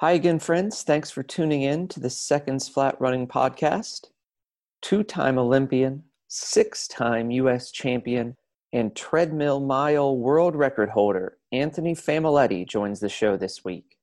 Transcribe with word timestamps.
Hi 0.00 0.12
again, 0.12 0.40
friends. 0.40 0.82
Thanks 0.82 1.10
for 1.10 1.22
tuning 1.22 1.62
in 1.62 1.88
to 1.88 2.00
the 2.00 2.10
Seconds 2.10 2.68
Flat 2.68 3.00
Running 3.00 3.26
Podcast. 3.26 4.08
Two 4.82 5.02
time 5.02 5.38
Olympian, 5.38 6.02
six 6.28 6.86
time 6.86 7.30
U.S. 7.30 7.70
champion, 7.70 8.36
and 8.74 8.94
treadmill 8.94 9.58
mile 9.58 10.14
world 10.18 10.54
record 10.54 10.90
holder 10.90 11.38
Anthony 11.50 11.94
Famiglietti 11.94 12.68
joins 12.68 13.00
the 13.00 13.08
show 13.08 13.38
this 13.38 13.64
week. 13.64 13.96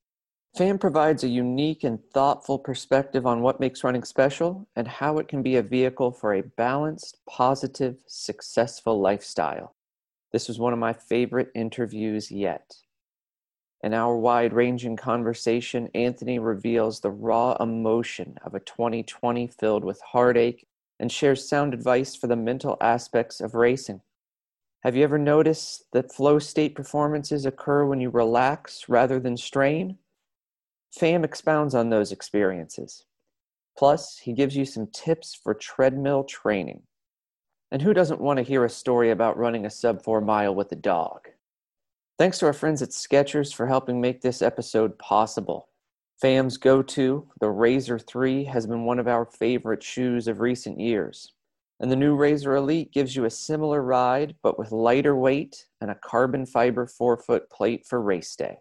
Fam 0.58 0.80
provides 0.80 1.22
a 1.22 1.28
unique 1.28 1.84
and 1.84 2.00
thoughtful 2.12 2.58
perspective 2.58 3.24
on 3.24 3.40
what 3.40 3.60
makes 3.60 3.84
running 3.84 4.02
special 4.02 4.66
and 4.74 4.88
how 4.88 5.18
it 5.18 5.28
can 5.28 5.44
be 5.44 5.54
a 5.54 5.62
vehicle 5.62 6.10
for 6.10 6.34
a 6.34 6.42
balanced, 6.42 7.18
positive, 7.28 7.94
successful 8.08 9.00
lifestyle. 9.00 9.76
This 10.32 10.48
was 10.48 10.58
one 10.58 10.72
of 10.72 10.80
my 10.80 10.92
favorite 10.92 11.52
interviews 11.54 12.32
yet. 12.32 12.78
In 13.84 13.92
our 13.92 14.16
wide 14.16 14.54
ranging 14.54 14.96
conversation, 14.96 15.90
Anthony 15.94 16.38
reveals 16.38 17.00
the 17.00 17.10
raw 17.10 17.54
emotion 17.60 18.38
of 18.42 18.54
a 18.54 18.60
2020 18.60 19.46
filled 19.48 19.84
with 19.84 20.00
heartache 20.00 20.66
and 20.98 21.12
shares 21.12 21.46
sound 21.46 21.74
advice 21.74 22.16
for 22.16 22.26
the 22.26 22.34
mental 22.34 22.78
aspects 22.80 23.42
of 23.42 23.54
racing. 23.54 24.00
Have 24.84 24.96
you 24.96 25.04
ever 25.04 25.18
noticed 25.18 25.84
that 25.92 26.10
flow 26.10 26.38
state 26.38 26.74
performances 26.74 27.44
occur 27.44 27.84
when 27.84 28.00
you 28.00 28.08
relax 28.08 28.88
rather 28.88 29.20
than 29.20 29.36
strain? 29.36 29.98
FAM 30.90 31.22
expounds 31.22 31.74
on 31.74 31.90
those 31.90 32.10
experiences. 32.10 33.04
Plus, 33.76 34.16
he 34.16 34.32
gives 34.32 34.56
you 34.56 34.64
some 34.64 34.86
tips 34.86 35.34
for 35.34 35.52
treadmill 35.52 36.24
training. 36.24 36.84
And 37.70 37.82
who 37.82 37.92
doesn't 37.92 38.22
want 38.22 38.38
to 38.38 38.44
hear 38.44 38.64
a 38.64 38.70
story 38.70 39.10
about 39.10 39.36
running 39.36 39.66
a 39.66 39.70
sub 39.70 40.02
four 40.02 40.22
mile 40.22 40.54
with 40.54 40.72
a 40.72 40.76
dog? 40.76 41.28
Thanks 42.16 42.38
to 42.38 42.46
our 42.46 42.52
friends 42.52 42.80
at 42.80 42.90
Skechers 42.90 43.52
for 43.52 43.66
helping 43.66 44.00
make 44.00 44.20
this 44.20 44.40
episode 44.40 44.96
possible. 45.00 45.68
FAM's 46.20 46.58
go 46.58 46.80
to, 46.80 47.28
the 47.40 47.50
Razor 47.50 47.98
3, 47.98 48.44
has 48.44 48.68
been 48.68 48.84
one 48.84 49.00
of 49.00 49.08
our 49.08 49.24
favorite 49.26 49.82
shoes 49.82 50.28
of 50.28 50.38
recent 50.38 50.78
years. 50.78 51.32
And 51.80 51.90
the 51.90 51.96
new 51.96 52.14
Razor 52.14 52.54
Elite 52.54 52.92
gives 52.92 53.16
you 53.16 53.24
a 53.24 53.30
similar 53.30 53.82
ride, 53.82 54.36
but 54.44 54.56
with 54.60 54.70
lighter 54.70 55.16
weight 55.16 55.66
and 55.80 55.90
a 55.90 55.98
carbon 56.04 56.46
fiber 56.46 56.86
forefoot 56.86 57.50
plate 57.50 57.84
for 57.84 58.00
race 58.00 58.36
day. 58.36 58.58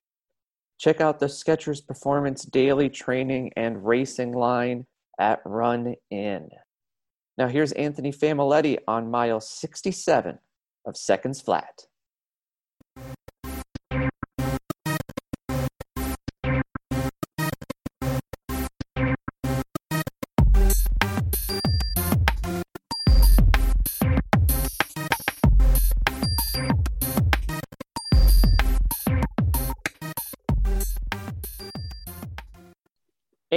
Check 0.80 1.00
out 1.00 1.20
the 1.20 1.28
Skechers 1.28 1.86
Performance 1.86 2.46
Daily 2.46 2.90
Training 2.90 3.52
and 3.56 3.86
Racing 3.86 4.32
line 4.32 4.88
at 5.20 5.42
Run 5.46 5.94
In. 6.10 6.50
Now 7.38 7.50
here's 7.50 7.72
Anthony 7.74 8.12
Famiglietti 8.12 8.80
on 8.88 9.12
mile 9.12 9.40
67 9.40 10.40
of 10.88 10.98
Seconds 10.98 11.40
Flat. 11.40 11.84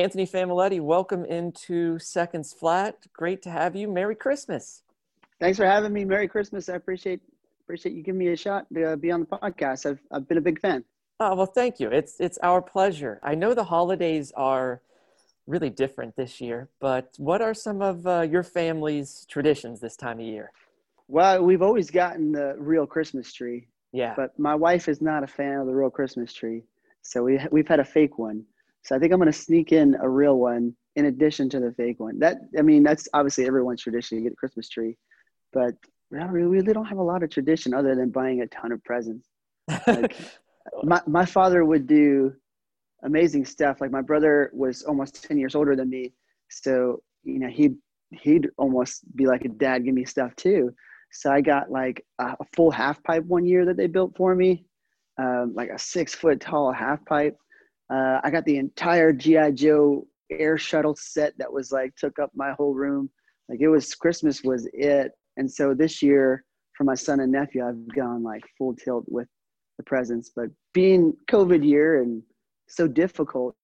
Anthony 0.07 0.25
Famiglietti, 0.25 0.81
welcome 0.81 1.25
into 1.25 1.99
Seconds 1.99 2.53
Flat. 2.53 2.97
Great 3.13 3.43
to 3.43 3.51
have 3.51 3.75
you. 3.75 3.89
Merry 3.89 4.15
Christmas. 4.15 4.85
Thanks 5.41 5.59
for 5.59 5.67
having 5.67 5.93
me. 5.93 6.05
Merry 6.05 6.29
Christmas. 6.29 6.69
I 6.69 6.77
appreciate 6.77 7.21
appreciate 7.65 7.93
you 7.93 8.05
giving 8.05 8.21
me 8.21 8.29
a 8.29 8.37
shot 8.37 8.67
to 8.73 8.93
uh, 8.93 8.95
be 8.95 9.11
on 9.11 9.19
the 9.19 9.27
podcast. 9.27 9.85
I've 9.85 9.99
I've 10.13 10.29
been 10.29 10.39
a 10.39 10.41
big 10.41 10.61
fan. 10.61 10.85
Oh 11.19 11.35
well, 11.35 11.47
thank 11.47 11.81
you. 11.81 11.89
It's 11.89 12.21
it's 12.21 12.39
our 12.45 12.63
pleasure. 12.63 13.19
I 13.25 13.35
know 13.35 13.53
the 13.53 13.65
holidays 13.65 14.31
are 14.37 14.81
really 15.49 15.71
different 15.71 16.15
this 16.15 16.41
year, 16.41 16.69
but 16.79 17.13
what 17.17 17.43
are 17.43 17.53
some 17.53 17.83
of 17.83 18.07
uh, 18.07 18.21
your 18.21 18.45
family's 18.45 19.27
traditions 19.29 19.81
this 19.81 19.97
time 19.97 20.21
of 20.21 20.27
year? 20.27 20.53
Well, 21.09 21.43
we've 21.43 21.63
always 21.63 21.91
gotten 21.91 22.31
the 22.31 22.55
real 22.59 22.87
Christmas 22.87 23.33
tree. 23.33 23.67
Yeah. 23.91 24.15
But 24.17 24.39
my 24.39 24.55
wife 24.55 24.89
is 24.89 25.03
not 25.03 25.25
a 25.25 25.27
fan 25.27 25.59
of 25.59 25.67
the 25.67 25.75
real 25.75 25.91
Christmas 25.91 26.33
tree, 26.33 26.63
so 27.03 27.25
we 27.25 27.41
we've 27.51 27.67
had 27.67 27.81
a 27.81 27.85
fake 27.85 28.19
one. 28.19 28.45
So 28.87 28.95
I 28.95 29.01
think 29.01 29.13
I'm 29.13 29.19
going 29.19 29.33
to 29.33 29.37
sneak 29.37 29.73
in 29.73 29.97
a 30.01 30.09
real 30.09 30.39
one 30.39 30.73
in 30.95 31.07
addition 31.07 31.51
to 31.51 31.59
the 31.59 31.73
fake 31.73 31.99
one. 31.99 32.21
That 32.21 32.37
I 32.57 32.63
mean, 32.63 32.85
that's 32.85 33.09
obviously 33.13 33.45
everyone's 33.45 33.83
tradition 33.83 34.19
to 34.19 34.23
get 34.23 34.33
a 34.33 34.37
Christmas 34.37 34.69
tree, 34.69 34.97
but 35.53 35.75
we 36.13 36.21
really 36.21 36.73
don't 36.73 36.85
have 36.85 36.99
a 36.99 37.03
lot 37.03 37.25
of 37.25 37.31
tradition 37.31 37.75
other 37.75 37.97
than 37.97 38.11
buying 38.11 38.43
a 38.43 38.47
ton 38.47 38.71
of 38.71 38.83
presents. 38.85 39.27
Like, 39.89 40.17
my 40.85 41.03
my 41.09 41.25
father 41.25 41.65
would 41.65 41.89
do 41.89 42.33
amazing 43.03 43.45
stuff. 43.45 43.81
Like 43.81 43.91
my 43.91 44.03
brother 44.03 44.51
was 44.53 44.85
almost 44.85 45.25
ten 45.25 45.37
years 45.37 45.57
older 45.57 45.75
than 45.75 45.91
me, 45.91 46.13
so 46.49 47.03
you 47.25 47.41
know 47.41 47.49
he 47.49 47.75
he'd 48.13 48.51
almost 48.57 49.03
be 49.17 49.27
like 49.27 49.45
a 49.45 49.49
dad, 49.49 49.85
give 49.85 49.95
me 49.95 50.05
stuff 50.05 50.37
too. 50.37 50.73
So 51.11 51.33
I 51.33 51.41
got 51.41 51.73
like 51.73 52.05
a, 52.21 52.37
a 52.39 52.45
full 52.55 52.71
half 52.71 53.03
pipe 53.03 53.25
one 53.25 53.47
year 53.47 53.65
that 53.65 53.77
they 53.77 53.89
built 53.89 54.17
for 54.17 54.33
me, 54.37 54.65
um, 55.19 55.55
like 55.57 55.71
a 55.71 55.79
six 55.79 56.15
foot 56.15 56.41
tall 56.41 56.71
half 56.71 57.05
pipe 57.05 57.37
uh, 57.91 58.21
I 58.23 58.31
got 58.31 58.45
the 58.45 58.57
entire 58.57 59.13
GI 59.13 59.53
Joe 59.53 60.07
air 60.31 60.59
shuttle 60.59 60.97
set 60.97 61.37
that 61.39 61.53
was 61.53 61.71
like 61.71 61.95
took 61.97 62.19
up 62.19 62.31
my 62.35 62.53
whole 62.53 62.75
room. 62.75 63.11
Like 63.49 63.61
it 63.61 63.69
was 63.69 63.95
Christmas 63.95 64.43
was 64.43 64.69
it, 64.73 65.13
and 65.37 65.51
so 65.51 65.75
this 65.75 66.03
year 66.03 66.45
for 66.77 66.85
my 66.85 66.95
son 66.95 67.21
and 67.21 67.33
nephew, 67.33 67.67
I've 67.67 67.95
gone 67.95 68.23
like 68.23 68.43
full 68.59 68.75
tilt 68.75 69.05
with 69.09 69.29
the 69.79 69.85
presents. 69.85 70.31
But 70.35 70.51
being 70.75 71.15
COVID 71.31 71.65
year 71.65 72.03
and 72.03 72.23
so 72.69 72.87
difficult, 72.87 73.55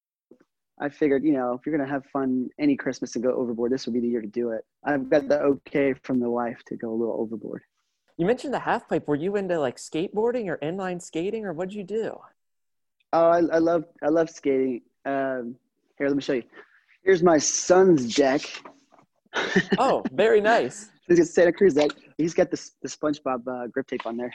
I 0.80 0.88
figured, 0.88 1.24
you 1.24 1.32
know, 1.32 1.52
if 1.52 1.66
you're 1.66 1.76
gonna 1.76 1.90
have 1.90 2.06
fun 2.06 2.48
any 2.58 2.76
Christmas 2.76 3.14
and 3.14 3.24
go 3.24 3.32
overboard, 3.34 3.72
this 3.72 3.86
would 3.86 3.92
be 3.92 4.00
the 4.00 4.08
year 4.08 4.22
to 4.22 4.26
do 4.26 4.50
it. 4.50 4.64
I've 4.84 5.10
got 5.10 5.28
the 5.28 5.40
okay 5.40 5.94
from 6.02 6.20
the 6.20 6.30
wife 6.30 6.62
to 6.68 6.76
go 6.76 6.90
a 6.90 6.96
little 6.96 7.20
overboard. 7.20 7.62
You 8.16 8.26
mentioned 8.26 8.54
the 8.54 8.60
half 8.60 8.88
pipe. 8.88 9.08
Were 9.08 9.16
you 9.16 9.36
into 9.36 9.58
like 9.58 9.76
skateboarding 9.76 10.46
or 10.46 10.58
inline 10.58 11.00
skating, 11.02 11.44
or 11.44 11.52
what'd 11.52 11.74
you 11.74 11.84
do? 11.84 12.18
Oh, 13.12 13.28
I, 13.28 13.38
I 13.38 13.58
love 13.58 13.84
I 14.02 14.08
love 14.08 14.30
skating. 14.30 14.82
Um, 15.04 15.56
here, 15.98 16.08
let 16.08 16.16
me 16.16 16.22
show 16.22 16.34
you. 16.34 16.44
Here's 17.04 17.22
my 17.22 17.38
son's 17.38 18.14
deck. 18.14 18.42
oh, 19.78 20.02
very 20.12 20.40
nice. 20.40 20.90
He's 21.08 21.18
got 21.18 21.26
Santa 21.26 21.52
Cruz 21.52 21.74
deck. 21.74 21.90
He's 22.16 22.34
got 22.34 22.50
the 22.50 22.70
the 22.82 22.88
SpongeBob 22.88 23.46
uh, 23.46 23.66
grip 23.66 23.86
tape 23.86 24.06
on 24.06 24.16
there. 24.16 24.32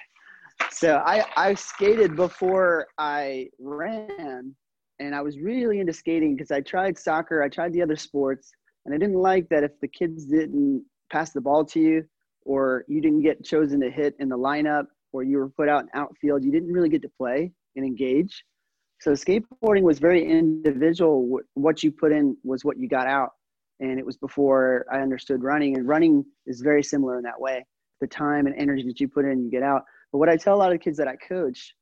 So 0.72 0.98
I 1.06 1.26
I 1.36 1.54
skated 1.54 2.16
before 2.16 2.88
I 2.98 3.50
ran, 3.60 4.56
and 5.00 5.16
I 5.16 5.22
was 5.22 5.40
really 5.40 5.80
into 5.80 5.94
skating 5.94 6.36
because 6.36 6.52
I 6.52 6.62
tried 6.62 6.98
soccer, 6.98 7.42
I 7.42 7.50
tried 7.50 7.74
the 7.74 7.82
other 7.82 7.96
sports, 7.96 8.52
and 8.86 8.94
I 8.94 8.98
didn't 8.98 9.20
like 9.20 9.48
that 9.50 9.64
if 9.64 9.72
the 9.82 9.88
kids 9.88 10.26
didn't 10.26 10.84
pass 11.12 11.32
the 11.32 11.42
ball 11.42 11.66
to 11.66 11.80
you, 11.80 12.04
or 12.46 12.86
you 12.88 13.02
didn't 13.02 13.22
get 13.22 13.44
chosen 13.44 13.80
to 13.82 13.90
hit 13.90 14.16
in 14.20 14.30
the 14.30 14.38
lineup, 14.38 14.86
or 15.14 15.24
you 15.24 15.38
were 15.38 15.50
put 15.50 15.70
out 15.70 15.84
in 15.84 15.90
outfield, 15.94 16.44
you 16.44 16.52
didn't 16.52 16.72
really 16.72 16.90
get 16.90 17.02
to 17.02 17.10
play 17.18 17.52
and 17.76 17.86
engage. 17.86 18.44
So 19.00 19.12
skateboarding 19.12 19.84
was 19.84 20.00
very 20.00 20.28
individual. 20.28 21.40
What 21.54 21.84
you 21.84 21.92
put 21.92 22.12
in 22.12 22.36
was 22.44 22.66
what 22.66 22.78
you 22.78 22.88
got 22.88 23.08
out. 23.08 23.30
And 23.80 24.00
it 24.00 24.06
was 24.06 24.18
before 24.18 24.86
I 24.92 25.02
understood 25.02 25.44
running. 25.44 25.78
And 25.78 25.88
running 25.88 26.26
is 26.48 26.62
very 26.62 26.82
similar 26.82 27.18
in 27.18 27.24
that 27.24 27.40
way. 27.40 27.64
The 28.02 28.08
time 28.08 28.48
and 28.48 28.56
energy 28.56 28.84
that 28.88 29.00
you 29.00 29.08
put 29.08 29.26
in, 29.26 29.44
you 29.44 29.52
get 29.52 29.62
out. 29.64 29.84
But 30.12 30.18
what 30.18 30.30
I 30.30 30.36
tell 30.36 30.56
a 30.56 30.58
lot 30.58 30.74
of 30.74 30.80
kids 30.80 30.98
that 30.98 31.08
I 31.08 31.16
coach, 31.16 31.76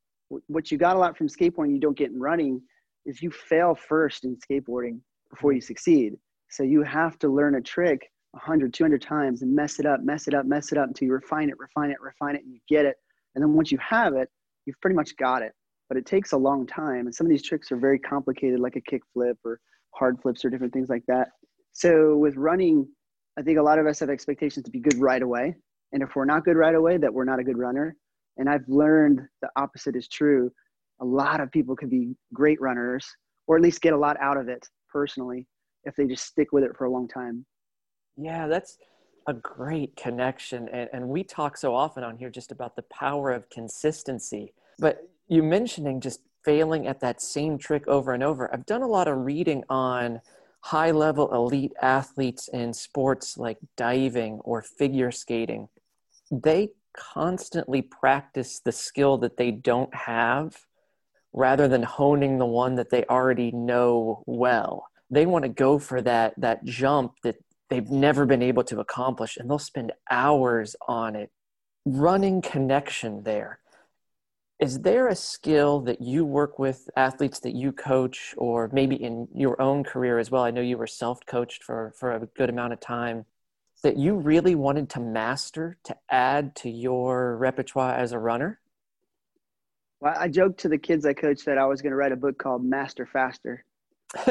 what 0.47 0.71
you 0.71 0.77
got 0.77 0.97
a 0.97 0.99
lot 0.99 1.17
from 1.17 1.27
skateboarding, 1.27 1.73
you 1.73 1.79
don't 1.79 1.97
get 1.97 2.11
in 2.11 2.19
running, 2.19 2.61
is 3.05 3.21
you 3.21 3.31
fail 3.31 3.75
first 3.75 4.25
in 4.25 4.37
skateboarding 4.37 4.99
before 5.29 5.53
you 5.53 5.61
succeed. 5.61 6.13
So 6.49 6.63
you 6.63 6.83
have 6.83 7.17
to 7.19 7.29
learn 7.29 7.55
a 7.55 7.61
trick 7.61 8.09
100, 8.31 8.73
200 8.73 9.01
times 9.01 9.41
and 9.41 9.55
mess 9.55 9.79
it 9.79 9.85
up, 9.85 10.01
mess 10.03 10.27
it 10.27 10.33
up, 10.33 10.45
mess 10.45 10.71
it 10.71 10.77
up 10.77 10.87
until 10.87 11.07
you 11.07 11.13
refine 11.13 11.49
it, 11.49 11.55
refine 11.59 11.91
it, 11.91 11.97
refine 12.01 12.35
it, 12.35 12.43
and 12.43 12.53
you 12.53 12.59
get 12.67 12.85
it. 12.85 12.97
And 13.35 13.41
then 13.41 13.53
once 13.53 13.71
you 13.71 13.77
have 13.77 14.15
it, 14.15 14.29
you've 14.65 14.79
pretty 14.81 14.95
much 14.95 15.15
got 15.17 15.41
it 15.41 15.53
but 15.89 15.97
it 15.97 16.05
takes 16.05 16.31
a 16.31 16.37
long 16.37 16.65
time. 16.65 17.05
And 17.05 17.13
some 17.13 17.27
of 17.27 17.31
these 17.31 17.43
tricks 17.43 17.71
are 17.71 17.77
very 17.77 17.99
complicated, 17.99 18.59
like 18.59 18.75
a 18.75 18.81
kick 18.81 19.01
flip 19.13 19.37
or 19.43 19.59
hard 19.91 20.21
flips 20.21 20.43
or 20.43 20.49
different 20.49 20.73
things 20.73 20.89
like 20.89 21.03
that. 21.07 21.29
So 21.73 22.17
with 22.17 22.35
running, 22.35 22.87
I 23.37 23.41
think 23.41 23.57
a 23.59 23.61
lot 23.61 23.79
of 23.79 23.85
us 23.85 23.99
have 23.99 24.09
expectations 24.09 24.65
to 24.65 24.71
be 24.71 24.79
good 24.79 24.97
right 24.99 25.21
away. 25.21 25.55
And 25.91 26.01
if 26.01 26.15
we're 26.15 26.25
not 26.25 26.45
good 26.45 26.57
right 26.57 26.75
away, 26.75 26.97
that 26.97 27.13
we're 27.13 27.25
not 27.25 27.39
a 27.39 27.43
good 27.43 27.57
runner. 27.57 27.95
And 28.37 28.49
I've 28.49 28.67
learned 28.67 29.21
the 29.41 29.49
opposite 29.55 29.95
is 29.95 30.07
true. 30.07 30.51
A 31.01 31.05
lot 31.05 31.41
of 31.41 31.51
people 31.51 31.75
can 31.75 31.89
be 31.89 32.15
great 32.33 32.59
runners, 32.59 33.07
or 33.47 33.55
at 33.55 33.61
least 33.61 33.81
get 33.81 33.93
a 33.93 33.97
lot 33.97 34.17
out 34.21 34.37
of 34.37 34.47
it 34.47 34.65
personally, 34.89 35.47
if 35.83 35.95
they 35.95 36.05
just 36.05 36.25
stick 36.25 36.51
with 36.51 36.63
it 36.63 36.71
for 36.77 36.85
a 36.85 36.89
long 36.91 37.07
time. 37.07 37.45
Yeah, 38.17 38.47
that's 38.47 38.77
a 39.27 39.33
great 39.33 39.95
connection. 39.95 40.69
And, 40.69 40.89
and 40.93 41.07
we 41.09 41.23
talk 41.23 41.57
so 41.57 41.75
often 41.75 42.03
on 42.03 42.17
here 42.17 42.29
just 42.29 42.51
about 42.51 42.75
the 42.75 42.83
power 42.83 43.31
of 43.31 43.49
consistency. 43.49 44.53
But 44.79 45.09
you 45.27 45.43
mentioning 45.43 46.01
just 46.01 46.21
failing 46.43 46.87
at 46.87 46.99
that 46.99 47.21
same 47.21 47.57
trick 47.57 47.87
over 47.87 48.13
and 48.13 48.23
over. 48.23 48.51
I've 48.53 48.65
done 48.65 48.83
a 48.83 48.87
lot 48.87 49.07
of 49.07 49.25
reading 49.25 49.63
on 49.69 50.21
high 50.61 50.91
level 50.91 51.33
elite 51.33 51.73
athletes 51.81 52.47
in 52.47 52.73
sports 52.73 53.37
like 53.37 53.57
diving 53.75 54.39
or 54.43 54.61
figure 54.61 55.11
skating. 55.11 55.69
They 56.31 56.69
constantly 56.95 57.81
practice 57.81 58.59
the 58.59 58.71
skill 58.71 59.17
that 59.19 59.37
they 59.37 59.51
don't 59.51 59.93
have 59.93 60.55
rather 61.33 61.67
than 61.67 61.83
honing 61.83 62.37
the 62.37 62.45
one 62.45 62.75
that 62.75 62.89
they 62.89 63.03
already 63.05 63.51
know 63.51 64.23
well. 64.25 64.87
They 65.09 65.25
want 65.25 65.43
to 65.43 65.49
go 65.49 65.77
for 65.77 66.01
that 66.01 66.33
that 66.37 66.63
jump 66.63 67.13
that 67.23 67.35
they've 67.69 67.89
never 67.89 68.25
been 68.25 68.41
able 68.41 68.63
to 68.65 68.79
accomplish 68.79 69.37
and 69.37 69.49
they'll 69.49 69.59
spend 69.59 69.91
hours 70.09 70.75
on 70.87 71.15
it 71.15 71.31
running 71.85 72.41
connection 72.41 73.23
there 73.23 73.59
is 74.59 74.79
there 74.79 75.07
a 75.07 75.15
skill 75.15 75.81
that 75.81 76.01
you 76.01 76.23
work 76.23 76.59
with 76.59 76.89
athletes 76.95 77.39
that 77.39 77.55
you 77.55 77.71
coach 77.71 78.33
or 78.37 78.69
maybe 78.71 78.95
in 78.95 79.27
your 79.33 79.61
own 79.61 79.83
career 79.83 80.17
as 80.17 80.31
well? 80.31 80.43
I 80.43 80.51
know 80.51 80.61
you 80.61 80.77
were 80.77 80.87
self-coached 80.87 81.63
for, 81.63 81.93
for 81.99 82.11
a 82.11 82.25
good 82.25 82.49
amount 82.49 82.73
of 82.73 82.79
time 82.79 83.25
that 83.83 83.97
you 83.97 84.15
really 84.15 84.55
wanted 84.55 84.89
to 84.89 84.99
master 84.99 85.77
to 85.83 85.95
add 86.09 86.55
to 86.55 86.69
your 86.69 87.37
repertoire 87.37 87.93
as 87.93 88.13
a 88.13 88.19
runner? 88.19 88.59
Well 89.99 90.15
i 90.17 90.27
joked 90.27 90.59
to 90.61 90.69
the 90.69 90.77
kids 90.77 91.05
i 91.05 91.13
coached 91.13 91.45
that 91.45 91.57
i 91.57 91.65
was 91.65 91.81
going 91.81 91.91
to 91.91 91.95
write 91.95 92.11
a 92.11 92.15
book 92.15 92.37
called 92.37 92.63
master 92.63 93.05
faster. 93.05 93.63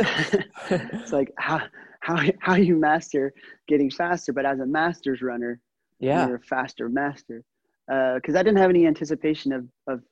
It's 0.70 1.12
like 1.12 1.32
how, 1.36 1.60
how, 2.00 2.20
how 2.40 2.54
you 2.54 2.76
master 2.76 3.32
getting 3.68 3.90
faster? 3.90 4.32
But 4.32 4.46
as 4.46 4.60
a 4.60 4.66
master's 4.66 5.20
runner 5.22 5.60
yeah. 6.00 6.26
you're 6.26 6.36
a 6.36 6.40
faster 6.40 6.88
master. 6.88 7.44
Because 7.86 8.34
uh, 8.34 8.38
I 8.38 8.42
didn't 8.42 8.58
have 8.58 8.70
any 8.70 8.86
anticipation 8.86 9.52
of 9.52 9.68
of 9.86 10.02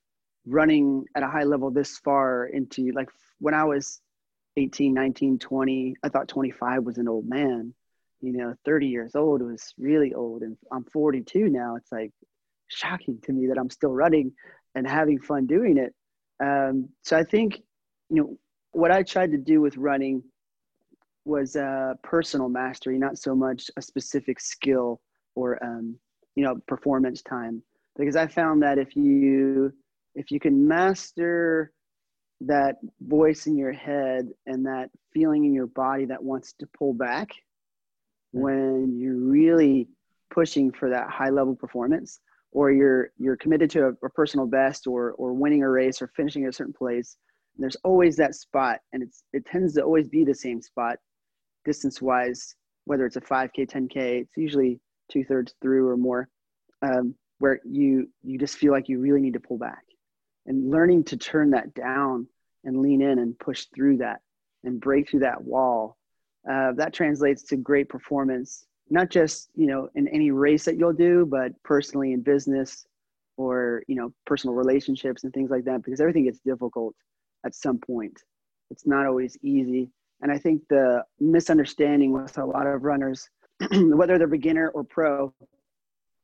running 0.47 1.05
at 1.15 1.23
a 1.23 1.29
high 1.29 1.45
level 1.45 1.71
this 1.71 1.99
far 1.99 2.47
into 2.47 2.91
like 2.93 3.09
when 3.39 3.55
I 3.55 3.65
was 3.65 4.01
18, 4.57 4.93
19, 4.93 5.39
20, 5.39 5.97
I 6.03 6.09
thought 6.09 6.29
25 6.29 6.85
was 6.85 6.99
an 6.99 7.09
old 7.09 7.29
man. 7.29 7.75
You 8.21 8.33
know, 8.33 8.55
30 8.65 8.87
years 8.87 9.15
old 9.15 9.43
was 9.43 9.75
really 9.79 10.15
old. 10.15 10.43
And 10.43 10.57
I'm 10.71 10.85
42 10.85 11.49
now. 11.49 11.77
It's 11.77 11.91
like 11.91 12.13
shocking 12.69 13.19
to 13.25 13.33
me 13.33 13.47
that 13.49 13.59
I'm 13.59 13.71
still 13.71 13.93
running 13.93 14.33
and 14.75 14.87
having 14.87 15.19
fun 15.19 15.47
doing 15.47 15.77
it. 15.77 15.95
Um, 16.43 16.89
so 17.03 17.17
I 17.17 17.25
think, 17.25 17.63
you 18.11 18.17
know, 18.17 18.39
what 18.73 18.91
I 18.91 19.03
tried 19.03 19.33
to 19.33 19.39
do 19.39 19.61
with 19.61 19.77
running 19.77 20.23
was 21.25 21.57
uh, 21.57 21.95
personal 22.03 22.49
mastery, 22.49 22.99
not 22.99 23.19
so 23.19 23.35
much 23.35 23.71
a 23.77 23.83
specific 23.83 24.41
skill 24.41 25.01
or, 25.35 25.63
um, 25.65 25.97
you 26.35 26.45
know, 26.45 26.57
performance 26.67 27.23
time. 27.23 27.63
Because 27.97 28.17
I 28.17 28.27
found 28.27 28.63
that 28.63 28.79
if 28.79 28.97
you 28.97 29.73
if 30.15 30.31
you 30.31 30.41
can 30.41 30.67
master 30.67 31.73
that 32.41 32.77
voice 33.01 33.47
in 33.47 33.57
your 33.57 33.73
head 33.73 34.29
and 34.47 34.67
that 34.67 34.91
feeling 35.13 35.45
in 35.45 35.55
your 35.55 35.67
body 35.69 36.07
that 36.07 36.23
wants 36.23 36.55
to 36.55 36.67
pull 36.77 36.93
back 36.93 37.31
when 38.33 38.99
you're 38.99 39.15
really 39.15 39.89
pushing 40.31 40.73
for 40.73 40.91
that 40.91 41.09
high 41.09 41.29
level 41.29 41.55
performance 41.55 42.21
or 42.51 42.71
you're 42.71 43.11
you're 43.19 43.37
committed 43.37 43.71
to 43.71 43.87
a, 43.87 44.07
a, 44.07 44.11
personal 44.11 44.47
best 44.47 44.87
or 44.87 45.13
or 45.13 45.33
winning 45.35 45.63
a 45.63 45.69
race 45.69 46.01
or 46.01 46.11
finishing 46.17 46.45
at 46.45 46.51
a 46.51 46.53
certain 46.53 46.73
place 46.73 47.17
there's 47.59 47.77
always 47.85 48.17
that 48.17 48.35
spot 48.35 48.79
and 48.93 49.03
it's 49.03 49.25
it 49.33 49.45
tends 49.45 49.75
to 49.75 49.83
always 49.83 50.09
be 50.09 50.25
the 50.25 50.35
same 50.35 50.61
spot 50.61 50.97
distance 51.65 52.01
wise 52.01 52.55
whether 52.87 53.05
it's 53.05 53.17
a 53.17 53.21
5k 53.21 53.71
10k 53.71 54.23
it's 54.23 54.37
usually 54.37 54.81
two-thirds 55.11 55.55
through 55.61 55.87
or 55.89 55.97
more 55.97 56.29
um, 56.81 57.15
where 57.39 57.61
you 57.65 58.09
you 58.23 58.39
just 58.39 58.57
feel 58.57 58.73
like 58.73 58.89
you 58.89 58.99
really 58.99 59.21
need 59.21 59.35
to 59.35 59.41
pull 59.41 59.59
back 59.59 59.85
and 60.47 60.71
learning 60.71 61.05
to 61.05 61.17
turn 61.17 61.51
that 61.51 61.75
down 61.75 62.27
and 62.65 62.81
lean 62.81 63.03
in 63.03 63.19
and 63.19 63.39
push 63.39 63.67
through 63.75 63.97
that 63.99 64.21
and 64.65 64.81
break 64.81 65.09
through 65.09 65.21
that 65.21 65.43
wall 65.43 65.97
uh, 66.51 66.73
that 66.73 66.93
translates 66.93 67.43
to 67.43 67.57
great 67.57 67.89
performance 67.89 68.67
not 68.91 69.11
just 69.11 69.51
you 69.55 69.67
know 69.67 69.89
in 69.95 70.09
any 70.09 70.31
race 70.31 70.65
that 70.65 70.77
you'll 70.77 70.93
do 70.93 71.27
but 71.27 71.51
personally 71.63 72.13
in 72.13 72.21
business 72.21 72.87
or 73.37 73.83
you 73.89 73.95
know 73.95 74.13
personal 74.27 74.55
relationships 74.55 75.25
and 75.25 75.33
things 75.33 75.51
like 75.51 75.65
that 75.65 75.83
because 75.83 76.01
everything 76.01 76.25
gets 76.25 76.41
difficult 76.41 76.95
at 77.45 77.55
some 77.55 77.79
point. 77.79 78.23
It's 78.71 78.87
not 78.87 79.07
always 79.07 79.37
easy. 79.43 79.91
And 80.21 80.31
i 80.31 80.39
think 80.39 80.63
the 80.69 81.05
misunderstanding 81.19 82.13
with 82.13 82.39
a 82.39 82.45
lot 82.45 82.69
of 82.69 82.85
runners 82.85 83.29
whether 83.73 84.19
they're 84.19 84.29
beginner 84.29 84.69
or 84.69 84.85
pro 84.85 85.35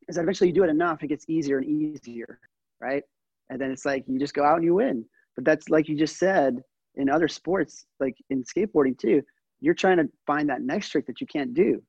is 0.09 0.15
that 0.15 0.23
eventually 0.23 0.51
you 0.51 0.55
do 0.55 0.63
it 0.63 0.71
enough 0.71 1.03
it 1.03 1.09
gets 1.09 1.25
easier 1.29 1.59
and 1.59 1.69
easier 1.69 2.39
right 2.81 3.03
and 3.51 3.61
then 3.61 3.71
it's 3.71 3.85
like 3.85 4.05
you 4.07 4.19
just 4.19 4.35
go 4.35 4.45
out 4.45 4.57
and 4.57 4.65
you 4.65 4.75
win. 4.75 5.05
But 5.37 5.45
that's 5.45 5.69
like 5.69 5.89
you 5.89 5.97
just 5.97 6.19
said 6.19 6.61
in 6.97 7.09
other 7.09 7.29
sports 7.29 7.87
like 8.01 8.17
in 8.31 8.43
skateboarding 8.43 8.99
too 8.99 9.23
you're 9.61 9.75
trying 9.75 9.97
to 9.97 10.09
find 10.27 10.49
that 10.49 10.63
next 10.63 10.91
trick 10.91 11.07
that 11.07 11.21
you 11.21 11.27
can't 11.27 11.55
do 11.55 11.81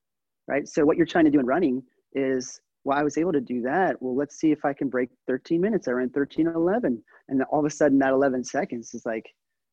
right? 0.50 0.68
So 0.68 0.84
what 0.84 0.98
you're 0.98 1.06
trying 1.06 1.26
to 1.26 1.32
do 1.32 1.40
in 1.40 1.46
running 1.46 1.84
is 2.14 2.60
well 2.84 2.98
i 2.98 3.04
was 3.04 3.18
able 3.18 3.32
to 3.34 3.42
do 3.42 3.62
that. 3.62 4.02
Well 4.02 4.16
let's 4.16 4.38
see 4.40 4.52
if 4.52 4.66
i 4.66 4.74
can 4.74 4.90
break 4.90 5.10
13 5.28 5.62
minutes. 5.62 5.88
I 5.88 5.92
ran 5.92 6.10
13 6.10 6.48
11 6.48 7.02
and 7.30 7.44
all 7.44 7.60
of 7.60 7.66
a 7.66 7.70
sudden 7.70 8.00
that 8.00 8.12
11 8.12 8.44
seconds 8.44 8.94
is 8.94 9.06
like 9.06 9.26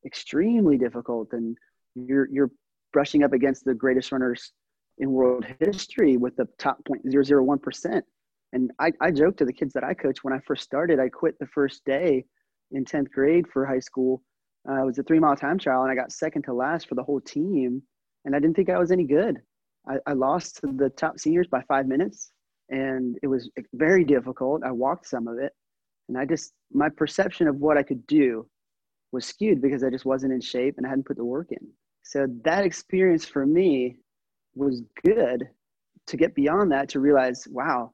extremely 0.05 0.77
difficult. 0.77 1.29
And 1.33 1.57
you're 1.95 2.29
you're 2.31 2.51
brushing 2.93 3.23
up 3.23 3.33
against 3.33 3.65
the 3.65 3.73
greatest 3.73 4.11
runners 4.11 4.51
in 4.99 5.11
world 5.11 5.45
history 5.59 6.17
with 6.17 6.35
the 6.35 6.47
top 6.57 6.77
0.001% 6.89 8.01
and 8.53 8.71
I, 8.79 8.91
I 9.01 9.11
joke 9.11 9.37
to 9.37 9.45
the 9.45 9.53
kids 9.53 9.73
that 9.73 9.83
I 9.83 9.93
coach 9.93 10.23
when 10.23 10.33
I 10.33 10.39
first 10.45 10.63
started, 10.63 10.99
I 10.99 11.09
quit 11.09 11.37
the 11.39 11.47
first 11.47 11.83
day 11.85 12.25
in 12.71 12.85
10th 12.85 13.11
grade 13.11 13.45
for 13.51 13.65
high 13.65 13.79
school. 13.79 14.21
Uh, 14.69 14.81
it 14.81 14.85
was 14.85 14.97
a 14.97 15.03
three 15.03 15.19
mile 15.19 15.35
time 15.35 15.57
trial 15.57 15.83
and 15.83 15.91
I 15.91 15.95
got 15.95 16.11
second 16.11 16.43
to 16.43 16.53
last 16.53 16.87
for 16.87 16.95
the 16.95 17.03
whole 17.03 17.21
team. 17.21 17.81
And 18.25 18.35
I 18.35 18.39
didn't 18.39 18.55
think 18.55 18.69
I 18.69 18.79
was 18.79 18.91
any 18.91 19.05
good. 19.05 19.37
I, 19.87 19.95
I 20.05 20.13
lost 20.13 20.57
to 20.57 20.67
the 20.67 20.89
top 20.89 21.19
seniors 21.19 21.47
by 21.47 21.61
five 21.67 21.87
minutes 21.87 22.31
and 22.69 23.17
it 23.23 23.27
was 23.27 23.49
very 23.73 24.03
difficult. 24.03 24.63
I 24.63 24.71
walked 24.71 25.07
some 25.07 25.27
of 25.27 25.37
it 25.37 25.53
and 26.09 26.17
I 26.17 26.25
just, 26.25 26.53
my 26.71 26.89
perception 26.89 27.47
of 27.47 27.57
what 27.57 27.77
I 27.77 27.83
could 27.83 28.05
do 28.07 28.47
was 29.11 29.25
skewed 29.25 29.61
because 29.61 29.83
I 29.83 29.89
just 29.89 30.05
wasn't 30.05 30.33
in 30.33 30.41
shape 30.41 30.75
and 30.77 30.85
I 30.85 30.89
hadn't 30.89 31.05
put 31.05 31.17
the 31.17 31.25
work 31.25 31.51
in. 31.51 31.65
So 32.03 32.27
that 32.43 32.65
experience 32.65 33.25
for 33.25 33.45
me 33.45 33.97
was 34.55 34.81
good 35.05 35.47
to 36.07 36.17
get 36.17 36.35
beyond 36.35 36.71
that 36.71 36.89
to 36.89 36.99
realize, 36.99 37.47
wow, 37.49 37.91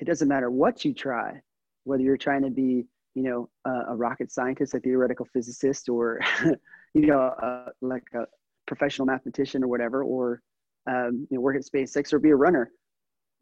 it 0.00 0.06
doesn't 0.06 0.28
matter 0.28 0.50
what 0.50 0.84
you 0.84 0.92
try, 0.92 1.40
whether 1.84 2.02
you're 2.02 2.16
trying 2.16 2.42
to 2.42 2.50
be, 2.50 2.86
you 3.14 3.22
know, 3.22 3.48
a, 3.64 3.92
a 3.92 3.96
rocket 3.96 4.32
scientist, 4.32 4.74
a 4.74 4.80
theoretical 4.80 5.26
physicist, 5.32 5.88
or, 5.88 6.20
you 6.94 7.06
know, 7.06 7.20
uh, 7.20 7.70
like 7.80 8.04
a 8.14 8.24
professional 8.66 9.06
mathematician 9.06 9.62
or 9.62 9.68
whatever, 9.68 10.02
or, 10.02 10.42
um, 10.88 11.26
you 11.30 11.36
know, 11.36 11.40
work 11.40 11.56
at 11.56 11.62
SpaceX 11.62 12.12
or 12.12 12.18
be 12.18 12.30
a 12.30 12.36
runner. 12.36 12.70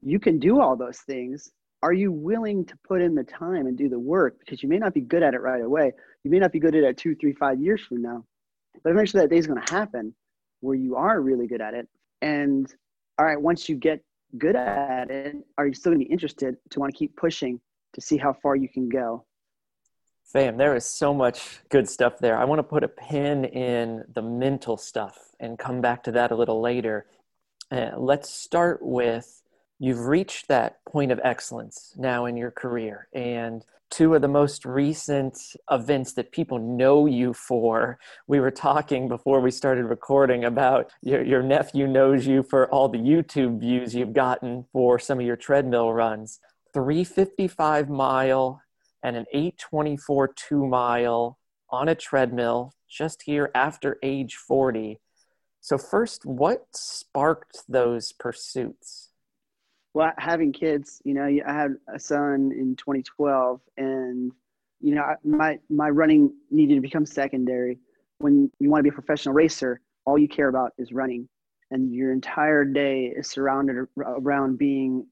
You 0.02 0.18
can 0.18 0.38
do 0.38 0.60
all 0.60 0.76
those 0.76 0.98
things. 0.98 1.50
Are 1.82 1.92
you 1.92 2.12
willing 2.12 2.64
to 2.66 2.76
put 2.86 3.00
in 3.00 3.14
the 3.14 3.24
time 3.24 3.66
and 3.66 3.76
do 3.76 3.88
the 3.88 3.98
work? 3.98 4.38
Because 4.38 4.62
you 4.62 4.68
may 4.68 4.78
not 4.78 4.94
be 4.94 5.00
good 5.00 5.22
at 5.22 5.34
it 5.34 5.40
right 5.40 5.62
away. 5.62 5.92
You 6.22 6.30
may 6.30 6.38
not 6.38 6.52
be 6.52 6.60
good 6.60 6.76
at 6.76 6.84
it 6.84 6.96
two, 6.96 7.16
three, 7.16 7.32
five 7.32 7.60
years 7.60 7.82
from 7.82 8.02
now. 8.02 8.24
But 8.84 8.90
eventually 8.90 9.22
that 9.22 9.30
day 9.30 9.38
is 9.38 9.46
going 9.46 9.60
to 9.60 9.72
happen 9.72 10.14
where 10.60 10.76
you 10.76 10.96
are 10.96 11.20
really 11.20 11.46
good 11.46 11.60
at 11.60 11.74
it. 11.74 11.88
And 12.20 12.72
all 13.18 13.26
right, 13.26 13.40
once 13.40 13.68
you 13.68 13.76
get 13.76 14.02
good 14.38 14.56
at 14.56 15.10
it, 15.10 15.36
are 15.58 15.66
you 15.66 15.74
still 15.74 15.92
going 15.92 16.00
to 16.00 16.06
be 16.06 16.12
interested 16.12 16.56
to 16.70 16.80
want 16.80 16.92
to 16.92 16.98
keep 16.98 17.16
pushing 17.16 17.60
to 17.94 18.00
see 18.00 18.16
how 18.16 18.32
far 18.32 18.56
you 18.56 18.68
can 18.68 18.88
go? 18.88 19.24
Fam, 20.24 20.56
there 20.56 20.74
is 20.74 20.86
so 20.86 21.12
much 21.12 21.60
good 21.68 21.88
stuff 21.88 22.18
there. 22.18 22.38
I 22.38 22.44
want 22.44 22.58
to 22.58 22.62
put 22.62 22.84
a 22.84 22.88
pin 22.88 23.44
in 23.44 24.04
the 24.14 24.22
mental 24.22 24.76
stuff 24.76 25.18
and 25.40 25.58
come 25.58 25.80
back 25.80 26.02
to 26.04 26.12
that 26.12 26.30
a 26.30 26.36
little 26.36 26.60
later. 26.60 27.06
Uh, 27.70 27.90
let's 27.96 28.30
start 28.30 28.78
with 28.80 29.42
you've 29.78 30.06
reached 30.06 30.48
that 30.48 30.82
point 30.86 31.12
of 31.12 31.20
excellence 31.22 31.92
now 31.98 32.24
in 32.26 32.36
your 32.36 32.50
career, 32.50 33.08
and 33.12 33.64
two 33.92 34.14
of 34.14 34.22
the 34.22 34.28
most 34.28 34.64
recent 34.64 35.38
events 35.70 36.14
that 36.14 36.32
people 36.32 36.58
know 36.58 37.04
you 37.04 37.34
for. 37.34 37.98
We 38.26 38.40
were 38.40 38.50
talking 38.50 39.06
before 39.06 39.40
we 39.40 39.50
started 39.50 39.84
recording 39.84 40.44
about 40.44 40.90
your, 41.02 41.22
your 41.22 41.42
nephew 41.42 41.86
knows 41.86 42.26
you 42.26 42.42
for 42.42 42.68
all 42.70 42.88
the 42.88 42.98
YouTube 42.98 43.60
views 43.60 43.94
you've 43.94 44.14
gotten 44.14 44.64
for 44.72 44.98
some 44.98 45.20
of 45.20 45.26
your 45.26 45.36
treadmill 45.36 45.92
runs. 45.92 46.40
355 46.72 47.90
mile 47.90 48.62
and 49.02 49.14
an 49.14 49.26
824 49.30 50.32
two 50.36 50.66
mile 50.66 51.38
on 51.68 51.88
a 51.88 51.94
treadmill 51.94 52.72
just 52.88 53.22
here 53.22 53.50
after 53.54 53.98
age 54.02 54.36
40. 54.36 55.00
So, 55.60 55.76
first, 55.76 56.24
what 56.24 56.66
sparked 56.72 57.62
those 57.68 58.12
pursuits? 58.12 59.11
Well 59.94 60.12
having 60.18 60.52
kids 60.52 61.00
you 61.04 61.14
know 61.14 61.24
i 61.24 61.52
had 61.52 61.74
a 61.94 61.98
son 61.98 62.52
in 62.52 62.74
2012 62.76 63.60
and 63.76 64.32
you 64.82 64.94
know 64.94 65.14
my 65.24 65.58
my 65.70 65.88
running 65.88 66.34
needed 66.50 66.74
to 66.74 66.80
become 66.80 67.06
secondary. 67.06 67.78
When 68.18 68.50
you 68.58 68.68
want 68.68 68.80
to 68.80 68.82
be 68.82 68.90
a 68.90 68.92
professional 68.92 69.34
racer 69.34 69.80
all 70.04 70.18
you 70.18 70.28
care 70.28 70.48
about 70.48 70.72
is 70.78 70.92
running 70.92 71.28
and 71.70 71.94
your 71.94 72.12
entire 72.12 72.64
day 72.64 73.12
is 73.16 73.30
surrounded 73.30 73.86
around 73.96 74.58
being 74.58 75.06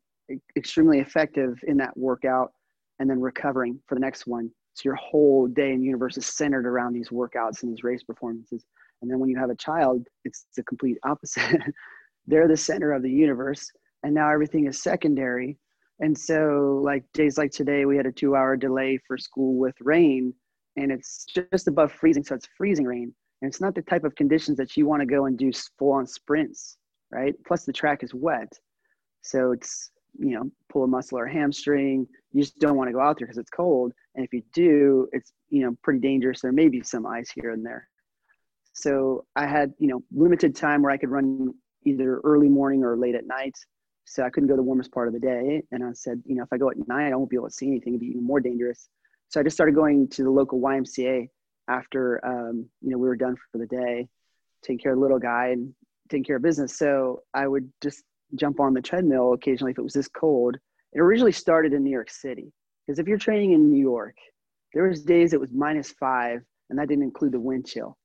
extremely 0.56 0.98
effective 0.98 1.58
in 1.66 1.76
that 1.78 1.96
workout 1.96 2.52
and 2.98 3.08
then 3.08 3.20
recovering 3.20 3.80
for 3.86 3.94
the 3.94 4.00
next 4.00 4.26
one. 4.26 4.50
So 4.74 4.82
your 4.84 4.96
whole 4.96 5.46
day 5.46 5.72
and 5.72 5.84
universe 5.84 6.18
is 6.18 6.26
centered 6.26 6.66
around 6.66 6.92
these 6.92 7.08
workouts 7.08 7.62
and 7.62 7.72
these 7.72 7.84
race 7.84 8.02
performances. 8.02 8.64
And 9.00 9.10
then 9.10 9.20
when 9.20 9.30
you 9.30 9.38
have 9.38 9.50
a 9.50 9.54
child 9.54 10.06
it's 10.24 10.46
the 10.56 10.64
complete 10.64 10.98
opposite. 11.04 11.60
They're 12.26 12.48
the 12.48 12.56
center 12.56 12.92
of 12.92 13.02
the 13.02 13.10
universe 13.10 13.70
and 14.02 14.14
now 14.14 14.30
everything 14.30 14.66
is 14.66 14.82
secondary 14.82 15.58
and 16.00 16.16
so 16.16 16.80
like 16.84 17.04
days 17.12 17.36
like 17.36 17.50
today 17.50 17.84
we 17.84 17.96
had 17.96 18.06
a 18.06 18.12
two 18.12 18.34
hour 18.34 18.56
delay 18.56 18.98
for 19.06 19.18
school 19.18 19.58
with 19.58 19.74
rain 19.80 20.34
and 20.76 20.90
it's 20.92 21.26
just 21.26 21.68
above 21.68 21.92
freezing, 21.92 22.24
so 22.24 22.34
it's 22.34 22.48
freezing 22.56 22.86
rain. 22.86 23.14
And 23.42 23.48
it's 23.48 23.60
not 23.60 23.74
the 23.74 23.82
type 23.82 24.04
of 24.04 24.14
conditions 24.14 24.56
that 24.58 24.76
you 24.76 24.86
want 24.86 25.00
to 25.00 25.06
go 25.06 25.26
and 25.26 25.36
do 25.36 25.50
full 25.78 25.92
on 25.92 26.06
sprints, 26.06 26.76
right? 27.10 27.34
Plus 27.46 27.64
the 27.64 27.72
track 27.72 28.02
is 28.02 28.14
wet. 28.14 28.52
So 29.22 29.52
it's, 29.52 29.90
you 30.18 30.34
know, 30.34 30.50
pull 30.70 30.84
a 30.84 30.86
muscle 30.86 31.18
or 31.18 31.26
a 31.26 31.32
hamstring. 31.32 32.06
You 32.32 32.42
just 32.42 32.58
don't 32.58 32.76
want 32.76 32.88
to 32.88 32.92
go 32.92 33.00
out 33.00 33.18
there 33.18 33.26
because 33.26 33.38
it's 33.38 33.50
cold. 33.50 33.92
And 34.14 34.24
if 34.24 34.32
you 34.32 34.42
do, 34.52 35.08
it's, 35.12 35.32
you 35.48 35.62
know, 35.62 35.76
pretty 35.82 36.00
dangerous. 36.00 36.40
There 36.40 36.52
may 36.52 36.68
be 36.68 36.82
some 36.82 37.06
ice 37.06 37.30
here 37.30 37.50
and 37.52 37.64
there. 37.64 37.88
So 38.72 39.24
I 39.36 39.46
had, 39.46 39.72
you 39.78 39.88
know, 39.88 40.02
limited 40.14 40.54
time 40.54 40.82
where 40.82 40.92
I 40.92 40.96
could 40.96 41.10
run 41.10 41.54
either 41.84 42.20
early 42.24 42.48
morning 42.48 42.84
or 42.84 42.96
late 42.96 43.14
at 43.14 43.26
night. 43.26 43.56
So 44.10 44.24
I 44.24 44.30
couldn't 44.30 44.48
go 44.48 44.56
the 44.56 44.62
warmest 44.62 44.90
part 44.90 45.06
of 45.06 45.14
the 45.14 45.20
day. 45.20 45.62
And 45.70 45.84
I 45.84 45.92
said, 45.92 46.20
you 46.26 46.34
know, 46.34 46.42
if 46.42 46.52
I 46.52 46.58
go 46.58 46.68
at 46.68 46.88
night, 46.88 47.12
I 47.12 47.14
won't 47.14 47.30
be 47.30 47.36
able 47.36 47.48
to 47.48 47.54
see 47.54 47.68
anything. 47.68 47.92
It'd 47.92 48.00
be 48.00 48.08
even 48.08 48.24
more 48.24 48.40
dangerous. 48.40 48.88
So 49.28 49.38
I 49.38 49.44
just 49.44 49.56
started 49.56 49.76
going 49.76 50.08
to 50.08 50.24
the 50.24 50.30
local 50.30 50.60
YMCA 50.60 51.28
after, 51.68 52.20
um, 52.26 52.66
you 52.82 52.90
know, 52.90 52.98
we 52.98 53.06
were 53.06 53.14
done 53.14 53.36
for 53.52 53.58
the 53.58 53.66
day, 53.66 54.08
taking 54.62 54.78
care 54.78 54.92
of 54.92 54.98
the 54.98 55.02
little 55.02 55.20
guy 55.20 55.50
and 55.50 55.72
taking 56.08 56.24
care 56.24 56.36
of 56.36 56.42
business. 56.42 56.76
So 56.76 57.22
I 57.34 57.46
would 57.46 57.72
just 57.80 58.02
jump 58.34 58.58
on 58.58 58.74
the 58.74 58.82
treadmill 58.82 59.32
occasionally 59.32 59.70
if 59.70 59.78
it 59.78 59.82
was 59.82 59.92
this 59.92 60.08
cold. 60.08 60.56
It 60.92 60.98
originally 60.98 61.30
started 61.30 61.72
in 61.72 61.84
New 61.84 61.92
York 61.92 62.10
City 62.10 62.52
because 62.84 62.98
if 62.98 63.06
you're 63.06 63.16
training 63.16 63.52
in 63.52 63.70
New 63.70 63.80
York, 63.80 64.16
there 64.74 64.88
was 64.88 65.02
days 65.02 65.34
it 65.34 65.40
was 65.40 65.52
minus 65.52 65.92
five, 65.92 66.42
and 66.68 66.80
that 66.80 66.88
didn't 66.88 67.04
include 67.04 67.30
the 67.30 67.38
wind 67.38 67.64
chill. 67.64 67.96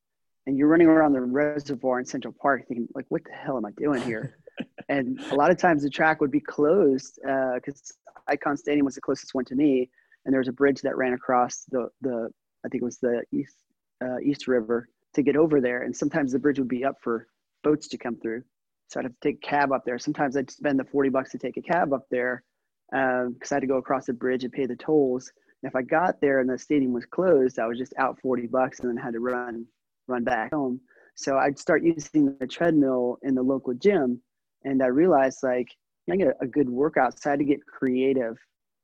And 0.46 0.56
you're 0.56 0.68
running 0.68 0.86
around 0.86 1.14
the 1.14 1.22
reservoir 1.22 1.98
in 1.98 2.06
Central 2.06 2.36
Park 2.40 2.68
thinking, 2.68 2.88
like, 2.94 3.06
what 3.10 3.24
the 3.24 3.32
hell 3.32 3.58
am 3.58 3.66
I 3.66 3.72
doing 3.72 4.04
here? 4.04 4.38
and 4.90 5.20
a 5.32 5.36
lot 5.36 5.52
of 5.52 5.58
times 5.58 5.84
the 5.84 5.90
track 5.90 6.22
would 6.22 6.32
be 6.32 6.40
closed 6.40 7.20
because 7.22 7.94
uh, 8.28 8.34
Icahn 8.36 8.58
Stadium 8.58 8.86
was 8.86 8.96
the 8.96 9.02
closest 9.02 9.34
one 9.34 9.46
to 9.46 9.56
me, 9.56 9.90
and 10.26 10.34
there 10.34 10.40
was 10.40 10.48
a 10.48 10.54
bridge 10.54 10.82
that 10.82 10.98
ran 10.98 11.14
across 11.14 11.66
the 11.72 11.90
the 12.02 12.30
I 12.66 12.70
think 12.70 12.82
it 12.82 12.86
was 12.86 13.00
the 13.00 13.24
East 13.32 13.56
uh, 14.04 14.20
East 14.24 14.48
River 14.48 14.90
to 15.14 15.22
get 15.22 15.36
over 15.36 15.62
there. 15.62 15.84
And 15.84 15.96
sometimes 15.96 16.32
the 16.32 16.40
bridge 16.40 16.60
would 16.60 16.68
be 16.68 16.86
up 16.86 16.98
for 17.02 17.28
boats 17.64 17.88
to 17.90 17.98
come 17.98 18.18
through, 18.18 18.44
so 18.88 19.00
I'd 19.00 19.06
have 19.06 19.14
to 19.14 19.28
take 19.28 19.38
a 19.44 19.48
cab 19.48 19.72
up 19.72 19.84
there. 19.86 19.98
Sometimes 19.98 20.38
I'd 20.38 20.52
spend 20.52 20.80
the 20.80 20.86
forty 20.86 21.10
bucks 21.10 21.32
to 21.32 21.38
take 21.38 21.58
a 21.58 21.62
cab 21.62 21.94
up 21.94 22.06
there 22.12 22.44
because 22.92 23.26
um, 23.28 23.38
I 23.52 23.56
had 23.56 23.62
to 23.62 23.68
go 23.68 23.78
across 23.78 24.06
the 24.06 24.14
bridge 24.14 24.44
and 24.44 24.54
pay 24.54 24.66
the 24.66 24.76
tolls. 24.76 25.32
And 25.64 25.70
if 25.70 25.76
I 25.76 25.82
got 25.82 26.22
there 26.22 26.40
and 26.40 26.50
the 26.50 26.58
stadium 26.58 26.94
was 26.94 27.06
closed, 27.06 27.58
I 27.58 27.66
was 27.66 27.78
just 27.78 27.94
out 27.98 28.20
forty 28.22 28.48
bucks 28.48 28.80
and 28.80 28.90
then 28.90 28.98
had 28.98 29.14
to 29.14 29.20
run 29.20 29.66
run 30.08 30.24
back 30.24 30.54
home. 30.54 30.80
So 31.16 31.38
I'd 31.38 31.58
start 31.58 31.82
using 31.84 32.36
the 32.40 32.46
treadmill 32.46 33.18
in 33.24 33.36
the 33.36 33.42
local 33.42 33.74
gym, 33.74 34.22
and 34.66 34.84
I 34.84 34.88
realized 34.88 35.40
like 35.44 35.70
I 36.12 36.16
get 36.18 36.36
a 36.42 36.48
good 36.48 36.70
workout. 36.70 37.20
So 37.22 37.30
I 37.30 37.32
had 37.32 37.40
to 37.40 37.46
get 37.46 37.66
creative 37.66 38.38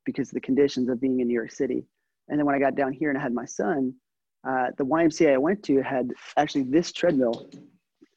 because 0.04 0.28
of 0.28 0.34
the 0.34 0.40
conditions 0.40 0.88
of 0.88 1.00
being 1.00 1.20
in 1.20 1.28
New 1.28 1.34
York 1.34 1.52
City. 1.52 1.84
And 2.28 2.38
then 2.38 2.46
when 2.46 2.54
I 2.54 2.58
got 2.58 2.74
down 2.74 2.92
here 2.92 3.10
and 3.10 3.18
I 3.18 3.22
had 3.22 3.34
my 3.34 3.44
son, 3.44 3.94
uh, 4.48 4.68
the 4.78 4.84
YMCA 4.84 5.34
I 5.34 5.38
went 5.38 5.62
to 5.64 5.82
had 5.82 6.10
actually 6.36 6.64
this 6.64 6.92
treadmill 6.92 7.48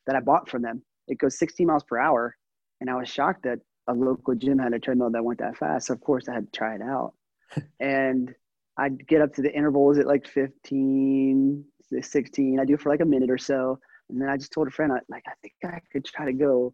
that 0.07 0.15
I 0.15 0.19
bought 0.19 0.49
from 0.49 0.61
them. 0.61 0.81
It 1.07 1.19
goes 1.19 1.37
60 1.37 1.65
miles 1.65 1.83
per 1.83 1.99
hour. 1.99 2.35
And 2.81 2.89
I 2.89 2.95
was 2.95 3.09
shocked 3.09 3.43
that 3.43 3.59
a 3.87 3.93
local 3.93 4.33
gym 4.35 4.57
had 4.57 4.73
a 4.73 4.79
treadmill 4.79 5.11
that 5.11 5.23
went 5.23 5.39
that 5.39 5.57
fast. 5.57 5.87
So 5.87 5.93
of 5.93 6.01
course 6.01 6.27
I 6.27 6.33
had 6.33 6.51
to 6.51 6.57
try 6.57 6.75
it 6.75 6.81
out. 6.81 7.13
and 7.79 8.33
I'd 8.77 9.07
get 9.07 9.21
up 9.21 9.33
to 9.35 9.41
the 9.41 9.53
intervals 9.53 9.97
at 9.99 10.07
like 10.07 10.27
15, 10.27 11.63
16. 12.01 12.59
I 12.59 12.65
do 12.65 12.73
it 12.73 12.81
for 12.81 12.89
like 12.89 13.01
a 13.01 13.05
minute 13.05 13.29
or 13.29 13.37
so. 13.37 13.79
And 14.09 14.21
then 14.21 14.29
I 14.29 14.37
just 14.37 14.51
told 14.51 14.67
a 14.67 14.71
friend, 14.71 14.91
I, 14.91 14.99
like, 15.09 15.23
I 15.27 15.33
think 15.41 15.53
I 15.63 15.79
could 15.91 16.05
try 16.05 16.25
to 16.25 16.33
go 16.33 16.73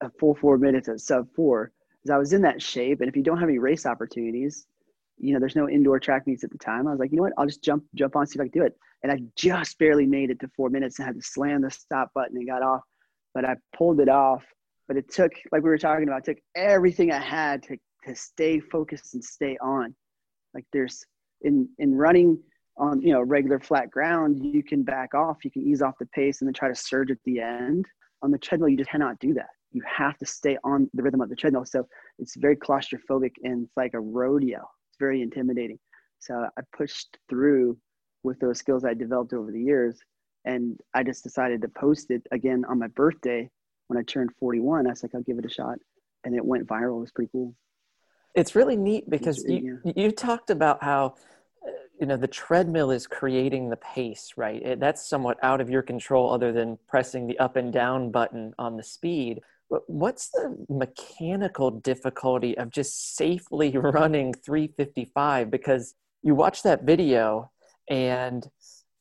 a 0.00 0.10
full 0.18 0.34
four 0.34 0.58
minutes 0.58 0.88
at 0.88 1.00
sub 1.00 1.28
four 1.34 1.72
because 2.02 2.14
I 2.14 2.18
was 2.18 2.32
in 2.32 2.42
that 2.42 2.62
shape. 2.62 3.00
And 3.00 3.08
if 3.08 3.16
you 3.16 3.22
don't 3.22 3.38
have 3.38 3.48
any 3.48 3.58
race 3.58 3.86
opportunities, 3.86 4.66
you 5.18 5.32
know, 5.32 5.40
there's 5.40 5.56
no 5.56 5.68
indoor 5.68 5.98
track 5.98 6.26
meets 6.26 6.44
at 6.44 6.50
the 6.50 6.58
time. 6.58 6.86
I 6.86 6.90
was 6.90 7.00
like, 7.00 7.10
you 7.10 7.16
know 7.16 7.22
what? 7.22 7.32
I'll 7.38 7.46
just 7.46 7.64
jump 7.64 7.84
jump 7.94 8.16
on 8.16 8.26
see 8.26 8.36
if 8.36 8.40
I 8.40 8.44
can 8.44 8.60
do 8.60 8.66
it. 8.66 8.76
And 9.02 9.10
I 9.10 9.20
just 9.34 9.78
barely 9.78 10.06
made 10.06 10.30
it 10.30 10.40
to 10.40 10.48
four 10.56 10.70
minutes 10.70 10.98
and 10.98 11.06
had 11.06 11.16
to 11.16 11.22
slam 11.22 11.62
the 11.62 11.70
stop 11.70 12.12
button 12.14 12.36
and 12.36 12.46
got 12.46 12.62
off. 12.62 12.82
But 13.34 13.44
I 13.44 13.56
pulled 13.76 14.00
it 14.00 14.08
off. 14.08 14.44
But 14.88 14.96
it 14.96 15.12
took, 15.12 15.32
like 15.50 15.62
we 15.62 15.68
were 15.68 15.78
talking 15.78 16.06
about, 16.06 16.20
it 16.20 16.34
took 16.34 16.42
everything 16.54 17.10
I 17.10 17.18
had 17.18 17.62
to 17.64 17.76
to 18.04 18.14
stay 18.14 18.60
focused 18.60 19.14
and 19.14 19.24
stay 19.24 19.58
on. 19.60 19.94
Like 20.54 20.64
there's 20.72 21.04
in 21.42 21.68
in 21.78 21.94
running 21.94 22.38
on 22.78 23.00
you 23.00 23.12
know 23.12 23.22
regular 23.22 23.58
flat 23.58 23.90
ground, 23.90 24.44
you 24.44 24.62
can 24.62 24.82
back 24.82 25.14
off, 25.14 25.44
you 25.44 25.50
can 25.50 25.62
ease 25.62 25.82
off 25.82 25.94
the 25.98 26.06
pace 26.06 26.40
and 26.40 26.46
then 26.46 26.54
try 26.54 26.68
to 26.68 26.74
surge 26.74 27.10
at 27.10 27.18
the 27.24 27.40
end. 27.40 27.86
On 28.22 28.30
the 28.30 28.38
treadmill, 28.38 28.68
you 28.68 28.76
just 28.76 28.90
cannot 28.90 29.18
do 29.18 29.34
that 29.34 29.48
you 29.76 29.82
have 29.86 30.16
to 30.16 30.24
stay 30.24 30.56
on 30.64 30.88
the 30.94 31.02
rhythm 31.02 31.20
of 31.20 31.28
the 31.28 31.36
treadmill. 31.36 31.66
So 31.66 31.86
it's 32.18 32.34
very 32.34 32.56
claustrophobic 32.56 33.32
and 33.44 33.64
it's 33.64 33.76
like 33.76 33.92
a 33.92 34.00
rodeo. 34.00 34.60
It's 34.88 34.98
very 34.98 35.20
intimidating. 35.20 35.78
So 36.18 36.48
I 36.56 36.62
pushed 36.74 37.18
through 37.28 37.76
with 38.22 38.40
those 38.40 38.58
skills 38.58 38.86
I 38.86 38.94
developed 38.94 39.34
over 39.34 39.52
the 39.52 39.60
years. 39.60 40.00
And 40.46 40.80
I 40.94 41.02
just 41.02 41.22
decided 41.22 41.60
to 41.60 41.68
post 41.68 42.10
it 42.10 42.22
again 42.32 42.64
on 42.70 42.78
my 42.78 42.86
birthday 42.86 43.50
when 43.88 43.98
I 43.98 44.02
turned 44.02 44.30
41. 44.40 44.86
I 44.86 44.90
was 44.90 45.02
like, 45.02 45.14
I'll 45.14 45.20
give 45.20 45.38
it 45.38 45.44
a 45.44 45.50
shot. 45.50 45.76
And 46.24 46.34
it 46.34 46.44
went 46.44 46.66
viral. 46.66 46.96
It 46.96 47.00
was 47.00 47.12
pretty 47.12 47.30
cool. 47.32 47.54
It's 48.34 48.54
really 48.54 48.76
neat 48.76 49.10
because 49.10 49.44
you, 49.44 49.80
you 49.94 50.10
talked 50.10 50.48
about 50.48 50.82
how 50.82 51.16
uh, 51.66 51.70
you 52.00 52.06
know 52.06 52.16
the 52.16 52.28
treadmill 52.28 52.90
is 52.90 53.06
creating 53.06 53.70
the 53.70 53.78
pace 53.78 54.34
right 54.36 54.62
it, 54.62 54.78
that's 54.78 55.08
somewhat 55.08 55.38
out 55.42 55.62
of 55.62 55.70
your 55.70 55.80
control 55.80 56.30
other 56.30 56.52
than 56.52 56.78
pressing 56.86 57.26
the 57.26 57.38
up 57.38 57.56
and 57.56 57.72
down 57.72 58.10
button 58.10 58.52
on 58.58 58.76
the 58.76 58.82
speed 58.82 59.40
but 59.68 59.82
what's 59.88 60.28
the 60.30 60.56
mechanical 60.68 61.70
difficulty 61.70 62.56
of 62.56 62.70
just 62.70 63.16
safely 63.16 63.76
running 63.76 64.32
355 64.32 65.50
because 65.50 65.94
you 66.22 66.34
watch 66.34 66.62
that 66.62 66.84
video 66.84 67.50
and 67.88 68.48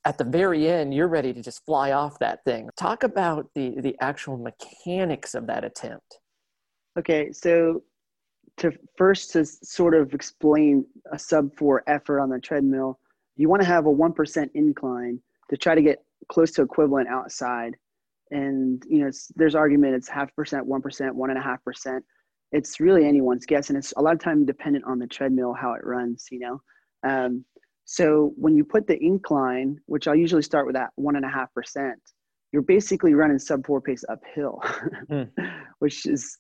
at 0.05 0.17
the 0.17 0.23
very 0.23 0.67
end 0.67 0.93
you're 0.93 1.07
ready 1.07 1.33
to 1.33 1.41
just 1.41 1.65
fly 1.65 1.91
off 1.91 2.19
that 2.19 2.43
thing. 2.45 2.69
Talk 2.77 3.03
about 3.03 3.49
the 3.55 3.79
the 3.81 3.95
actual 3.99 4.37
mechanics 4.37 5.35
of 5.35 5.47
that 5.47 5.63
attempt. 5.63 6.19
Okay 6.97 7.31
so 7.31 7.83
to 8.57 8.71
first 8.97 9.31
to 9.33 9.45
sort 9.45 9.93
of 9.93 10.13
explain 10.13 10.85
a 11.11 11.19
sub 11.19 11.55
four 11.57 11.83
effort 11.87 12.19
on 12.19 12.29
the 12.29 12.39
treadmill, 12.39 12.99
you 13.35 13.49
want 13.49 13.61
to 13.61 13.67
have 13.67 13.85
a 13.85 13.91
one 13.91 14.13
percent 14.13 14.51
incline 14.53 15.19
to 15.49 15.57
try 15.57 15.75
to 15.75 15.81
get 15.81 16.03
close 16.29 16.51
to 16.51 16.61
equivalent 16.61 17.07
outside. 17.07 17.75
And 18.31 18.83
you 18.87 18.99
know, 18.99 19.11
there's 19.35 19.55
argument 19.55 19.95
it's 19.95 20.09
half 20.09 20.33
percent, 20.35 20.65
one 20.65 20.81
percent, 20.81 21.15
one 21.15 21.29
and 21.29 21.39
a 21.39 21.41
half 21.41 21.63
percent. 21.63 22.03
It's 22.51 22.79
really 22.79 23.05
anyone's 23.05 23.45
guess, 23.45 23.69
and 23.69 23.77
it's 23.77 23.93
a 23.97 24.01
lot 24.01 24.13
of 24.13 24.19
time 24.19 24.45
dependent 24.45 24.85
on 24.85 24.99
the 24.99 25.07
treadmill 25.07 25.53
how 25.53 25.73
it 25.73 25.83
runs. 25.83 26.25
You 26.31 26.39
know, 26.39 26.61
um, 27.07 27.45
so 27.85 28.33
when 28.35 28.55
you 28.55 28.63
put 28.63 28.87
the 28.87 29.01
incline, 29.01 29.79
which 29.85 30.07
I'll 30.07 30.15
usually 30.15 30.41
start 30.41 30.65
with 30.65 30.75
that 30.75 30.89
one 30.95 31.15
and 31.15 31.25
a 31.25 31.29
half 31.29 31.53
percent, 31.53 31.99
you're 32.51 32.63
basically 32.63 33.13
running 33.13 33.37
sub 33.37 33.65
four 33.65 33.81
pace 33.81 34.03
uphill, 34.09 34.59
mm. 35.09 35.29
which 35.79 36.05
is 36.05 36.37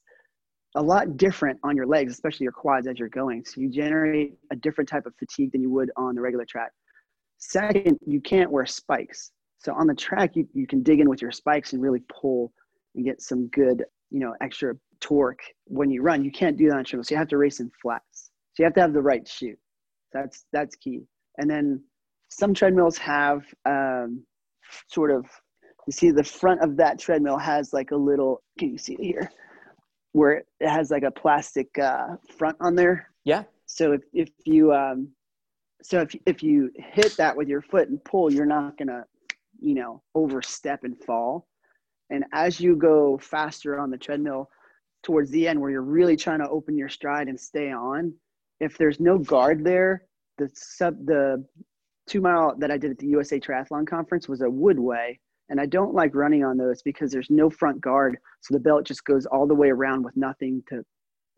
a 0.75 0.81
lot 0.81 1.17
different 1.17 1.59
on 1.63 1.75
your 1.75 1.85
legs, 1.85 2.11
especially 2.11 2.43
your 2.45 2.51
quads 2.51 2.87
as 2.87 2.99
you're 2.99 3.09
going. 3.09 3.45
So 3.45 3.61
you 3.61 3.69
generate 3.69 4.33
a 4.51 4.55
different 4.55 4.89
type 4.89 5.05
of 5.05 5.13
fatigue 5.17 5.51
than 5.51 5.61
you 5.61 5.69
would 5.69 5.91
on 5.95 6.15
the 6.15 6.21
regular 6.21 6.45
track. 6.45 6.71
Second, 7.37 7.97
you 8.05 8.21
can't 8.21 8.51
wear 8.51 8.65
spikes. 8.65 9.31
So 9.59 9.73
on 9.73 9.87
the 9.87 9.95
track, 9.95 10.35
you, 10.35 10.47
you 10.53 10.67
can 10.67 10.83
dig 10.83 10.99
in 10.99 11.09
with 11.09 11.21
your 11.21 11.31
spikes 11.31 11.73
and 11.73 11.81
really 11.81 12.03
pull 12.09 12.53
and 12.95 13.05
get 13.05 13.21
some 13.21 13.47
good, 13.47 13.83
you 14.11 14.19
know, 14.19 14.33
extra 14.41 14.75
torque 15.01 15.41
when 15.65 15.89
you 15.89 16.01
run. 16.01 16.23
You 16.23 16.31
can't 16.31 16.57
do 16.57 16.67
that 16.67 16.75
on 16.75 16.79
a 16.81 16.83
treadmill. 16.83 17.03
So 17.03 17.15
you 17.15 17.19
have 17.19 17.27
to 17.29 17.37
race 17.37 17.59
in 17.59 17.71
flats. 17.81 18.31
So 18.53 18.63
you 18.63 18.65
have 18.65 18.73
to 18.75 18.81
have 18.81 18.93
the 18.93 19.01
right 19.01 19.27
shoe. 19.27 19.55
That's 20.13 20.45
that's 20.53 20.75
key. 20.75 21.01
And 21.37 21.49
then 21.49 21.83
some 22.29 22.53
treadmills 22.53 22.97
have 22.97 23.43
um, 23.65 24.23
sort 24.87 25.11
of 25.11 25.25
you 25.87 25.91
see 25.91 26.11
the 26.11 26.23
front 26.23 26.61
of 26.61 26.77
that 26.77 26.99
treadmill 26.99 27.37
has 27.37 27.73
like 27.73 27.91
a 27.91 27.95
little 27.95 28.41
can 28.57 28.71
you 28.71 28.77
see 28.77 28.93
it 28.93 29.03
here 29.03 29.31
where 30.15 30.43
it 30.61 30.69
has 30.69 30.91
like 30.91 31.03
a 31.03 31.11
plastic 31.11 31.77
uh, 31.77 32.15
front 32.37 32.55
on 32.61 32.73
there. 32.73 33.09
Yeah. 33.25 33.43
So 33.65 33.91
if, 33.91 34.01
if 34.13 34.29
you 34.45 34.73
um, 34.73 35.09
so 35.83 35.99
if 35.99 36.15
if 36.25 36.41
you 36.41 36.71
hit 36.77 37.17
that 37.17 37.35
with 37.35 37.49
your 37.49 37.61
foot 37.61 37.89
and 37.89 38.03
pull, 38.05 38.31
you're 38.31 38.45
not 38.45 38.77
gonna, 38.77 39.03
you 39.65 39.73
know, 39.73 40.01
overstep 40.13 40.83
and 40.83 40.97
fall. 41.03 41.47
And 42.11 42.23
as 42.33 42.59
you 42.59 42.75
go 42.75 43.17
faster 43.17 43.79
on 43.79 43.89
the 43.89 43.97
treadmill 43.97 44.49
towards 45.03 45.31
the 45.31 45.47
end, 45.47 45.59
where 45.59 45.71
you're 45.71 45.81
really 45.81 46.15
trying 46.15 46.39
to 46.39 46.49
open 46.49 46.77
your 46.77 46.89
stride 46.89 47.27
and 47.27 47.39
stay 47.39 47.71
on, 47.71 48.13
if 48.59 48.77
there's 48.77 48.99
no 48.99 49.17
guard 49.17 49.63
there, 49.63 50.03
the 50.37 50.49
sub 50.53 51.05
the 51.05 51.43
two 52.07 52.21
mile 52.21 52.55
that 52.59 52.69
I 52.69 52.77
did 52.77 52.91
at 52.91 52.99
the 52.99 53.07
USA 53.07 53.39
Triathlon 53.39 53.87
Conference 53.87 54.29
was 54.29 54.41
a 54.41 54.45
woodway 54.45 55.17
and 55.49 55.59
I 55.59 55.65
don't 55.65 55.95
like 55.95 56.13
running 56.13 56.43
on 56.43 56.57
those 56.57 56.83
because 56.83 57.11
there's 57.11 57.29
no 57.31 57.49
front 57.49 57.81
guard. 57.81 58.17
So 58.41 58.53
the 58.53 58.59
belt 58.59 58.85
just 58.85 59.03
goes 59.05 59.25
all 59.25 59.47
the 59.47 59.55
way 59.55 59.69
around 59.69 60.03
with 60.03 60.15
nothing 60.15 60.63
to 60.69 60.83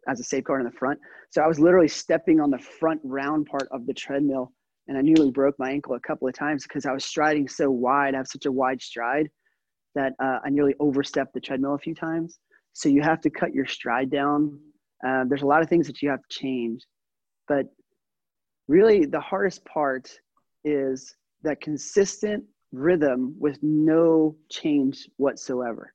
as 0.10 0.20
a 0.20 0.24
safeguard 0.24 0.62
in 0.62 0.66
the 0.66 0.78
front. 0.78 1.00
So 1.30 1.42
I 1.42 1.48
was 1.48 1.60
literally 1.60 1.88
stepping 1.88 2.40
on 2.40 2.50
the 2.50 2.60
front 2.60 3.02
round 3.04 3.46
part 3.46 3.68
of 3.72 3.86
the 3.86 3.94
treadmill 3.94 4.54
and 4.88 4.98
I 4.98 5.02
nearly 5.02 5.32
broke 5.32 5.58
my 5.60 5.70
ankle 5.72 5.96
a 5.96 6.00
couple 6.00 6.28
of 6.28 6.34
times 6.34 6.64
because 6.64 6.86
I 6.86 6.92
was 6.92 7.06
striding 7.06 7.48
so 7.48 7.70
wide. 7.70 8.14
I 8.14 8.18
have 8.18 8.28
such 8.28 8.46
a 8.46 8.52
wide 8.52 8.82
stride 8.82 9.30
that 9.96 10.14
uh, 10.24 10.40
I 10.46 10.50
nearly 10.50 10.76
overstepped 10.80 11.34
the 11.34 11.40
treadmill 11.40 11.76
a 11.76 11.80
few 11.80 11.96
times. 11.96 12.40
So 12.74 12.90
you 12.90 13.02
have 13.02 13.22
to 13.22 13.30
cut 13.30 13.54
your 13.54 13.66
stride 13.66 14.10
down. 14.10 14.60
Uh, 15.06 15.24
there's 15.28 15.42
a 15.42 15.48
lot 15.48 15.62
of 15.62 15.70
things 15.70 15.88
that 15.88 16.02
you 16.02 16.10
have 16.10 16.22
to 16.22 16.40
change, 16.40 16.84
but 17.48 17.66
really 18.68 19.06
the 19.06 19.20
hardest 19.20 19.66
part 19.66 20.10
is 20.64 21.16
that 21.44 21.62
consistent 21.62 22.44
rhythm 22.72 23.36
with 23.40 23.58
no 23.62 24.36
change 24.50 25.08
whatsoever. 25.18 25.94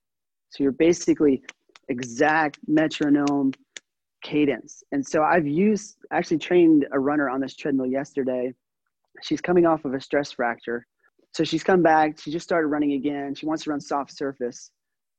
So 0.49 0.63
you're 0.63 0.71
basically 0.71 1.43
exact 1.89 2.59
metronome 2.67 3.53
cadence. 4.23 4.83
And 4.91 5.05
so 5.05 5.21
I've 5.23 5.47
used, 5.47 5.97
actually 6.11 6.39
trained 6.39 6.87
a 6.91 6.99
runner 6.99 7.29
on 7.29 7.41
this 7.41 7.55
treadmill 7.55 7.87
yesterday. 7.87 8.53
She's 9.23 9.41
coming 9.41 9.65
off 9.65 9.85
of 9.85 9.93
a 9.93 10.01
stress 10.01 10.31
fracture. 10.31 10.85
So 11.33 11.43
she's 11.43 11.63
come 11.63 11.81
back. 11.81 12.19
She 12.19 12.31
just 12.31 12.43
started 12.43 12.67
running 12.67 12.93
again. 12.93 13.33
She 13.33 13.45
wants 13.45 13.63
to 13.63 13.71
run 13.71 13.81
soft 13.81 14.15
surface, 14.15 14.69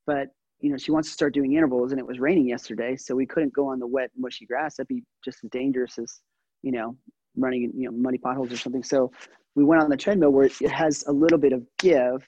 but 0.06 0.28
you 0.60 0.70
know, 0.70 0.76
she 0.76 0.92
wants 0.92 1.08
to 1.08 1.12
start 1.12 1.34
doing 1.34 1.54
intervals 1.54 1.90
and 1.90 1.98
it 1.98 2.06
was 2.06 2.20
raining 2.20 2.48
yesterday. 2.48 2.96
So 2.96 3.14
we 3.14 3.26
couldn't 3.26 3.52
go 3.52 3.68
on 3.68 3.78
the 3.78 3.86
wet, 3.86 4.10
mushy 4.16 4.46
grass. 4.46 4.76
That'd 4.76 4.88
be 4.88 5.02
just 5.24 5.42
as 5.44 5.50
dangerous 5.50 5.98
as, 5.98 6.20
you 6.62 6.72
know, 6.72 6.96
running 7.36 7.64
in, 7.64 7.72
you 7.78 7.90
know, 7.90 7.96
muddy 7.96 8.18
potholes 8.18 8.52
or 8.52 8.56
something. 8.56 8.82
So 8.82 9.10
we 9.56 9.64
went 9.64 9.82
on 9.82 9.90
the 9.90 9.96
treadmill 9.96 10.30
where 10.30 10.46
it 10.46 10.70
has 10.70 11.04
a 11.08 11.12
little 11.12 11.38
bit 11.38 11.52
of 11.52 11.66
give 11.78 12.26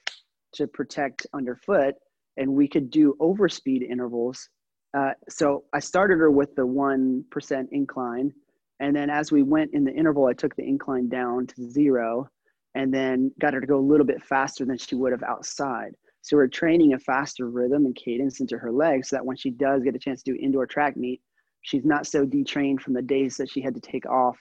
to 0.54 0.66
protect 0.66 1.26
underfoot 1.33 1.95
and 2.37 2.52
we 2.52 2.68
could 2.68 2.90
do 2.90 3.16
overspeed 3.21 3.88
intervals 3.88 4.49
uh, 4.97 5.12
so 5.28 5.64
I 5.75 5.80
started 5.80 6.18
her 6.18 6.30
with 6.30 6.54
the 6.54 6.66
1% 6.66 7.68
incline. 7.71 8.33
And 8.80 8.95
then 8.95 9.11
as 9.11 9.33
we 9.33 9.42
went 9.42 9.73
in 9.75 9.85
the 9.85 9.92
interval, 9.92 10.26
I 10.26 10.33
took 10.35 10.54
the 10.56 10.66
incline 10.66 11.09
down 11.09 11.47
to 11.49 11.71
zero 11.71 12.28
and 12.75 12.92
then 12.92 13.33
got 13.40 13.54
her 13.54 13.61
to 13.61 13.66
go 13.66 13.78
a 13.78 13.80
little 13.80 14.04
bit 14.04 14.23
faster 14.23 14.64
than 14.64 14.76
she 14.76 14.95
would 14.95 15.12
have 15.12 15.23
outside. 15.23 15.92
So 16.21 16.37
we're 16.37 16.49
training 16.49 16.92
a 16.92 16.99
faster 16.99 17.49
rhythm 17.49 17.87
and 17.87 17.95
cadence 17.95 18.40
into 18.40 18.59
her 18.59 18.73
legs 18.73 19.09
so 19.09 19.16
that 19.16 19.25
when 19.25 19.37
she 19.37 19.50
does 19.50 19.83
get 19.83 19.95
a 19.95 19.99
chance 19.99 20.23
to 20.23 20.33
do 20.33 20.38
indoor 20.40 20.66
track 20.66 20.97
meet, 20.97 21.23
she's 21.62 21.85
not 21.85 22.06
so 22.06 22.26
detrained 22.26 22.83
from 22.83 22.95
the 22.95 23.02
days 23.02 23.37
that 23.37 23.50
she 23.50 23.61
had 23.61 23.75
to 23.75 23.80
take 23.80 24.06
off 24.06 24.37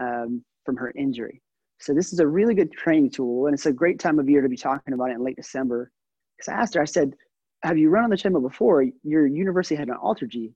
um, 0.00 0.44
from 0.64 0.76
her 0.76 0.92
injury. 0.96 1.42
So 1.80 1.92
this 1.92 2.12
is 2.12 2.20
a 2.20 2.26
really 2.26 2.54
good 2.54 2.72
training 2.72 3.10
tool, 3.10 3.46
and 3.46 3.54
it's 3.54 3.66
a 3.66 3.72
great 3.72 3.98
time 3.98 4.18
of 4.18 4.28
year 4.28 4.40
to 4.40 4.48
be 4.48 4.56
talking 4.56 4.94
about 4.94 5.10
it 5.10 5.14
in 5.14 5.24
late 5.24 5.36
December. 5.36 5.90
Because 6.36 6.48
I 6.48 6.56
asked 6.60 6.74
her, 6.74 6.82
I 6.82 6.86
said, 6.86 7.14
have 7.62 7.78
you 7.78 7.90
run 7.90 8.04
on 8.04 8.10
the 8.10 8.16
treadmill 8.16 8.42
before? 8.42 8.84
Your 9.02 9.26
university 9.26 9.74
had 9.74 9.88
an 9.88 9.96
AlterG. 9.96 10.52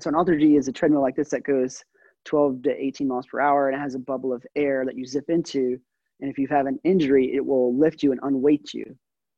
So 0.00 0.08
an 0.08 0.14
AlterG 0.14 0.58
is 0.58 0.68
a 0.68 0.72
treadmill 0.72 1.02
like 1.02 1.16
this 1.16 1.30
that 1.30 1.44
goes 1.44 1.82
12 2.24 2.62
to 2.62 2.70
18 2.70 3.08
miles 3.08 3.26
per 3.26 3.40
hour 3.40 3.68
and 3.68 3.76
it 3.76 3.80
has 3.80 3.94
a 3.94 3.98
bubble 3.98 4.32
of 4.32 4.44
air 4.56 4.84
that 4.84 4.96
you 4.96 5.06
zip 5.06 5.28
into. 5.28 5.78
And 6.20 6.30
if 6.30 6.38
you 6.38 6.46
have 6.48 6.66
an 6.66 6.78
injury, 6.84 7.34
it 7.34 7.44
will 7.44 7.76
lift 7.76 8.02
you 8.02 8.12
and 8.12 8.20
unweight 8.22 8.72
you. 8.72 8.96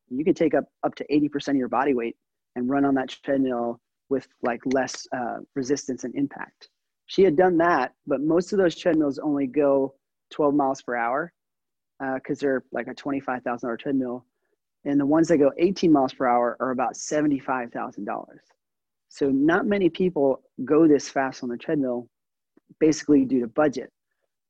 You 0.09 0.25
can 0.25 0.35
take 0.35 0.55
up 0.55 0.65
up 0.85 0.95
to 0.97 1.07
80% 1.09 1.49
of 1.49 1.57
your 1.57 1.69
body 1.69 1.95
weight 1.95 2.17
and 2.55 2.69
run 2.69 2.85
on 2.85 2.95
that 2.95 3.09
treadmill 3.09 3.81
with 4.09 4.29
like 4.43 4.61
less 4.67 5.07
uh, 5.17 5.39
resistance 5.55 6.05
and 6.05 6.15
impact. 6.15 6.69
She 7.07 7.23
had 7.23 7.37
done 7.37 7.57
that, 7.59 7.93
but 8.07 8.21
most 8.21 8.53
of 8.53 8.59
those 8.59 8.77
treadmills 8.77 9.19
only 9.19 9.47
go 9.47 9.95
12 10.31 10.55
miles 10.55 10.83
per 10.83 10.97
hour 10.97 11.33
because 11.99 12.39
uh, 12.39 12.43
they're 12.43 12.65
like 12.73 12.89
a 12.89 12.95
$25,000 12.95 13.79
treadmill 13.79 14.25
and 14.87 15.01
the 15.01 15.07
ones 15.07 15.29
that 15.29 15.39
go 15.39 15.53
18 15.59 15.91
miles 15.91 16.15
per 16.15 16.27
hour 16.27 16.57
are 16.61 16.71
about 16.71 16.95
$75,000. 16.95 18.25
So 19.09 19.31
not 19.31 19.67
many 19.67 19.91
people 19.91 20.43
go 20.65 20.87
this 20.87 21.09
fast 21.09 21.43
on 21.43 21.49
the 21.49 21.57
treadmill 21.57 22.09
basically 22.81 23.25
due 23.25 23.41
to 23.41 23.47
budget. 23.49 23.91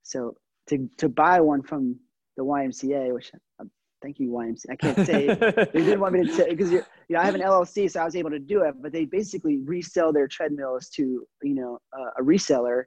So 0.02 0.34
to, 0.68 0.88
to 0.98 1.08
buy 1.08 1.40
one 1.40 1.62
from 1.62 1.98
the 2.36 2.44
YMCA, 2.44 3.12
which 3.12 3.30
uh, 3.60 3.64
thank 4.02 4.18
you 4.18 4.30
YMCA, 4.30 4.70
I 4.70 4.76
can't 4.76 5.06
say, 5.06 5.26
they 5.72 5.80
didn't 5.80 6.00
want 6.00 6.14
me 6.14 6.26
to 6.26 6.32
say, 6.32 6.50
because 6.50 6.70
you 6.70 6.82
know, 7.10 7.20
I 7.20 7.24
have 7.24 7.34
an 7.34 7.40
LLC, 7.40 7.90
so 7.90 8.00
I 8.00 8.04
was 8.04 8.16
able 8.16 8.30
to 8.30 8.38
do 8.38 8.62
it, 8.62 8.74
but 8.80 8.92
they 8.92 9.04
basically 9.04 9.58
resell 9.58 10.12
their 10.12 10.28
treadmills 10.28 10.88
to, 10.90 11.26
you 11.42 11.54
know, 11.54 11.78
uh, 11.98 12.10
a 12.18 12.22
reseller. 12.22 12.84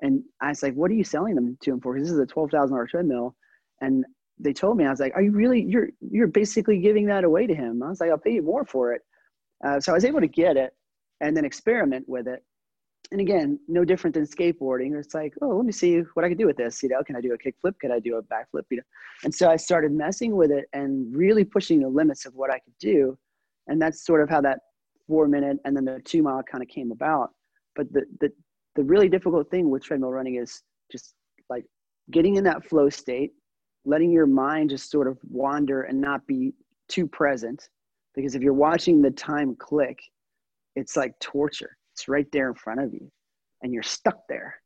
And 0.00 0.22
I 0.40 0.50
was 0.50 0.62
like, 0.62 0.74
what 0.74 0.90
are 0.90 0.94
you 0.94 1.04
selling 1.04 1.34
them 1.34 1.58
to 1.62 1.70
them 1.70 1.80
for? 1.80 1.94
Because 1.94 2.08
this 2.08 2.14
is 2.14 2.20
a 2.20 2.26
$12,000 2.26 2.88
treadmill. 2.88 3.34
And 3.80 4.04
they 4.40 4.52
told 4.52 4.76
me, 4.76 4.84
I 4.84 4.90
was 4.90 5.00
like, 5.00 5.14
"Are 5.14 5.22
you 5.22 5.32
really? 5.32 5.62
You're 5.62 5.88
you're 6.00 6.26
basically 6.26 6.78
giving 6.78 7.06
that 7.06 7.24
away 7.24 7.46
to 7.46 7.54
him." 7.54 7.82
I 7.82 7.88
was 7.88 8.00
like, 8.00 8.10
"I'll 8.10 8.18
pay 8.18 8.34
you 8.34 8.42
more 8.42 8.64
for 8.64 8.92
it." 8.92 9.02
Uh, 9.64 9.80
so 9.80 9.92
I 9.92 9.94
was 9.94 10.04
able 10.04 10.20
to 10.20 10.28
get 10.28 10.56
it 10.56 10.72
and 11.20 11.36
then 11.36 11.44
experiment 11.44 12.08
with 12.08 12.28
it. 12.28 12.44
And 13.10 13.20
again, 13.22 13.58
no 13.68 13.84
different 13.84 14.12
than 14.14 14.26
skateboarding. 14.26 14.98
It's 14.98 15.14
like, 15.14 15.32
oh, 15.40 15.56
let 15.56 15.64
me 15.64 15.72
see 15.72 16.00
what 16.12 16.24
I 16.24 16.28
can 16.28 16.36
do 16.36 16.46
with 16.46 16.58
this. 16.58 16.82
You 16.82 16.90
know, 16.90 17.02
can 17.02 17.16
I 17.16 17.22
do 17.22 17.32
a 17.32 17.38
kickflip? 17.38 17.78
Can 17.80 17.90
I 17.90 18.00
do 18.00 18.16
a 18.16 18.22
backflip? 18.22 18.64
You 18.70 18.78
know, 18.78 18.82
and 19.24 19.34
so 19.34 19.50
I 19.50 19.56
started 19.56 19.92
messing 19.92 20.36
with 20.36 20.50
it 20.50 20.66
and 20.74 21.14
really 21.16 21.44
pushing 21.44 21.80
the 21.80 21.88
limits 21.88 22.26
of 22.26 22.34
what 22.34 22.50
I 22.50 22.58
could 22.58 22.76
do. 22.78 23.16
And 23.66 23.80
that's 23.80 24.04
sort 24.04 24.22
of 24.22 24.28
how 24.28 24.42
that 24.42 24.60
four 25.06 25.26
minute 25.26 25.56
and 25.64 25.74
then 25.74 25.86
the 25.86 26.00
two 26.04 26.22
mile 26.22 26.42
kind 26.42 26.62
of 26.62 26.68
came 26.68 26.92
about. 26.92 27.30
But 27.74 27.90
the 27.92 28.02
the 28.20 28.30
the 28.76 28.84
really 28.84 29.08
difficult 29.08 29.50
thing 29.50 29.70
with 29.70 29.82
treadmill 29.82 30.10
running 30.10 30.36
is 30.36 30.62
just 30.92 31.14
like 31.48 31.64
getting 32.10 32.36
in 32.36 32.44
that 32.44 32.68
flow 32.68 32.90
state 32.90 33.32
letting 33.88 34.10
your 34.10 34.26
mind 34.26 34.68
just 34.68 34.90
sort 34.90 35.08
of 35.08 35.18
wander 35.30 35.82
and 35.82 35.98
not 35.98 36.26
be 36.26 36.52
too 36.88 37.06
present 37.06 37.70
because 38.14 38.34
if 38.34 38.42
you're 38.42 38.52
watching 38.52 39.00
the 39.00 39.10
time 39.10 39.56
click 39.56 39.98
it's 40.76 40.94
like 40.94 41.18
torture 41.20 41.77
it's 41.98 42.08
right 42.08 42.30
there 42.30 42.48
in 42.48 42.54
front 42.54 42.80
of 42.80 42.94
you 42.94 43.10
and 43.62 43.72
you're 43.72 43.82
stuck 43.82 44.20
there. 44.28 44.60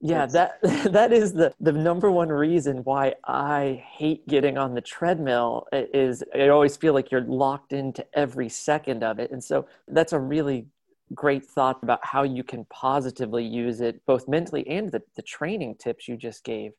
Yeah 0.00 0.24
it's, 0.24 0.32
that 0.34 0.62
that 0.92 1.12
is 1.12 1.32
the 1.32 1.52
the 1.60 1.72
number 1.72 2.10
one 2.10 2.30
reason 2.30 2.78
why 2.84 3.14
i 3.24 3.84
hate 3.86 4.26
getting 4.26 4.56
on 4.56 4.74
the 4.74 4.80
treadmill 4.80 5.66
is 5.72 6.24
i 6.34 6.48
always 6.48 6.74
feel 6.78 6.94
like 6.94 7.10
you're 7.10 7.20
locked 7.20 7.74
into 7.74 8.06
every 8.14 8.48
second 8.48 9.04
of 9.04 9.18
it. 9.18 9.30
And 9.30 9.42
so 9.44 9.66
that's 9.88 10.14
a 10.14 10.18
really 10.18 10.66
great 11.12 11.44
thought 11.44 11.82
about 11.82 11.98
how 12.02 12.22
you 12.22 12.44
can 12.44 12.64
positively 12.66 13.44
use 13.44 13.80
it 13.80 14.00
both 14.06 14.28
mentally 14.28 14.66
and 14.68 14.90
the, 14.90 15.02
the 15.16 15.22
training 15.22 15.74
tips 15.74 16.06
you 16.06 16.16
just 16.16 16.44
gave 16.44 16.70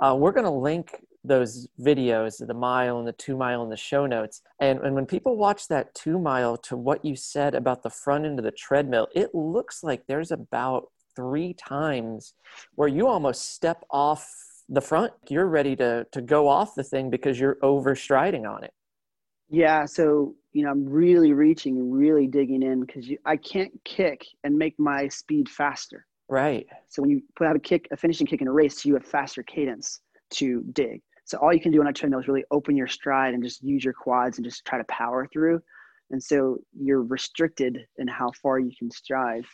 uh, 0.00 0.14
we're 0.18 0.32
going 0.32 0.44
to 0.44 0.50
link 0.50 1.04
those 1.24 1.68
videos, 1.80 2.44
the 2.46 2.54
mile 2.54 2.98
and 2.98 3.08
the 3.08 3.12
two 3.12 3.36
mile 3.36 3.62
in 3.62 3.70
the 3.70 3.76
show 3.76 4.06
notes. 4.06 4.42
And, 4.60 4.80
and 4.80 4.94
when 4.94 5.06
people 5.06 5.36
watch 5.36 5.68
that 5.68 5.94
two 5.94 6.18
mile 6.18 6.56
to 6.58 6.76
what 6.76 7.04
you 7.04 7.16
said 7.16 7.54
about 7.54 7.82
the 7.82 7.90
front 7.90 8.26
end 8.26 8.38
of 8.38 8.44
the 8.44 8.52
treadmill, 8.52 9.08
it 9.14 9.34
looks 9.34 9.82
like 9.82 10.06
there's 10.06 10.30
about 10.30 10.88
three 11.14 11.54
times 11.54 12.34
where 12.74 12.88
you 12.88 13.08
almost 13.08 13.54
step 13.54 13.84
off 13.90 14.30
the 14.68 14.80
front. 14.80 15.12
You're 15.28 15.46
ready 15.48 15.74
to, 15.76 16.06
to 16.12 16.20
go 16.20 16.48
off 16.48 16.74
the 16.74 16.84
thing 16.84 17.10
because 17.10 17.40
you're 17.40 17.56
overstriding 17.62 18.48
on 18.48 18.64
it. 18.64 18.72
Yeah. 19.48 19.84
So, 19.84 20.34
you 20.52 20.64
know, 20.64 20.70
I'm 20.70 20.88
really 20.88 21.32
reaching 21.32 21.76
and 21.78 21.94
really 21.94 22.26
digging 22.26 22.62
in 22.62 22.80
because 22.80 23.08
I 23.24 23.36
can't 23.36 23.72
kick 23.84 24.26
and 24.44 24.56
make 24.56 24.78
my 24.78 25.08
speed 25.08 25.48
faster. 25.48 26.05
Right. 26.28 26.66
So 26.88 27.02
when 27.02 27.10
you 27.10 27.22
put 27.36 27.46
out 27.46 27.56
a 27.56 27.60
kick, 27.60 27.88
a 27.92 27.96
finishing 27.96 28.26
kick 28.26 28.42
in 28.42 28.48
a 28.48 28.52
race, 28.52 28.84
you 28.84 28.94
have 28.94 29.04
faster 29.04 29.42
cadence 29.42 30.00
to 30.32 30.62
dig. 30.72 31.00
So 31.24 31.38
all 31.38 31.52
you 31.52 31.60
can 31.60 31.72
do 31.72 31.80
on 31.80 31.86
a 31.86 31.92
treadmill 31.92 32.20
is 32.20 32.28
really 32.28 32.44
open 32.50 32.76
your 32.76 32.86
stride 32.86 33.34
and 33.34 33.42
just 33.42 33.62
use 33.62 33.84
your 33.84 33.94
quads 33.94 34.38
and 34.38 34.44
just 34.44 34.64
try 34.64 34.78
to 34.78 34.84
power 34.84 35.28
through. 35.32 35.60
And 36.10 36.22
so 36.22 36.58
you're 36.78 37.02
restricted 37.02 37.84
in 37.98 38.06
how 38.06 38.30
far 38.42 38.58
you 38.58 38.70
can 38.78 38.90
stride. 38.90 39.44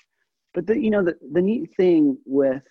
But 0.55 0.67
the 0.67 0.79
you 0.79 0.91
know 0.91 1.03
the, 1.03 1.15
the 1.33 1.41
neat 1.41 1.71
thing 1.77 2.19
with 2.27 2.63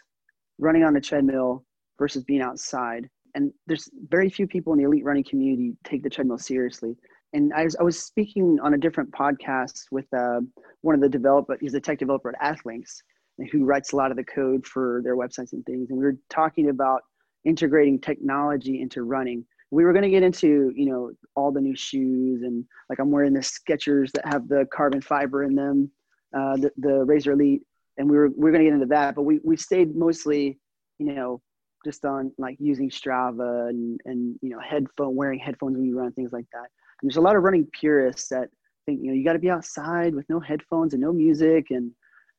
running 0.60 0.84
on 0.84 0.96
a 0.96 1.02
treadmill 1.02 1.66
versus 1.98 2.24
being 2.24 2.42
outside, 2.42 3.10
and 3.34 3.52
there's 3.66 3.90
very 4.10 4.30
few 4.30 4.48
people 4.48 4.74
in 4.74 4.80
the 4.80 4.86
elite 4.86 5.04
running 5.04 5.24
community 5.24 5.76
take 5.84 6.04
the 6.04 6.10
treadmill 6.10 6.38
seriously. 6.38 6.96
And 7.34 7.54
I 7.54 7.64
was, 7.64 7.76
I 7.78 7.84
was 7.84 8.04
speaking 8.04 8.60
on 8.62 8.74
a 8.74 8.78
different 8.78 9.10
podcast 9.12 9.86
with 9.90 10.06
uh, 10.14 10.42
one 10.82 10.96
of 10.96 11.02
the 11.02 11.10
developer, 11.10 11.58
he's 11.60 11.74
a 11.74 11.80
tech 11.80 11.98
developer 11.98 12.36
at 12.36 12.42
Athlinks, 12.42 13.02
who 13.52 13.66
writes 13.66 13.94
a 13.94 13.96
lot 13.96 14.12
of 14.12 14.18
the 14.18 14.24
code 14.24 14.66
for 14.66 15.02
their 15.04 15.16
websites 15.16 15.54
and 15.54 15.66
things. 15.66 15.90
And 15.90 15.98
we 15.98 16.06
were 16.06 16.18
talking 16.30 16.70
about 16.70 17.02
integrating 17.46 18.00
technology 18.00 18.82
into 18.82 19.04
running. 19.04 19.46
We 19.72 19.84
were 19.84 19.94
going 19.94 20.04
to 20.04 20.10
get 20.10 20.24
into, 20.24 20.72
you 20.76 20.86
know, 20.86 21.12
all 21.36 21.52
the 21.52 21.62
new 21.62 21.76
shoes 21.76 22.44
and 22.44 22.66
like 22.90 23.00
I'm 23.00 23.10
wearing 23.10 23.34
the 23.34 23.40
Skechers 23.40 24.12
that 24.14 24.28
have 24.28 24.48
the 24.48 24.68
carbon 24.74 25.02
fiber 25.02 25.44
in 25.44 25.56
them, 25.56 25.90
uh, 26.38 26.58
the, 26.58 26.72
the 26.78 27.06
Razor 27.06 27.32
Elite. 27.32 27.62
And 27.98 28.10
we 28.10 28.18
were, 28.18 28.30
we 28.38 28.50
are 28.50 28.52
going 28.52 28.66
to 28.66 28.70
get 28.70 28.74
into 28.74 28.88
that, 28.88 29.16
but 29.16 29.24
we, 29.24 29.40
we 29.44 29.58
stayed 29.58 29.96
mostly, 29.96 30.60
you 31.00 31.14
know, 31.14 31.42
just 31.86 32.06
on 32.06 32.32
like 32.38 32.58
using 32.60 32.90
Strava 32.90 33.70
and, 33.70 34.00
and, 34.06 34.38
you 34.42 34.50
know, 34.50 34.60
headphone, 34.60 35.16
wearing 35.16 35.40
headphones 35.40 35.78
when 35.78 35.86
you 35.86 35.98
run, 35.98 36.12
things 36.12 36.32
like 36.32 36.46
that. 36.54 36.68
And 37.02 37.10
there's 37.10 37.18
a 37.18 37.22
lot 37.22 37.36
of 37.36 37.44
running 37.44 37.68
purists 37.80 38.28
that 38.30 38.50
think, 38.86 39.00
you 39.02 39.08
know, 39.08 39.14
you 39.14 39.24
got 39.24 39.34
to 39.34 39.40
be 39.40 39.50
outside 39.50 40.14
with 40.14 40.30
no 40.30 40.40
headphones 40.40 40.94
and 40.94 41.02
no 41.02 41.12
music 41.12 41.68
and, 41.72 41.92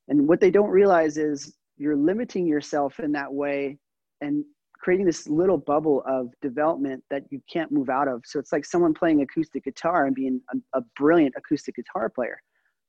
and 0.08 0.26
what 0.26 0.40
they 0.40 0.50
don't 0.50 0.70
realize 0.70 1.16
is 1.16 1.56
you're 1.76 1.96
limiting 1.96 2.46
yourself 2.46 3.00
in 3.00 3.12
that 3.12 3.32
way 3.32 3.78
and 4.20 4.44
creating 4.80 5.06
this 5.06 5.28
little 5.28 5.56
bubble 5.56 6.02
of 6.06 6.28
development 6.42 7.02
that 7.08 7.22
you 7.30 7.40
can't 7.50 7.70
move 7.70 7.88
out 7.88 8.08
of. 8.08 8.20
So 8.24 8.38
it's 8.38 8.52
like 8.52 8.64
someone 8.64 8.94
playing 8.94 9.22
acoustic 9.22 9.64
guitar 9.64 10.06
and 10.06 10.14
being 10.14 10.40
a, 10.52 10.78
a 10.78 10.82
brilliant 10.96 11.34
acoustic 11.36 11.76
guitar 11.76 12.08
player. 12.08 12.36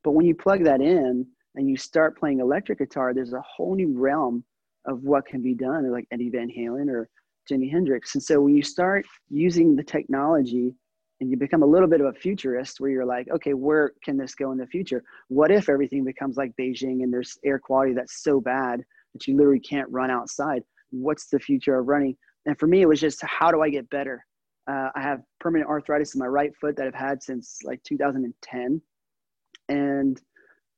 But 0.03 0.11
when 0.11 0.25
you 0.25 0.35
plug 0.35 0.63
that 0.63 0.81
in 0.81 1.25
and 1.55 1.69
you 1.69 1.77
start 1.77 2.17
playing 2.17 2.39
electric 2.39 2.79
guitar, 2.79 3.13
there's 3.13 3.33
a 3.33 3.41
whole 3.41 3.75
new 3.75 3.97
realm 3.97 4.43
of 4.85 5.03
what 5.03 5.27
can 5.27 5.41
be 5.41 5.53
done, 5.53 5.89
like 5.91 6.07
Eddie 6.11 6.31
Van 6.31 6.49
Halen 6.49 6.89
or 6.89 7.07
Jimi 7.49 7.71
Hendrix. 7.71 8.15
And 8.15 8.23
so 8.23 8.41
when 8.41 8.55
you 8.55 8.63
start 8.63 9.05
using 9.29 9.75
the 9.75 9.83
technology 9.83 10.73
and 11.21 11.29
you 11.29 11.37
become 11.37 11.63
a 11.63 11.65
little 11.65 11.87
bit 11.87 12.01
of 12.01 12.07
a 12.07 12.13
futurist 12.13 12.79
where 12.79 12.89
you're 12.89 13.05
like, 13.05 13.27
okay, 13.29 13.53
where 13.53 13.93
can 14.03 14.17
this 14.17 14.35
go 14.35 14.51
in 14.51 14.57
the 14.57 14.67
future? 14.67 15.03
What 15.29 15.51
if 15.51 15.69
everything 15.69 16.03
becomes 16.03 16.37
like 16.37 16.51
Beijing 16.59 17.03
and 17.03 17.13
there's 17.13 17.37
air 17.45 17.59
quality 17.59 17.93
that's 17.93 18.23
so 18.23 18.41
bad 18.41 18.83
that 19.13 19.27
you 19.27 19.37
literally 19.37 19.59
can't 19.59 19.89
run 19.89 20.11
outside? 20.11 20.63
What's 20.91 21.27
the 21.27 21.39
future 21.39 21.77
of 21.77 21.87
running? 21.87 22.17
And 22.45 22.57
for 22.59 22.67
me, 22.67 22.81
it 22.81 22.87
was 22.87 22.99
just 22.99 23.21
how 23.23 23.51
do 23.51 23.61
I 23.61 23.69
get 23.69 23.89
better? 23.89 24.25
Uh, 24.69 24.89
I 24.95 25.01
have 25.01 25.21
permanent 25.39 25.69
arthritis 25.69 26.15
in 26.15 26.19
my 26.19 26.27
right 26.27 26.51
foot 26.59 26.75
that 26.77 26.87
I've 26.87 26.93
had 26.93 27.21
since 27.21 27.59
like 27.63 27.81
2010. 27.83 28.81
And 29.69 30.21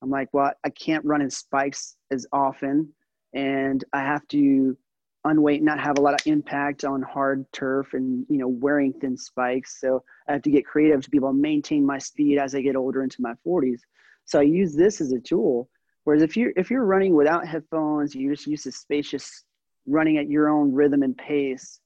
I'm 0.01 0.09
like, 0.09 0.27
well, 0.33 0.51
I 0.63 0.69
can't 0.69 1.05
run 1.05 1.21
in 1.21 1.29
spikes 1.29 1.95
as 2.11 2.27
often. 2.31 2.93
And 3.33 3.83
I 3.93 3.99
have 3.99 4.27
to 4.29 4.77
unweight, 5.25 5.63
not 5.63 5.79
have 5.79 5.97
a 5.97 6.01
lot 6.01 6.13
of 6.13 6.25
impact 6.25 6.85
on 6.85 7.01
hard 7.01 7.45
turf 7.51 7.93
and, 7.93 8.25
you 8.29 8.37
know, 8.37 8.47
wearing 8.47 8.93
thin 8.93 9.17
spikes. 9.17 9.81
So 9.81 10.03
I 10.27 10.33
have 10.33 10.41
to 10.43 10.51
get 10.51 10.65
creative 10.65 11.01
to 11.01 11.09
be 11.09 11.17
able 11.17 11.31
to 11.31 11.37
maintain 11.37 11.85
my 11.85 11.97
speed 11.97 12.37
as 12.37 12.55
I 12.55 12.61
get 12.61 12.75
older 12.75 13.03
into 13.03 13.21
my 13.21 13.33
40s. 13.45 13.79
So 14.25 14.39
I 14.39 14.43
use 14.43 14.75
this 14.75 15.01
as 15.01 15.11
a 15.11 15.19
tool. 15.19 15.69
Whereas 16.03 16.21
if 16.21 16.37
you're, 16.37 16.53
if 16.55 16.69
you're 16.69 16.85
running 16.85 17.15
without 17.15 17.47
headphones, 17.47 18.15
you 18.15 18.33
just 18.33 18.47
use 18.47 18.65
a 18.65 18.71
spacious 18.71 19.43
running 19.87 20.17
at 20.17 20.29
your 20.29 20.49
own 20.49 20.71
rhythm 20.71 21.03
and 21.03 21.17
pace. 21.17 21.79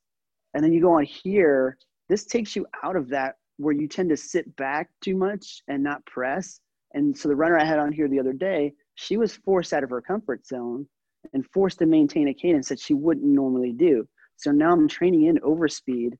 And 0.53 0.63
then 0.63 0.73
you 0.73 0.81
go 0.81 0.93
on 0.93 1.03
here, 1.03 1.77
this 2.09 2.25
takes 2.25 2.55
you 2.55 2.65
out 2.83 2.95
of 2.95 3.09
that 3.09 3.35
where 3.57 3.73
you 3.73 3.87
tend 3.87 4.09
to 4.09 4.17
sit 4.17 4.55
back 4.55 4.89
too 5.01 5.15
much 5.15 5.63
and 5.67 5.83
not 5.83 6.05
press. 6.05 6.59
And 6.93 7.17
so 7.17 7.29
the 7.29 7.35
runner 7.35 7.57
I 7.57 7.65
had 7.65 7.79
on 7.79 7.91
here 7.91 8.07
the 8.07 8.19
other 8.19 8.33
day, 8.33 8.73
she 8.95 9.17
was 9.17 9.35
forced 9.35 9.73
out 9.73 9.83
of 9.83 9.89
her 9.89 10.01
comfort 10.01 10.45
zone 10.45 10.87
and 11.33 11.45
forced 11.47 11.79
to 11.79 11.85
maintain 11.85 12.27
a 12.27 12.33
cadence 12.33 12.69
that 12.69 12.79
she 12.79 12.93
wouldn't 12.93 13.25
normally 13.25 13.71
do. 13.71 14.07
So 14.37 14.51
now 14.51 14.71
I'm 14.71 14.87
training 14.87 15.25
in 15.25 15.37
overspeed 15.39 16.13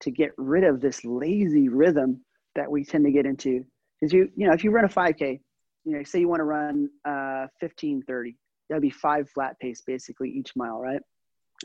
to 0.00 0.10
get 0.10 0.32
rid 0.36 0.64
of 0.64 0.80
this 0.80 1.04
lazy 1.04 1.68
rhythm 1.68 2.24
that 2.54 2.70
we 2.70 2.84
tend 2.84 3.04
to 3.04 3.10
get 3.10 3.26
into. 3.26 3.64
Because 4.00 4.12
you, 4.12 4.30
you 4.36 4.46
know, 4.46 4.52
if 4.52 4.64
you 4.64 4.70
run 4.70 4.84
a 4.84 4.88
5K, 4.88 5.40
you 5.84 5.92
know, 5.92 6.02
say 6.02 6.20
you 6.20 6.28
want 6.28 6.40
to 6.40 6.44
run 6.44 6.88
uh, 7.04 7.46
15, 7.60 8.02
30, 8.02 8.36
that'd 8.68 8.82
be 8.82 8.90
five 8.90 9.28
flat 9.30 9.58
pace 9.60 9.82
basically 9.86 10.30
each 10.30 10.54
mile, 10.56 10.80
right? 10.80 11.00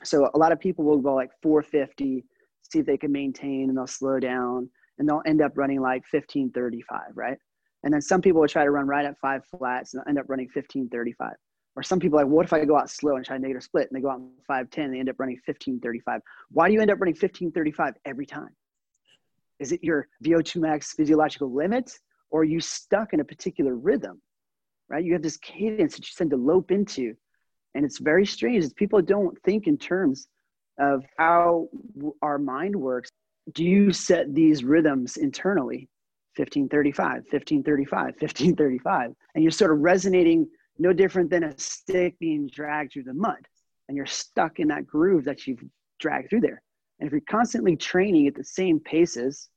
So 0.04 0.30
a 0.34 0.38
lot 0.38 0.52
of 0.52 0.60
people 0.60 0.86
will 0.86 1.00
go 1.00 1.14
like 1.14 1.32
450, 1.42 2.24
see 2.72 2.80
if 2.80 2.86
they 2.86 2.98
can 2.98 3.12
maintain, 3.12 3.70
and 3.70 3.78
they'll 3.78 3.88
slow 3.88 4.20
down, 4.20 4.70
and 4.98 5.08
they'll 5.08 5.24
end 5.26 5.42
up 5.42 5.54
running 5.56 5.82
like 5.82 6.04
1535, 6.12 7.02
right? 7.16 7.38
And 7.84 7.94
then 7.94 8.02
some 8.02 8.22
people 8.22 8.42
will 8.42 8.48
try 8.48 8.64
to 8.64 8.72
run 8.72 8.88
right 8.88 9.06
at 9.06 9.18
five 9.20 9.42
flats 9.46 9.94
and 9.94 10.04
end 10.08 10.20
up 10.20 10.26
running 10.30 10.46
1535. 10.54 11.34
Or 11.76 11.84
some 11.84 12.00
people 12.00 12.18
like, 12.18 12.28
what 12.28 12.46
if 12.46 12.54
I 12.54 12.66
go 12.66 12.78
out 12.78 12.90
slow 12.90 13.16
and 13.16 13.26
try 13.26 13.38
to 13.38 13.42
negative 13.42 13.64
split 13.64 13.88
and 13.90 13.98
they 13.98 14.02
go 14.02 14.10
out 14.10 14.22
510 14.48 14.86
and 14.86 14.94
they 14.94 15.00
end 15.00 15.10
up 15.10 15.20
running 15.20 15.36
1535? 15.36 16.22
Why 16.52 16.68
do 16.68 16.74
you 16.74 16.82
end 16.82 16.92
up 16.92 17.00
running 17.00 17.14
1535 17.14 17.94
every 18.06 18.26
time? 18.26 18.50
Is 19.60 19.72
it 19.72 19.84
your 19.84 20.08
VO2 20.24 20.58
max 20.58 20.94
physiological 20.94 21.54
limit 21.54 21.92
or 22.30 22.42
are 22.42 22.46
you 22.46 22.60
stuck 22.60 23.14
in 23.14 23.20
a 23.20 23.24
particular 23.24 23.76
rhythm? 23.76 24.22
Right? 24.90 25.06
You 25.06 25.14
have 25.14 25.22
this 25.22 25.38
cadence 25.38 25.96
that 25.96 26.06
you 26.06 26.14
tend 26.18 26.32
to 26.32 26.38
lope 26.38 26.72
into 26.72 27.16
and 27.74 27.86
it's 27.86 28.00
very 28.00 28.26
strange 28.26 28.74
people 28.76 29.02
don't 29.02 29.38
think 29.44 29.68
in 29.68 29.78
terms 29.78 30.28
of 30.80 31.04
how 31.18 31.68
our 32.22 32.38
mind 32.38 32.76
works 32.76 33.10
do 33.54 33.64
you 33.64 33.92
set 33.92 34.34
these 34.34 34.64
rhythms 34.64 35.18
internally 35.18 35.90
1535 36.38 37.24
1535 37.30 38.04
1535 38.20 39.14
and 39.36 39.44
you're 39.44 39.52
sort 39.52 39.72
of 39.72 39.80
resonating 39.80 40.48
no 40.78 40.94
different 40.94 41.30
than 41.30 41.44
a 41.44 41.58
stick 41.58 42.18
being 42.20 42.48
dragged 42.48 42.94
through 42.94 43.04
the 43.04 43.14
mud 43.14 43.48
and 43.88 43.98
you're 43.98 44.06
stuck 44.06 44.60
in 44.60 44.68
that 44.68 44.88
groove 44.88 45.26
that 45.26 45.46
you've 45.48 45.64
dragged 46.00 46.30
through 46.30 46.42
there 46.42 46.62
and 47.00 47.08
if 47.08 47.12
you're 47.12 47.22
constantly 47.30 47.76
training 47.76 48.28
at 48.28 48.36
the 48.36 48.44
same 48.44 48.80
paces 48.80 49.50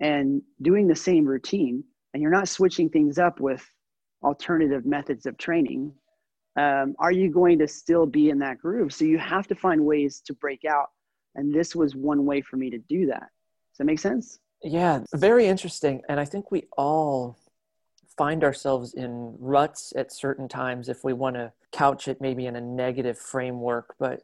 and 0.00 0.42
doing 0.62 0.86
the 0.86 0.96
same 0.96 1.24
routine 1.24 1.84
and 2.12 2.22
you're 2.22 2.32
not 2.32 2.48
switching 2.48 2.88
things 2.88 3.18
up 3.18 3.40
with 3.40 3.64
alternative 4.22 4.84
methods 4.84 5.26
of 5.26 5.36
training 5.38 5.92
um, 6.56 6.94
are 6.98 7.12
you 7.12 7.30
going 7.30 7.58
to 7.60 7.68
still 7.68 8.06
be 8.06 8.30
in 8.30 8.38
that 8.40 8.58
groove? 8.58 8.92
So 8.92 9.04
you 9.04 9.18
have 9.18 9.46
to 9.48 9.54
find 9.54 9.84
ways 9.84 10.22
to 10.26 10.34
break 10.34 10.64
out. 10.64 10.90
And 11.34 11.54
this 11.54 11.74
was 11.74 11.96
one 11.96 12.26
way 12.26 12.42
for 12.42 12.56
me 12.56 12.70
to 12.70 12.78
do 12.78 13.06
that. 13.06 13.20
Does 13.20 13.78
that 13.78 13.84
make 13.84 13.98
sense? 13.98 14.38
Yeah, 14.62 15.00
very 15.14 15.46
interesting. 15.46 16.02
And 16.08 16.20
I 16.20 16.24
think 16.24 16.50
we 16.50 16.64
all 16.76 17.38
find 18.16 18.44
ourselves 18.44 18.94
in 18.94 19.34
ruts 19.38 19.92
at 19.96 20.12
certain 20.12 20.48
times 20.48 20.88
if 20.88 21.04
we 21.04 21.12
want 21.12 21.36
to 21.36 21.52
couch 21.72 22.08
it 22.08 22.20
maybe 22.20 22.46
in 22.46 22.56
a 22.56 22.60
negative 22.60 23.18
framework 23.18 23.94
but 23.98 24.22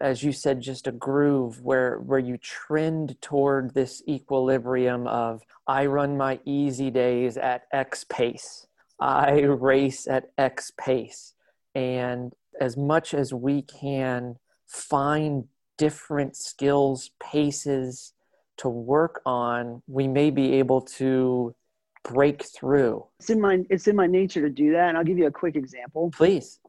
as 0.00 0.22
you 0.22 0.32
said 0.32 0.60
just 0.60 0.86
a 0.86 0.92
groove 0.92 1.60
where 1.62 1.98
where 1.98 2.18
you 2.18 2.36
trend 2.38 3.16
toward 3.22 3.72
this 3.74 4.02
equilibrium 4.08 5.06
of 5.06 5.42
i 5.68 5.86
run 5.86 6.16
my 6.16 6.40
easy 6.44 6.90
days 6.90 7.36
at 7.36 7.66
x 7.72 8.04
pace. 8.04 8.66
I 9.00 9.40
race 9.40 10.08
at 10.08 10.30
x 10.36 10.72
pace. 10.76 11.34
And 11.74 12.34
as 12.60 12.76
much 12.76 13.14
as 13.14 13.32
we 13.32 13.62
can 13.62 14.36
find 14.66 15.44
different 15.76 16.36
skills, 16.36 17.10
paces 17.20 18.14
to 18.56 18.68
work 18.68 19.20
on, 19.24 19.82
we 19.86 20.08
may 20.08 20.30
be 20.30 20.54
able 20.54 20.80
to 20.80 21.54
break 22.04 22.44
through. 22.44 23.04
It's 23.20 23.30
in 23.30 23.40
my 23.40 23.64
it's 23.70 23.88
in 23.88 23.96
my 23.96 24.06
nature 24.06 24.40
to 24.40 24.50
do 24.50 24.72
that, 24.72 24.88
and 24.88 24.98
I'll 24.98 25.04
give 25.04 25.18
you 25.18 25.26
a 25.26 25.32
quick 25.32 25.56
example. 25.56 26.10
Please. 26.10 26.60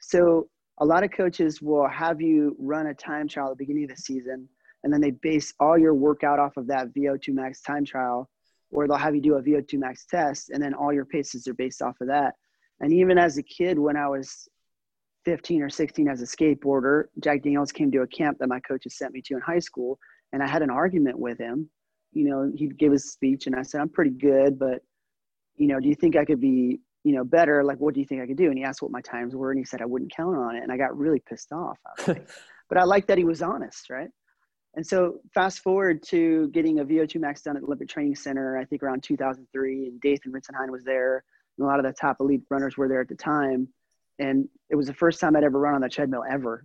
So 0.00 0.48
a 0.80 0.84
lot 0.84 1.02
of 1.02 1.10
coaches 1.10 1.60
will 1.60 1.88
have 1.88 2.20
you 2.20 2.56
run 2.58 2.86
a 2.86 2.94
time 2.94 3.28
trial 3.28 3.50
at 3.50 3.58
the 3.58 3.64
beginning 3.64 3.84
of 3.84 3.90
the 3.90 4.02
season, 4.02 4.48
and 4.84 4.92
then 4.92 5.00
they 5.00 5.10
base 5.10 5.52
all 5.58 5.76
your 5.76 5.94
workout 5.94 6.38
off 6.38 6.56
of 6.56 6.66
that 6.68 6.94
VO2 6.94 7.34
max 7.34 7.60
time 7.60 7.84
trial, 7.84 8.28
or 8.70 8.86
they'll 8.86 8.96
have 8.96 9.14
you 9.14 9.20
do 9.20 9.34
a 9.34 9.42
VO2 9.42 9.78
max 9.78 10.06
test, 10.06 10.50
and 10.50 10.62
then 10.62 10.74
all 10.74 10.92
your 10.92 11.04
paces 11.04 11.48
are 11.48 11.54
based 11.54 11.82
off 11.82 11.96
of 12.00 12.08
that. 12.08 12.34
And 12.80 12.92
even 12.92 13.18
as 13.18 13.38
a 13.38 13.42
kid, 13.42 13.78
when 13.78 13.96
I 13.96 14.08
was 14.08 14.48
15 15.24 15.62
or 15.62 15.68
16 15.68 16.08
as 16.08 16.22
a 16.22 16.24
skateboarder, 16.24 17.04
Jack 17.20 17.42
Daniels 17.42 17.72
came 17.72 17.90
to 17.90 18.02
a 18.02 18.06
camp 18.06 18.38
that 18.38 18.48
my 18.48 18.60
coaches 18.60 18.96
sent 18.96 19.12
me 19.12 19.20
to 19.22 19.34
in 19.34 19.40
high 19.40 19.58
school, 19.58 19.98
and 20.32 20.42
I 20.42 20.46
had 20.46 20.62
an 20.62 20.70
argument 20.70 21.18
with 21.18 21.38
him. 21.38 21.68
You 22.12 22.28
know, 22.28 22.52
he'd 22.56 22.78
give 22.78 22.92
his 22.92 23.12
speech, 23.12 23.46
and 23.46 23.56
I 23.56 23.62
said, 23.62 23.80
"I'm 23.80 23.88
pretty 23.88 24.10
good, 24.10 24.58
but 24.58 24.82
you 25.56 25.66
know, 25.66 25.80
do 25.80 25.88
you 25.88 25.94
think 25.94 26.16
I 26.16 26.24
could 26.24 26.40
be, 26.40 26.80
you 27.04 27.12
know, 27.14 27.24
better? 27.24 27.64
Like, 27.64 27.78
what 27.78 27.94
do 27.94 28.00
you 28.00 28.06
think 28.06 28.22
I 28.22 28.26
could 28.26 28.36
do?" 28.36 28.48
And 28.48 28.58
he 28.58 28.64
asked 28.64 28.82
what 28.82 28.90
my 28.90 29.00
times 29.00 29.34
were, 29.34 29.50
and 29.50 29.58
he 29.58 29.64
said 29.64 29.82
I 29.82 29.86
wouldn't 29.86 30.14
count 30.14 30.36
on 30.36 30.56
it, 30.56 30.62
and 30.62 30.72
I 30.72 30.76
got 30.76 30.96
really 30.96 31.20
pissed 31.20 31.52
off. 31.52 31.78
I 31.86 32.12
like, 32.12 32.28
but 32.68 32.78
I 32.78 32.84
like 32.84 33.06
that 33.06 33.18
he 33.18 33.24
was 33.24 33.42
honest, 33.42 33.90
right? 33.90 34.08
And 34.74 34.86
so, 34.86 35.20
fast 35.34 35.60
forward 35.60 36.02
to 36.08 36.48
getting 36.48 36.80
a 36.80 36.84
VO2 36.84 37.20
max 37.20 37.42
done 37.42 37.56
at 37.56 37.62
the 37.62 37.66
Olympic 37.66 37.88
Training 37.88 38.14
Center, 38.14 38.58
I 38.58 38.64
think 38.64 38.82
around 38.82 39.02
2003, 39.02 39.86
and 39.86 40.00
Dathan 40.00 40.32
Ritzenhein 40.32 40.70
was 40.70 40.84
there 40.84 41.24
and 41.58 41.66
a 41.66 41.68
lot 41.68 41.78
of 41.78 41.84
the 41.84 41.92
top 41.92 42.18
elite 42.20 42.42
runners 42.50 42.76
were 42.76 42.88
there 42.88 43.00
at 43.00 43.08
the 43.08 43.14
time. 43.14 43.68
And 44.18 44.48
it 44.70 44.76
was 44.76 44.86
the 44.86 44.94
first 44.94 45.20
time 45.20 45.36
I'd 45.36 45.44
ever 45.44 45.58
run 45.58 45.74
on 45.74 45.80
the 45.80 45.88
treadmill 45.88 46.24
ever. 46.28 46.64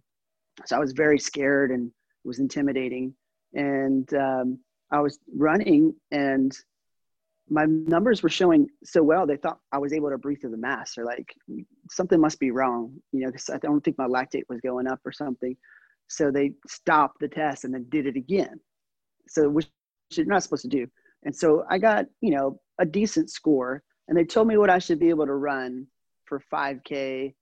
So 0.65 0.75
I 0.75 0.79
was 0.79 0.93
very 0.93 1.19
scared 1.19 1.71
and 1.71 1.87
it 1.87 2.27
was 2.27 2.39
intimidating. 2.39 3.13
And 3.53 4.11
um, 4.13 4.59
I 4.93 5.01
was 5.01 5.19
running 5.35 5.95
and 6.11 6.57
my 7.49 7.65
numbers 7.65 8.23
were 8.23 8.29
showing 8.29 8.69
so 8.85 9.03
well 9.03 9.27
they 9.27 9.35
thought 9.35 9.59
i 9.73 9.77
was 9.77 9.91
able 9.91 10.09
to 10.09 10.17
breathe 10.17 10.39
through 10.39 10.49
the 10.49 10.55
mask 10.55 10.97
or 10.97 11.03
like 11.03 11.35
something 11.91 12.17
must 12.17 12.39
be 12.39 12.51
wrong 12.51 12.93
you 13.11 13.19
know 13.19 13.27
because 13.27 13.49
i 13.49 13.57
don't 13.57 13.83
think 13.83 13.97
my 13.97 14.07
lactate 14.07 14.47
was 14.47 14.61
going 14.61 14.87
up 14.87 15.01
or 15.05 15.11
something 15.11 15.53
so 16.07 16.31
they 16.31 16.53
stopped 16.67 17.19
the 17.19 17.27
test 17.27 17.65
and 17.65 17.73
then 17.73 17.85
did 17.89 18.07
it 18.07 18.15
again 18.15 18.57
so 19.27 19.49
which 19.49 19.67
you're 20.13 20.25
not 20.25 20.41
supposed 20.41 20.61
to 20.61 20.69
do 20.69 20.87
and 21.23 21.35
so 21.35 21.65
i 21.69 21.77
got 21.77 22.05
you 22.21 22.31
know 22.31 22.57
a 22.79 22.85
decent 22.85 23.29
score 23.29 23.83
and 24.07 24.17
they 24.17 24.25
told 24.25 24.47
me 24.47 24.57
what 24.57 24.69
I 24.69 24.79
should 24.79 24.99
be 24.99 25.09
able 25.09 25.25
to 25.25 25.33
run 25.33 25.87
for 26.25 26.41
5K 26.51 27.33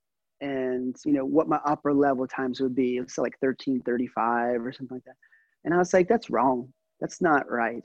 and 0.41 0.95
you 1.05 1.13
know 1.13 1.25
what 1.25 1.47
my 1.47 1.59
upper 1.65 1.93
level 1.93 2.27
times 2.27 2.59
would 2.61 2.75
be. 2.75 2.97
It 2.97 3.01
was 3.01 3.17
like 3.17 3.35
1335 3.39 4.65
or 4.65 4.71
something 4.71 4.97
like 4.97 5.03
that. 5.05 5.15
And 5.63 5.73
I 5.73 5.77
was 5.77 5.93
like, 5.93 6.07
that's 6.07 6.29
wrong. 6.29 6.71
That's 7.01 7.21
not 7.21 7.49
right. 7.51 7.83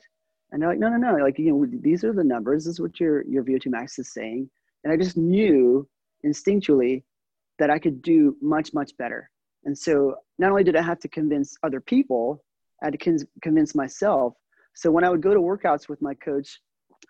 And 0.53 0.63
they're 0.63 0.69
like, 0.69 0.79
no, 0.79 0.89
no, 0.89 0.97
no. 0.97 1.17
Like, 1.23 1.39
you 1.39 1.53
know, 1.53 1.67
these 1.81 2.05
are 2.05 2.13
the 2.13 2.23
numbers. 2.23 2.65
This 2.65 2.75
is 2.75 2.81
what 2.81 3.01
your, 3.01 3.23
your 3.27 3.43
VO2 3.43 3.67
max 3.67 3.99
is 3.99 4.13
saying. 4.13 4.49
And 4.85 4.93
I 4.93 4.97
just 4.97 5.17
knew 5.17 5.89
instinctually 6.25 7.03
that 7.59 7.71
I 7.71 7.79
could 7.79 8.03
do 8.03 8.37
much, 8.41 8.73
much 8.73 8.97
better. 8.97 9.31
And 9.65 9.77
so 9.77 10.17
not 10.39 10.51
only 10.51 10.63
did 10.63 10.77
I 10.77 10.83
have 10.83 11.01
to 11.01 11.09
convince 11.09 11.57
other 11.65 11.81
people, 11.81 12.45
I 12.83 12.87
had 12.87 12.93
to 12.93 12.99
con- 12.99 13.29
convince 13.43 13.75
myself. 13.75 14.35
So 14.75 14.91
when 14.91 15.03
I 15.03 15.11
would 15.11 15.23
go 15.23 15.35
to 15.35 15.41
workouts 15.41 15.89
with 15.89 16.01
my 16.01 16.15
coach, 16.15 16.61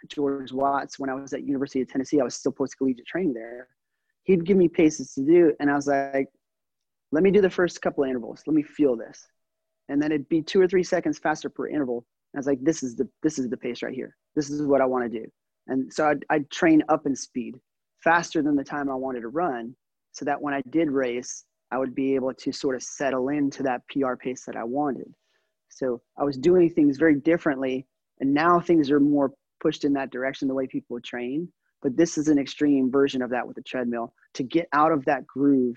George 0.08 0.52
Watts 0.52 0.98
when 0.98 1.10
I 1.10 1.14
was 1.14 1.32
at 1.32 1.44
University 1.44 1.80
of 1.80 1.88
Tennessee. 1.88 2.20
I 2.20 2.24
was 2.24 2.34
still 2.34 2.52
post 2.52 2.76
collegiate 2.78 3.06
training 3.06 3.34
there. 3.34 3.68
He'd 4.24 4.44
give 4.44 4.56
me 4.56 4.68
paces 4.68 5.14
to 5.14 5.22
do, 5.22 5.54
and 5.60 5.70
I 5.70 5.74
was 5.74 5.86
like, 5.86 6.28
"Let 7.12 7.22
me 7.22 7.30
do 7.30 7.40
the 7.40 7.50
first 7.50 7.80
couple 7.80 8.04
intervals. 8.04 8.42
Let 8.46 8.54
me 8.54 8.62
feel 8.62 8.96
this," 8.96 9.26
and 9.88 10.00
then 10.00 10.12
it'd 10.12 10.28
be 10.28 10.42
two 10.42 10.60
or 10.60 10.68
three 10.68 10.82
seconds 10.82 11.18
faster 11.18 11.48
per 11.48 11.68
interval. 11.68 12.04
I 12.34 12.38
was 12.38 12.46
like, 12.46 12.62
"This 12.62 12.82
is 12.82 12.96
the 12.96 13.08
this 13.22 13.38
is 13.38 13.48
the 13.48 13.56
pace 13.56 13.82
right 13.82 13.94
here. 13.94 14.16
This 14.34 14.50
is 14.50 14.62
what 14.62 14.80
I 14.80 14.86
want 14.86 15.10
to 15.10 15.18
do." 15.20 15.26
And 15.68 15.92
so 15.92 16.08
I'd, 16.08 16.24
I'd 16.30 16.50
train 16.50 16.82
up 16.88 17.06
in 17.06 17.16
speed 17.16 17.56
faster 18.02 18.42
than 18.42 18.56
the 18.56 18.64
time 18.64 18.90
I 18.90 18.94
wanted 18.94 19.22
to 19.22 19.28
run, 19.28 19.74
so 20.12 20.24
that 20.24 20.40
when 20.40 20.54
I 20.54 20.62
did 20.70 20.90
race, 20.90 21.44
I 21.70 21.78
would 21.78 21.94
be 21.94 22.14
able 22.14 22.32
to 22.34 22.52
sort 22.52 22.76
of 22.76 22.82
settle 22.82 23.28
into 23.30 23.62
that 23.64 23.82
PR 23.88 24.14
pace 24.14 24.44
that 24.44 24.56
I 24.56 24.64
wanted. 24.64 25.12
So 25.68 26.00
I 26.18 26.24
was 26.24 26.36
doing 26.36 26.70
things 26.70 26.96
very 26.98 27.16
differently, 27.16 27.86
and 28.20 28.32
now 28.32 28.60
things 28.60 28.90
are 28.90 29.00
more 29.00 29.32
pushed 29.60 29.84
in 29.84 29.92
that 29.94 30.10
direction 30.10 30.48
the 30.48 30.54
way 30.54 30.66
people 30.66 31.00
train 31.00 31.48
but 31.82 31.96
this 31.96 32.18
is 32.18 32.28
an 32.28 32.38
extreme 32.38 32.90
version 32.90 33.22
of 33.22 33.30
that 33.30 33.46
with 33.46 33.56
the 33.56 33.62
treadmill 33.62 34.12
to 34.34 34.42
get 34.42 34.68
out 34.72 34.92
of 34.92 35.04
that 35.04 35.26
groove 35.26 35.76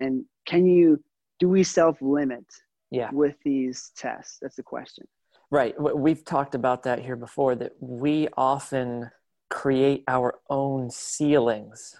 and 0.00 0.24
can 0.46 0.66
you 0.66 0.98
do 1.38 1.48
we 1.48 1.62
self 1.62 2.00
limit 2.00 2.44
yeah. 2.92 3.10
with 3.12 3.36
these 3.44 3.90
tests? 3.96 4.38
That's 4.40 4.56
the 4.56 4.62
question. 4.62 5.06
Right. 5.50 5.74
We've 5.78 6.24
talked 6.24 6.54
about 6.54 6.84
that 6.84 7.00
here 7.00 7.16
before 7.16 7.54
that 7.56 7.72
we 7.80 8.28
often 8.36 9.10
create 9.50 10.02
our 10.08 10.38
own 10.48 10.90
ceilings 10.90 11.96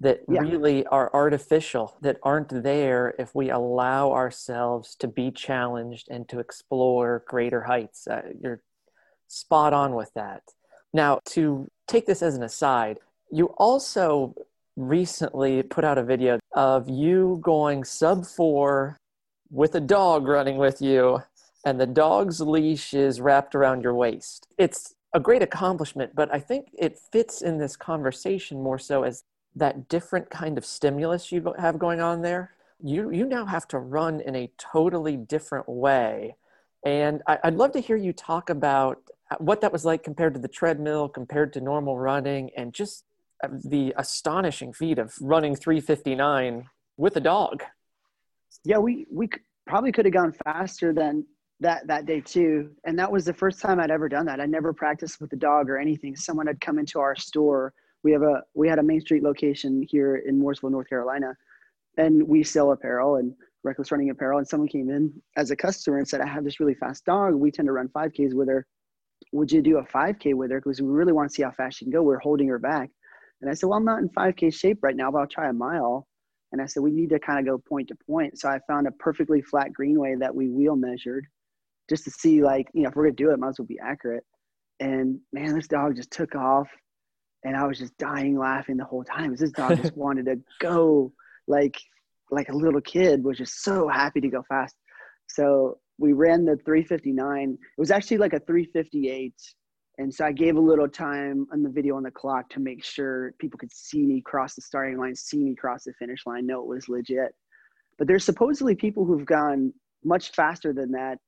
that 0.00 0.20
yeah. 0.28 0.40
really 0.40 0.86
are 0.86 1.10
artificial, 1.12 1.96
that 2.00 2.16
aren't 2.22 2.62
there 2.62 3.14
if 3.18 3.34
we 3.34 3.50
allow 3.50 4.12
ourselves 4.12 4.94
to 4.96 5.06
be 5.06 5.30
challenged 5.30 6.08
and 6.10 6.26
to 6.30 6.38
explore 6.38 7.22
greater 7.28 7.62
heights. 7.64 8.06
Uh, 8.06 8.22
you're 8.42 8.62
spot 9.28 9.74
on 9.74 9.94
with 9.94 10.10
that. 10.14 10.42
Now, 10.94 11.20
to 11.26 11.70
take 11.86 12.06
this 12.06 12.22
as 12.22 12.34
an 12.34 12.42
aside, 12.42 12.98
you 13.30 13.46
also 13.58 14.34
recently 14.76 15.62
put 15.62 15.84
out 15.84 15.98
a 15.98 16.02
video 16.02 16.40
of 16.52 16.88
you 16.88 17.38
going 17.42 17.84
sub 17.84 18.24
four 18.24 18.96
with 19.50 19.74
a 19.74 19.80
dog 19.80 20.26
running 20.26 20.56
with 20.56 20.80
you, 20.80 21.22
and 21.64 21.80
the 21.80 21.86
dog's 21.86 22.40
leash 22.40 22.94
is 22.94 23.20
wrapped 23.20 23.54
around 23.54 23.82
your 23.82 23.94
waist. 23.94 24.46
It's 24.56 24.94
a 25.12 25.20
great 25.20 25.42
accomplishment, 25.42 26.14
but 26.14 26.32
I 26.32 26.38
think 26.38 26.68
it 26.78 26.98
fits 27.12 27.42
in 27.42 27.58
this 27.58 27.76
conversation 27.76 28.62
more 28.62 28.78
so 28.78 29.02
as 29.02 29.24
that 29.56 29.88
different 29.88 30.30
kind 30.30 30.56
of 30.56 30.64
stimulus 30.64 31.32
you 31.32 31.52
have 31.58 31.78
going 31.78 32.00
on 32.00 32.22
there. 32.22 32.52
You, 32.82 33.10
you 33.10 33.26
now 33.26 33.44
have 33.44 33.66
to 33.68 33.78
run 33.78 34.20
in 34.20 34.36
a 34.36 34.50
totally 34.56 35.16
different 35.16 35.68
way. 35.68 36.36
And 36.84 37.22
I, 37.26 37.38
I'd 37.44 37.56
love 37.56 37.72
to 37.72 37.80
hear 37.80 37.96
you 37.96 38.12
talk 38.12 38.48
about 38.48 39.02
what 39.38 39.60
that 39.60 39.72
was 39.72 39.84
like 39.84 40.02
compared 40.02 40.34
to 40.34 40.40
the 40.40 40.48
treadmill, 40.48 41.08
compared 41.08 41.52
to 41.54 41.60
normal 41.60 41.98
running, 41.98 42.50
and 42.56 42.72
just 42.72 43.04
uh, 43.44 43.48
the 43.64 43.92
astonishing 43.96 44.72
feat 44.72 44.98
of 44.98 45.14
running 45.20 45.56
359 45.56 46.68
with 46.96 47.16
a 47.16 47.20
dog. 47.20 47.64
Yeah, 48.64 48.78
we 48.78 49.06
we 49.10 49.28
probably 49.66 49.92
could 49.92 50.04
have 50.04 50.14
gone 50.14 50.32
faster 50.44 50.92
than 50.92 51.24
that 51.60 51.86
that 51.86 52.06
day 52.06 52.20
too, 52.20 52.70
and 52.84 52.98
that 52.98 53.10
was 53.10 53.24
the 53.24 53.34
first 53.34 53.60
time 53.60 53.80
I'd 53.80 53.90
ever 53.90 54.08
done 54.08 54.26
that. 54.26 54.40
I 54.40 54.46
never 54.46 54.72
practiced 54.72 55.20
with 55.20 55.32
a 55.32 55.36
dog 55.36 55.68
or 55.70 55.78
anything. 55.78 56.16
Someone 56.16 56.46
had 56.46 56.60
come 56.60 56.78
into 56.78 56.98
our 56.98 57.16
store. 57.16 57.72
We 58.02 58.12
have 58.12 58.22
a 58.22 58.42
we 58.54 58.68
had 58.68 58.78
a 58.78 58.82
Main 58.82 59.00
Street 59.00 59.22
location 59.22 59.86
here 59.88 60.16
in 60.16 60.40
Mooresville, 60.40 60.70
North 60.70 60.88
Carolina, 60.88 61.36
and 61.98 62.26
we 62.26 62.42
sell 62.42 62.72
apparel 62.72 63.16
and 63.16 63.34
reckless 63.62 63.92
running 63.92 64.10
apparel. 64.10 64.38
And 64.38 64.48
someone 64.48 64.68
came 64.68 64.90
in 64.90 65.12
as 65.36 65.50
a 65.50 65.56
customer 65.56 65.98
and 65.98 66.08
said, 66.08 66.20
"I 66.20 66.26
have 66.26 66.44
this 66.44 66.60
really 66.60 66.74
fast 66.74 67.04
dog. 67.04 67.34
We 67.34 67.50
tend 67.50 67.66
to 67.66 67.72
run 67.72 67.88
5Ks 67.88 68.34
with 68.34 68.48
her." 68.48 68.66
would 69.32 69.52
you 69.52 69.62
do 69.62 69.78
a 69.78 69.84
5K 69.84 70.34
with 70.34 70.50
her? 70.50 70.60
Because 70.60 70.80
we 70.80 70.88
really 70.88 71.12
want 71.12 71.28
to 71.28 71.34
see 71.34 71.42
how 71.42 71.50
fast 71.50 71.78
she 71.78 71.84
can 71.84 71.92
go. 71.92 72.02
We're 72.02 72.18
holding 72.18 72.48
her 72.48 72.58
back. 72.58 72.90
And 73.40 73.50
I 73.50 73.54
said, 73.54 73.68
well, 73.68 73.78
I'm 73.78 73.84
not 73.84 74.00
in 74.00 74.08
5K 74.10 74.52
shape 74.52 74.78
right 74.82 74.96
now, 74.96 75.10
but 75.10 75.18
I'll 75.18 75.26
try 75.26 75.48
a 75.48 75.52
mile. 75.52 76.06
And 76.52 76.60
I 76.60 76.66
said, 76.66 76.82
we 76.82 76.90
need 76.90 77.10
to 77.10 77.18
kind 77.18 77.38
of 77.38 77.46
go 77.46 77.58
point 77.58 77.88
to 77.88 77.96
point. 78.06 78.38
So 78.38 78.48
I 78.48 78.58
found 78.66 78.86
a 78.86 78.92
perfectly 78.92 79.40
flat 79.40 79.72
greenway 79.72 80.16
that 80.16 80.34
we 80.34 80.48
wheel 80.48 80.76
measured 80.76 81.26
just 81.88 82.04
to 82.04 82.10
see, 82.10 82.42
like, 82.42 82.66
you 82.74 82.82
know, 82.82 82.88
if 82.88 82.96
we're 82.96 83.04
going 83.04 83.16
to 83.16 83.24
do 83.24 83.30
it, 83.30 83.38
might 83.38 83.48
as 83.48 83.58
well 83.58 83.66
be 83.66 83.78
accurate. 83.78 84.24
And 84.80 85.20
man, 85.32 85.54
this 85.54 85.68
dog 85.68 85.96
just 85.96 86.10
took 86.10 86.34
off. 86.34 86.68
And 87.44 87.56
I 87.56 87.66
was 87.66 87.78
just 87.78 87.96
dying 87.98 88.38
laughing 88.38 88.76
the 88.76 88.84
whole 88.84 89.04
time. 89.04 89.34
This 89.34 89.50
dog 89.52 89.80
just 89.80 89.96
wanted 89.96 90.26
to 90.26 90.40
go 90.60 91.12
like 91.46 91.76
like 92.30 92.48
a 92.48 92.56
little 92.56 92.80
kid, 92.80 93.24
was 93.24 93.38
just 93.38 93.64
so 93.64 93.88
happy 93.88 94.20
to 94.20 94.28
go 94.28 94.42
fast. 94.48 94.76
So 95.28 95.78
we 95.98 96.12
ran 96.12 96.44
the 96.44 96.56
359. 96.64 97.52
It 97.52 97.58
was 97.80 97.90
actually 97.90 98.18
like 98.18 98.32
a 98.32 98.40
358. 98.40 99.34
And 100.00 100.12
so 100.12 100.24
I 100.24 100.32
gave 100.32 100.56
a 100.56 100.60
little 100.60 100.88
time 100.88 101.46
on 101.52 101.62
the 101.62 101.68
video 101.68 101.94
on 101.94 102.04
the 102.04 102.10
clock 102.10 102.48
to 102.50 102.60
make 102.60 102.82
sure 102.82 103.34
people 103.38 103.58
could 103.58 103.70
see 103.70 104.06
me 104.06 104.22
cross 104.22 104.54
the 104.54 104.62
starting 104.62 104.96
line, 104.96 105.14
see 105.14 105.44
me 105.44 105.54
cross 105.54 105.84
the 105.84 105.92
finish 105.98 106.24
line, 106.24 106.46
know 106.46 106.62
it 106.62 106.66
was 106.66 106.88
legit. 106.88 107.34
But 107.98 108.08
there's 108.08 108.24
supposedly 108.24 108.74
people 108.74 109.04
who've 109.04 109.26
gone 109.26 109.74
much 110.02 110.32
faster 110.32 110.72
than 110.72 110.90
that. 110.92 111.18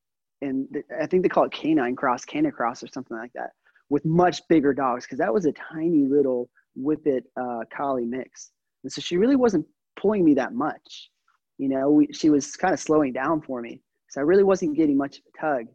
And 0.40 0.66
I 0.98 1.04
think 1.04 1.22
they 1.22 1.28
call 1.28 1.44
it 1.44 1.52
canine 1.52 1.94
cross, 1.94 2.24
canicross 2.24 2.82
or 2.82 2.86
something 2.86 3.14
like 3.14 3.32
that 3.34 3.50
with 3.90 4.06
much 4.06 4.40
bigger 4.48 4.72
dogs. 4.72 5.06
Cause 5.06 5.18
that 5.18 5.34
was 5.34 5.44
a 5.44 5.52
tiny 5.52 6.06
little 6.06 6.48
whippet 6.74 7.24
uh, 7.38 7.64
collie 7.76 8.06
mix. 8.06 8.52
And 8.84 8.90
so 8.90 9.02
she 9.02 9.18
really 9.18 9.36
wasn't 9.36 9.66
pulling 10.00 10.24
me 10.24 10.32
that 10.36 10.54
much. 10.54 11.10
You 11.58 11.68
know, 11.68 11.90
we, 11.90 12.08
she 12.10 12.30
was 12.30 12.56
kind 12.56 12.72
of 12.72 12.80
slowing 12.80 13.12
down 13.12 13.42
for 13.42 13.60
me. 13.60 13.82
So 14.08 14.22
I 14.22 14.24
really 14.24 14.44
wasn't 14.44 14.78
getting 14.78 14.96
much 14.96 15.18
of 15.18 15.24
a 15.34 15.38
tug. 15.38 15.66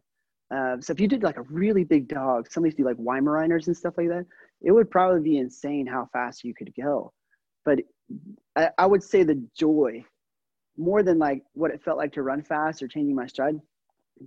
Uh, 0.54 0.76
so 0.80 0.92
if 0.92 1.00
you 1.00 1.08
did 1.08 1.22
like 1.22 1.36
a 1.36 1.42
really 1.42 1.84
big 1.84 2.08
dog, 2.08 2.50
some 2.50 2.64
of 2.64 2.70
these 2.70 2.74
do 2.74 2.84
like 2.84 2.96
Weimaraners 2.96 3.66
and 3.66 3.76
stuff 3.76 3.94
like 3.98 4.08
that, 4.08 4.26
it 4.62 4.72
would 4.72 4.90
probably 4.90 5.20
be 5.20 5.38
insane 5.38 5.86
how 5.86 6.08
fast 6.12 6.44
you 6.44 6.54
could 6.54 6.72
go. 6.80 7.12
But 7.64 7.80
I, 8.56 8.70
I 8.78 8.86
would 8.86 9.02
say 9.02 9.22
the 9.22 9.42
joy, 9.56 10.04
more 10.76 11.02
than 11.02 11.18
like 11.18 11.42
what 11.52 11.70
it 11.70 11.82
felt 11.82 11.98
like 11.98 12.12
to 12.12 12.22
run 12.22 12.42
fast 12.42 12.82
or 12.82 12.88
changing 12.88 13.14
my 13.14 13.26
stride, 13.26 13.56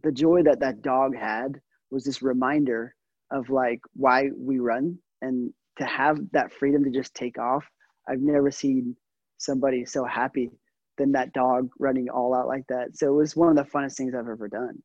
the 0.03 0.11
joy 0.11 0.43
that 0.43 0.59
that 0.59 0.81
dog 0.81 1.15
had 1.15 1.59
was 1.89 2.03
this 2.03 2.21
reminder 2.21 2.95
of 3.31 3.49
like 3.49 3.79
why 3.93 4.29
we 4.37 4.59
run 4.59 4.97
and 5.21 5.53
to 5.77 5.85
have 5.85 6.19
that 6.33 6.51
freedom 6.53 6.83
to 6.83 6.91
just 6.91 7.15
take 7.15 7.39
off. 7.39 7.65
I've 8.07 8.19
never 8.19 8.51
seen 8.51 8.95
somebody 9.37 9.85
so 9.85 10.05
happy 10.05 10.51
than 10.97 11.13
that 11.13 11.33
dog 11.33 11.69
running 11.79 12.09
all 12.09 12.35
out 12.35 12.47
like 12.47 12.67
that. 12.67 12.97
So 12.97 13.07
it 13.07 13.15
was 13.15 13.35
one 13.35 13.49
of 13.49 13.55
the 13.55 13.69
funnest 13.71 13.95
things 13.95 14.13
I've 14.13 14.27
ever 14.27 14.47
done. 14.47 14.81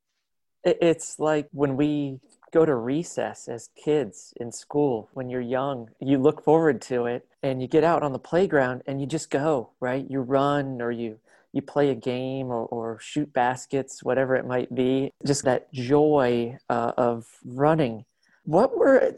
It's 0.66 1.20
like 1.20 1.48
when 1.52 1.76
we 1.76 2.18
go 2.52 2.66
to 2.66 2.74
recess 2.74 3.48
as 3.48 3.70
kids 3.76 4.34
in 4.40 4.50
school 4.50 5.08
when 5.12 5.30
you're 5.30 5.40
young, 5.40 5.90
you 6.00 6.18
look 6.18 6.42
forward 6.42 6.82
to 6.82 7.06
it 7.06 7.24
and 7.44 7.62
you 7.62 7.68
get 7.68 7.84
out 7.84 8.02
on 8.02 8.12
the 8.12 8.18
playground 8.18 8.82
and 8.86 9.00
you 9.00 9.06
just 9.06 9.30
go, 9.30 9.70
right? 9.78 10.04
You 10.10 10.20
run 10.20 10.82
or 10.82 10.90
you 10.90 11.18
you 11.52 11.62
play 11.62 11.90
a 11.90 11.94
game 11.94 12.48
or, 12.48 12.66
or 12.66 12.98
shoot 13.00 13.32
baskets, 13.32 14.02
whatever 14.02 14.34
it 14.36 14.46
might 14.46 14.74
be. 14.74 15.10
Just 15.24 15.44
that 15.44 15.72
joy 15.72 16.58
uh, 16.68 16.92
of 16.98 17.26
running. 17.46 18.04
What 18.44 18.76
were 18.76 19.14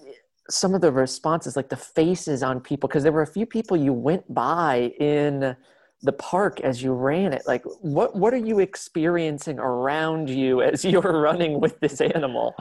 some 0.49 0.73
of 0.75 0.81
the 0.81 0.93
responses, 0.93 1.57
like 1.57 1.69
the 1.69 1.77
faces 1.77 2.45
on 2.45 2.61
people? 2.61 2.89
Because 2.89 3.03
there 3.03 3.11
were 3.13 3.23
a 3.23 3.27
few 3.27 3.45
people 3.45 3.77
you 3.77 3.93
went 3.93 4.33
by 4.33 4.93
in 5.01 5.57
the 6.03 6.13
park 6.13 6.61
as 6.61 6.83
you 6.83 6.93
ran 6.93 7.33
it 7.33 7.43
like 7.47 7.65
what 7.81 8.15
what 8.15 8.33
are 8.33 8.37
you 8.39 8.61
experiencing 8.61 9.59
around 9.59 10.31
you 10.31 10.63
as 10.71 10.85
you're 10.85 11.21
running 11.21 11.61
with 11.61 11.79
this 11.81 12.01
animal? 12.01 12.55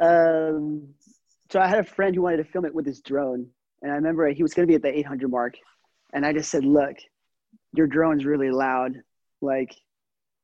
Um 0.00 0.88
so 1.50 1.60
i 1.60 1.66
had 1.66 1.80
a 1.80 1.84
friend 1.84 2.14
who 2.14 2.22
wanted 2.22 2.36
to 2.36 2.44
film 2.44 2.64
it 2.64 2.74
with 2.74 2.86
his 2.86 3.00
drone 3.00 3.46
and 3.82 3.90
i 3.90 3.94
remember 3.96 4.28
he 4.28 4.42
was 4.42 4.54
going 4.54 4.66
to 4.66 4.70
be 4.70 4.76
at 4.76 4.82
the 4.82 4.98
800 4.98 5.28
mark 5.28 5.54
and 6.12 6.24
i 6.24 6.32
just 6.32 6.50
said 6.50 6.64
look 6.64 6.96
your 7.72 7.86
drone's 7.86 8.24
really 8.24 8.50
loud. 8.50 8.96
Like 9.40 9.74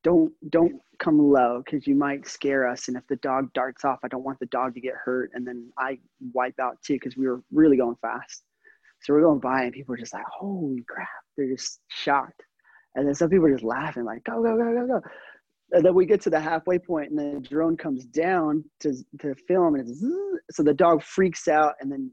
don't 0.03 0.31
don't 0.49 0.81
come 0.99 1.19
low 1.19 1.61
because 1.63 1.85
you 1.85 1.95
might 1.95 2.27
scare 2.27 2.67
us 2.67 2.87
and 2.87 2.97
if 2.97 3.05
the 3.07 3.15
dog 3.17 3.51
darts 3.53 3.85
off 3.85 3.99
i 4.03 4.07
don't 4.07 4.23
want 4.23 4.39
the 4.39 4.47
dog 4.47 4.73
to 4.73 4.81
get 4.81 4.95
hurt 4.95 5.29
and 5.35 5.45
then 5.45 5.69
i 5.77 5.99
wipe 6.33 6.59
out 6.59 6.81
too 6.81 6.93
because 6.93 7.15
we 7.15 7.27
were 7.27 7.43
really 7.51 7.77
going 7.77 7.95
fast 8.01 8.41
so 9.07 9.13
we're 9.13 9.21
going 9.21 9.39
by 9.39 9.63
and 9.63 9.73
people 9.73 9.95
are 9.95 9.97
just 9.97 10.13
like 10.13 10.25
holy 10.25 10.83
crap 10.87 11.07
they're 11.37 11.47
just 11.47 11.79
shocked. 11.87 12.43
And 12.95 13.07
then 13.07 13.13
some 13.13 13.29
people 13.29 13.45
are 13.45 13.51
just 13.51 13.63
laughing, 13.63 14.03
like, 14.03 14.23
go, 14.23 14.41
go, 14.41 14.57
go, 14.57 14.73
go, 14.73 14.87
go. 14.87 15.01
And 15.71 15.85
then 15.85 15.93
we 15.93 16.05
get 16.05 16.21
to 16.21 16.29
the 16.29 16.39
halfway 16.39 16.79
point 16.79 17.11
and 17.11 17.19
the 17.19 17.47
drone 17.47 17.77
comes 17.77 18.05
down 18.05 18.63
to, 18.79 18.95
to 19.19 19.35
film 19.47 19.75
and 19.75 19.87
it's, 19.87 20.03
so 20.51 20.63
the 20.63 20.73
dog 20.73 21.03
freaks 21.03 21.47
out 21.47 21.75
and 21.79 21.91
then 21.91 22.11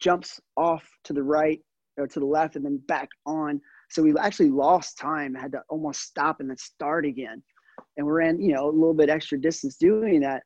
jumps 0.00 0.40
off 0.56 0.86
to 1.04 1.12
the 1.12 1.22
right 1.22 1.60
or 1.96 2.06
to 2.06 2.20
the 2.20 2.26
left 2.26 2.56
and 2.56 2.64
then 2.64 2.78
back 2.86 3.08
on. 3.24 3.60
So 3.88 4.02
we 4.02 4.12
actually 4.18 4.50
lost 4.50 4.98
time, 4.98 5.34
had 5.34 5.52
to 5.52 5.62
almost 5.70 6.02
stop 6.02 6.40
and 6.40 6.50
then 6.50 6.58
start 6.58 7.06
again. 7.06 7.42
And 7.96 8.06
we 8.06 8.12
ran, 8.12 8.40
you 8.40 8.52
know, 8.54 8.68
a 8.68 8.70
little 8.70 8.94
bit 8.94 9.08
extra 9.08 9.40
distance 9.40 9.76
doing 9.76 10.20
that. 10.20 10.42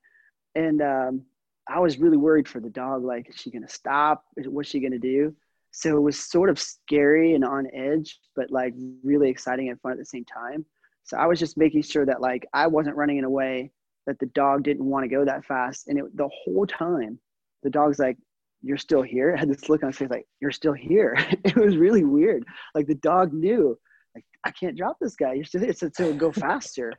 And 0.55 0.83
um, 0.83 1.23
I 1.67 1.81
was 1.81 1.99
really 1.99 2.19
worried 2.19 2.47
for 2.47 2.61
the 2.61 2.71
dog. 2.71 3.03
Like, 3.03 3.29
is 3.31 3.37
she 3.37 3.51
going 3.51 3.67
to 3.67 3.73
stop? 3.73 4.25
What's 4.37 4.69
she 4.69 4.81
going 4.81 4.93
to 4.93 4.99
do? 4.99 5.35
So 5.73 5.97
it 5.97 6.01
was 6.01 6.19
sort 6.19 6.51
of 6.51 6.59
scary 6.59 7.35
and 7.35 7.45
on 7.45 7.67
edge 7.75 8.19
but 8.37 8.51
like 8.51 8.75
really 9.03 9.31
exciting 9.31 9.69
and 9.69 9.81
fun 9.81 9.93
at 9.93 9.99
the 9.99 10.05
same 10.05 10.25
time. 10.25 10.65
So 11.03 11.17
i 11.17 11.27
was 11.27 11.39
just 11.39 11.59
making 11.59 11.83
sure 11.83 12.07
that 12.07 12.21
like 12.21 12.47
i 12.53 12.67
wasn't 12.67 12.97
running 12.97 13.19
in 13.19 13.25
a 13.25 13.31
way 13.31 13.73
that 14.07 14.19
the 14.19 14.27
dog 14.27 14.63
didn't 14.65 14.85
want 14.85 15.05
to 15.05 15.09
go 15.09 15.25
that 15.25 15.45
fast. 15.45 15.89
And 15.89 15.99
it, 15.99 16.17
the 16.17 16.29
whole 16.45 16.67
time 16.67 17.19
the 17.63 17.71
dog's 17.71 17.99
like 17.99 18.17
you're 18.63 18.77
still 18.77 19.03
here? 19.03 19.35
I 19.35 19.39
had 19.41 19.49
this 19.49 19.69
look 19.69 19.83
on 19.83 19.91
his 19.91 19.99
face 19.99 20.11
like 20.11 20.27
you're 20.41 20.51
still 20.51 20.73
here. 20.73 21.17
It 21.45 21.57
was 21.57 21.77
really 21.77 22.05
weird. 22.05 22.45
Like 22.75 22.87
the 22.87 22.97
dog 22.97 23.33
knew 23.33 23.79
like 24.15 24.25
i 24.45 24.51
can't 24.51 24.77
drop 24.77 24.97
this 25.01 25.15
guy. 25.15 25.35
You're 25.35 25.45
still 25.45 25.63
here. 25.63 25.73
So, 25.73 25.91
so 25.95 26.13
go 26.13 26.33
faster. 26.47 26.93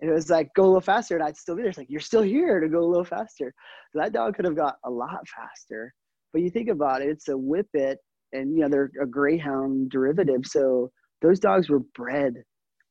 It 0.00 0.10
was 0.10 0.30
like 0.30 0.48
go 0.54 0.64
a 0.64 0.66
little 0.66 0.80
faster 0.80 1.14
and 1.16 1.24
i'd 1.24 1.36
still 1.36 1.56
be 1.56 1.62
there. 1.62 1.70
It's 1.70 1.78
like 1.78 1.90
you're 1.90 2.00
still 2.00 2.22
here 2.22 2.60
to 2.60 2.68
go 2.68 2.80
a 2.80 2.90
little 2.90 3.04
faster. 3.04 3.52
So 3.92 3.98
that 4.00 4.12
dog 4.12 4.34
could 4.34 4.44
have 4.44 4.56
got 4.56 4.76
a 4.84 4.90
lot 4.90 5.26
faster 5.28 5.94
but 6.32 6.42
you 6.42 6.50
think 6.50 6.68
about 6.68 7.02
it, 7.02 7.08
it's 7.08 7.28
a 7.28 7.36
whippet, 7.36 7.98
and 8.32 8.54
you 8.54 8.60
know 8.60 8.68
they're 8.68 8.90
a 9.00 9.06
greyhound 9.06 9.90
derivative. 9.90 10.42
So 10.44 10.90
those 11.22 11.38
dogs 11.38 11.68
were 11.68 11.80
bred 11.94 12.34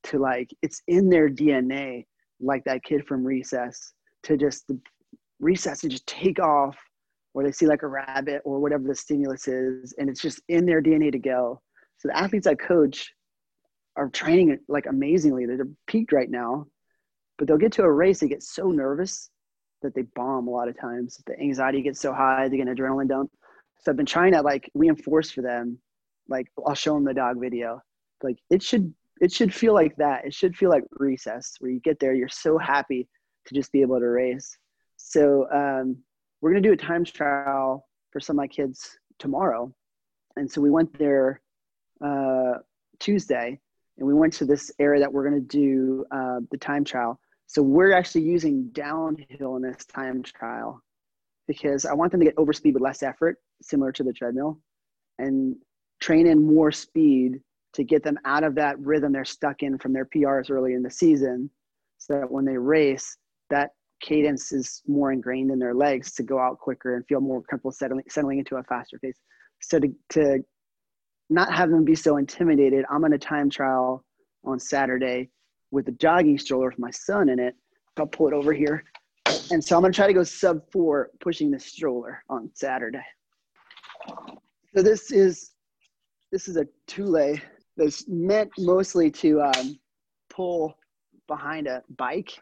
to 0.05 0.19
like 0.19 0.49
it's 0.61 0.81
in 0.87 1.09
their 1.09 1.29
DNA, 1.29 2.05
like 2.39 2.63
that 2.65 2.83
kid 2.83 3.05
from 3.07 3.23
Recess, 3.23 3.93
to 4.23 4.37
just 4.37 4.71
recess 5.39 5.83
and 5.83 5.91
just 5.91 6.07
take 6.07 6.39
off, 6.39 6.77
or 7.33 7.43
they 7.43 7.51
see 7.51 7.67
like 7.67 7.83
a 7.83 7.87
rabbit 7.87 8.41
or 8.45 8.59
whatever 8.59 8.87
the 8.87 8.95
stimulus 8.95 9.47
is, 9.47 9.93
and 9.97 10.09
it's 10.09 10.21
just 10.21 10.41
in 10.49 10.65
their 10.65 10.81
DNA 10.81 11.11
to 11.11 11.19
go. 11.19 11.61
So 11.99 12.09
the 12.09 12.17
athletes 12.17 12.47
I 12.47 12.55
coach 12.55 13.11
are 13.95 14.09
training 14.09 14.59
like 14.67 14.85
amazingly. 14.87 15.45
They're 15.45 15.67
peaked 15.87 16.11
right 16.11 16.29
now, 16.29 16.67
but 17.37 17.47
they'll 17.47 17.57
get 17.57 17.71
to 17.73 17.83
a 17.83 17.91
race, 17.91 18.19
they 18.19 18.27
get 18.27 18.43
so 18.43 18.71
nervous 18.71 19.29
that 19.81 19.93
they 19.93 20.03
bomb 20.15 20.47
a 20.47 20.51
lot 20.51 20.67
of 20.67 20.79
times. 20.79 21.21
The 21.25 21.39
anxiety 21.39 21.81
gets 21.81 21.99
so 21.99 22.13
high, 22.13 22.47
they 22.47 22.57
get 22.57 22.67
an 22.67 22.75
adrenaline 22.75 23.07
dump. 23.07 23.31
So 23.79 23.91
I've 23.91 23.97
been 23.97 24.05
trying 24.05 24.33
to 24.33 24.41
like 24.41 24.69
reinforce 24.73 25.31
for 25.31 25.41
them, 25.41 25.79
like 26.27 26.47
I'll 26.65 26.75
show 26.75 26.95
them 26.95 27.03
the 27.03 27.13
dog 27.13 27.39
video. 27.39 27.81
Like 28.23 28.37
it 28.49 28.63
should 28.63 28.93
it 29.19 29.31
should 29.31 29.53
feel 29.53 29.73
like 29.73 29.95
that. 29.97 30.25
It 30.25 30.33
should 30.33 30.55
feel 30.55 30.69
like 30.69 30.83
recess 30.91 31.55
where 31.59 31.71
you 31.71 31.79
get 31.79 31.99
there, 31.99 32.13
you're 32.13 32.27
so 32.27 32.57
happy 32.57 33.07
to 33.45 33.55
just 33.55 33.71
be 33.71 33.81
able 33.81 33.99
to 33.99 34.05
race. 34.05 34.57
So 34.97 35.47
um, 35.51 35.97
we're 36.41 36.51
gonna 36.51 36.61
do 36.61 36.73
a 36.73 36.77
time 36.77 37.03
trial 37.03 37.87
for 38.11 38.19
some 38.19 38.35
of 38.35 38.37
my 38.37 38.47
kids 38.47 38.97
tomorrow, 39.19 39.73
and 40.35 40.51
so 40.51 40.61
we 40.61 40.69
went 40.69 40.97
there 40.97 41.41
uh, 42.03 42.55
Tuesday, 42.99 43.59
and 43.97 44.07
we 44.07 44.13
went 44.13 44.33
to 44.33 44.45
this 44.45 44.71
area 44.79 44.99
that 44.99 45.11
we're 45.11 45.23
gonna 45.23 45.39
do 45.39 46.05
uh, 46.11 46.39
the 46.51 46.57
time 46.57 46.83
trial. 46.83 47.19
So 47.47 47.61
we're 47.61 47.93
actually 47.93 48.23
using 48.23 48.69
downhill 48.73 49.55
in 49.55 49.61
this 49.61 49.85
time 49.85 50.21
trial 50.21 50.81
because 51.47 51.85
I 51.85 51.93
want 51.93 52.11
them 52.11 52.19
to 52.19 52.25
get 52.25 52.35
over 52.37 52.51
speed 52.51 52.73
with 52.73 52.83
less 52.83 53.01
effort, 53.01 53.37
similar 53.61 53.93
to 53.93 54.03
the 54.03 54.11
treadmill, 54.11 54.59
and 55.17 55.55
train 56.01 56.27
in 56.27 56.45
more 56.45 56.71
speed 56.73 57.39
to 57.73 57.83
get 57.83 58.03
them 58.03 58.17
out 58.25 58.43
of 58.43 58.55
that 58.55 58.77
rhythm 58.79 59.13
they're 59.13 59.25
stuck 59.25 59.63
in 59.63 59.77
from 59.77 59.93
their 59.93 60.05
PRs 60.05 60.51
early 60.51 60.73
in 60.73 60.83
the 60.83 60.91
season 60.91 61.49
so 61.97 62.19
that 62.19 62.29
when 62.29 62.43
they 62.43 62.57
race, 62.57 63.17
that 63.49 63.71
cadence 64.01 64.51
is 64.51 64.81
more 64.85 65.11
ingrained 65.11 65.49
in 65.49 65.57
their 65.57 65.73
legs 65.73 66.11
to 66.13 66.23
go 66.23 66.39
out 66.39 66.59
quicker 66.59 66.95
and 66.95 67.05
feel 67.07 67.21
more 67.21 67.41
comfortable 67.43 67.71
settling, 67.71 68.03
settling 68.09 68.39
into 68.39 68.57
a 68.57 68.63
faster 68.63 68.99
pace. 68.99 69.19
So 69.61 69.79
to, 69.79 69.87
to 70.09 70.39
not 71.29 71.53
have 71.53 71.69
them 71.69 71.85
be 71.85 71.95
so 71.95 72.17
intimidated, 72.17 72.85
I'm 72.91 73.05
on 73.05 73.13
a 73.13 73.17
time 73.17 73.49
trial 73.49 74.03
on 74.43 74.59
Saturday 74.59 75.29
with 75.71 75.87
a 75.87 75.91
jogging 75.93 76.37
stroller 76.37 76.69
with 76.69 76.79
my 76.79 76.91
son 76.91 77.29
in 77.29 77.39
it. 77.39 77.55
I'll 77.97 78.07
pull 78.07 78.27
it 78.27 78.33
over 78.33 78.53
here. 78.53 78.83
And 79.51 79.63
so 79.63 79.75
I'm 79.75 79.81
going 79.81 79.91
to 79.91 79.95
try 79.95 80.07
to 80.07 80.13
go 80.13 80.23
sub 80.23 80.61
four 80.71 81.11
pushing 81.19 81.51
the 81.51 81.59
stroller 81.59 82.23
on 82.29 82.49
Saturday. 82.53 83.03
So 84.75 84.81
this 84.81 85.11
is 85.11 85.51
this 86.31 86.47
is 86.47 86.57
a 86.57 86.67
Thule 86.87 87.37
that's 87.77 88.07
meant 88.07 88.51
mostly 88.57 89.09
to 89.11 89.41
um, 89.41 89.79
pull 90.29 90.77
behind 91.27 91.67
a 91.67 91.83
bike. 91.97 92.37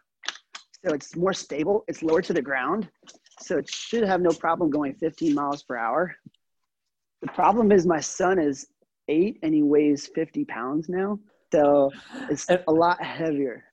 So 0.84 0.94
it's 0.94 1.16
more 1.16 1.34
stable. 1.34 1.84
It's 1.88 2.04
lower 2.04 2.22
to 2.24 2.34
the 2.34 2.42
ground. 2.42 2.90
So 3.42 3.58
it 3.58 3.70
should 3.70 4.04
have 4.04 4.22
no 4.22 4.32
problem 4.32 4.70
going 4.70 4.96
15 4.96 5.34
miles 5.34 5.64
per 5.64 5.78
hour. 5.78 6.16
The 7.22 7.28
problem 7.28 7.72
is 7.72 7.86
my 7.86 8.00
son 8.00 8.40
is 8.40 8.68
eight 9.08 9.40
and 9.44 9.54
he 9.54 9.64
weighs 9.64 10.08
50 10.14 10.46
pounds 10.46 10.90
now. 10.90 11.20
So 11.56 11.90
it's 12.30 12.48
a 12.50 12.72
lot 12.72 13.02
heavier. 13.02 13.64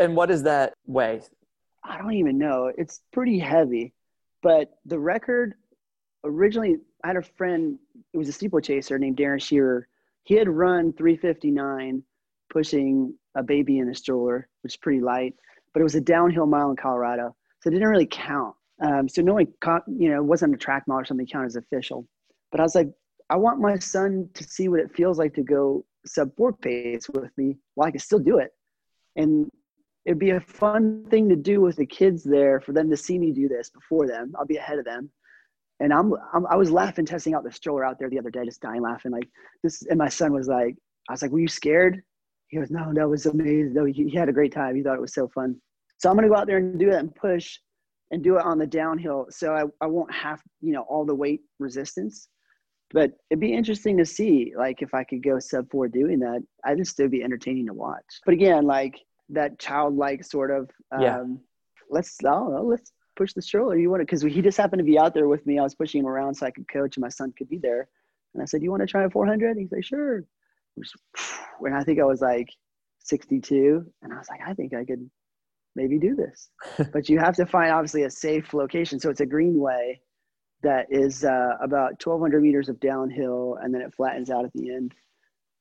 And 0.00 0.16
what 0.16 0.26
does 0.26 0.42
that 0.42 0.74
weigh? 0.86 1.22
I 1.84 1.96
don't 1.96 2.14
even 2.14 2.36
know. 2.36 2.72
It's 2.76 3.02
pretty 3.12 3.38
heavy. 3.38 3.94
But 4.42 4.72
the 4.86 4.98
record 4.98 5.54
originally, 6.24 6.78
I 7.04 7.08
had 7.08 7.16
a 7.16 7.22
friend, 7.22 7.78
it 8.12 8.18
was 8.18 8.28
a 8.28 8.32
steeplechaser 8.32 8.98
named 8.98 9.18
Darren 9.18 9.40
Shearer. 9.40 9.86
He 10.24 10.34
had 10.34 10.48
run 10.48 10.92
359 10.94 12.02
pushing 12.50 13.14
a 13.36 13.42
baby 13.44 13.78
in 13.78 13.88
a 13.88 13.94
stroller, 13.94 14.48
which 14.62 14.72
is 14.72 14.76
pretty 14.76 15.00
light, 15.00 15.34
but 15.72 15.80
it 15.80 15.84
was 15.84 15.94
a 15.94 16.00
downhill 16.00 16.46
mile 16.46 16.70
in 16.70 16.76
Colorado. 16.76 17.36
So 17.60 17.68
it 17.68 17.72
didn't 17.74 17.88
really 17.88 18.08
count. 18.10 18.56
Um, 18.82 19.08
so 19.08 19.22
no 19.22 19.34
one, 19.34 19.46
caught, 19.60 19.84
you 19.86 20.10
know, 20.10 20.16
it 20.16 20.24
wasn't 20.24 20.54
a 20.54 20.58
track 20.58 20.84
mile 20.88 20.98
or 20.98 21.04
something 21.04 21.26
counted 21.26 21.46
as 21.46 21.56
official. 21.56 22.04
But 22.50 22.58
I 22.58 22.64
was 22.64 22.74
like, 22.74 22.88
I 23.30 23.36
want 23.36 23.60
my 23.60 23.78
son 23.78 24.28
to 24.34 24.42
see 24.42 24.68
what 24.68 24.80
it 24.80 24.94
feels 24.94 25.18
like 25.18 25.34
to 25.34 25.42
go 25.42 25.84
sub 26.06 26.34
four 26.36 26.52
pace 26.52 27.08
with 27.08 27.30
me 27.36 27.56
Well, 27.76 27.88
I 27.88 27.90
can 27.90 28.00
still 28.00 28.18
do 28.18 28.38
it. 28.38 28.50
And 29.16 29.50
it'd 30.04 30.18
be 30.18 30.30
a 30.30 30.40
fun 30.40 31.04
thing 31.10 31.28
to 31.28 31.36
do 31.36 31.60
with 31.60 31.76
the 31.76 31.86
kids 31.86 32.24
there 32.24 32.60
for 32.60 32.72
them 32.72 32.88
to 32.90 32.96
see 32.96 33.18
me 33.18 33.32
do 33.32 33.48
this 33.48 33.70
before 33.70 34.06
them. 34.06 34.32
I'll 34.38 34.46
be 34.46 34.56
ahead 34.56 34.78
of 34.78 34.84
them. 34.84 35.10
And 35.80 35.92
I'm, 35.92 36.14
I'm 36.32 36.46
i 36.46 36.56
was 36.56 36.70
laughing, 36.70 37.04
testing 37.04 37.34
out 37.34 37.44
the 37.44 37.52
stroller 37.52 37.84
out 37.84 37.98
there 37.98 38.10
the 38.10 38.18
other 38.18 38.30
day, 38.30 38.44
just 38.44 38.60
dying 38.60 38.82
laughing. 38.82 39.12
Like 39.12 39.28
this, 39.62 39.82
and 39.82 39.98
my 39.98 40.08
son 40.08 40.32
was 40.32 40.48
like, 40.48 40.74
I 41.08 41.12
was 41.12 41.22
like, 41.22 41.30
"Were 41.30 41.38
you 41.38 41.48
scared?" 41.48 42.02
He 42.48 42.58
goes, 42.58 42.70
"No, 42.70 42.92
that 42.94 43.08
was 43.08 43.26
amazing. 43.26 43.74
No, 43.74 43.84
he, 43.84 44.08
he 44.08 44.16
had 44.16 44.28
a 44.28 44.32
great 44.32 44.52
time. 44.52 44.74
He 44.74 44.82
thought 44.82 44.96
it 44.96 45.00
was 45.00 45.14
so 45.14 45.28
fun." 45.28 45.60
So 45.98 46.10
I'm 46.10 46.16
gonna 46.16 46.28
go 46.28 46.34
out 46.34 46.48
there 46.48 46.56
and 46.56 46.80
do 46.80 46.88
it 46.88 46.96
and 46.96 47.14
push, 47.14 47.58
and 48.10 48.24
do 48.24 48.38
it 48.38 48.44
on 48.44 48.58
the 48.58 48.66
downhill. 48.66 49.26
So 49.30 49.54
I, 49.54 49.84
I 49.84 49.86
won't 49.86 50.12
have 50.12 50.42
you 50.60 50.72
know 50.72 50.82
all 50.88 51.04
the 51.04 51.14
weight 51.14 51.42
resistance 51.60 52.28
but 52.92 53.12
it'd 53.30 53.40
be 53.40 53.52
interesting 53.52 53.96
to 53.98 54.04
see 54.04 54.52
like 54.56 54.82
if 54.82 54.94
I 54.94 55.04
could 55.04 55.22
go 55.22 55.38
sub 55.38 55.70
four 55.70 55.88
doing 55.88 56.20
that. 56.20 56.42
I 56.64 56.74
just 56.74 56.92
still 56.92 57.08
be 57.08 57.22
entertaining 57.22 57.66
to 57.66 57.74
watch. 57.74 58.20
But 58.24 58.34
again, 58.34 58.64
like 58.64 58.98
that 59.30 59.58
childlike 59.58 60.24
sort 60.24 60.50
of 60.50 60.70
um, 60.92 61.02
yeah. 61.02 61.24
let's 61.90 62.16
I 62.24 62.30
don't 62.30 62.54
know, 62.54 62.62
let's 62.62 62.92
push 63.16 63.34
the 63.34 63.42
stroller. 63.42 63.76
You 63.76 63.90
want 63.90 64.00
to 64.00 64.06
because 64.06 64.22
he 64.22 64.40
just 64.40 64.56
happened 64.56 64.80
to 64.80 64.84
be 64.84 64.98
out 64.98 65.12
there 65.12 65.28
with 65.28 65.46
me. 65.46 65.58
I 65.58 65.62
was 65.62 65.74
pushing 65.74 66.00
him 66.00 66.06
around 66.06 66.34
so 66.34 66.46
I 66.46 66.50
could 66.50 66.68
coach 66.68 66.96
and 66.96 67.02
my 67.02 67.08
son 67.10 67.32
could 67.36 67.48
be 67.48 67.58
there. 67.58 67.88
And 68.34 68.42
I 68.42 68.46
said, 68.46 68.62
"You 68.62 68.70
want 68.70 68.82
to 68.82 68.86
try 68.86 69.04
a 69.04 69.10
400?" 69.10 69.56
He's 69.58 69.72
like, 69.72 69.84
"Sure." 69.84 70.24
When 71.58 71.72
I 71.74 71.82
think 71.82 72.00
I 72.00 72.04
was 72.04 72.20
like 72.20 72.48
62, 73.00 73.84
and 74.02 74.12
I 74.12 74.16
was 74.16 74.28
like, 74.30 74.40
"I 74.46 74.54
think 74.54 74.72
I 74.74 74.84
could 74.84 75.10
maybe 75.76 75.98
do 75.98 76.14
this." 76.14 76.48
but 76.92 77.08
you 77.10 77.18
have 77.18 77.36
to 77.36 77.44
find 77.44 77.70
obviously 77.70 78.04
a 78.04 78.10
safe 78.10 78.54
location. 78.54 78.98
So 78.98 79.10
it's 79.10 79.20
a 79.20 79.26
greenway 79.26 80.00
that 80.62 80.86
is 80.90 81.24
uh, 81.24 81.56
about 81.60 82.04
1,200 82.04 82.42
meters 82.42 82.68
of 82.68 82.80
downhill, 82.80 83.58
and 83.62 83.72
then 83.72 83.80
it 83.80 83.94
flattens 83.94 84.30
out 84.30 84.44
at 84.44 84.52
the 84.52 84.72
end. 84.72 84.94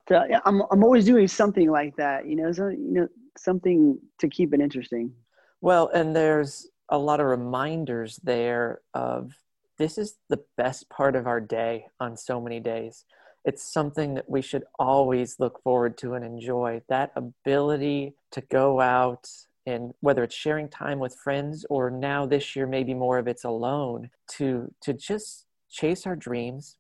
So 0.10 0.24
yeah, 0.30 0.40
I'm 0.46 0.62
I'm 0.72 0.84
always 0.84 1.06
doing 1.06 1.28
something 1.28 1.70
like 1.70 1.96
that, 1.98 2.28
you 2.28 2.36
know, 2.36 2.52
so 2.52 2.70
you 2.70 2.92
know 2.92 3.08
something 3.38 4.00
to 4.20 4.28
keep 4.28 4.54
it 4.54 4.62
interesting. 4.62 5.14
Well, 5.62 5.90
and 5.94 6.16
there's 6.16 6.70
a 6.90 6.98
lot 6.98 7.20
of 7.20 7.28
reminders 7.28 8.18
there 8.24 8.82
of 8.94 9.34
this 9.78 9.98
is 9.98 10.16
the 10.30 10.44
best 10.56 10.90
part 10.90 11.16
of 11.16 11.28
our 11.28 11.42
day 11.42 11.88
on 12.00 12.18
so 12.18 12.40
many 12.42 12.60
days. 12.60 13.06
It's 13.46 13.64
something 13.64 14.16
that 14.16 14.30
we 14.30 14.42
should 14.42 14.64
always 14.80 15.40
look 15.40 15.62
forward 15.62 15.98
to 16.00 16.14
and 16.14 16.26
enjoy. 16.26 16.82
That 16.90 17.12
ability 17.16 18.16
to 18.32 18.42
go 18.42 18.82
out 18.82 19.30
and 19.68 19.94
whether 20.00 20.24
it's 20.24 20.34
sharing 20.34 20.70
time 20.70 20.98
with 20.98 21.14
friends 21.14 21.66
or 21.70 21.92
now 21.92 22.26
this 22.26 22.56
year 22.56 22.66
maybe 22.66 22.94
more 22.94 23.20
of 23.20 23.28
it's 23.28 23.44
alone 23.44 24.10
to 24.32 24.74
to 24.82 24.94
just 24.94 25.46
chase 25.70 26.08
our 26.08 26.16
dreams 26.16 26.78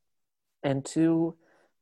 and 0.64 0.84
to 0.86 1.36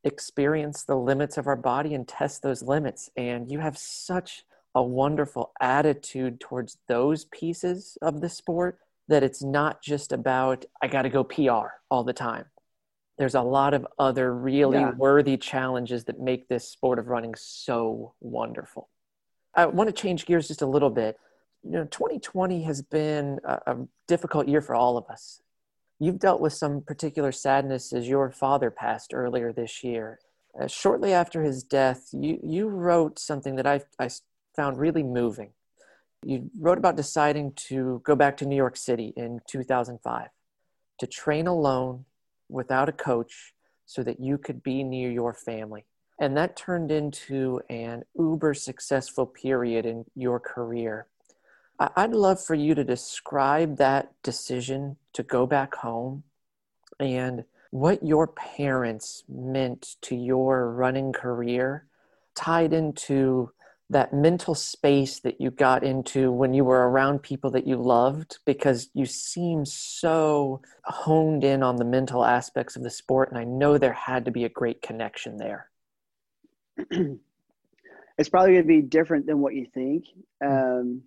experience 0.04 0.84
the 0.84 0.96
limits 0.96 1.38
of 1.38 1.48
our 1.48 1.56
body 1.56 1.94
and 1.94 2.08
test 2.08 2.42
those 2.42 2.62
limits. 2.62 3.10
And 3.16 3.50
you 3.52 3.60
have 3.60 3.78
such 3.78 4.44
a 4.74 4.84
wonderful 4.84 5.52
attitude 5.62 6.40
towards 6.40 6.78
those 6.88 7.26
pieces 7.26 7.98
of 8.02 8.22
the 8.22 8.30
sport 8.30 8.80
that 9.08 9.24
it's 9.24 9.44
not 9.44 9.84
just 9.84 10.12
about 10.12 10.66
i 10.82 10.88
got 10.88 11.04
to 11.04 11.10
go 11.10 11.24
PR 11.24 11.68
all 11.90 12.04
the 12.04 12.14
time. 12.14 12.46
There's 13.18 13.36
a 13.36 13.42
lot 13.42 13.74
of 13.74 13.88
other 13.98 14.36
really 14.36 14.80
yeah. 14.80 14.92
worthy 14.98 15.38
challenges 15.38 16.04
that 16.06 16.20
make 16.20 16.50
this 16.50 16.68
sport 16.68 17.00
of 17.00 17.08
running 17.08 17.34
so 17.36 18.14
wonderful 18.20 18.90
I 19.56 19.66
want 19.66 19.88
to 19.88 19.94
change 19.94 20.26
gears 20.26 20.48
just 20.48 20.62
a 20.62 20.68
little 20.68 20.90
bit. 20.90 21.18
You 21.64 21.72
know, 21.72 21.86
2020 21.86 22.64
has 22.64 22.82
been 22.82 23.40
a, 23.44 23.60
a 23.68 23.78
difficult 24.08 24.48
year 24.48 24.62
for 24.62 24.76
all 24.76 24.98
of 24.98 25.06
us. 25.10 25.42
You've 26.00 26.20
dealt 26.20 26.42
with 26.42 26.54
some 26.54 26.82
particular 26.82 27.32
sadness 27.32 27.94
as 27.94 28.08
your 28.08 28.30
father 28.32 28.70
passed 28.70 29.14
earlier 29.14 29.54
this 29.54 29.84
year. 29.84 30.20
Uh, 30.60 30.68
shortly 30.68 31.14
after 31.14 31.42
his 31.42 31.64
death, 31.64 32.10
you, 32.12 32.40
you 32.44 32.68
wrote 32.68 33.18
something 33.18 33.56
that 33.56 33.66
I, 33.66 33.82
I 33.98 34.10
found 34.56 34.78
really 34.78 35.04
moving. 35.04 35.52
You 36.24 36.50
wrote 36.60 36.78
about 36.78 36.98
deciding 36.98 37.54
to 37.68 38.02
go 38.04 38.16
back 38.16 38.36
to 38.38 38.46
New 38.46 38.56
York 38.56 38.78
City 38.78 39.14
in 39.16 39.42
2005 39.48 40.30
to 41.00 41.08
train 41.08 41.48
alone 41.48 42.06
without 42.50 42.90
a 42.90 42.94
coach 42.94 43.54
so 43.86 44.04
that 44.04 44.20
you 44.20 44.38
could 44.38 44.64
be 44.64 44.84
near 44.84 45.12
your 45.12 45.34
family. 45.34 45.86
And 46.20 46.38
that 46.38 46.56
turned 46.56 46.92
into 46.92 47.62
an 47.70 48.04
uber 48.18 48.54
successful 48.54 49.26
period 49.26 49.86
in 49.86 50.06
your 50.16 50.40
career. 50.40 51.08
I'd 51.78 52.12
love 52.12 52.42
for 52.44 52.56
you 52.56 52.74
to 52.76 52.86
describe 52.86 53.78
that 53.78 54.14
decision 54.24 54.96
to 55.14 55.24
go 55.24 55.46
back 55.46 55.76
home 55.76 56.24
and 57.00 57.44
what 57.72 58.06
your 58.06 58.28
parents 58.28 59.24
meant 59.28 59.98
to 60.04 60.16
your 60.16 60.72
running 60.72 61.12
career 61.12 61.86
tied 62.34 62.72
into 62.72 63.52
that 63.90 64.14
mental 64.14 64.56
space 64.56 65.20
that 65.20 65.40
you 65.40 65.52
got 65.52 65.84
into 65.84 66.32
when 66.32 66.54
you 66.54 66.64
were 66.64 66.90
around 66.90 67.22
people 67.22 67.52
that 67.52 67.68
you 67.68 67.76
loved 67.76 68.40
because 68.46 68.90
you 68.94 69.06
seem 69.06 69.66
so 69.66 70.62
honed 70.86 71.44
in 71.44 71.62
on 71.62 71.76
the 71.76 71.86
mental 71.86 72.26
aspects 72.26 72.76
of 72.76 72.84
the 72.84 72.90
sport 72.90 73.30
and 73.30 73.38
i 73.38 73.44
know 73.44 73.78
there 73.78 73.94
had 73.94 74.26
to 74.26 74.32
be 74.32 74.44
a 74.44 74.50
great 74.50 74.82
connection 74.82 75.38
there 75.38 75.70
it's 78.18 78.30
probably 78.30 78.54
going 78.54 78.64
to 78.64 78.68
be 78.68 78.82
different 78.82 79.26
than 79.26 79.40
what 79.40 79.56
you 79.56 79.66
think. 79.74 80.06
Um, 80.44 81.02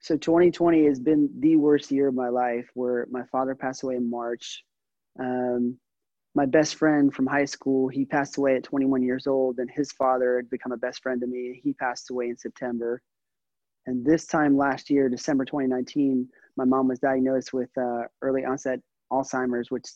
so 0.00 0.16
2020 0.16 0.86
has 0.86 0.98
been 0.98 1.28
the 1.40 1.56
worst 1.56 1.90
year 1.90 2.08
of 2.08 2.14
my 2.14 2.28
life 2.28 2.68
where 2.74 3.06
my 3.10 3.24
father 3.30 3.54
passed 3.54 3.82
away 3.82 3.96
in 3.96 4.08
March. 4.08 4.64
Um, 5.18 5.78
my 6.34 6.46
best 6.46 6.76
friend 6.76 7.12
from 7.12 7.26
high 7.26 7.44
school, 7.44 7.88
he 7.88 8.04
passed 8.04 8.38
away 8.38 8.56
at 8.56 8.62
21 8.62 9.02
years 9.02 9.26
old, 9.26 9.58
and 9.58 9.70
his 9.70 9.92
father 9.92 10.36
had 10.36 10.48
become 10.48 10.72
a 10.72 10.76
best 10.76 11.02
friend 11.02 11.20
to 11.20 11.26
me. 11.26 11.60
He 11.62 11.72
passed 11.74 12.10
away 12.10 12.28
in 12.28 12.36
September. 12.36 13.02
And 13.86 14.04
this 14.04 14.26
time 14.26 14.56
last 14.56 14.90
year, 14.90 15.08
December 15.08 15.44
2019, 15.44 16.28
my 16.56 16.64
mom 16.64 16.88
was 16.88 16.98
diagnosed 16.98 17.52
with 17.52 17.70
uh, 17.76 18.02
early 18.22 18.44
onset 18.44 18.80
Alzheimer's, 19.12 19.70
which 19.70 19.86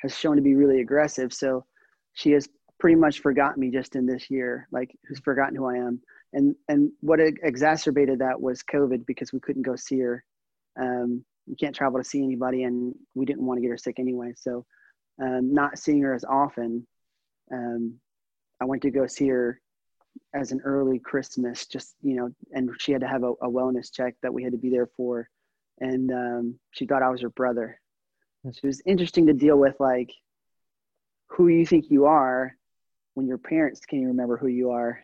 has 0.00 0.16
shown 0.16 0.36
to 0.36 0.42
be 0.42 0.54
really 0.54 0.80
aggressive. 0.80 1.32
So 1.32 1.64
she 2.14 2.32
has 2.32 2.48
pretty 2.82 2.96
much 2.96 3.20
forgotten 3.20 3.60
me 3.60 3.70
just 3.70 3.94
in 3.94 4.06
this 4.06 4.28
year, 4.28 4.66
like 4.72 4.90
who's 5.06 5.20
forgotten 5.20 5.54
who 5.54 5.66
I 5.66 5.76
am. 5.76 6.00
And 6.32 6.56
and 6.68 6.90
what 6.98 7.20
exacerbated 7.20 8.18
that 8.18 8.40
was 8.40 8.64
COVID 8.64 9.06
because 9.06 9.32
we 9.32 9.38
couldn't 9.38 9.62
go 9.62 9.76
see 9.76 10.00
her. 10.00 10.24
Um, 10.80 11.24
can't 11.60 11.76
travel 11.76 12.00
to 12.00 12.04
see 12.04 12.24
anybody, 12.24 12.64
and 12.64 12.92
we 13.14 13.24
didn't 13.24 13.46
want 13.46 13.58
to 13.58 13.62
get 13.62 13.70
her 13.70 13.76
sick 13.76 14.00
anyway. 14.00 14.32
So, 14.36 14.66
um, 15.22 15.54
not 15.54 15.78
seeing 15.78 16.02
her 16.02 16.12
as 16.12 16.24
often, 16.24 16.84
um, 17.52 18.00
I 18.60 18.64
went 18.64 18.82
to 18.82 18.90
go 18.90 19.06
see 19.06 19.28
her 19.28 19.60
as 20.34 20.50
an 20.50 20.60
early 20.64 20.98
Christmas, 20.98 21.66
just 21.66 21.94
you 22.02 22.16
know, 22.16 22.30
and 22.50 22.68
she 22.80 22.90
had 22.90 23.02
to 23.02 23.08
have 23.08 23.22
a, 23.22 23.30
a 23.30 23.48
wellness 23.48 23.92
check 23.92 24.16
that 24.22 24.34
we 24.34 24.42
had 24.42 24.54
to 24.54 24.58
be 24.58 24.70
there 24.70 24.88
for, 24.96 25.28
and 25.78 26.10
um, 26.10 26.58
she 26.72 26.86
thought 26.86 27.04
I 27.04 27.10
was 27.10 27.20
her 27.20 27.30
brother. 27.30 27.78
So 28.42 28.58
it 28.60 28.66
was 28.66 28.82
interesting 28.86 29.26
to 29.28 29.34
deal 29.34 29.56
with, 29.56 29.76
like 29.78 30.10
who 31.28 31.46
you 31.46 31.64
think 31.64 31.88
you 31.88 32.06
are 32.06 32.56
when 33.14 33.26
your 33.26 33.38
parents 33.38 33.80
can't 33.80 34.06
remember 34.06 34.36
who 34.36 34.48
you 34.48 34.70
are. 34.70 35.00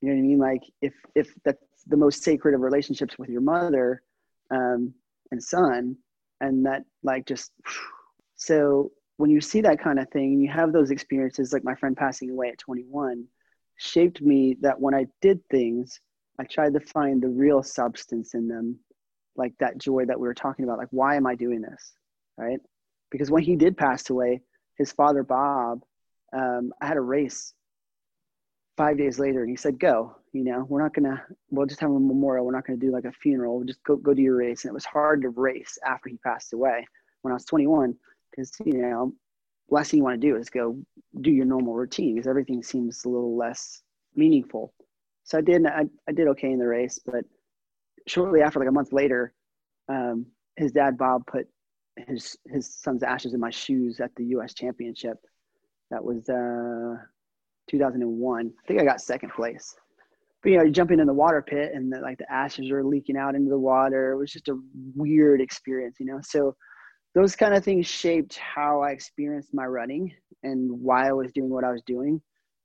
You 0.00 0.08
know 0.08 0.14
what 0.14 0.20
I 0.20 0.26
mean? 0.26 0.38
Like 0.38 0.62
if 0.80 0.94
if 1.14 1.32
that's 1.44 1.62
the 1.86 1.96
most 1.96 2.22
sacred 2.22 2.54
of 2.54 2.60
relationships 2.60 3.18
with 3.18 3.28
your 3.28 3.40
mother 3.40 4.02
um, 4.50 4.94
and 5.30 5.42
son, 5.42 5.96
and 6.40 6.66
that 6.66 6.84
like 7.02 7.26
just 7.26 7.52
so 8.36 8.90
when 9.16 9.30
you 9.30 9.40
see 9.40 9.60
that 9.60 9.80
kind 9.80 9.98
of 9.98 10.08
thing 10.10 10.32
and 10.32 10.42
you 10.42 10.48
have 10.48 10.72
those 10.72 10.90
experiences, 10.90 11.52
like 11.52 11.64
my 11.64 11.74
friend 11.74 11.96
passing 11.96 12.30
away 12.30 12.48
at 12.48 12.58
21 12.58 13.24
shaped 13.76 14.20
me 14.20 14.56
that 14.60 14.80
when 14.80 14.94
I 14.94 15.06
did 15.20 15.40
things, 15.48 16.00
I 16.38 16.44
tried 16.44 16.74
to 16.74 16.80
find 16.80 17.22
the 17.22 17.28
real 17.28 17.62
substance 17.62 18.34
in 18.34 18.48
them, 18.48 18.78
like 19.36 19.52
that 19.60 19.78
joy 19.78 20.06
that 20.06 20.18
we 20.18 20.26
were 20.26 20.34
talking 20.34 20.64
about. 20.64 20.78
Like, 20.78 20.88
why 20.90 21.16
am 21.16 21.26
I 21.26 21.34
doing 21.34 21.60
this? 21.60 21.92
Right? 22.36 22.58
Because 23.10 23.30
when 23.30 23.42
he 23.42 23.54
did 23.54 23.76
pass 23.76 24.08
away, 24.10 24.40
his 24.76 24.92
father, 24.92 25.22
Bob, 25.22 25.82
um, 26.32 26.72
I 26.80 26.86
had 26.86 26.96
a 26.96 27.02
race 27.02 27.54
five 28.76 28.96
days 28.96 29.18
later 29.18 29.42
and 29.42 29.50
he 29.50 29.56
said, 29.56 29.78
go, 29.78 30.16
you 30.32 30.44
know, 30.44 30.64
we're 30.68 30.82
not 30.82 30.94
going 30.94 31.04
to, 31.04 31.22
we'll 31.50 31.66
just 31.66 31.80
have 31.80 31.90
a 31.90 32.00
memorial. 32.00 32.46
We're 32.46 32.52
not 32.52 32.66
going 32.66 32.78
to 32.78 32.86
do 32.86 32.92
like 32.92 33.04
a 33.04 33.12
funeral. 33.12 33.56
We'll 33.56 33.66
just 33.66 33.82
go, 33.84 33.96
go 33.96 34.14
do 34.14 34.22
your 34.22 34.36
race. 34.36 34.64
And 34.64 34.70
it 34.70 34.74
was 34.74 34.84
hard 34.84 35.22
to 35.22 35.28
race 35.28 35.78
after 35.86 36.08
he 36.08 36.16
passed 36.18 36.52
away 36.52 36.86
when 37.20 37.32
I 37.32 37.34
was 37.34 37.44
21 37.44 37.94
because, 38.30 38.52
you 38.64 38.78
know, 38.78 39.12
last 39.70 39.90
thing 39.90 39.98
you 39.98 40.04
want 40.04 40.20
to 40.20 40.26
do 40.26 40.36
is 40.36 40.48
go 40.48 40.78
do 41.20 41.30
your 41.30 41.44
normal 41.44 41.74
routine 41.74 42.14
because 42.14 42.28
everything 42.28 42.62
seems 42.62 43.04
a 43.04 43.08
little 43.08 43.36
less 43.36 43.82
meaningful. 44.14 44.72
So 45.24 45.38
I 45.38 45.42
did, 45.42 45.66
I, 45.66 45.84
I 46.08 46.12
did 46.12 46.28
okay 46.28 46.50
in 46.50 46.58
the 46.58 46.66
race, 46.66 46.98
but 47.04 47.24
shortly 48.06 48.40
after, 48.40 48.58
like 48.58 48.68
a 48.68 48.72
month 48.72 48.92
later, 48.92 49.32
um, 49.88 50.26
his 50.56 50.72
dad 50.72 50.98
Bob 50.98 51.26
put 51.26 51.46
his 51.96 52.36
his 52.46 52.74
son's 52.74 53.02
ashes 53.02 53.34
in 53.34 53.40
my 53.40 53.50
shoes 53.50 54.00
at 54.00 54.14
the 54.16 54.24
U.S. 54.26 54.54
Championship. 54.54 55.18
That 55.92 56.02
was 56.02 56.26
uh, 56.30 56.96
2001. 57.68 58.46
I 58.46 58.66
think 58.66 58.80
I 58.80 58.84
got 58.84 59.02
second 59.02 59.30
place. 59.30 59.76
But 60.42 60.50
you 60.50 60.56
know, 60.56 60.64
you're 60.64 60.72
jumping 60.72 61.00
in 61.00 61.06
the 61.06 61.12
water 61.12 61.42
pit 61.42 61.72
and 61.74 61.92
the, 61.92 62.00
like 62.00 62.16
the 62.16 62.32
ashes 62.32 62.70
are 62.70 62.82
leaking 62.82 63.18
out 63.18 63.34
into 63.34 63.50
the 63.50 63.58
water. 63.58 64.12
It 64.12 64.16
was 64.16 64.32
just 64.32 64.48
a 64.48 64.58
weird 64.96 65.42
experience, 65.42 65.96
you 66.00 66.06
know. 66.06 66.20
So 66.22 66.56
those 67.14 67.36
kind 67.36 67.52
of 67.54 67.62
things 67.62 67.86
shaped 67.86 68.38
how 68.38 68.80
I 68.80 68.92
experienced 68.92 69.52
my 69.52 69.66
running 69.66 70.14
and 70.42 70.70
why 70.70 71.08
I 71.08 71.12
was 71.12 71.30
doing 71.32 71.50
what 71.50 71.62
I 71.62 71.70
was 71.70 71.82
doing. 71.82 72.22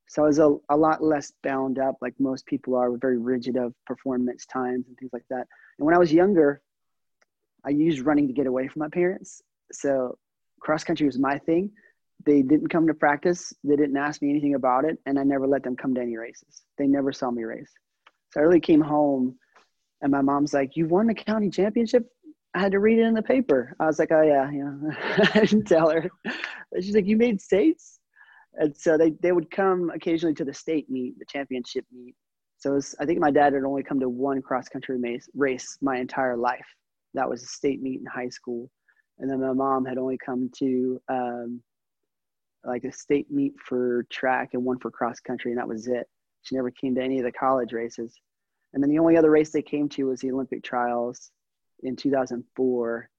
So 0.07 0.23
I 0.23 0.28
was 0.28 0.39
a, 0.39 0.55
a 0.69 0.78
lot 0.78 1.03
less 1.03 1.34
bound 1.43 1.80
up, 1.80 1.97
like 2.01 2.13
most 2.19 2.45
people 2.45 2.78
are, 2.78 2.89
with 2.89 3.01
very 3.01 3.17
rigid 3.17 3.57
of 3.57 3.73
performance 3.86 4.45
times 4.45 4.86
and 4.88 4.97
things 4.97 5.11
like 5.11 5.25
that. 5.30 5.45
And 5.78 5.86
when 5.86 5.93
I 5.93 5.99
was 5.99 6.13
younger, 6.13 6.61
I 7.65 7.71
used 7.71 8.05
running 8.05 8.28
to 8.28 8.34
get 8.34 8.47
away 8.47 8.69
from 8.69 8.80
my 8.80 8.89
parents. 8.89 9.41
So 9.73 10.17
cross 10.61 10.86
country 10.86 11.05
was 11.05 11.19
my 11.19 11.38
thing. 11.39 11.71
They 12.26 12.41
didn't 12.41 12.70
come 12.70 12.88
to 12.88 12.93
practice. 12.93 13.53
They 13.63 13.76
didn't 13.76 13.97
ask 13.97 14.22
me 14.22 14.30
anything 14.30 14.55
about 14.55 14.86
it, 14.86 14.97
and 15.05 15.20
I 15.20 15.24
never 15.24 15.47
let 15.47 15.63
them 15.63 15.76
come 15.76 15.93
to 15.95 16.01
any 16.01 16.18
races. 16.18 16.63
They 16.78 16.88
never 16.88 17.11
saw 17.11 17.32
me 17.32 17.43
race. 17.43 17.72
So 18.32 18.41
I 18.41 18.43
really 18.43 18.59
came 18.59 18.82
home, 18.82 19.38
and 20.01 20.11
my 20.11 20.22
mom's 20.22 20.53
like, 20.53 20.76
"You 20.76 20.88
won 20.88 21.07
the 21.07 21.13
county 21.13 21.49
championship." 21.49 22.07
I 22.53 22.59
had 22.59 22.72
to 22.72 22.80
read 22.80 22.97
it 22.99 23.03
in 23.03 23.13
the 23.13 23.22
paper. 23.22 23.76
I 23.80 23.86
was 23.86 23.99
like, 23.99 24.11
oh 24.11 24.24
yeah, 24.24 24.49
yeah." 24.51 25.30
I 25.36 25.41
didn't 25.41 25.65
tell 25.65 25.89
her. 25.89 26.09
She's 26.76 26.95
like, 26.95 27.05
you 27.05 27.18
made 27.18 27.39
states, 27.41 27.99
and 28.55 28.76
so 28.76 28.97
they 28.97 29.11
they 29.22 29.32
would 29.32 29.51
come 29.51 29.91
occasionally 29.93 30.34
to 30.36 30.45
the 30.45 30.53
state 30.53 30.89
meet, 30.89 31.18
the 31.20 31.26
championship 31.26 31.86
meet. 31.91 32.15
So 32.57 32.72
was, 32.72 32.95
I 32.99 33.05
think 33.05 33.20
my 33.20 33.32
dad 33.32 33.53
had 33.53 33.63
only 33.63 33.84
come 33.84 33.99
to 33.99 34.09
one 34.09 34.41
cross 34.41 34.68
country 34.68 34.99
race, 35.36 35.78
my 35.82 35.97
entire 35.97 36.36
life. 36.36 36.65
That 37.13 37.30
was 37.30 37.43
a 37.43 37.47
state 37.47 37.82
meet 37.82 37.99
in 37.99 38.05
high 38.05 38.30
school, 38.30 38.70
and 39.20 39.30
then 39.30 39.39
my 39.39 39.53
mom 39.53 39.86
had 39.86 39.97
only 39.97 40.18
come 40.18 40.49
to 40.57 40.99
um, 41.09 41.61
like 42.68 42.84
a 42.84 42.91
state 42.91 43.32
meet 43.32 43.53
for 43.59 44.05
track 44.09 44.49
and 44.53 44.63
one 44.63 44.78
for 44.80 44.91
cross 44.91 45.20
country, 45.20 45.51
and 45.51 45.57
that 45.57 45.68
was 45.68 45.88
it. 45.88 46.07
She 46.43 46.55
never 46.55 46.70
came 46.70 46.95
to 46.95 47.01
any 47.01 47.18
of 47.20 47.26
the 47.26 47.32
college 47.32 47.74
races. 47.74 48.13
And 48.74 48.84
then 48.84 48.89
the 48.89 48.99
only 48.99 49.18
other 49.18 49.32
race 49.32 49.49
they 49.49 49.61
came 49.61 49.89
to 49.89 50.07
was 50.07 50.20
the 50.20 50.32
Olympic 50.32 50.63
trials 50.63 51.32
in 51.84 51.95
2004 51.95 53.09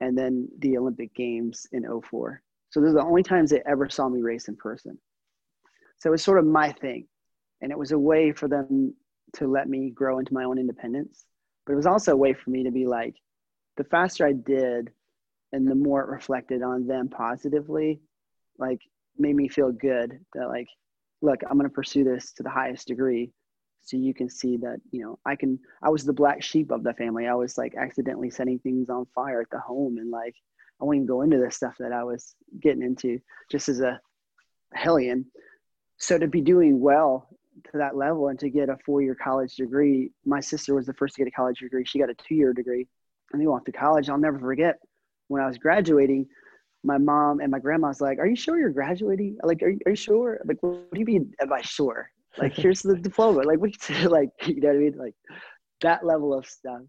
and 0.00 0.18
then 0.18 0.48
the 0.58 0.76
Olympic 0.76 1.14
Games 1.14 1.66
in 1.72 1.84
04. 2.02 2.42
So 2.70 2.80
those 2.80 2.90
are 2.90 2.94
the 2.94 3.04
only 3.04 3.22
times 3.22 3.50
they 3.50 3.62
ever 3.66 3.88
saw 3.88 4.08
me 4.08 4.20
race 4.20 4.48
in 4.48 4.56
person. 4.56 4.98
So 5.98 6.10
it 6.10 6.12
was 6.12 6.22
sort 6.22 6.38
of 6.38 6.44
my 6.44 6.72
thing. 6.72 7.06
And 7.62 7.72
it 7.72 7.78
was 7.78 7.92
a 7.92 7.98
way 7.98 8.32
for 8.32 8.48
them 8.48 8.94
to 9.36 9.46
let 9.46 9.68
me 9.68 9.90
grow 9.90 10.18
into 10.18 10.34
my 10.34 10.44
own 10.44 10.58
independence. 10.58 11.24
But 11.64 11.72
it 11.72 11.76
was 11.76 11.86
also 11.86 12.12
a 12.12 12.16
way 12.16 12.34
for 12.34 12.50
me 12.50 12.64
to 12.64 12.70
be 12.70 12.86
like, 12.86 13.14
the 13.76 13.84
faster 13.84 14.26
I 14.26 14.32
did 14.32 14.90
and 15.52 15.66
the 15.66 15.74
more 15.74 16.02
it 16.02 16.08
reflected 16.08 16.62
on 16.62 16.86
them 16.86 17.08
positively, 17.08 18.00
like 18.58 18.80
made 19.18 19.36
me 19.36 19.48
feel 19.48 19.72
good 19.72 20.18
that 20.34 20.48
like, 20.48 20.68
look, 21.22 21.40
I'm 21.48 21.58
going 21.58 21.68
to 21.68 21.74
pursue 21.74 22.04
this 22.04 22.32
to 22.34 22.42
the 22.42 22.50
highest 22.50 22.88
degree 22.88 23.32
so 23.86 23.96
you 23.96 24.12
can 24.12 24.28
see 24.28 24.56
that 24.56 24.80
you 24.90 25.00
know 25.00 25.18
i 25.24 25.36
can 25.36 25.58
i 25.82 25.88
was 25.88 26.04
the 26.04 26.12
black 26.12 26.42
sheep 26.42 26.70
of 26.70 26.82
the 26.82 26.92
family. 26.94 27.26
I 27.26 27.34
was 27.34 27.56
like 27.56 27.74
accidentally 27.76 28.30
setting 28.30 28.58
things 28.58 28.90
on 28.90 29.06
fire 29.14 29.40
at 29.40 29.50
the 29.50 29.60
home 29.60 29.98
and 29.98 30.10
like 30.10 30.34
i 30.80 30.84
won't 30.84 30.96
even 30.96 31.06
go 31.06 31.22
into 31.22 31.38
the 31.38 31.50
stuff 31.50 31.76
that 31.78 31.92
i 31.92 32.02
was 32.04 32.34
getting 32.60 32.82
into 32.82 33.20
just 33.50 33.68
as 33.68 33.80
a 33.80 34.00
hellion. 34.74 35.24
So 35.98 36.18
to 36.18 36.26
be 36.26 36.40
doing 36.40 36.80
well 36.80 37.28
to 37.70 37.78
that 37.78 37.96
level 37.96 38.28
and 38.28 38.38
to 38.40 38.50
get 38.50 38.68
a 38.68 38.76
four-year 38.84 39.14
college 39.14 39.54
degree 39.54 40.10
my 40.24 40.40
sister 40.40 40.74
was 40.74 40.86
the 40.86 40.94
first 40.94 41.14
to 41.14 41.20
get 41.20 41.28
a 41.28 41.36
college 41.36 41.60
degree. 41.60 41.84
She 41.84 42.00
got 42.00 42.10
a 42.10 42.14
two-year 42.14 42.52
degree 42.52 42.88
and 43.32 43.40
they 43.40 43.46
went 43.46 43.64
to 43.66 43.72
college. 43.72 44.10
I'll 44.10 44.18
never 44.18 44.38
forget 44.38 44.78
when 45.28 45.42
i 45.42 45.46
was 45.46 45.58
graduating 45.58 46.26
my 46.84 46.98
mom 46.98 47.40
and 47.40 47.50
my 47.50 47.58
grandma 47.58 47.88
was 47.88 48.00
like, 48.00 48.18
"Are 48.18 48.26
you 48.26 48.36
sure 48.36 48.58
you're 48.58 48.70
graduating? 48.70 49.38
Like, 49.42 49.62
are 49.62 49.70
you, 49.70 49.78
are 49.86 49.90
you 49.90 49.96
sure? 49.96 50.40
Like, 50.44 50.58
what 50.60 50.92
do 50.92 51.00
you 51.00 51.06
mean? 51.06 51.32
Am 51.40 51.52
I 51.52 51.60
sure? 51.62 52.10
Like, 52.38 52.54
here's 52.56 52.82
the 52.82 52.96
diploma. 52.96 53.42
Like, 53.42 53.58
we 53.58 53.74
like, 54.06 54.30
you 54.46 54.60
know 54.60 54.68
what 54.68 54.76
I 54.76 54.80
mean? 54.80 54.94
Like, 54.96 55.14
that 55.80 56.04
level 56.04 56.32
of 56.32 56.46
stuff. 56.46 56.82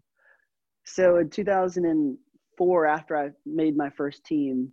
So 0.84 1.16
in 1.16 1.30
2004, 1.30 2.86
after 2.86 3.16
I 3.16 3.30
made 3.44 3.76
my 3.76 3.90
first 3.90 4.24
team, 4.24 4.72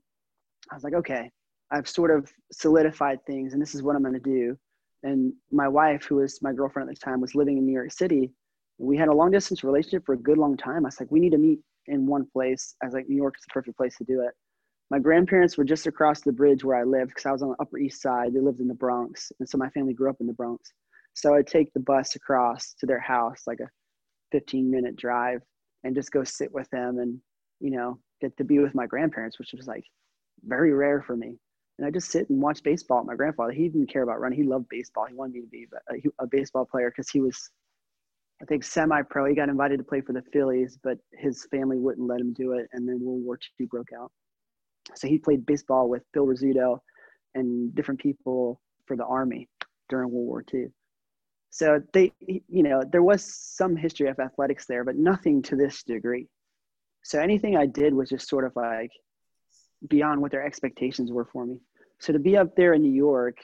I 0.72 0.76
was 0.76 0.84
like, 0.84 0.94
okay, 0.94 1.30
I've 1.72 1.90
sort 1.90 2.12
of 2.12 2.32
solidified 2.52 3.20
things, 3.26 3.54
and 3.54 3.62
this 3.62 3.76
is 3.76 3.84
what 3.84 3.96
I'm 3.96 4.02
going 4.02 4.14
to 4.14 4.20
do. 4.20 4.58
And 5.04 5.34
my 5.52 5.68
wife, 5.68 6.06
who 6.06 6.16
was 6.16 6.42
my 6.42 6.54
girlfriend 6.54 6.90
at 6.90 6.96
the 6.96 7.02
time, 7.02 7.22
was 7.22 7.36
living 7.36 7.58
in 7.58 7.66
New 7.66 7.74
York 7.74 7.92
City. 7.92 8.32
We 8.78 8.98
had 8.98 9.08
a 9.08 9.14
long 9.14 9.32
distance 9.32 9.64
relationship 9.64 10.06
for 10.06 10.14
a 10.14 10.18
good 10.18 10.38
long 10.38 10.58
time. 10.58 10.86
I 10.86 10.88
was 10.88 11.00
like, 11.00 11.12
we 11.12 11.20
need 11.20 11.32
to 11.32 11.38
meet 11.38 11.60
in 11.88 12.08
one 12.08 12.26
place. 12.26 12.76
I 12.82 12.86
was 12.86 12.94
like, 12.94 13.08
New 13.08 13.16
York 13.16 13.36
is 13.38 13.44
the 13.48 13.54
perfect 13.54 13.78
place 13.78 13.98
to 13.98 14.04
do 14.04 14.22
it 14.22 14.34
my 14.92 15.00
grandparents 15.00 15.58
were 15.58 15.64
just 15.64 15.88
across 15.88 16.22
the 16.22 16.32
bridge 16.32 16.64
where 16.64 16.78
I 16.78 16.84
lived 16.84 17.10
because 17.10 17.26
I 17.26 17.32
was 17.32 17.42
on 17.42 17.50
the 17.50 17.62
Upper 17.62 17.78
East 17.80 18.02
Side. 18.02 18.34
They 18.34 18.40
lived 18.40 18.60
in 18.60 18.68
the 18.68 18.74
Bronx, 18.76 19.32
and 19.40 19.50
so 19.50 19.58
my 19.58 19.70
family 19.70 19.94
grew 19.94 20.10
up 20.10 20.18
in 20.20 20.28
the 20.28 20.34
Bronx. 20.34 20.72
So 21.14 21.34
I'd 21.34 21.48
take 21.48 21.74
the 21.74 21.80
bus 21.80 22.16
across 22.16 22.74
to 22.80 22.86
their 22.86 23.00
house, 23.00 23.44
like 23.48 23.60
a 23.62 23.70
15 24.32 24.70
minute 24.70 24.96
drive, 24.96 25.42
and 25.84 25.96
just 25.96 26.12
go 26.12 26.24
sit 26.24 26.52
with 26.52 26.70
them 26.70 27.00
and 27.00 27.20
you 27.60 27.72
know 27.72 28.00
get 28.22 28.38
to 28.38 28.44
be 28.44 28.60
with 28.60 28.76
my 28.76 28.86
grandparents, 28.86 29.40
which 29.40 29.54
was 29.54 29.68
like 29.68 29.86
very 30.44 30.74
rare 30.74 31.02
for 31.02 31.16
me. 31.16 31.38
And 31.78 31.86
I 31.86 31.92
just 31.92 32.10
sit 32.10 32.30
and 32.30 32.42
watch 32.42 32.64
baseball. 32.64 33.04
My 33.04 33.16
grandfather, 33.16 33.52
he 33.52 33.68
didn't 33.68 33.92
care 33.92 34.04
about 34.04 34.20
running. 34.20 34.38
He 34.38 34.46
loved 34.46 34.70
baseball. 34.70 35.06
He 35.08 35.14
wanted 35.14 35.34
me 35.34 35.42
to 35.42 35.48
be 35.48 35.68
a, 36.20 36.28
baseball 36.28 36.66
player 36.66 36.90
because 36.90 37.10
he 37.10 37.20
was, 37.20 37.50
I 38.42 38.46
think, 38.46 38.64
semi-pro. 38.64 39.26
He 39.26 39.36
got 39.36 39.50
invited 39.50 39.78
to 39.78 39.84
play 39.84 40.00
for 40.00 40.14
the 40.14 40.22
Phillies, 40.32 40.78
but 40.82 40.98
his 41.12 41.46
family 41.52 41.78
wouldn't 41.78 42.08
let 42.08 42.22
him 42.22 42.32
do 42.32 42.54
it. 42.54 42.68
And 42.72 42.88
then 42.88 43.02
World 43.02 43.24
War 43.26 43.38
II 43.60 43.66
broke 43.66 43.90
out. 43.98 44.10
So 44.94 45.08
he 45.08 45.18
played 45.18 45.46
baseball 45.46 45.90
with 45.90 46.04
Phil 46.14 46.28
Rizzuto 46.28 46.80
and 47.34 47.74
different 47.74 48.00
people 48.00 48.62
for 48.86 48.96
the 48.96 49.06
Army 49.06 49.50
during 49.90 50.12
World 50.12 50.28
War 50.28 50.44
II. 50.54 50.68
So 51.50 51.82
they, 51.94 52.12
you 52.20 52.64
know, 52.64 52.84
there 52.84 53.04
was 53.04 53.24
some 53.24 53.76
history 53.76 54.10
of 54.10 54.20
athletics 54.20 54.66
there, 54.66 54.84
but 54.84 54.98
nothing 54.98 55.42
to 55.44 55.56
this 55.56 55.84
degree. 55.84 56.28
So 57.04 57.20
anything 57.20 57.56
I 57.56 57.66
did 57.66 57.94
was 57.94 58.10
just 58.10 58.28
sort 58.28 58.46
of 58.46 58.56
like 58.56 58.92
beyond 59.88 60.22
what 60.22 60.32
their 60.32 60.46
expectations 60.46 61.12
were 61.12 61.26
for 61.26 61.46
me. 61.46 61.60
So 62.00 62.14
to 62.14 62.20
be 62.20 62.38
up 62.38 62.56
there 62.56 62.74
in 62.74 62.82
New 62.82 62.92
York, 62.92 63.38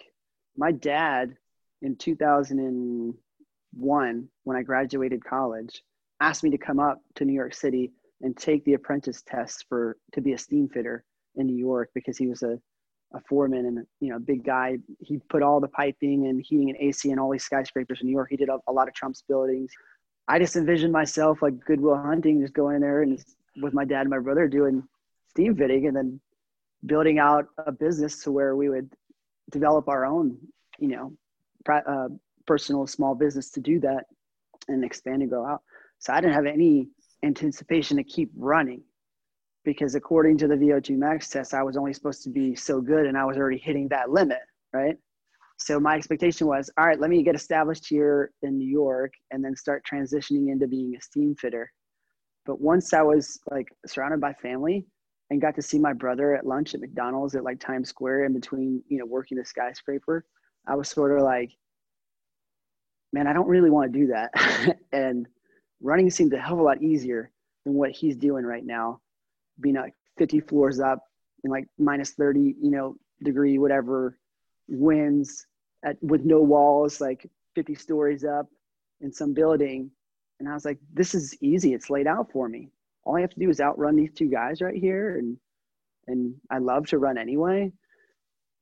my 0.58 0.72
dad 0.72 1.36
in 1.82 1.96
2001, 1.96 4.30
when 4.44 4.58
I 4.58 4.62
graduated 4.62 5.24
college, 5.24 5.82
asked 6.20 6.44
me 6.44 6.50
to 6.52 6.58
come 6.58 6.80
up 6.80 7.02
to 7.16 7.26
New 7.26 7.34
York 7.34 7.54
City 7.54 7.92
and 8.22 8.36
take 8.36 8.66
the 8.66 8.74
apprentice 8.74 9.24
test 9.26 9.66
for 9.70 9.98
to 10.14 10.22
be 10.22 10.34
a 10.34 10.38
steam 10.38 10.68
fitter 10.68 11.04
in 11.36 11.48
New 11.48 11.58
York 11.58 11.90
because 11.94 12.18
he 12.18 12.28
was 12.28 12.44
a, 12.44 12.60
a 13.14 13.20
foreman 13.28 13.66
and 13.66 13.86
you 14.00 14.10
know 14.10 14.18
a 14.18 14.20
big 14.20 14.44
guy. 14.44 14.78
He 15.00 15.18
put 15.30 15.44
all 15.44 15.60
the 15.60 15.68
piping 15.68 16.28
and 16.28 16.42
heating 16.42 16.70
and 16.70 16.78
AC 16.80 17.10
and 17.12 17.20
all 17.20 17.32
these 17.32 17.44
skyscrapers 17.44 18.02
in 18.02 18.08
New 18.08 18.14
York. 18.14 18.30
He 18.30 18.38
did 18.38 18.50
a, 18.50 18.58
a 18.68 18.72
lot 18.72 18.88
of 18.88 18.94
Trump's 18.94 19.24
buildings. 19.28 19.72
I 20.28 20.40
just 20.40 20.56
envisioned 20.56 20.94
myself 20.94 21.42
like 21.42 21.60
Good 21.66 21.82
Will 21.82 21.98
Hunting, 21.98 22.42
just 22.42 22.54
going 22.54 22.76
in 22.76 22.82
there 22.82 23.02
and 23.02 23.24
with 23.62 23.74
my 23.74 23.86
dad 23.86 24.02
and 24.02 24.10
my 24.10 24.20
brother 24.20 24.48
doing 24.48 24.84
steam 25.30 25.56
fitting 25.56 25.88
and 25.88 25.96
then 25.96 26.22
building 26.86 27.20
out 27.20 27.46
a 27.58 27.72
business 27.72 28.24
to 28.24 28.32
where 28.32 28.56
we 28.56 28.70
would 28.70 28.90
develop 29.52 29.88
our 29.88 30.06
own, 30.06 30.38
you 30.80 30.88
know, 30.88 31.14
uh, 31.70 32.08
personal 32.46 32.88
small 32.88 33.14
business 33.14 33.52
to 33.52 33.60
do 33.60 33.80
that 33.80 34.06
and 34.68 34.84
expand 34.84 35.22
and 35.22 35.30
grow 35.30 35.46
out. 35.46 35.62
So 36.00 36.14
I 36.14 36.22
didn't 36.22 36.34
have 36.34 36.46
any 36.46 36.90
anticipation 37.24 37.98
to 37.98 38.04
keep 38.04 38.32
running 38.36 38.82
because 39.64 39.96
according 39.96 40.38
to 40.40 40.48
the 40.48 40.56
VO2 40.56 40.98
max 40.98 41.30
test, 41.30 41.54
I 41.54 41.64
was 41.64 41.78
only 41.78 41.94
supposed 41.94 42.24
to 42.24 42.30
be 42.30 42.56
so 42.56 42.82
good 42.82 43.06
and 43.06 43.18
I 43.18 43.26
was 43.26 43.38
already 43.38 43.60
hitting 43.60 43.88
that 43.90 44.10
limit, 44.10 44.42
right? 44.74 44.98
So 45.58 45.80
my 45.80 45.96
expectation 45.96 46.48
was, 46.48 46.72
all 46.78 46.88
right, 46.88 47.00
let 47.00 47.12
me 47.12 47.22
get 47.22 47.36
established 47.36 47.88
here 47.88 48.32
in 48.42 48.58
New 48.58 48.68
York 48.68 49.14
and 49.30 49.46
then 49.46 49.56
start 49.56 49.84
transitioning 49.92 50.52
into 50.52 50.68
being 50.68 50.96
a 50.96 51.02
steam 51.02 51.36
fitter. 51.36 51.72
But 52.48 52.60
once 52.60 52.94
I 52.94 53.04
was 53.04 53.40
like 53.52 53.68
surrounded 53.86 54.20
by 54.20 54.34
family 54.34 54.88
and 55.30 55.40
got 55.40 55.56
to 55.56 55.62
see 55.62 55.78
my 55.78 55.94
brother 55.94 56.34
at 56.34 56.48
lunch 56.48 56.74
at 56.74 56.82
McDonald's 56.82 57.36
at 57.36 57.44
like 57.44 57.60
Times 57.60 57.90
Square 57.90 58.26
in 58.26 58.34
between, 58.34 58.82
you 58.88 58.98
know, 58.98 59.06
working 59.06 59.38
the 59.38 59.46
skyscraper, 59.46 60.26
I 60.68 60.76
was 60.76 60.90
sort 60.90 61.16
of 61.16 61.24
like, 61.24 61.52
man, 63.14 63.28
I 63.28 63.34
don't 63.34 63.48
really 63.48 63.70
want 63.70 63.94
to 63.94 64.00
do 64.00 64.08
that. 64.08 64.78
and 64.92 65.28
running 65.80 66.10
seemed 66.10 66.34
a 66.34 66.40
hell 66.40 66.54
of 66.54 66.60
a 66.60 66.64
lot 66.64 66.82
easier 66.82 67.32
than 67.66 67.76
what 67.76 67.92
he's 67.92 68.16
doing 68.16 68.46
right 68.46 68.66
now, 68.66 69.00
being 69.62 69.76
like 69.76 69.94
50 70.18 70.42
floors 70.42 70.80
up 70.80 71.00
in 71.44 71.52
like 71.52 71.68
minus 71.78 72.12
30, 72.12 72.56
you 72.62 72.72
know, 72.72 72.96
degree, 73.24 73.58
whatever 73.58 74.18
winds 74.68 75.46
at, 75.84 76.02
with 76.02 76.24
no 76.24 76.42
walls, 76.42 77.02
like 77.02 77.30
50 77.56 77.76
stories 77.76 78.24
up 78.24 78.48
in 79.02 79.12
some 79.12 79.34
building. 79.34 79.92
And 80.40 80.50
I 80.50 80.54
was 80.54 80.66
like, 80.66 80.80
this 80.94 81.14
is 81.14 81.36
easy. 81.42 81.74
It's 81.74 81.90
laid 81.90 82.08
out 82.08 82.32
for 82.32 82.48
me. 82.48 82.70
All 83.04 83.18
I 83.18 83.22
have 83.22 83.32
to 83.32 83.40
do 83.40 83.50
is 83.50 83.60
outrun 83.60 83.96
these 83.96 84.14
two 84.14 84.30
guys 84.30 84.62
right 84.62 84.76
here. 84.76 85.18
And, 85.18 85.38
and 86.08 86.36
I 86.50 86.60
love 86.60 86.88
to 86.88 86.98
run 86.98 87.18
anyway. 87.18 87.72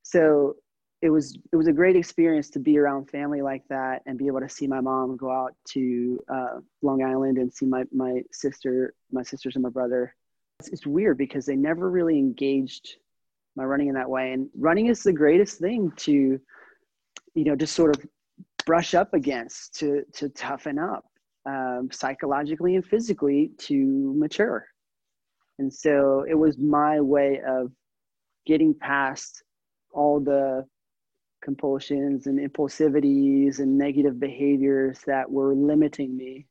So 0.03 0.55
it 1.01 1.09
was 1.09 1.37
it 1.53 1.55
was 1.55 1.67
a 1.67 1.73
great 1.73 1.95
experience 1.95 2.49
to 2.49 2.59
be 2.59 2.77
around 2.77 3.09
family 3.09 3.41
like 3.41 3.63
that 3.69 4.01
and 4.05 4.17
be 4.17 4.27
able 4.27 4.41
to 4.41 4.49
see 4.49 4.67
my 4.67 4.81
mom 4.81 5.15
go 5.15 5.31
out 5.31 5.55
to 5.69 6.19
uh, 6.27 6.59
Long 6.81 7.03
Island 7.03 7.37
and 7.37 7.53
see 7.53 7.65
my 7.65 7.83
my 7.93 8.21
sister, 8.31 8.93
my 9.11 9.23
sisters 9.23 9.55
and 9.55 9.63
my 9.63 9.69
brother. 9.69 10.15
It's, 10.59 10.69
it's 10.69 10.85
weird 10.85 11.17
because 11.17 11.45
they 11.45 11.55
never 11.55 11.89
really 11.89 12.17
engaged 12.17 12.95
my 13.55 13.63
running 13.63 13.87
in 13.87 13.95
that 13.95 14.09
way. 14.09 14.33
And 14.33 14.49
running 14.57 14.87
is 14.87 15.03
the 15.03 15.13
greatest 15.13 15.59
thing 15.59 15.91
to, 15.97 16.39
you 17.33 17.43
know, 17.43 17.55
just 17.55 17.75
sort 17.75 17.95
of 17.95 18.05
brush 18.65 18.93
up 18.93 19.13
against, 19.13 19.79
to 19.79 20.03
to 20.13 20.29
toughen 20.29 20.77
up 20.77 21.05
um, 21.45 21.89
psychologically 21.91 22.75
and 22.75 22.85
physically 22.85 23.51
to 23.57 24.13
mature. 24.17 24.67
And 25.57 25.73
so 25.73 26.25
it 26.27 26.35
was 26.35 26.57
my 26.57 27.01
way 27.01 27.41
of 27.45 27.71
getting 28.45 28.73
past 28.73 29.43
all 29.91 30.19
the 30.19 30.65
compulsions 31.41 32.27
and 32.27 32.39
impulsivities 32.39 33.59
and 33.59 33.77
negative 33.77 34.19
behaviors 34.19 34.99
that 35.05 35.29
were 35.29 35.53
limiting 35.53 36.15
me 36.15 36.47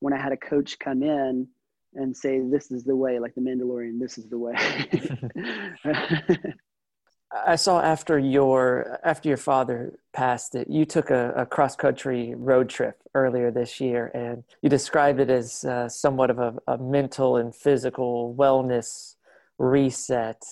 when 0.00 0.12
I 0.12 0.20
had 0.20 0.32
a 0.32 0.36
coach 0.36 0.78
come 0.78 1.02
in 1.02 1.48
and 1.94 2.16
say, 2.16 2.40
This 2.40 2.70
is 2.70 2.84
the 2.84 2.96
way, 2.96 3.18
like 3.18 3.34
the 3.34 3.40
Mandalorian, 3.40 3.98
this 3.98 4.18
is 4.18 4.28
the 4.28 4.38
way. 4.38 4.54
I 7.46 7.56
saw 7.56 7.80
after 7.80 8.18
your 8.18 9.00
after 9.02 9.28
your 9.28 9.38
father 9.38 9.98
passed 10.12 10.52
that 10.52 10.70
you 10.70 10.84
took 10.84 11.10
a, 11.10 11.32
a 11.36 11.46
cross 11.46 11.74
country 11.74 12.34
road 12.36 12.68
trip 12.68 13.02
earlier 13.14 13.50
this 13.50 13.80
year, 13.80 14.12
and 14.14 14.44
you 14.62 14.68
described 14.68 15.18
it 15.18 15.30
as 15.30 15.64
uh, 15.64 15.88
somewhat 15.88 16.30
of 16.30 16.38
a, 16.38 16.54
a 16.68 16.78
mental 16.78 17.36
and 17.36 17.54
physical 17.54 18.34
wellness 18.38 19.16
reset. 19.58 20.42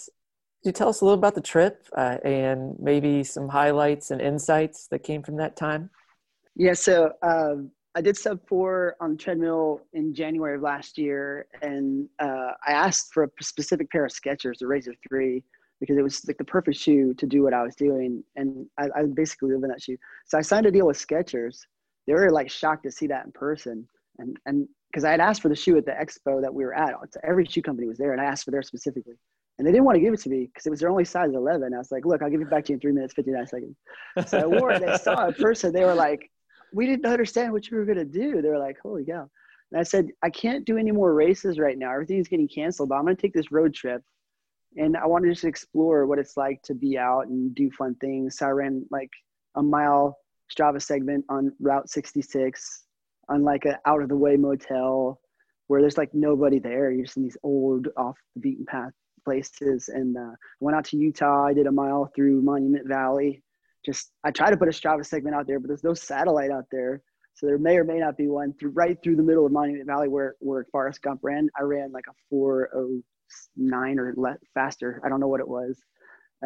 Could 0.63 0.69
you 0.69 0.73
tell 0.73 0.89
us 0.89 1.01
a 1.01 1.05
little 1.05 1.19
about 1.19 1.35
the 1.35 1.41
trip 1.41 1.87
uh, 1.97 2.19
and 2.25 2.77
maybe 2.81 3.23
some 3.23 3.49
highlights 3.49 4.11
and 4.11 4.21
insights 4.21 4.89
that 4.89 5.05
came 5.05 5.23
from 5.23 5.37
that 5.37 5.57
time? 5.57 5.91
Yeah, 6.57 6.75
so 6.75 7.13
um, 7.23 7.71
I 7.95 8.01
did 8.01 8.17
sub 8.17 8.41
four 8.49 8.97
on 9.01 9.17
treadmill 9.19 9.83
in 9.93 10.15
January 10.15 10.57
of 10.57 10.63
last 10.63 10.97
year, 10.97 11.47
and 11.61 12.09
uh, 12.19 12.53
I 12.67 12.73
asked 12.73 13.13
for 13.13 13.25
a 13.25 13.29
specific 13.43 13.91
pair 13.91 14.05
of 14.07 14.13
Skechers, 14.13 14.59
the 14.59 14.67
Razor 14.67 14.95
Three, 15.07 15.45
because 15.79 15.99
it 15.99 16.03
was 16.03 16.27
like 16.27 16.39
the 16.39 16.45
perfect 16.45 16.79
shoe 16.79 17.13
to 17.15 17.27
do 17.27 17.43
what 17.43 17.53
I 17.53 17.63
was 17.63 17.77
doing, 17.77 18.25
and 18.37 18.67
I, 18.79 18.87
I 18.97 19.03
basically 19.05 19.53
live 19.53 19.63
in 19.63 19.69
that 19.71 19.83
shoe. 19.83 19.99
So 20.27 20.39
I 20.39 20.43
signed 20.43 20.67
a 20.67 20.71
deal 20.71 20.87
with 20.87 20.97
Skechers. 20.97 21.59
They 22.07 22.15
were 22.15 22.31
like 22.31 22.51
shocked 22.51 22.85
to 22.85 22.91
see 22.91 23.09
that 23.09 23.27
in 23.27 23.33
person, 23.33 23.87
and 24.19 24.39
and 24.47 24.69
because 24.91 25.05
I 25.05 25.11
had 25.11 25.21
asked 25.21 25.43
for 25.43 25.49
the 25.49 25.57
shoe 25.57 25.77
at 25.77 25.87
the 25.87 25.93
expo 25.93 26.41
that 26.41 26.53
we 26.53 26.65
were 26.65 26.75
at, 26.75 26.95
every 27.23 27.45
shoe 27.45 27.63
company 27.63 27.89
was 27.89 27.99
there, 27.99 28.13
and 28.13 28.21
I 28.21 28.25
asked 28.25 28.45
for 28.45 28.51
theirs 28.53 28.69
specifically 28.69 29.17
and 29.59 29.67
they 29.69 29.73
didn't 29.73 29.85
want 29.85 29.97
to 29.97 30.01
give 30.01 30.13
it 30.13 30.21
to 30.21 30.29
me 30.29 30.47
because 30.47 30.67
it 30.67 30.71
was 30.71 30.81
their 30.81 30.91
only 30.91 31.05
size 31.05 31.31
11. 31.33 31.73
I 31.73 31.79
was 31.79 31.93
like, 31.93 32.05
look, 32.05 32.21
I'll 32.21 32.31
give 32.31 32.41
it 32.41 32.51
back 32.51 32.65
to 32.65 32.73
you 32.73 32.75
in 32.75 32.81
three 32.81 32.91
minutes, 32.91 33.15
59 33.15 33.47
seconds. 33.47 33.77
So 34.27 34.39
I 34.39 34.47
wore 34.47 34.73
it. 34.73 34.81
They 34.81 34.97
saw 34.99 35.29
a 35.29 35.33
person. 35.33 35.73
They 35.73 35.85
were 35.85 35.95
like, 35.95 36.32
we 36.73 36.87
didn't 36.87 37.07
understand 37.07 37.53
what 37.53 37.71
you 37.71 37.77
were 37.77 37.85
going 37.85 37.99
to 37.99 38.05
do. 38.05 38.41
They 38.41 38.49
were 38.49 38.59
like, 38.59 38.79
holy 38.83 39.05
cow. 39.05 39.29
And 39.71 39.81
I 39.81 39.85
said, 39.85 40.09
I 40.23 40.31
can't 40.31 40.67
do 40.67 40.77
any 40.77 40.91
more 40.91 41.15
races 41.15 41.59
right 41.59 41.79
now. 41.79 41.93
Everything's 41.93 42.29
getting 42.29 42.49
canceled, 42.49 42.91
but 42.91 42.97
I'm 42.97 43.05
going 43.05 43.17
to 43.17 43.23
take 43.23 43.33
this 43.33 43.53
road 43.53 43.75
trip. 43.75 44.03
And 44.77 44.97
I 44.97 45.07
want 45.07 45.25
to 45.25 45.31
just 45.31 45.45
explore 45.45 46.07
what 46.07 46.19
it's 46.19 46.37
like 46.37 46.63
to 46.65 46.75
be 46.75 46.99
out 46.99 47.27
and 47.27 47.55
do 47.55 47.71
fun 47.71 47.95
things. 47.97 48.39
So 48.39 48.47
I 48.47 48.51
ran 48.51 48.87
like 48.91 49.11
a 49.55 49.63
mile 49.63 50.19
Strava 50.55 50.81
segment 50.81 51.25
on 51.29 51.53
Route 51.61 51.89
66 51.89 52.85
on 53.29 53.43
like 53.43 53.65
an 53.65 53.77
out 53.87 54.03
of 54.03 54.09
the 54.09 54.17
way 54.17 54.37
motel 54.37 55.21
where 55.69 55.81
there's 55.81 55.99
like 55.99 56.13
nobody 56.13 56.59
there. 56.59 56.91
You're 56.91 57.05
just 57.05 57.17
in 57.17 57.23
these 57.23 57.37
old 57.43 57.89
off 57.97 58.19
the 58.35 58.41
beaten 58.41 58.67
path 58.67 58.93
places 59.25 59.89
and 59.89 60.17
uh, 60.17 60.33
went 60.61 60.77
out 60.77 60.85
to 60.87 60.97
Utah. 60.97 61.47
I 61.47 61.55
did 61.55 61.67
a 61.67 61.73
mile 61.73 62.11
through 62.15 62.43
Monument 62.43 62.87
Valley. 62.87 63.43
Just 63.85 64.13
I 64.25 64.31
try 64.31 64.51
to 64.51 64.57
put 64.57 64.69
a 64.69 64.73
Strava 64.73 65.05
segment 65.05 65.35
out 65.35 65.47
there, 65.47 65.59
but 65.59 65.69
there's 65.69 65.85
no 65.85 65.95
satellite 65.95 66.51
out 66.51 66.67
there. 66.71 67.03
So 67.35 67.47
there 67.47 67.59
may 67.59 67.77
or 67.79 67.85
may 67.85 67.99
not 67.99 68.17
be 68.17 68.29
one 68.29 68.53
through 68.55 68.71
right 68.71 68.97
through 69.03 69.17
the 69.17 69.23
middle 69.23 69.47
of 69.47 69.53
Monument 69.53 69.87
Valley 69.87 70.09
where 70.09 70.37
where 70.41 70.67
Forrest 70.71 71.03
Gump 71.03 71.21
ran. 71.23 71.49
I 71.59 71.63
ran 71.63 71.93
like 71.93 72.05
a 72.09 72.15
409 72.31 73.99
or 73.99 74.15
less 74.17 74.39
faster. 74.55 75.01
I 75.05 75.09
don't 75.09 75.21
know 75.21 75.29
what 75.29 75.41
it 75.41 75.49
was. 75.49 75.79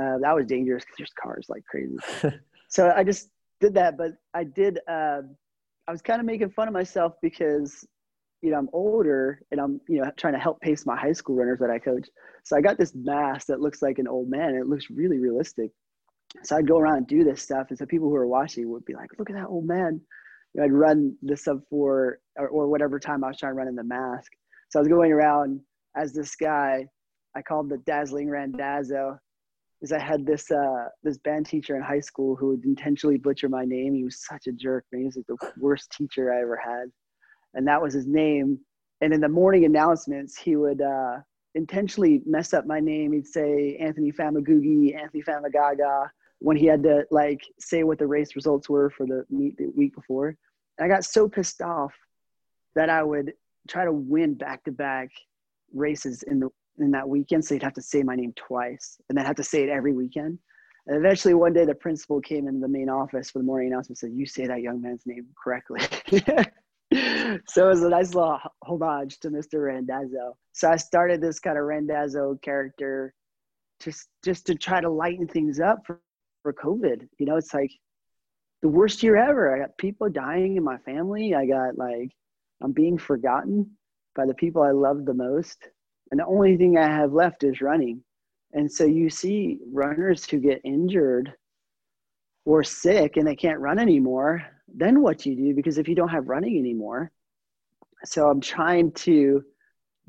Uh, 0.00 0.18
that 0.18 0.34
was 0.34 0.46
dangerous 0.46 0.84
because 0.84 0.96
there's 0.98 1.12
cars 1.20 1.46
like 1.48 1.64
crazy. 1.64 1.96
so 2.68 2.92
I 2.94 3.02
just 3.02 3.30
did 3.60 3.74
that, 3.74 3.96
but 3.96 4.12
I 4.34 4.44
did. 4.44 4.78
Uh, 4.88 5.22
I 5.88 5.92
was 5.92 6.02
kind 6.02 6.20
of 6.20 6.26
making 6.26 6.50
fun 6.50 6.68
of 6.68 6.74
myself 6.74 7.14
because 7.22 7.86
you 8.42 8.50
know, 8.50 8.58
I'm 8.58 8.68
older 8.72 9.40
and 9.50 9.60
I'm, 9.60 9.80
you 9.88 10.00
know, 10.00 10.10
trying 10.16 10.34
to 10.34 10.38
help 10.38 10.60
pace 10.60 10.86
my 10.86 10.96
high 10.96 11.12
school 11.12 11.36
runners 11.36 11.58
that 11.60 11.70
I 11.70 11.78
coach. 11.78 12.08
So 12.44 12.56
I 12.56 12.60
got 12.60 12.78
this 12.78 12.94
mask 12.94 13.46
that 13.48 13.60
looks 13.60 13.82
like 13.82 13.98
an 13.98 14.06
old 14.06 14.28
man. 14.28 14.50
And 14.50 14.58
it 14.58 14.68
looks 14.68 14.90
really 14.90 15.18
realistic. 15.18 15.70
So 16.42 16.56
I'd 16.56 16.68
go 16.68 16.78
around 16.78 16.98
and 16.98 17.06
do 17.06 17.24
this 17.24 17.42
stuff. 17.42 17.66
And 17.70 17.78
so 17.78 17.86
people 17.86 18.08
who 18.08 18.16
are 18.16 18.26
watching 18.26 18.70
would 18.70 18.84
be 18.84 18.94
like, 18.94 19.10
look 19.18 19.30
at 19.30 19.36
that 19.36 19.48
old 19.48 19.66
man. 19.66 20.00
You 20.54 20.60
know, 20.60 20.64
I'd 20.64 20.72
run 20.72 21.16
the 21.22 21.36
sub 21.36 21.60
four 21.68 22.20
or, 22.36 22.48
or 22.48 22.68
whatever 22.68 22.98
time 22.98 23.24
I 23.24 23.28
was 23.28 23.38
trying 23.38 23.52
to 23.52 23.56
run 23.56 23.68
in 23.68 23.74
the 23.74 23.84
mask. 23.84 24.32
So 24.70 24.78
I 24.78 24.80
was 24.80 24.88
going 24.88 25.12
around 25.12 25.60
as 25.96 26.12
this 26.12 26.34
guy 26.36 26.86
I 27.34 27.42
called 27.42 27.68
the 27.68 27.78
dazzling 27.78 28.30
Randazzo 28.30 29.18
because 29.78 29.92
I 29.92 30.02
had 30.02 30.24
this 30.24 30.50
uh, 30.50 30.88
this 31.02 31.18
band 31.18 31.46
teacher 31.46 31.76
in 31.76 31.82
high 31.82 32.00
school 32.00 32.34
who 32.34 32.48
would 32.48 32.64
intentionally 32.64 33.18
butcher 33.18 33.48
my 33.48 33.64
name. 33.66 33.94
He 33.94 34.04
was 34.04 34.24
such 34.24 34.46
a 34.46 34.52
jerk. 34.52 34.86
Man. 34.90 35.02
He 35.02 35.06
was 35.06 35.16
like 35.16 35.26
the 35.26 35.52
worst 35.58 35.92
teacher 35.92 36.32
I 36.32 36.40
ever 36.40 36.56
had 36.56 36.90
and 37.56 37.66
that 37.66 37.82
was 37.82 37.92
his 37.92 38.06
name. 38.06 38.60
And 39.00 39.12
in 39.12 39.20
the 39.20 39.28
morning 39.28 39.64
announcements, 39.64 40.36
he 40.36 40.56
would 40.56 40.80
uh, 40.80 41.16
intentionally 41.54 42.22
mess 42.24 42.54
up 42.54 42.66
my 42.66 42.80
name. 42.80 43.12
He'd 43.12 43.26
say 43.26 43.76
Anthony 43.80 44.12
Famagugi, 44.12 44.96
Anthony 44.96 45.22
Famagaga, 45.22 46.08
when 46.38 46.56
he 46.56 46.66
had 46.66 46.82
to 46.82 47.04
like 47.10 47.40
say 47.58 47.82
what 47.82 47.98
the 47.98 48.06
race 48.06 48.36
results 48.36 48.68
were 48.68 48.90
for 48.90 49.06
the 49.06 49.24
meet 49.30 49.56
the 49.56 49.68
week 49.76 49.94
before. 49.94 50.36
And 50.78 50.84
I 50.84 50.94
got 50.94 51.04
so 51.04 51.28
pissed 51.28 51.62
off 51.62 51.94
that 52.74 52.90
I 52.90 53.02
would 53.02 53.32
try 53.68 53.84
to 53.84 53.92
win 53.92 54.34
back 54.34 54.64
to 54.64 54.72
back 54.72 55.10
races 55.72 56.22
in 56.24 56.40
the 56.40 56.50
in 56.78 56.90
that 56.90 57.08
weekend. 57.08 57.44
So 57.44 57.54
he'd 57.54 57.62
have 57.62 57.74
to 57.74 57.82
say 57.82 58.02
my 58.02 58.16
name 58.16 58.34
twice 58.36 58.98
and 59.08 59.16
then 59.16 59.24
have 59.24 59.36
to 59.36 59.44
say 59.44 59.62
it 59.62 59.70
every 59.70 59.92
weekend. 59.92 60.38
And 60.86 60.96
eventually 60.96 61.34
one 61.34 61.52
day 61.52 61.64
the 61.64 61.74
principal 61.74 62.20
came 62.20 62.46
into 62.46 62.60
the 62.60 62.68
main 62.68 62.88
office 62.88 63.30
for 63.30 63.38
the 63.38 63.44
morning 63.44 63.72
announcement 63.72 64.00
and 64.02 64.10
said, 64.10 64.18
You 64.18 64.26
say 64.26 64.46
that 64.46 64.62
young 64.62 64.80
man's 64.80 65.04
name 65.06 65.26
correctly. 65.42 65.80
so 67.48 67.66
it 67.66 67.68
was 67.68 67.82
a 67.82 67.88
nice 67.88 68.14
little 68.14 68.38
homage 68.62 69.18
to 69.20 69.30
Mr. 69.30 69.66
Randazzo. 69.66 70.36
So 70.52 70.70
I 70.70 70.76
started 70.76 71.20
this 71.20 71.40
kind 71.40 71.58
of 71.58 71.64
Randazzo 71.64 72.38
character 72.42 73.14
just 73.80 74.08
just 74.24 74.46
to 74.46 74.54
try 74.54 74.80
to 74.80 74.88
lighten 74.88 75.26
things 75.26 75.60
up 75.60 75.84
for, 75.84 76.00
for 76.46 76.52
COVID. 76.52 77.08
You 77.18 77.26
know, 77.26 77.36
it's 77.36 77.52
like 77.52 77.72
the 78.62 78.68
worst 78.68 79.02
year 79.02 79.16
ever. 79.16 79.52
I 79.52 79.58
got 79.58 79.76
people 79.78 80.08
dying 80.08 80.56
in 80.56 80.62
my 80.62 80.78
family. 80.78 81.34
I 81.34 81.44
got 81.44 81.76
like 81.76 82.12
I'm 82.62 82.70
being 82.70 82.98
forgotten 82.98 83.72
by 84.14 84.26
the 84.26 84.34
people 84.34 84.62
I 84.62 84.70
love 84.70 85.04
the 85.04 85.12
most. 85.12 85.58
And 86.12 86.20
the 86.20 86.26
only 86.26 86.56
thing 86.56 86.78
I 86.78 86.86
have 86.88 87.12
left 87.12 87.42
is 87.42 87.60
running. 87.60 88.04
And 88.52 88.70
so 88.70 88.84
you 88.84 89.10
see 89.10 89.58
runners 89.72 90.24
who 90.24 90.38
get 90.38 90.60
injured 90.62 91.32
or 92.44 92.62
sick 92.62 93.16
and 93.16 93.26
they 93.26 93.34
can't 93.34 93.58
run 93.58 93.80
anymore. 93.80 94.44
Then 94.72 95.02
what 95.02 95.18
do 95.18 95.30
you 95.30 95.36
do? 95.36 95.54
Because 95.54 95.78
if 95.78 95.88
you 95.88 95.96
don't 95.96 96.10
have 96.10 96.28
running 96.28 96.56
anymore, 96.56 97.10
so 98.04 98.30
I'm 98.30 98.40
trying 98.40 98.92
to 98.92 99.42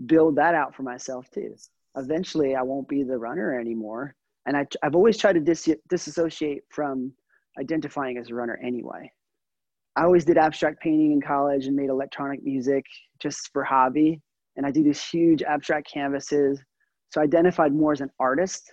build 0.06 0.36
that 0.36 0.54
out 0.54 0.76
for 0.76 0.84
myself 0.84 1.32
too. 1.32 1.56
Eventually, 1.96 2.54
I 2.54 2.62
won't 2.62 2.88
be 2.88 3.02
the 3.02 3.18
runner 3.18 3.60
anymore. 3.60 4.14
And 4.48 4.56
I, 4.56 4.66
have 4.82 4.96
always 4.96 5.18
tried 5.18 5.34
to 5.34 5.42
dis- 5.42 5.76
disassociate 5.90 6.64
from 6.70 7.12
identifying 7.60 8.18
as 8.18 8.30
a 8.30 8.34
runner 8.36 8.60
anyway. 8.64 9.12
I 9.98 10.04
always 10.04 10.26
did 10.26 10.38
abstract 10.38 10.82
painting 10.82 11.12
in 11.12 11.22
college 11.22 11.68
and 11.68 11.76
made 11.76 11.90
electronic 11.90 12.44
music 12.44 12.86
just 13.20 13.50
for 13.52 13.64
hobby. 13.64 14.22
And 14.56 14.66
I 14.66 14.72
do 14.72 14.84
these 14.84 15.04
huge 15.04 15.44
abstract 15.44 15.92
canvases. 15.92 16.62
So 17.10 17.20
I 17.20 17.26
identified 17.26 17.74
more 17.74 17.92
as 17.92 18.02
an 18.02 18.10
artist 18.20 18.72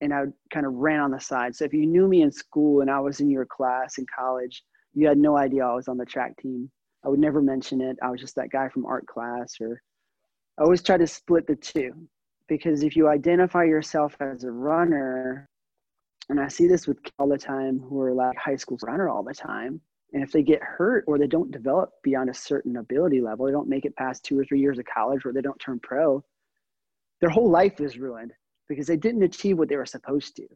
and 0.00 0.14
I 0.14 0.24
kind 0.52 0.64
of 0.64 0.72
ran 0.74 1.00
on 1.00 1.10
the 1.10 1.20
side. 1.20 1.54
So 1.54 1.64
if 1.64 1.74
you 1.74 1.86
knew 1.86 2.08
me 2.08 2.22
in 2.22 2.32
school 2.32 2.80
and 2.80 2.90
I 2.90 2.98
was 2.98 3.20
in 3.20 3.30
your 3.30 3.46
class 3.46 3.98
in 3.98 4.06
college, 4.16 4.62
you 4.94 5.06
had 5.06 5.18
no 5.18 5.36
idea 5.36 5.66
I 5.66 5.74
was 5.74 5.88
on 5.88 5.98
the 5.98 6.06
track 6.06 6.36
team. 6.38 6.70
I 7.04 7.08
would 7.08 7.20
never 7.20 7.42
mention 7.42 7.80
it. 7.80 7.96
I 8.02 8.10
was 8.10 8.20
just 8.20 8.36
that 8.36 8.50
guy 8.50 8.68
from 8.68 8.86
art 8.86 9.06
class 9.06 9.56
or 9.60 9.80
I 10.58 10.62
always 10.62 10.82
try 10.82 10.96
to 10.96 11.06
split 11.06 11.46
the 11.46 11.56
two 11.56 11.92
because 12.50 12.82
if 12.82 12.96
you 12.96 13.08
identify 13.08 13.62
yourself 13.62 14.16
as 14.18 14.42
a 14.42 14.50
runner, 14.50 15.48
and 16.28 16.40
I 16.40 16.48
see 16.48 16.66
this 16.66 16.88
with 16.88 16.98
all 17.16 17.28
the 17.28 17.38
time 17.38 17.78
who 17.78 18.00
are 18.00 18.12
like 18.12 18.36
high 18.36 18.56
school 18.56 18.76
runner 18.82 19.08
all 19.08 19.22
the 19.22 19.32
time, 19.32 19.80
and 20.12 20.20
if 20.20 20.32
they 20.32 20.42
get 20.42 20.60
hurt 20.60 21.04
or 21.06 21.16
they 21.16 21.28
don't 21.28 21.52
develop 21.52 21.90
beyond 22.02 22.28
a 22.28 22.34
certain 22.34 22.76
ability 22.76 23.20
level, 23.20 23.46
they 23.46 23.52
don't 23.52 23.68
make 23.68 23.84
it 23.84 23.94
past 23.94 24.24
two 24.24 24.36
or 24.36 24.44
three 24.44 24.58
years 24.60 24.80
of 24.80 24.84
college 24.84 25.24
or 25.24 25.32
they 25.32 25.40
don't 25.40 25.60
turn 25.60 25.78
pro, 25.78 26.24
their 27.20 27.30
whole 27.30 27.48
life 27.48 27.80
is 27.80 27.98
ruined 27.98 28.32
because 28.68 28.88
they 28.88 28.96
didn't 28.96 29.22
achieve 29.22 29.56
what 29.56 29.68
they 29.68 29.76
were 29.76 29.86
supposed 29.86 30.34
to 30.36 30.48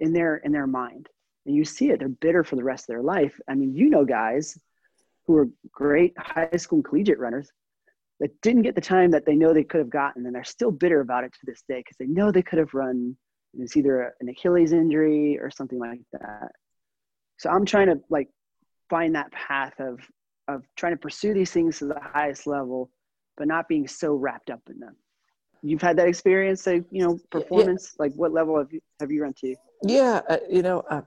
in 0.00 0.12
their 0.12 0.38
in 0.38 0.50
their 0.50 0.66
mind. 0.66 1.08
And 1.46 1.54
you 1.54 1.64
see 1.64 1.90
it, 1.90 2.00
they're 2.00 2.08
bitter 2.08 2.42
for 2.42 2.56
the 2.56 2.64
rest 2.64 2.84
of 2.84 2.88
their 2.88 3.02
life. 3.02 3.38
I 3.48 3.54
mean, 3.54 3.72
you 3.72 3.88
know 3.88 4.04
guys 4.04 4.58
who 5.26 5.36
are 5.36 5.48
great 5.70 6.12
high 6.18 6.50
school 6.56 6.82
collegiate 6.82 7.20
runners 7.20 7.52
that 8.20 8.40
didn't 8.42 8.62
get 8.62 8.74
the 8.74 8.80
time 8.80 9.10
that 9.10 9.24
they 9.26 9.34
know 9.34 9.52
they 9.52 9.64
could 9.64 9.80
have 9.80 9.90
gotten 9.90 10.26
and 10.26 10.34
they're 10.34 10.44
still 10.44 10.70
bitter 10.70 11.00
about 11.00 11.24
it 11.24 11.32
to 11.32 11.40
this 11.44 11.62
day 11.68 11.78
because 11.78 11.96
they 11.98 12.06
know 12.06 12.30
they 12.30 12.42
could 12.42 12.58
have 12.58 12.74
run 12.74 13.16
it's 13.58 13.76
either 13.76 14.14
an 14.20 14.28
achilles 14.28 14.72
injury 14.72 15.36
or 15.38 15.50
something 15.50 15.78
like 15.78 16.00
that. 16.12 16.52
So 17.38 17.50
i'm 17.50 17.64
trying 17.64 17.86
to 17.88 18.00
like 18.08 18.28
find 18.88 19.14
that 19.14 19.32
path 19.32 19.74
of 19.80 19.98
of 20.48 20.62
trying 20.76 20.92
to 20.92 20.98
pursue 20.98 21.34
these 21.34 21.50
things 21.50 21.78
to 21.78 21.86
the 21.86 22.00
highest 22.00 22.46
level 22.46 22.90
but 23.36 23.48
not 23.48 23.68
being 23.68 23.88
so 23.88 24.14
wrapped 24.14 24.50
up 24.50 24.60
in 24.68 24.78
them. 24.78 24.94
You've 25.62 25.80
had 25.80 25.96
that 25.96 26.08
experience 26.08 26.62
say 26.62 26.82
you 26.90 27.04
know 27.04 27.18
performance 27.30 27.94
yeah. 27.94 28.04
like 28.04 28.12
what 28.14 28.32
level 28.32 28.58
have 28.58 28.72
you 28.72 28.80
have 29.00 29.10
you 29.10 29.22
run 29.22 29.34
to? 29.40 29.54
Yeah 29.82 30.20
uh, 30.28 30.38
you 30.48 30.62
know 30.62 30.80
uh, 30.90 31.02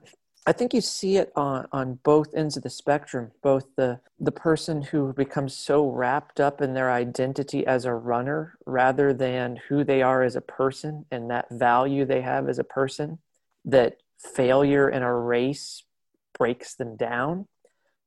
i 0.46 0.52
think 0.52 0.74
you 0.74 0.80
see 0.80 1.16
it 1.16 1.32
on 1.36 1.66
on 1.72 1.98
both 2.02 2.34
ends 2.34 2.56
of 2.56 2.62
the 2.62 2.70
spectrum 2.70 3.30
both 3.42 3.64
the 3.76 4.00
the 4.20 4.32
person 4.32 4.82
who 4.82 5.12
becomes 5.12 5.54
so 5.54 5.88
wrapped 5.88 6.40
up 6.40 6.60
in 6.60 6.74
their 6.74 6.90
identity 6.90 7.66
as 7.66 7.84
a 7.84 7.94
runner 7.94 8.56
rather 8.66 9.12
than 9.12 9.58
who 9.68 9.84
they 9.84 10.02
are 10.02 10.22
as 10.22 10.36
a 10.36 10.40
person 10.40 11.04
and 11.10 11.30
that 11.30 11.46
value 11.50 12.04
they 12.04 12.20
have 12.20 12.48
as 12.48 12.58
a 12.58 12.64
person 12.64 13.18
that 13.64 13.96
failure 14.18 14.88
in 14.88 15.02
a 15.02 15.14
race 15.14 15.84
breaks 16.38 16.74
them 16.74 16.96
down. 16.96 17.46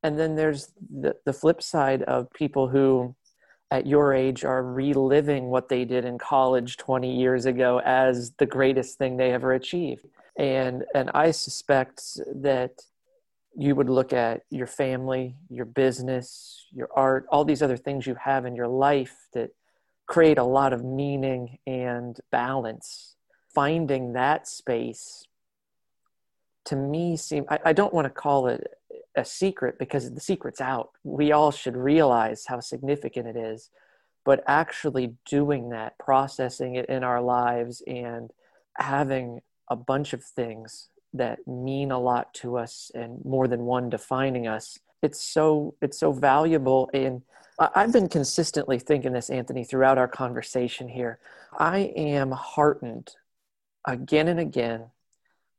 And 0.04 0.18
then 0.20 0.36
there's 0.36 0.72
the, 0.90 1.16
the 1.26 1.34
flip 1.34 1.62
side 1.62 2.04
of 2.04 2.32
people 2.34 2.68
who 2.68 3.16
at 3.70 3.86
your 3.86 4.14
age 4.14 4.46
are 4.46 4.64
reliving 4.64 5.46
what 5.46 5.68
they 5.68 5.84
did 5.84 6.06
in 6.06 6.18
college 6.18 6.78
20 6.78 7.14
years 7.14 7.46
ago 7.46 7.82
as 7.84 8.32
the 8.38 8.46
greatest 8.46 8.98
thing 8.98 9.18
they 9.18 9.32
ever 9.32 9.54
achieved 9.54 10.06
and 10.38 10.86
and 10.94 11.10
i 11.14 11.32
suspect 11.32 12.02
that 12.36 12.72
you 13.56 13.74
would 13.74 13.90
look 13.90 14.14
at 14.14 14.42
your 14.50 14.68
family 14.68 15.36
your 15.50 15.66
business 15.66 16.66
your 16.72 16.90
art 16.96 17.26
all 17.30 17.44
these 17.44 17.62
other 17.62 17.78
things 17.78 18.06
you 18.06 18.16
have 18.16 18.46
in 18.46 18.56
your 18.56 18.68
life 18.68 19.28
that 19.34 19.52
create 20.06 20.38
a 20.38 20.44
lot 20.44 20.74
of 20.74 20.84
meaning 20.84 21.58
and 21.66 22.20
balance 22.32 23.16
finding 23.54 24.14
that 24.14 24.48
space 24.48 25.26
to 26.66 26.76
me 26.76 27.18
seem 27.18 27.46
I, 27.50 27.60
I 27.66 27.74
don't 27.74 27.94
want 27.94 28.06
to 28.06 28.12
call 28.12 28.48
it 28.48 28.68
a 29.18 29.26
secret 29.26 29.80
because 29.80 30.14
the 30.14 30.22
secret's 30.22 30.62
out. 30.62 30.92
We 31.04 31.32
all 31.32 31.52
should 31.52 31.76
realize 31.76 32.46
how 32.46 32.60
significant 32.60 33.28
it 33.28 33.36
is. 33.36 33.70
But 34.24 34.44
actually 34.46 35.16
doing 35.26 35.70
that, 35.70 35.98
processing 35.98 36.76
it 36.76 36.86
in 36.88 37.04
our 37.04 37.22
lives, 37.22 37.82
and 37.88 38.32
having 38.76 39.42
a 39.70 39.76
bunch 39.76 40.14
of 40.14 40.24
things 40.24 40.90
that 41.14 41.48
mean 41.48 41.92
a 41.92 42.00
lot 42.00 42.34
to 42.34 42.58
us 42.58 42.92
and 42.94 43.24
more 43.26 43.48
than 43.48 43.62
one 43.62 43.90
defining 43.90 44.48
us. 44.48 44.80
It's 45.02 45.22
so 45.22 45.76
it's 45.82 46.00
so 46.00 46.12
valuable. 46.12 46.90
And 46.94 47.22
i've 47.60 47.92
been 47.92 48.08
consistently 48.08 48.78
thinking 48.78 49.14
this 49.14 49.32
anthony 49.32 49.64
throughout 49.64 49.98
our 49.98 50.08
conversation 50.08 50.88
here. 50.88 51.20
I 51.58 51.92
am 51.96 52.32
heartened 52.32 53.16
again 53.86 54.28
and 54.28 54.40
again 54.40 54.92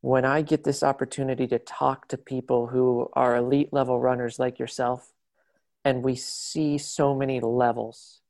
when 0.01 0.25
I 0.25 0.43
get 0.43 0.65
this 0.65 0.83
opportunity 0.83 1.47
to 1.49 1.59
talk 1.59 2.09
to 2.09 2.17
people 2.17 2.69
who 2.69 3.09
are 3.15 3.37
elite 3.37 3.73
level 3.73 3.99
runners 3.99 4.39
like 4.39 4.59
yourself, 4.59 5.13
and 5.85 6.05
we 6.05 6.15
see 6.15 6.79
so 6.79 7.15
many 7.15 7.41
levels 7.41 8.21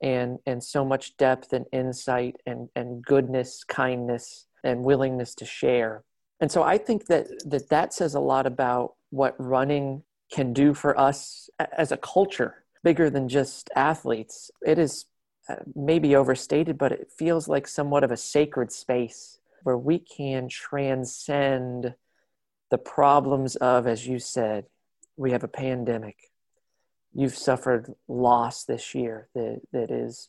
and, 0.00 0.38
and 0.46 0.62
so 0.62 0.84
much 0.84 1.16
depth 1.16 1.52
and 1.52 1.66
insight 1.72 2.36
and, 2.46 2.68
and 2.74 3.04
goodness, 3.04 3.62
kindness, 3.64 4.46
and 4.64 4.84
willingness 4.84 5.34
to 5.36 5.44
share. 5.44 6.04
And 6.40 6.50
so 6.50 6.62
I 6.62 6.78
think 6.78 7.06
that, 7.06 7.26
that 7.46 7.68
that 7.70 7.92
says 7.92 8.14
a 8.14 8.20
lot 8.20 8.46
about 8.46 8.94
what 9.10 9.34
running 9.38 10.02
can 10.32 10.52
do 10.52 10.74
for 10.74 10.98
us 10.98 11.50
as 11.76 11.90
a 11.90 11.96
culture, 11.96 12.64
bigger 12.84 13.10
than 13.10 13.28
just 13.28 13.70
athletes. 13.74 14.50
It 14.64 14.78
is 14.78 15.06
uh, 15.48 15.56
maybe 15.74 16.14
overstated, 16.14 16.76
but 16.78 16.92
it 16.92 17.10
feels 17.10 17.48
like 17.48 17.66
somewhat 17.66 18.04
of 18.04 18.10
a 18.10 18.16
sacred 18.16 18.70
space 18.70 19.38
where 19.62 19.78
we 19.78 19.98
can 19.98 20.48
transcend 20.48 21.94
the 22.70 22.78
problems 22.78 23.56
of, 23.56 23.86
as 23.86 24.06
you 24.06 24.18
said, 24.18 24.66
we 25.16 25.32
have 25.32 25.42
a 25.42 25.48
pandemic. 25.48 26.16
You've 27.14 27.36
suffered 27.36 27.94
loss 28.06 28.64
this 28.64 28.94
year 28.94 29.28
that, 29.34 29.62
that 29.72 29.90
is 29.90 30.28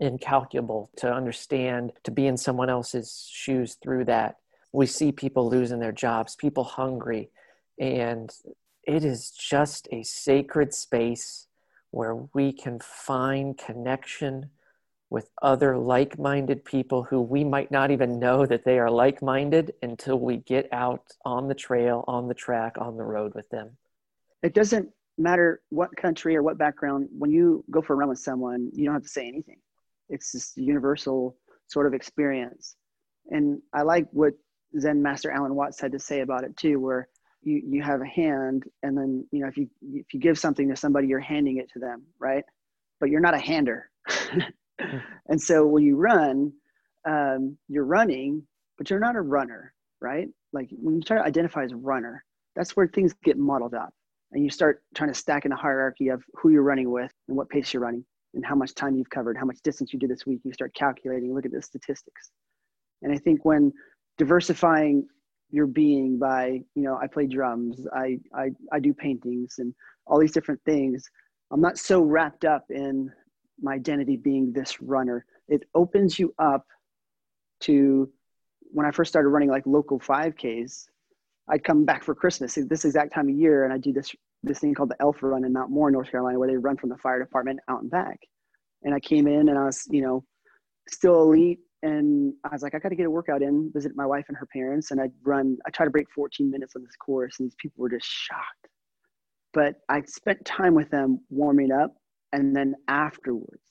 incalculable 0.00 0.90
to 0.96 1.12
understand, 1.12 1.92
to 2.04 2.10
be 2.10 2.26
in 2.26 2.36
someone 2.36 2.70
else's 2.70 3.28
shoes 3.30 3.76
through 3.82 4.04
that. 4.04 4.36
We 4.72 4.86
see 4.86 5.12
people 5.12 5.48
losing 5.48 5.80
their 5.80 5.92
jobs, 5.92 6.36
people 6.36 6.64
hungry, 6.64 7.30
and 7.78 8.30
it 8.84 9.04
is 9.04 9.30
just 9.30 9.88
a 9.90 10.02
sacred 10.02 10.74
space 10.74 11.46
where 11.90 12.14
we 12.34 12.52
can 12.52 12.78
find 12.80 13.56
connection 13.56 14.50
with 15.08 15.30
other 15.40 15.78
like 15.78 16.18
minded 16.18 16.64
people 16.64 17.04
who 17.04 17.20
we 17.20 17.44
might 17.44 17.70
not 17.70 17.90
even 17.90 18.18
know 18.18 18.44
that 18.44 18.64
they 18.64 18.78
are 18.78 18.90
like 18.90 19.22
minded 19.22 19.72
until 19.82 20.18
we 20.18 20.38
get 20.38 20.68
out 20.72 21.04
on 21.24 21.48
the 21.48 21.54
trail, 21.54 22.04
on 22.08 22.28
the 22.28 22.34
track, 22.34 22.74
on 22.78 22.96
the 22.96 23.04
road 23.04 23.32
with 23.34 23.48
them. 23.50 23.70
It 24.42 24.52
doesn't 24.52 24.90
matter 25.16 25.62
what 25.70 25.96
country 25.96 26.36
or 26.36 26.42
what 26.42 26.58
background, 26.58 27.08
when 27.16 27.30
you 27.30 27.64
go 27.70 27.80
for 27.80 27.94
a 27.94 27.96
run 27.96 28.08
with 28.08 28.18
someone, 28.18 28.70
you 28.74 28.84
don't 28.84 28.94
have 28.94 29.02
to 29.04 29.08
say 29.08 29.26
anything. 29.26 29.58
It's 30.08 30.32
this 30.32 30.52
universal 30.56 31.36
sort 31.68 31.86
of 31.86 31.94
experience. 31.94 32.76
And 33.28 33.60
I 33.72 33.82
like 33.82 34.06
what 34.12 34.34
Zen 34.78 35.02
Master 35.02 35.30
Alan 35.30 35.54
Watts 35.54 35.80
had 35.80 35.92
to 35.92 35.98
say 35.98 36.20
about 36.20 36.44
it 36.44 36.56
too, 36.56 36.78
where 36.78 37.08
you, 37.42 37.62
you 37.64 37.82
have 37.82 38.00
a 38.00 38.06
hand 38.06 38.64
and 38.82 38.96
then, 38.96 39.26
you 39.32 39.40
know, 39.40 39.48
if 39.48 39.56
you, 39.56 39.68
if 39.82 40.12
you 40.12 40.20
give 40.20 40.38
something 40.38 40.68
to 40.68 40.76
somebody, 40.76 41.08
you're 41.08 41.20
handing 41.20 41.58
it 41.58 41.70
to 41.72 41.78
them, 41.78 42.02
right? 42.18 42.44
But 43.00 43.10
you're 43.10 43.20
not 43.20 43.34
a 43.34 43.38
hander. 43.38 43.90
and 45.28 45.40
so 45.40 45.66
when 45.66 45.82
you 45.82 45.96
run, 45.96 46.52
um, 47.08 47.56
you're 47.68 47.84
running, 47.84 48.42
but 48.78 48.90
you're 48.90 49.00
not 49.00 49.16
a 49.16 49.20
runner, 49.20 49.72
right? 50.00 50.28
Like 50.52 50.68
when 50.72 50.96
you 50.96 51.02
try 51.02 51.18
to 51.18 51.24
identify 51.24 51.64
as 51.64 51.72
a 51.72 51.76
runner, 51.76 52.24
that's 52.54 52.76
where 52.76 52.86
things 52.86 53.14
get 53.24 53.38
muddled 53.38 53.74
up. 53.74 53.92
And 54.32 54.42
you 54.42 54.50
start 54.50 54.82
trying 54.94 55.12
to 55.12 55.18
stack 55.18 55.44
in 55.44 55.50
the 55.50 55.56
hierarchy 55.56 56.08
of 56.08 56.22
who 56.34 56.50
you're 56.50 56.62
running 56.62 56.90
with 56.90 57.12
and 57.28 57.36
what 57.36 57.48
pace 57.48 57.72
you're 57.72 57.82
running 57.82 58.04
and 58.36 58.44
how 58.44 58.54
much 58.54 58.74
time 58.74 58.94
you've 58.96 59.10
covered, 59.10 59.36
how 59.36 59.46
much 59.46 59.60
distance 59.62 59.92
you 59.92 59.98
did 59.98 60.10
this 60.10 60.26
week. 60.26 60.40
You 60.44 60.52
start 60.52 60.74
calculating, 60.74 61.34
look 61.34 61.46
at 61.46 61.52
the 61.52 61.62
statistics. 61.62 62.30
And 63.02 63.12
I 63.12 63.18
think 63.18 63.44
when 63.44 63.72
diversifying 64.18 65.08
your 65.50 65.66
being 65.66 66.18
by, 66.18 66.60
you 66.74 66.82
know, 66.82 66.98
I 67.00 67.06
play 67.06 67.26
drums, 67.26 67.86
I, 67.94 68.18
I, 68.34 68.50
I 68.72 68.78
do 68.78 68.92
paintings 68.92 69.56
and 69.58 69.74
all 70.06 70.20
these 70.20 70.32
different 70.32 70.60
things, 70.64 71.08
I'm 71.50 71.60
not 71.60 71.78
so 71.78 72.02
wrapped 72.02 72.44
up 72.44 72.64
in 72.70 73.10
my 73.60 73.74
identity 73.74 74.16
being 74.16 74.52
this 74.52 74.80
runner. 74.82 75.24
It 75.48 75.62
opens 75.74 76.18
you 76.18 76.34
up 76.38 76.66
to 77.60 78.10
when 78.60 78.84
I 78.84 78.90
first 78.90 79.10
started 79.10 79.30
running 79.30 79.48
like 79.48 79.66
local 79.66 79.98
5Ks, 79.98 80.88
I'd 81.48 81.64
come 81.64 81.84
back 81.84 82.04
for 82.04 82.14
Christmas, 82.14 82.58
this 82.68 82.84
exact 82.84 83.14
time 83.14 83.28
of 83.28 83.36
year, 83.36 83.64
and 83.64 83.72
I'd 83.72 83.82
do 83.82 83.92
this 83.92 84.14
this 84.42 84.60
thing 84.60 84.74
called 84.74 84.90
the 84.90 85.00
Elf 85.00 85.22
Run 85.22 85.44
in 85.44 85.52
Mount 85.52 85.70
Mourne, 85.70 85.92
North 85.92 86.10
Carolina, 86.10 86.38
where 86.38 86.48
they 86.48 86.56
run 86.56 86.76
from 86.76 86.90
the 86.90 86.96
fire 86.98 87.18
department 87.18 87.60
out 87.68 87.82
and 87.82 87.90
back. 87.90 88.18
And 88.82 88.94
I 88.94 89.00
came 89.00 89.26
in 89.26 89.48
and 89.48 89.58
I 89.58 89.64
was, 89.64 89.84
you 89.90 90.02
know, 90.02 90.24
still 90.88 91.22
elite. 91.22 91.58
And 91.82 92.32
I 92.44 92.48
was 92.52 92.62
like, 92.62 92.74
I 92.74 92.78
got 92.78 92.88
to 92.88 92.96
get 92.96 93.06
a 93.06 93.10
workout 93.10 93.42
in, 93.42 93.70
visit 93.72 93.92
my 93.94 94.06
wife 94.06 94.24
and 94.28 94.36
her 94.36 94.46
parents. 94.46 94.90
And 94.90 95.00
I'd 95.00 95.12
run, 95.24 95.56
I 95.66 95.70
try 95.70 95.84
to 95.84 95.90
break 95.90 96.06
14 96.14 96.50
minutes 96.50 96.74
on 96.76 96.82
this 96.82 96.96
course. 96.96 97.38
And 97.38 97.46
these 97.46 97.56
people 97.60 97.82
were 97.82 97.90
just 97.90 98.06
shocked. 98.06 98.68
But 99.52 99.76
I 99.88 100.02
spent 100.02 100.44
time 100.44 100.74
with 100.74 100.90
them 100.90 101.20
warming 101.30 101.72
up 101.72 101.94
and 102.32 102.54
then 102.54 102.74
afterwards. 102.88 103.62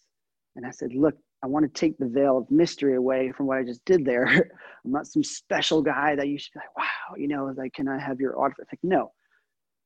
And 0.55 0.65
I 0.65 0.71
said, 0.71 0.93
look, 0.93 1.15
I 1.43 1.47
want 1.47 1.71
to 1.71 1.79
take 1.79 1.97
the 1.97 2.07
veil 2.07 2.37
of 2.39 2.49
mystery 2.49 2.95
away 2.95 3.31
from 3.35 3.45
what 3.45 3.57
I 3.57 3.63
just 3.63 3.83
did 3.85 4.05
there. 4.05 4.25
I'm 4.85 4.91
not 4.91 5.07
some 5.07 5.23
special 5.23 5.81
guy 5.81 6.15
that 6.15 6.27
you 6.27 6.39
should 6.39 6.53
be 6.53 6.59
like, 6.59 6.77
wow, 6.77 7.15
you 7.17 7.27
know, 7.27 7.53
like, 7.55 7.73
can 7.73 7.87
I 7.87 7.99
have 7.99 8.19
your 8.19 8.39
autograph? 8.39 8.67
Like, 8.71 8.79
no, 8.83 9.11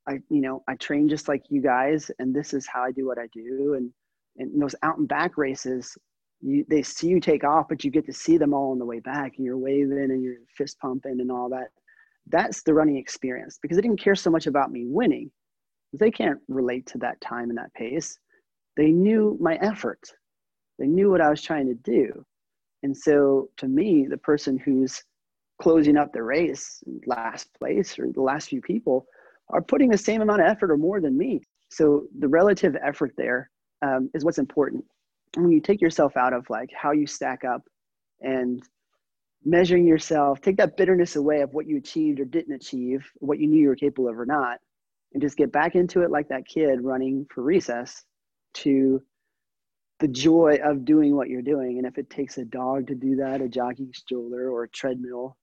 I, 0.10 0.20
you 0.30 0.42
know, 0.42 0.64
I 0.68 0.76
train 0.76 1.08
just 1.08 1.28
like 1.28 1.44
you 1.50 1.62
guys, 1.62 2.10
and 2.20 2.36
this 2.36 2.54
is 2.54 2.68
how 2.68 2.84
I 2.84 2.92
do 2.92 3.06
what 3.06 3.20
I 3.20 3.28
do. 3.34 3.76
And, 3.76 3.92
and 4.38 4.62
those 4.62 4.76
out 4.84 4.98
and 4.98 5.08
back 5.08 5.38
races, 5.38 5.98
you, 6.42 6.66
they 6.70 6.82
see 6.82 7.08
you 7.08 7.20
take 7.20 7.44
off, 7.44 7.68
but 7.70 7.84
you 7.84 7.92
get 7.92 8.06
to 8.08 8.14
see 8.14 8.38
them 8.38 8.54
all 8.54 8.72
on 8.72 8.80
the 8.80 8.86
way 8.86 9.00
back, 9.00 9.34
and 9.38 9.46
you're 9.46 9.58
waving 9.58 10.00
and 10.00 10.24
you're 10.24 10.38
fist 10.58 10.80
pumping 10.80 11.20
and 11.20 11.32
all 11.32 11.50
that. 11.50 11.68
That's 12.28 12.64
the 12.64 12.74
running 12.74 12.98
experience 12.98 13.60
because 13.62 13.76
they 13.76 13.82
didn't 13.82 14.02
care 14.02 14.16
so 14.16 14.30
much 14.30 14.48
about 14.48 14.72
me 14.72 14.86
winning. 14.88 15.32
They 15.94 16.12
can't 16.12 16.40
relate 16.48 16.86
to 16.88 16.98
that 17.00 17.20
time 17.22 17.50
and 17.50 17.58
that 17.58 17.74
pace. 17.74 18.18
They 18.78 18.92
knew 18.92 19.38
my 19.40 19.56
effort 19.56 20.12
they 20.80 20.88
knew 20.88 21.12
what 21.12 21.22
I 21.22 21.30
was 21.30 21.42
trying 21.42 21.68
to 21.68 21.76
do. 21.76 22.26
And 22.82 22.96
so 22.96 23.50
to 23.58 23.68
me, 23.68 24.08
the 24.08 24.18
person 24.18 24.58
who's 24.58 25.04
closing 25.62 25.98
up 25.98 26.14
the 26.14 26.24
race, 26.24 26.82
last 27.06 27.54
place, 27.60 28.00
or 28.00 28.08
the 28.12 28.22
last 28.22 28.48
few 28.48 28.62
people 28.62 29.06
are 29.50 29.62
putting 29.62 29.90
the 29.90 29.98
same 29.98 30.22
amount 30.22 30.42
of 30.42 30.48
effort 30.48 30.72
or 30.72 30.78
more 30.78 31.02
than 31.02 31.18
me. 31.18 31.42
So 31.70 32.06
the 32.20 32.28
relative 32.28 32.76
effort 32.84 33.14
there 33.18 33.50
um, 33.82 34.10
is 34.14 34.26
what's 34.26 34.38
important. 34.38 34.86
And 35.36 35.46
when 35.46 35.54
you 35.54 35.62
take 35.62 35.82
yourself 35.82 36.18
out 36.18 36.34
of 36.34 36.50
like 36.50 36.70
how 36.76 36.92
you 36.92 37.06
stack 37.06 37.44
up 37.44 37.62
and 38.22 38.62
measuring 39.46 39.86
yourself, 39.86 40.42
take 40.42 40.58
that 40.58 40.78
bitterness 40.78 41.16
away 41.16 41.42
of 41.42 41.54
what 41.54 41.68
you 41.68 41.78
achieved 41.78 42.20
or 42.20 42.26
didn't 42.26 42.54
achieve, 42.54 43.06
what 43.20 43.40
you 43.40 43.48
knew 43.48 43.62
you 43.62 43.68
were 43.70 43.76
capable 43.76 44.10
of 44.10 44.20
or 44.20 44.26
not, 44.26 44.58
and 45.14 45.22
just 45.22 45.38
get 45.38 45.52
back 45.52 45.76
into 45.76 46.02
it 46.02 46.12
like 46.12 46.28
that 46.30 46.48
kid 46.48 46.82
running 46.82 47.26
for 47.34 47.44
recess 47.44 48.04
to 48.54 49.02
the 50.00 50.08
joy 50.08 50.58
of 50.64 50.86
doing 50.86 51.16
what 51.16 51.30
you're 51.30 51.42
doing. 51.42 51.78
And 51.78 51.86
if 51.86 51.98
it 51.98 52.10
takes 52.10 52.38
a 52.38 52.46
dog 52.46 52.88
to 52.88 52.96
do 52.96 53.16
that, 53.18 53.42
a 53.42 53.50
jogging 53.50 53.92
stroller 53.94 54.50
or 54.50 54.64
a 54.64 54.70
treadmill, 54.70 55.36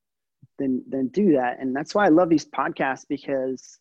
then 0.58 0.82
then 0.88 1.08
do 1.08 1.32
that. 1.32 1.58
And 1.60 1.74
that's 1.74 1.94
why 1.94 2.06
I 2.06 2.08
love 2.08 2.28
these 2.28 2.46
podcasts 2.46 3.04
because, 3.08 3.78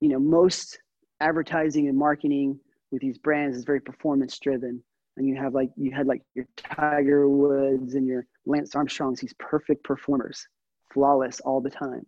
you 0.00 0.08
know, 0.08 0.18
most 0.18 0.78
advertising 1.20 1.88
and 1.88 1.96
marketing 1.96 2.58
with 2.90 3.02
these 3.02 3.18
brands 3.18 3.56
is 3.56 3.64
very 3.64 3.80
performance 3.80 4.38
driven. 4.38 4.82
And 5.16 5.26
you 5.26 5.36
have 5.36 5.54
like 5.54 5.70
you 5.76 5.92
had 5.92 6.06
like 6.06 6.22
your 6.34 6.46
Tiger 6.56 7.28
Woods 7.28 7.94
and 7.94 8.06
your 8.06 8.26
Lance 8.44 8.74
Armstrongs, 8.74 9.20
these 9.20 9.34
perfect 9.38 9.82
performers, 9.82 10.46
flawless 10.92 11.40
all 11.40 11.60
the 11.60 11.70
time. 11.70 12.04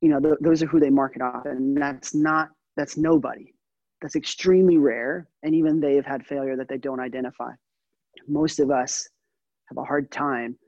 You 0.00 0.10
know, 0.10 0.20
th- 0.20 0.38
those 0.40 0.62
are 0.62 0.66
who 0.66 0.78
they 0.78 0.90
market 0.90 1.22
off, 1.22 1.44
and 1.46 1.76
that's 1.76 2.14
not 2.14 2.50
that's 2.76 2.96
nobody 2.96 3.52
that's 4.00 4.16
extremely 4.16 4.78
rare. 4.78 5.28
And 5.42 5.54
even 5.54 5.80
they 5.80 5.96
have 5.96 6.06
had 6.06 6.26
failure 6.26 6.56
that 6.56 6.68
they 6.68 6.78
don't 6.78 7.00
identify. 7.00 7.50
Most 8.28 8.60
of 8.60 8.70
us 8.70 9.08
have 9.68 9.78
a 9.78 9.84
hard 9.84 10.10
time, 10.10 10.58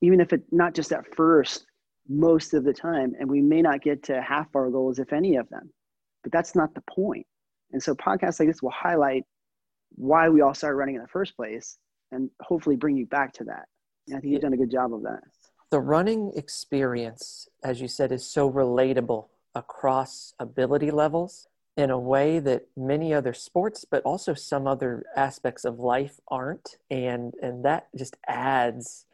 even 0.00 0.20
if 0.20 0.32
it 0.32 0.42
not 0.50 0.74
just 0.74 0.92
at 0.92 1.14
first, 1.14 1.66
most 2.08 2.54
of 2.54 2.64
the 2.64 2.72
time. 2.72 3.12
And 3.18 3.28
we 3.28 3.42
may 3.42 3.62
not 3.62 3.82
get 3.82 4.02
to 4.04 4.22
half 4.22 4.46
our 4.54 4.70
goals, 4.70 4.98
if 4.98 5.12
any 5.12 5.36
of 5.36 5.48
them. 5.48 5.70
But 6.22 6.32
that's 6.32 6.54
not 6.54 6.74
the 6.74 6.82
point. 6.90 7.26
And 7.72 7.82
so 7.82 7.94
podcasts 7.94 8.40
like 8.40 8.48
this 8.48 8.62
will 8.62 8.70
highlight 8.70 9.24
why 9.94 10.28
we 10.28 10.40
all 10.40 10.54
started 10.54 10.76
running 10.76 10.96
in 10.96 11.02
the 11.02 11.08
first 11.08 11.36
place 11.36 11.78
and 12.12 12.30
hopefully 12.40 12.76
bring 12.76 12.96
you 12.96 13.06
back 13.06 13.32
to 13.34 13.44
that. 13.44 13.66
And 14.06 14.16
I 14.16 14.20
think 14.20 14.32
you've 14.32 14.42
done 14.42 14.54
a 14.54 14.58
good 14.58 14.70
job 14.70 14.94
of 14.94 15.02
that. 15.02 15.20
The 15.70 15.80
running 15.80 16.32
experience, 16.34 17.48
as 17.62 17.80
you 17.80 17.88
said, 17.88 18.10
is 18.10 18.24
so 18.24 18.50
relatable 18.50 19.28
across 19.54 20.32
ability 20.38 20.90
levels 20.90 21.46
in 21.76 21.90
a 21.90 21.98
way 21.98 22.40
that 22.40 22.66
many 22.76 23.14
other 23.14 23.32
sports 23.32 23.84
but 23.88 24.02
also 24.02 24.34
some 24.34 24.66
other 24.66 25.04
aspects 25.16 25.64
of 25.64 25.78
life 25.78 26.20
aren't 26.28 26.76
and 26.90 27.34
and 27.40 27.64
that 27.64 27.88
just 27.96 28.16
adds 28.26 29.06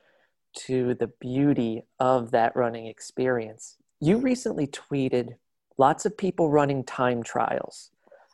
to 0.55 0.95
the 0.95 1.07
beauty 1.21 1.83
of 2.01 2.31
that 2.31 2.57
running 2.57 2.87
experience 2.87 3.77
you 4.01 4.17
recently 4.19 4.67
tweeted 4.67 5.37
lots 5.79 6.07
of 6.07 6.17
people 6.17 6.51
running 6.51 6.85
time 6.85 7.23
trials 7.23 7.91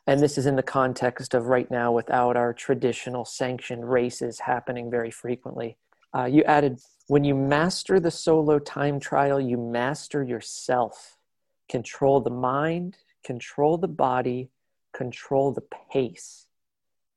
and 0.07 0.19
this 0.19 0.37
is 0.37 0.45
in 0.45 0.55
the 0.55 0.63
context 0.63 1.33
of 1.33 1.45
right 1.45 1.69
now 1.69 1.91
without 1.91 2.35
our 2.35 2.53
traditional 2.53 3.25
sanctioned 3.25 3.89
races 3.89 4.39
happening 4.39 4.89
very 4.89 5.11
frequently 5.11 5.77
uh, 6.15 6.25
you 6.25 6.43
added 6.43 6.79
when 7.07 7.23
you 7.23 7.35
master 7.35 7.99
the 7.99 8.11
solo 8.11 8.59
time 8.59 8.99
trial 8.99 9.39
you 9.39 9.57
master 9.57 10.23
yourself 10.23 11.17
control 11.69 12.19
the 12.19 12.29
mind 12.29 12.97
control 13.23 13.77
the 13.77 13.87
body, 13.87 14.49
control 14.93 15.51
the 15.51 15.63
pace. 15.91 16.47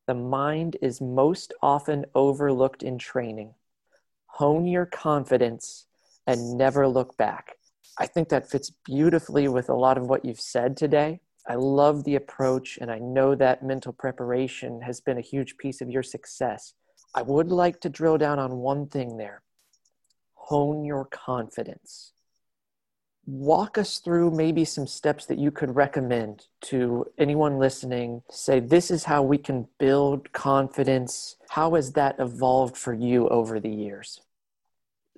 The 0.06 0.14
mind 0.14 0.76
is 0.82 1.00
most 1.00 1.54
often 1.62 2.04
overlooked 2.14 2.82
in 2.82 2.98
training. 2.98 3.54
Hone 4.26 4.66
your 4.66 4.86
confidence 4.86 5.86
and 6.26 6.56
never 6.58 6.86
look 6.86 7.16
back. 7.16 7.56
I 7.98 8.06
think 8.06 8.28
that 8.28 8.50
fits 8.50 8.70
beautifully 8.84 9.48
with 9.48 9.68
a 9.68 9.74
lot 9.74 9.98
of 9.98 10.06
what 10.06 10.24
you've 10.24 10.40
said 10.40 10.76
today. 10.76 11.20
I 11.46 11.54
love 11.54 12.04
the 12.04 12.16
approach, 12.16 12.78
and 12.80 12.90
I 12.90 12.98
know 12.98 13.34
that 13.34 13.62
mental 13.62 13.92
preparation 13.92 14.80
has 14.82 15.00
been 15.00 15.18
a 15.18 15.22
huge 15.22 15.56
piece 15.58 15.80
of 15.80 15.90
your 15.90 16.02
success. 16.02 16.74
I 17.14 17.22
would 17.22 17.50
like 17.52 17.80
to 17.82 17.88
drill 17.88 18.18
down 18.18 18.38
on 18.38 18.56
one 18.56 18.88
thing 18.88 19.18
there. 19.18 19.42
Hone 20.34 20.84
your 20.84 21.04
confidence. 21.04 22.12
Walk 23.26 23.78
us 23.78 24.00
through 24.00 24.30
maybe 24.32 24.64
some 24.64 24.86
steps 24.86 25.26
that 25.26 25.38
you 25.38 25.50
could 25.50 25.76
recommend 25.76 26.46
to 26.62 27.06
anyone 27.16 27.58
listening. 27.58 28.22
Say 28.30 28.60
this 28.60 28.90
is 28.90 29.04
how 29.04 29.22
we 29.22 29.38
can 29.38 29.68
build 29.78 30.32
confidence. 30.32 31.36
How 31.48 31.74
has 31.74 31.92
that 31.92 32.16
evolved 32.18 32.76
for 32.76 32.92
you 32.92 33.28
over 33.28 33.60
the 33.60 33.70
years? 33.70 34.20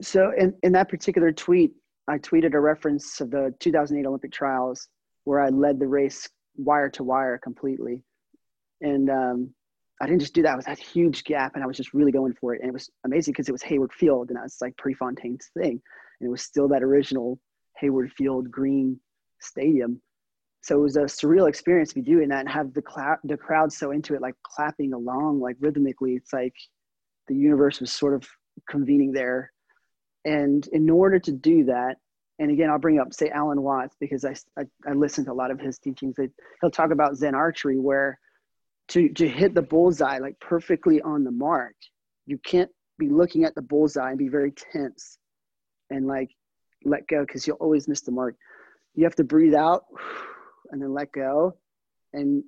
So 0.03 0.33
in, 0.37 0.55
in 0.63 0.73
that 0.73 0.89
particular 0.89 1.33
tweet 1.33 1.73
i 2.09 2.19
tweeted 2.19 2.55
a 2.55 2.61
reference 2.61 3.21
of 3.21 3.31
the 3.31 3.55
2008 3.61 4.07
olympic 4.07 4.33
trials 4.33 4.89
where 5.25 5.41
i 5.41 5.49
led 5.49 5.79
the 5.79 5.87
race 5.87 6.29
wire 6.57 6.89
to 6.89 7.05
wire 7.05 7.39
completely 7.39 8.03
and 8.81 9.11
um, 9.11 9.51
i 10.01 10.07
didn't 10.07 10.21
just 10.21 10.35
do 10.35 10.43
that 10.43 10.57
with 10.57 10.67
that 10.67 10.79
huge 10.79 11.25
gap 11.25 11.55
and 11.55 11.63
i 11.63 11.67
was 11.67 11.77
just 11.77 11.95
really 11.95 12.13
going 12.13 12.35
for 12.35 12.55
it 12.55 12.61
and 12.61 12.69
it 12.69 12.73
was 12.73 12.91
amazing 13.05 13.33
because 13.33 13.49
it 13.49 13.53
was 13.53 13.63
hayward 13.63 13.93
field 13.93 14.29
and 14.31 14.39
that's 14.39 14.61
like 14.61 14.77
prefontaine's 14.77 15.51
thing 15.59 15.81
and 16.21 16.29
it 16.29 16.31
was 16.31 16.43
still 16.43 16.69
that 16.69 16.83
original 16.83 17.39
Hayward 17.79 18.13
Field 18.13 18.51
Green 18.51 18.99
Stadium. 19.41 20.01
So 20.63 20.79
it 20.79 20.83
was 20.83 20.97
a 20.97 21.03
surreal 21.03 21.49
experience 21.49 21.91
to 21.91 21.97
be 21.97 22.03
doing 22.03 22.29
that 22.29 22.41
and 22.41 22.49
have 22.49 22.75
the 22.75 22.83
the 23.25 23.37
crowd 23.37 23.73
so 23.73 23.93
into 23.93 24.15
it, 24.15 24.23
like 24.23 24.35
clapping 24.43 24.93
along, 24.93 25.41
like 25.41 25.57
rhythmically. 25.61 26.15
It's 26.15 26.33
like 26.33 26.55
the 27.29 27.37
universe 27.37 27.81
was 27.81 27.93
sort 27.93 28.15
of 28.15 28.29
convening 28.69 29.13
there. 29.13 29.53
And 30.27 30.67
in 30.73 30.91
order 30.91 31.19
to 31.21 31.33
do 31.33 31.65
that, 31.65 31.97
and 32.39 32.51
again, 32.51 32.69
I'll 32.69 32.79
bring 32.79 32.99
up 32.99 33.15
say 33.15 33.31
Alan 33.31 33.63
Watts 33.63 33.97
because 33.99 34.25
I, 34.27 34.35
I, 34.61 34.65
I 34.87 34.93
listen 34.93 35.25
to 35.25 35.33
a 35.33 35.35
lot 35.35 35.51
of 35.51 35.59
his 35.59 35.79
teachings. 35.79 36.17
He'll 36.61 36.71
talk 36.71 36.91
about 36.91 37.17
Zen 37.17 37.35
archery 37.35 37.79
where 37.79 38.19
to 38.89 39.09
to 39.11 39.29
hit 39.29 39.55
the 39.55 39.63
bullseye 39.63 40.19
like 40.19 40.39
perfectly 40.41 41.01
on 41.01 41.25
the 41.25 41.31
mark, 41.31 41.75
you 42.27 42.39
can't 42.39 42.71
be 42.99 43.09
looking 43.09 43.45
at 43.45 43.55
the 43.55 43.63
bullseye 43.63 44.11
and 44.11 44.19
be 44.19 44.29
very 44.29 44.53
tense 44.53 45.19
and 45.91 46.07
like 46.07 46.31
let 46.85 47.07
go 47.07 47.21
because 47.21 47.47
you'll 47.47 47.57
always 47.57 47.89
miss 47.89 48.03
the 48.03 48.13
mark. 48.13 48.37
You 48.95 49.05
have 49.05 49.17
to 49.17 49.25
breathe 49.25 49.55
out 49.55 49.85
and 50.71 50.81
then 50.81 50.93
let 50.93 51.13
go. 51.13 51.57
And 52.13 52.45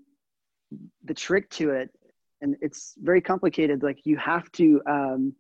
the 1.05 1.15
trick 1.15 1.51
to 1.51 1.71
it, 1.71 1.91
and 2.41 2.57
it's 2.61 2.95
very 2.99 3.21
complicated, 3.21 3.83
like 3.83 4.01
you 4.05 4.17
have 4.17 4.51
to 4.53 4.81
um, 4.87 5.35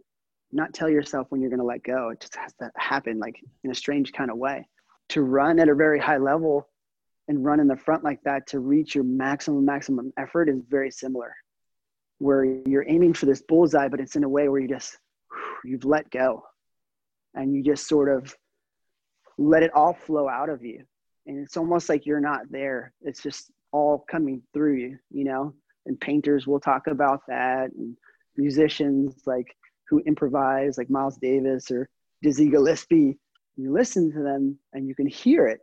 not 0.53 0.72
tell 0.72 0.88
yourself 0.88 1.26
when 1.30 1.40
you're 1.40 1.51
going 1.51 1.61
to 1.61 1.66
let 1.66 1.82
go. 1.82 2.11
It 2.11 2.20
just 2.20 2.36
has 2.36 2.53
to 2.55 2.70
happen, 2.76 3.18
like 3.18 3.40
in 3.64 3.70
a 3.70 3.74
strange 3.74 4.12
kind 4.12 4.30
of 4.30 4.38
way. 4.38 4.66
To 5.11 5.22
run 5.22 5.59
at 5.59 5.68
a 5.68 5.74
very 5.74 6.01
high 6.01 6.18
level 6.18 6.68
and 7.28 7.44
run 7.44 7.61
in 7.61 7.68
the 7.68 7.76
front 7.76 8.05
like 8.05 8.22
that 8.24 8.46
to 8.49 8.59
reach 8.59 8.94
your 8.94 9.05
maximum, 9.05 9.64
maximum 9.64 10.12
effort 10.18 10.49
is 10.49 10.62
very 10.68 10.90
similar, 10.90 11.34
where 12.18 12.44
you're 12.44 12.88
aiming 12.88 13.14
for 13.14 13.26
this 13.26 13.42
bullseye, 13.42 13.88
but 13.88 14.01
it's 14.01 14.16
in 14.16 14.24
a 14.24 14.28
way 14.28 14.49
where 14.49 14.61
you 14.61 14.68
just, 14.68 14.96
you've 15.64 15.84
let 15.84 16.11
go. 16.11 16.44
And 17.34 17.55
you 17.55 17.62
just 17.62 17.86
sort 17.86 18.09
of 18.09 18.34
let 19.36 19.62
it 19.62 19.72
all 19.74 19.92
flow 19.92 20.28
out 20.28 20.49
of 20.49 20.64
you. 20.64 20.84
And 21.26 21.38
it's 21.44 21.57
almost 21.57 21.88
like 21.88 22.07
you're 22.07 22.20
not 22.20 22.51
there. 22.51 22.92
It's 23.03 23.22
just 23.22 23.51
all 23.70 24.05
coming 24.11 24.42
through 24.53 24.76
you 24.76 24.99
you 25.11 25.24
know? 25.24 25.55
And 25.86 26.01
painters 26.01 26.46
will 26.46 26.61
talk 26.61 26.86
about 26.86 27.22
that 27.28 27.70
and 27.72 27.96
musicians 28.36 29.22
like 29.26 29.55
who 29.89 30.01
improvise 30.01 30.78
like 30.78 30.91
miles 30.91 31.16
davis 31.16 31.70
or 31.70 31.89
dizzy 32.22 32.49
gillespie 32.49 33.18
you 33.57 33.72
listen 33.72 34.12
to 34.12 34.22
them 34.22 34.59
and 34.72 34.86
you 34.86 34.95
can 34.95 35.07
hear 35.07 35.47
it 35.47 35.61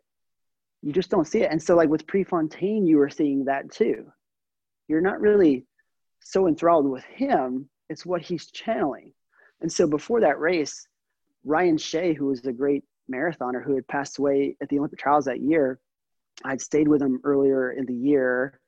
you 0.86 0.94
just 0.94 1.10
don't 1.10 1.26
see 1.26 1.42
it. 1.42 1.52
And 1.52 1.62
so, 1.62 1.76
like 1.76 1.90
with 1.90 2.06
Prefontaine, 2.06 2.86
you 2.86 2.98
were 2.98 3.10
seeing 3.10 3.46
that 3.46 3.72
too. 3.72 4.06
You're 4.88 5.02
not 5.02 5.20
really 5.20 5.66
so 6.20 6.48
enthralled 6.48 6.88
with 6.88 7.04
him, 7.06 7.68
it's 7.90 8.06
what 8.06 8.22
he's 8.22 8.52
channeling. 8.52 9.12
And 9.62 9.72
so, 9.72 9.88
before 9.88 10.22
that 10.22 10.40
race, 10.40 10.88
Ryan 11.44 11.80
Shay, 11.80 12.14
who 12.14 12.28
was 12.28 12.46
a 12.46 12.54
great 12.54 12.84
marathoner 13.12 13.64
who 13.64 13.74
had 13.74 13.88
passed 13.88 14.20
away 14.20 14.58
at 14.62 14.70
the 14.70 14.78
Olympic 14.78 15.00
trials 15.00 15.26
that 15.26 15.42
year, 15.42 15.80
I'd 16.44 16.62
stayed 16.62 16.88
with 16.88 17.02
him 17.02 17.20
earlier 17.24 17.72
in 17.72 17.88
the 17.88 17.94
year 17.94 18.60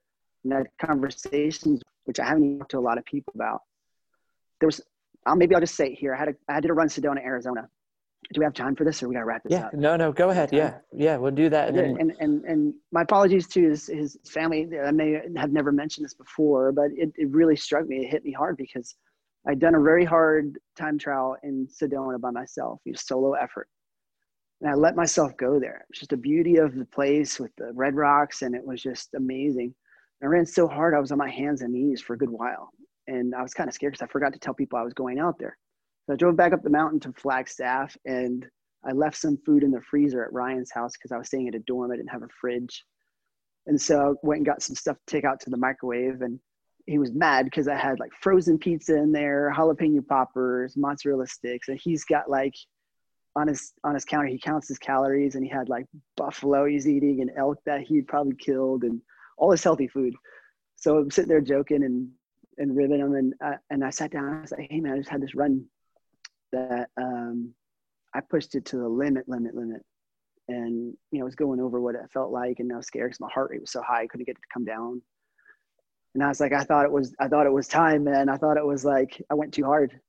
and 0.43 0.53
had 0.53 0.69
conversations, 0.83 1.83
which 2.05 2.19
I 2.19 2.25
haven't 2.25 2.57
talked 2.57 2.71
to 2.71 2.79
a 2.79 2.81
lot 2.81 2.97
of 2.97 3.05
people 3.05 3.33
about. 3.35 3.61
There 4.59 4.67
was, 4.67 4.81
I'll, 5.27 5.35
maybe 5.35 5.53
I'll 5.53 5.61
just 5.61 5.75
say 5.75 5.87
it 5.87 5.95
here. 5.95 6.15
I 6.15 6.17
had, 6.17 6.29
a, 6.29 6.35
I 6.49 6.53
had 6.53 6.63
to 6.63 6.73
run 6.73 6.87
Sedona, 6.87 7.23
Arizona 7.23 7.67
do 8.33 8.39
we 8.39 8.43
have 8.43 8.53
time 8.53 8.75
for 8.75 8.83
this 8.83 9.01
or 9.01 9.07
we 9.07 9.15
got 9.15 9.21
to 9.21 9.25
wrap 9.25 9.43
this 9.43 9.53
yeah, 9.53 9.67
up? 9.67 9.73
No, 9.73 9.95
no, 9.95 10.11
go 10.11 10.29
ahead. 10.29 10.49
Yeah. 10.51 10.75
Yeah. 10.91 11.17
We'll 11.17 11.31
do 11.31 11.49
that. 11.49 11.69
And, 11.69 11.97
and, 11.99 12.13
and, 12.19 12.43
and, 12.45 12.73
my 12.91 13.03
apologies 13.03 13.47
to 13.49 13.69
his, 13.69 13.87
his 13.87 14.17
family. 14.27 14.67
I 14.85 14.91
may 14.91 15.21
have 15.37 15.51
never 15.51 15.71
mentioned 15.71 16.05
this 16.05 16.13
before, 16.13 16.71
but 16.71 16.87
it, 16.95 17.11
it 17.15 17.29
really 17.29 17.55
struck 17.55 17.87
me. 17.87 18.05
It 18.05 18.09
hit 18.09 18.25
me 18.25 18.31
hard 18.31 18.57
because 18.57 18.95
I'd 19.47 19.59
done 19.59 19.75
a 19.75 19.81
very 19.81 20.03
hard 20.03 20.57
time 20.77 20.97
trial 20.97 21.37
in 21.43 21.67
Sedona 21.67 22.19
by 22.19 22.31
myself, 22.31 22.81
a 22.87 22.97
solo 22.97 23.33
effort. 23.33 23.69
And 24.61 24.69
I 24.69 24.73
let 24.73 24.95
myself 24.95 25.37
go 25.37 25.59
there. 25.59 25.85
It's 25.89 25.99
just 25.99 26.09
the 26.09 26.17
beauty 26.17 26.57
of 26.57 26.75
the 26.75 26.85
place 26.85 27.39
with 27.39 27.51
the 27.57 27.71
red 27.73 27.95
rocks. 27.95 28.41
And 28.41 28.55
it 28.55 28.65
was 28.65 28.81
just 28.81 29.13
amazing. 29.13 29.73
I 30.21 30.25
ran 30.25 30.45
so 30.45 30.67
hard. 30.67 30.95
I 30.95 30.99
was 30.99 31.11
on 31.11 31.17
my 31.17 31.29
hands 31.29 31.61
and 31.61 31.71
knees 31.71 32.01
for 32.01 32.15
a 32.15 32.17
good 32.17 32.31
while. 32.31 32.71
And 33.07 33.33
I 33.33 33.41
was 33.41 33.53
kind 33.53 33.67
of 33.67 33.73
scared 33.73 33.93
because 33.93 34.05
I 34.05 34.11
forgot 34.11 34.33
to 34.33 34.39
tell 34.39 34.53
people 34.53 34.77
I 34.77 34.83
was 34.83 34.93
going 34.93 35.19
out 35.19 35.39
there. 35.39 35.57
So 36.05 36.13
I 36.13 36.15
drove 36.15 36.35
back 36.35 36.53
up 36.53 36.63
the 36.63 36.69
mountain 36.69 36.99
to 37.01 37.13
Flagstaff 37.13 37.97
and 38.05 38.45
I 38.85 38.91
left 38.91 39.17
some 39.17 39.37
food 39.45 39.63
in 39.63 39.71
the 39.71 39.81
freezer 39.81 40.23
at 40.23 40.31
Ryan's 40.31 40.71
house 40.71 40.93
because 40.93 41.11
I 41.11 41.17
was 41.17 41.27
staying 41.27 41.47
at 41.47 41.55
a 41.55 41.59
dorm. 41.59 41.91
I 41.91 41.97
didn't 41.97 42.11
have 42.11 42.23
a 42.23 42.29
fridge. 42.39 42.85
And 43.65 43.79
so 43.79 44.11
I 44.11 44.25
went 44.25 44.39
and 44.39 44.45
got 44.45 44.61
some 44.61 44.75
stuff 44.75 44.97
to 44.97 45.11
take 45.11 45.25
out 45.25 45.41
to 45.41 45.49
the 45.49 45.57
microwave. 45.57 46.21
And 46.21 46.39
he 46.85 46.97
was 46.97 47.11
mad 47.11 47.45
because 47.45 47.67
I 47.67 47.75
had 47.75 47.99
like 47.99 48.11
frozen 48.21 48.57
pizza 48.57 48.95
in 48.95 49.11
there, 49.11 49.53
jalapeno 49.55 50.07
poppers, 50.07 50.77
mozzarella 50.77 51.27
sticks. 51.27 51.67
And 51.67 51.79
he's 51.79 52.05
got 52.05 52.29
like 52.29 52.55
on 53.35 53.47
his 53.47 53.73
on 53.83 53.93
his 53.93 54.05
counter, 54.05 54.27
he 54.27 54.39
counts 54.39 54.69
his 54.69 54.79
calories 54.79 55.35
and 55.35 55.43
he 55.43 55.49
had 55.49 55.69
like 55.69 55.85
buffalo 56.15 56.65
he's 56.65 56.87
eating 56.87 57.21
and 57.21 57.29
elk 57.37 57.59
that 57.65 57.81
he'd 57.81 58.07
probably 58.07 58.35
killed 58.35 58.83
and 58.83 59.01
all 59.37 59.51
this 59.51 59.63
healthy 59.63 59.87
food. 59.87 60.13
So 60.75 60.97
I'm 60.97 61.11
sitting 61.11 61.29
there 61.29 61.41
joking 61.41 61.83
and 61.83 62.09
and 62.57 62.75
ribbing 62.75 62.99
him 62.99 63.13
and 63.13 63.33
uh, 63.43 63.57
and 63.69 63.83
I 63.83 63.89
sat 63.89 64.11
down. 64.11 64.33
I 64.33 64.41
was 64.41 64.51
like, 64.51 64.67
"Hey 64.69 64.79
man, 64.79 64.93
I 64.93 64.97
just 64.97 65.09
had 65.09 65.21
this 65.21 65.35
run 65.35 65.65
that 66.51 66.89
um, 66.97 67.53
I 68.13 68.21
pushed 68.21 68.55
it 68.55 68.65
to 68.65 68.77
the 68.77 68.87
limit, 68.87 69.27
limit, 69.27 69.55
limit. 69.55 69.83
And, 70.47 70.93
you 71.11 71.19
know, 71.19 71.21
I 71.21 71.25
was 71.25 71.35
going 71.35 71.59
over 71.59 71.79
what 71.81 71.95
it 71.95 72.01
felt 72.11 72.31
like 72.31 72.59
and 72.59 72.71
I 72.71 72.77
was 72.77 72.87
scared 72.87 73.09
because 73.09 73.19
my 73.19 73.29
heart 73.31 73.51
rate 73.51 73.61
was 73.61 73.71
so 73.71 73.81
high, 73.81 74.01
I 74.01 74.07
couldn't 74.07 74.25
get 74.25 74.37
it 74.37 74.41
to 74.41 74.53
come 74.53 74.65
down. 74.65 75.01
And 76.15 76.23
I 76.23 76.29
was 76.29 76.39
like, 76.39 76.53
I 76.53 76.63
thought 76.63 76.85
it 76.85 76.91
was, 76.91 77.13
I 77.19 77.27
thought 77.27 77.45
it 77.45 77.53
was 77.53 77.67
time, 77.67 78.05
man. 78.05 78.29
I 78.29 78.37
thought 78.37 78.57
it 78.57 78.65
was 78.65 78.85
like, 78.85 79.21
I 79.29 79.33
went 79.33 79.53
too 79.53 79.65
hard. 79.65 79.99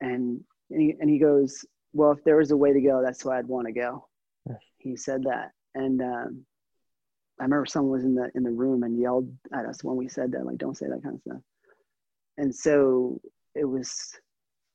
And, 0.00 0.40
and 0.70 0.80
he, 0.80 0.94
and 0.98 1.08
he 1.08 1.18
goes, 1.18 1.64
well, 1.92 2.12
if 2.12 2.24
there 2.24 2.36
was 2.36 2.50
a 2.50 2.56
way 2.56 2.72
to 2.72 2.80
go, 2.80 3.02
that's 3.04 3.24
why 3.24 3.38
I'd 3.38 3.46
want 3.46 3.66
to 3.66 3.72
go. 3.72 4.08
He 4.78 4.96
said 4.96 5.24
that. 5.24 5.52
And, 5.74 6.00
um, 6.00 6.44
I 7.38 7.44
remember 7.44 7.66
someone 7.66 7.92
was 7.92 8.04
in 8.04 8.16
the, 8.16 8.30
in 8.34 8.42
the 8.42 8.50
room 8.50 8.82
and 8.82 8.98
yelled 8.98 9.30
at 9.52 9.64
us 9.64 9.84
when 9.84 9.96
we 9.96 10.08
said 10.08 10.32
that, 10.32 10.44
like, 10.44 10.58
don't 10.58 10.76
say 10.76 10.86
that 10.86 11.02
kind 11.04 11.14
of 11.14 11.20
stuff. 11.20 11.40
And 12.38 12.54
so 12.54 13.20
it 13.54 13.64
was, 13.64 14.14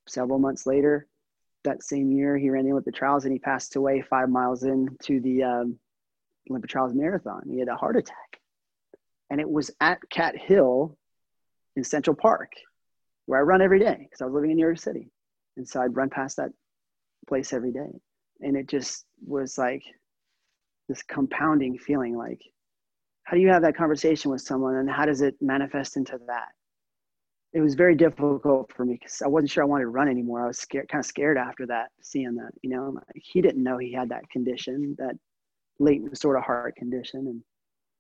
several 0.07 0.37
months 0.37 0.67
later, 0.67 1.07
that 1.63 1.81
same 1.81 2.11
year, 2.11 2.37
he 2.37 2.49
ran 2.49 2.65
the 2.65 2.71
Olympic 2.71 2.93
trials 2.93 3.23
and 3.23 3.31
he 3.31 3.39
passed 3.39 3.77
away 3.77 4.01
five 4.01 4.29
miles 4.29 4.63
into 4.63 5.21
the 5.21 5.43
um, 5.43 5.79
Olympic 6.49 6.69
trials 6.69 6.93
marathon. 6.93 7.43
He 7.49 7.59
had 7.59 7.69
a 7.69 7.77
heart 7.77 7.95
attack. 7.95 8.41
And 9.29 9.39
it 9.39 9.49
was 9.49 9.71
at 9.79 9.99
Cat 10.09 10.35
Hill 10.37 10.97
in 11.77 11.83
Central 11.85 12.15
Park, 12.15 12.51
where 13.25 13.39
I 13.39 13.43
run 13.43 13.61
every 13.61 13.79
day 13.79 13.97
because 13.97 14.21
I 14.21 14.25
was 14.25 14.33
living 14.33 14.51
in 14.51 14.57
New 14.57 14.65
York 14.65 14.77
City. 14.77 15.09
And 15.55 15.67
so 15.67 15.81
I'd 15.81 15.95
run 15.95 16.09
past 16.09 16.37
that 16.37 16.51
place 17.27 17.53
every 17.53 17.71
day. 17.71 18.01
And 18.41 18.57
it 18.57 18.67
just 18.67 19.05
was 19.25 19.57
like 19.57 19.83
this 20.89 21.01
compounding 21.01 21.77
feeling 21.77 22.17
like, 22.17 22.41
how 23.23 23.37
do 23.37 23.41
you 23.41 23.47
have 23.49 23.61
that 23.61 23.77
conversation 23.77 24.29
with 24.31 24.41
someone 24.41 24.75
and 24.75 24.89
how 24.89 25.05
does 25.05 25.21
it 25.21 25.35
manifest 25.39 25.95
into 25.95 26.19
that? 26.27 26.49
It 27.53 27.61
was 27.61 27.75
very 27.75 27.95
difficult 27.95 28.71
for 28.73 28.83
me 28.83 28.95
because 28.95 29.21
I 29.21 29.27
wasn't 29.27 29.51
sure 29.51 29.63
I 29.63 29.67
wanted 29.67 29.83
to 29.83 29.89
run 29.89 30.09
anymore. 30.09 30.43
I 30.43 30.47
was 30.47 30.57
scared, 30.57 30.89
kind 30.89 30.99
of 30.99 31.05
scared 31.05 31.37
after 31.37 31.67
that, 31.67 31.91
seeing 32.01 32.35
that, 32.35 32.51
you 32.63 32.71
know, 32.71 32.89
like 32.95 33.23
he 33.23 33.41
didn't 33.41 33.63
know 33.63 33.77
he 33.77 33.93
had 33.93 34.09
that 34.09 34.27
condition, 34.31 34.95
that 34.97 35.13
latent 35.79 36.17
sort 36.17 36.35
of 36.35 36.43
heart 36.43 36.75
condition. 36.75 37.27
And 37.27 37.43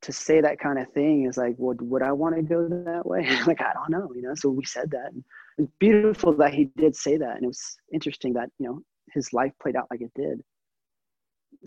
to 0.01 0.11
say 0.11 0.41
that 0.41 0.59
kind 0.59 0.79
of 0.79 0.91
thing 0.93 1.25
is 1.25 1.37
like, 1.37 1.53
would, 1.59 1.81
would 1.83 2.01
I 2.01 2.11
want 2.11 2.35
to 2.35 2.41
go 2.41 2.67
that 2.67 3.05
way? 3.05 3.29
like, 3.47 3.61
I 3.61 3.73
don't 3.73 3.91
know, 3.91 4.11
you 4.15 4.23
know? 4.23 4.33
So 4.33 4.49
we 4.49 4.65
said 4.65 4.89
that 4.89 5.11
and 5.13 5.23
it 5.59 5.61
was 5.61 5.69
beautiful 5.77 6.33
that 6.37 6.53
he 6.53 6.65
did 6.75 6.95
say 6.95 7.17
that. 7.17 7.35
And 7.35 7.43
it 7.43 7.47
was 7.47 7.77
interesting 7.93 8.33
that, 8.33 8.49
you 8.57 8.65
know, 8.65 8.81
his 9.13 9.33
life 9.33 9.51
played 9.61 9.75
out 9.75 9.87
like 9.91 10.01
it 10.01 10.11
did. 10.15 10.41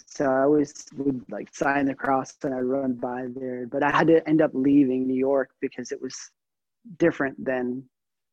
So 0.09 0.25
I 0.25 0.43
always 0.43 0.87
would 0.97 1.25
like 1.31 1.55
sign 1.55 1.87
the 1.87 1.95
cross 1.95 2.35
and 2.43 2.53
I'd 2.53 2.63
run 2.63 2.95
by 2.95 3.27
there, 3.35 3.69
but 3.69 3.85
I 3.85 3.97
had 3.97 4.09
to 4.09 4.29
end 4.29 4.43
up 4.43 4.51
leaving 4.55 5.07
New 5.07 5.15
York 5.15 5.51
because 5.61 5.93
it 5.93 6.03
was 6.03 6.17
different 6.99 7.43
than 7.45 7.85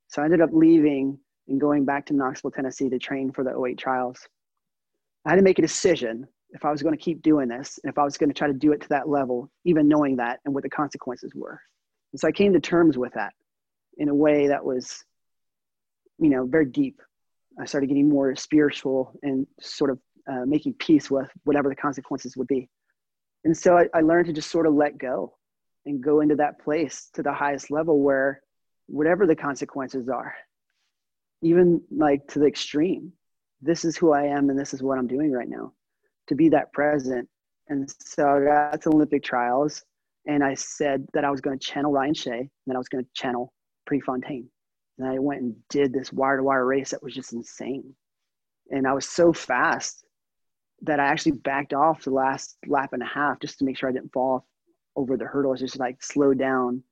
so 0.08 0.22
I 0.22 0.26
ended 0.26 0.42
up 0.42 0.52
leaving 0.54 1.18
and 1.48 1.60
going 1.60 1.86
back 1.86 2.06
to 2.06 2.14
Knoxville, 2.14 2.52
Tennessee 2.52 2.90
to 2.90 3.00
train 3.00 3.32
for 3.32 3.44
the 3.44 3.60
08 3.60 3.78
trials. 3.78 4.20
I 5.26 5.32
had 5.32 5.38
to 5.38 5.42
make 5.42 5.60
a 5.60 5.62
decision 5.64 6.28
if 6.52 6.64
I 6.64 6.72
was 6.72 6.84
going 6.84 6.96
to 6.96 7.04
keep 7.04 7.22
doing 7.22 7.50
this 7.50 7.80
and 7.84 7.92
if 7.92 7.98
I 7.98 8.04
was 8.04 8.18
going 8.18 8.30
to 8.30 8.34
try 8.36 8.48
to 8.48 8.54
do 8.54 8.72
it 8.74 8.82
to 8.82 8.90
that 8.90 9.10
level, 9.10 9.50
even 9.66 9.88
knowing 9.88 10.18
that 10.18 10.40
and 10.46 10.54
what 10.54 10.64
the 10.64 10.70
consequences 10.70 11.32
were. 11.34 11.60
And 12.12 12.20
so 12.20 12.28
I 12.28 12.32
came 12.32 12.54
to 12.54 12.60
terms 12.60 12.98
with 12.98 13.14
that 13.14 13.34
in 13.98 14.08
a 14.08 14.14
way 14.14 14.48
that 14.48 14.64
was, 14.64 15.04
you 16.20 16.30
know, 16.30 16.46
very 16.46 16.66
deep. 16.66 17.02
I 17.60 17.66
started 17.66 17.88
getting 17.88 18.08
more 18.08 18.36
spiritual 18.36 19.14
and 19.24 19.48
sort 19.60 19.90
of 19.90 20.00
uh, 20.32 20.46
making 20.46 20.74
peace 20.76 21.10
with 21.10 21.30
whatever 21.44 21.70
the 21.70 21.76
consequences 21.76 22.38
would 22.38 22.48
be. 22.48 22.70
And 23.46 23.58
so 23.58 23.78
I, 23.78 23.88
I 23.94 24.02
learned 24.02 24.28
to 24.28 24.34
just 24.34 24.52
sort 24.52 24.68
of 24.68 24.74
let 24.74 24.98
go 24.98 25.34
and 25.86 26.04
go 26.04 26.22
into 26.22 26.36
that 26.36 26.60
place 26.64 27.10
to 27.14 27.24
the 27.24 27.34
highest 27.34 27.72
level 27.72 28.02
where 28.02 28.42
whatever 28.88 29.26
the 29.26 29.36
consequences 29.36 30.10
are 30.10 30.36
even 31.42 31.82
like 31.92 32.26
to 32.28 32.40
the 32.40 32.46
extreme 32.46 33.12
this 33.62 33.86
is 33.86 33.98
who 33.98 34.12
i 34.12 34.24
am 34.24 34.50
and 34.50 34.60
this 34.60 34.74
is 34.74 34.84
what 34.84 34.98
i'm 34.98 35.08
doing 35.08 35.32
right 35.32 35.50
now 35.50 35.74
to 36.28 36.36
be 36.36 36.50
that 36.50 36.72
present. 36.74 37.28
And 37.68 37.94
so 38.00 38.28
i 38.28 38.44
got 38.72 38.82
to 38.82 38.90
olympic 38.90 39.24
trials 39.24 39.84
and 40.28 40.44
i 40.44 40.54
said 40.54 41.06
that 41.14 41.26
i 41.26 41.32
was 41.32 41.42
going 41.42 41.58
to 41.58 41.66
channel 41.66 41.92
ryan 41.92 42.14
shay 42.14 42.40
and 42.40 42.50
then 42.68 42.76
i 42.76 42.80
was 42.80 42.90
going 42.90 43.04
to 43.04 43.10
channel 43.14 43.54
prefontaine. 43.86 44.50
And 44.98 45.08
i 45.08 45.20
went 45.20 45.42
and 45.42 45.56
did 45.70 45.94
this 45.94 46.12
wire 46.12 46.38
to 46.38 46.44
wire 46.44 46.66
race 46.66 46.92
that 46.92 47.04
was 47.04 47.14
just 47.14 47.34
insane. 47.34 47.96
And 48.70 48.88
i 48.88 48.94
was 48.94 49.08
so 49.08 49.32
fast 49.34 50.06
that 50.82 51.00
i 51.00 51.06
actually 51.06 51.34
backed 51.34 51.74
off 51.74 52.04
the 52.04 52.12
last 52.12 52.58
lap 52.68 52.94
and 52.94 53.02
a 53.02 53.08
half 53.08 53.40
just 53.40 53.60
to 53.60 53.66
make 53.66 53.78
sure 53.78 53.90
i 53.90 53.94
didn't 53.94 54.12
fall 54.12 54.36
off 54.36 54.44
over 54.96 55.18
the 55.18 55.26
hurdles, 55.26 55.60
just 55.60 55.80
like 55.80 56.04
slow 56.04 56.34
down 56.34 56.84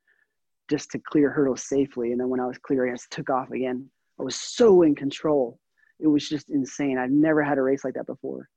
just 0.69 0.91
to 0.91 0.99
clear 0.99 1.29
hurdles 1.29 1.63
safely. 1.63 2.11
And 2.11 2.19
then 2.19 2.29
when 2.29 2.39
I 2.39 2.45
was 2.45 2.57
clearing, 2.57 2.93
I 2.93 2.97
took 3.09 3.29
off 3.29 3.51
again. 3.51 3.89
I 4.19 4.23
was 4.23 4.35
so 4.35 4.83
in 4.83 4.95
control. 4.95 5.59
It 5.99 6.07
was 6.07 6.27
just 6.27 6.49
insane. 6.49 6.97
I've 6.97 7.11
never 7.11 7.43
had 7.43 7.57
a 7.57 7.61
race 7.61 7.83
like 7.83 7.95
that 7.95 8.07
before. 8.07 8.49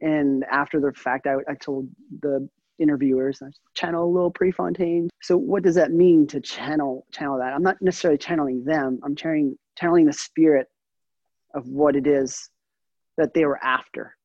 And 0.00 0.44
after 0.50 0.80
the 0.80 0.92
fact, 0.92 1.26
I, 1.26 1.34
I 1.48 1.54
told 1.54 1.88
the 2.20 2.48
interviewers, 2.78 3.40
I 3.42 3.48
channel 3.74 4.04
a 4.04 4.10
little 4.10 4.30
Prefontaine. 4.30 5.10
So 5.20 5.36
what 5.36 5.62
does 5.62 5.74
that 5.74 5.92
mean 5.92 6.26
to 6.28 6.40
channel 6.40 7.06
channel 7.12 7.38
that? 7.38 7.52
I'm 7.52 7.62
not 7.62 7.80
necessarily 7.82 8.18
channeling 8.18 8.64
them. 8.64 9.00
I'm 9.04 9.14
channeling 9.14 9.58
channeling 9.76 10.06
the 10.06 10.12
spirit 10.12 10.68
of 11.54 11.66
what 11.68 11.96
it 11.96 12.06
is 12.06 12.50
that 13.16 13.34
they 13.34 13.44
were 13.44 13.62
after 13.62 14.16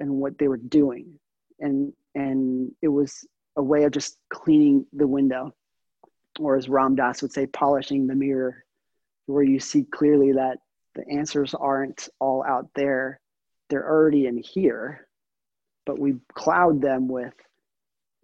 and 0.00 0.10
what 0.10 0.38
they 0.38 0.48
were 0.48 0.56
doing. 0.56 1.18
And 1.60 1.92
and 2.14 2.72
it 2.82 2.88
was 2.88 3.26
a 3.56 3.62
way 3.62 3.84
of 3.84 3.92
just 3.92 4.18
cleaning 4.30 4.86
the 4.92 5.06
window, 5.06 5.54
or 6.38 6.56
as 6.56 6.68
Ram 6.68 6.96
Dass 6.96 7.22
would 7.22 7.32
say, 7.32 7.46
polishing 7.46 8.06
the 8.06 8.14
mirror, 8.14 8.64
where 9.26 9.44
you 9.44 9.60
see 9.60 9.84
clearly 9.84 10.32
that 10.32 10.58
the 10.94 11.08
answers 11.08 11.54
aren't 11.54 12.08
all 12.20 12.44
out 12.44 12.68
there, 12.74 13.20
they're 13.68 13.88
already 13.88 14.26
in 14.26 14.38
here, 14.38 15.08
but 15.86 15.98
we 15.98 16.14
cloud 16.32 16.80
them 16.80 17.08
with 17.08 17.34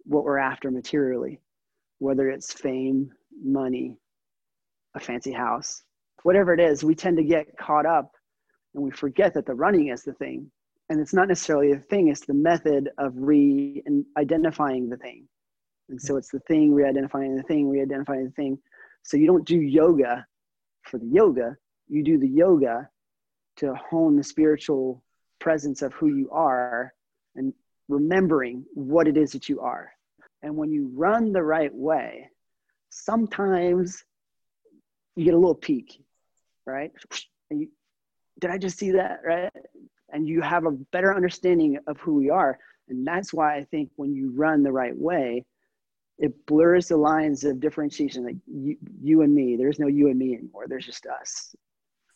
what 0.03 0.23
we're 0.23 0.37
after 0.37 0.71
materially, 0.71 1.39
whether 1.99 2.29
it's 2.29 2.53
fame, 2.53 3.11
money, 3.43 3.97
a 4.95 4.99
fancy 4.99 5.31
house, 5.31 5.83
whatever 6.23 6.53
it 6.53 6.59
is, 6.59 6.83
we 6.83 6.95
tend 6.95 7.17
to 7.17 7.23
get 7.23 7.57
caught 7.57 7.85
up 7.85 8.11
and 8.73 8.83
we 8.83 8.91
forget 8.91 9.33
that 9.33 9.45
the 9.45 9.53
running 9.53 9.87
is 9.87 10.03
the 10.03 10.13
thing 10.13 10.51
and 10.91 10.99
it's 10.99 11.13
not 11.13 11.27
necessarily 11.27 11.73
the 11.73 11.79
thing 11.79 12.09
it's 12.09 12.25
the 12.25 12.33
method 12.33 12.89
of 12.97 13.13
re-identifying 13.15 14.89
the 14.89 14.97
thing 14.97 15.27
and 15.89 16.01
so 16.01 16.17
it's 16.17 16.29
the 16.29 16.39
thing 16.41 16.73
re-identifying 16.73 17.35
the 17.35 17.43
thing 17.43 17.69
re-identifying 17.69 18.25
the 18.25 18.31
thing 18.31 18.57
so 19.03 19.17
you 19.17 19.25
don't 19.25 19.47
do 19.47 19.59
yoga 19.59 20.25
for 20.83 20.97
the 20.97 21.07
yoga 21.07 21.55
you 21.87 22.03
do 22.03 22.17
the 22.17 22.27
yoga 22.27 22.87
to 23.57 23.73
hone 23.75 24.15
the 24.15 24.23
spiritual 24.23 25.03
presence 25.39 25.81
of 25.81 25.93
who 25.93 26.07
you 26.15 26.29
are 26.31 26.93
and 27.35 27.53
remembering 27.89 28.65
what 28.73 29.07
it 29.07 29.17
is 29.17 29.31
that 29.33 29.49
you 29.49 29.59
are. 29.59 29.91
And 30.41 30.55
when 30.55 30.71
you 30.71 30.89
run 30.93 31.33
the 31.33 31.43
right 31.43 31.73
way, 31.73 32.29
sometimes 32.89 34.03
you 35.15 35.25
get 35.25 35.33
a 35.33 35.37
little 35.37 35.55
peak, 35.55 36.01
right? 36.65 36.91
And 37.49 37.61
you, 37.61 37.67
did 38.39 38.49
I 38.49 38.57
just 38.57 38.77
see 38.77 38.91
that, 38.91 39.19
right? 39.25 39.51
And 40.11 40.27
you 40.27 40.41
have 40.41 40.65
a 40.65 40.71
better 40.71 41.15
understanding 41.15 41.77
of 41.87 41.97
who 41.99 42.15
we 42.15 42.29
are. 42.29 42.59
And 42.89 43.07
that's 43.07 43.33
why 43.33 43.55
I 43.55 43.63
think 43.63 43.89
when 43.95 44.13
you 44.13 44.31
run 44.35 44.63
the 44.63 44.71
right 44.71 44.97
way, 44.97 45.45
it 46.17 46.45
blurs 46.45 46.89
the 46.89 46.97
lines 46.97 47.43
of 47.43 47.59
differentiation 47.59 48.23
like 48.25 48.35
you, 48.45 48.77
you 49.01 49.21
and 49.23 49.33
me 49.33 49.55
there's 49.55 49.79
no 49.79 49.87
you 49.87 50.07
and 50.07 50.19
me 50.19 50.35
anymore 50.35 50.65
there's 50.67 50.85
just 50.85 51.07
us 51.07 51.55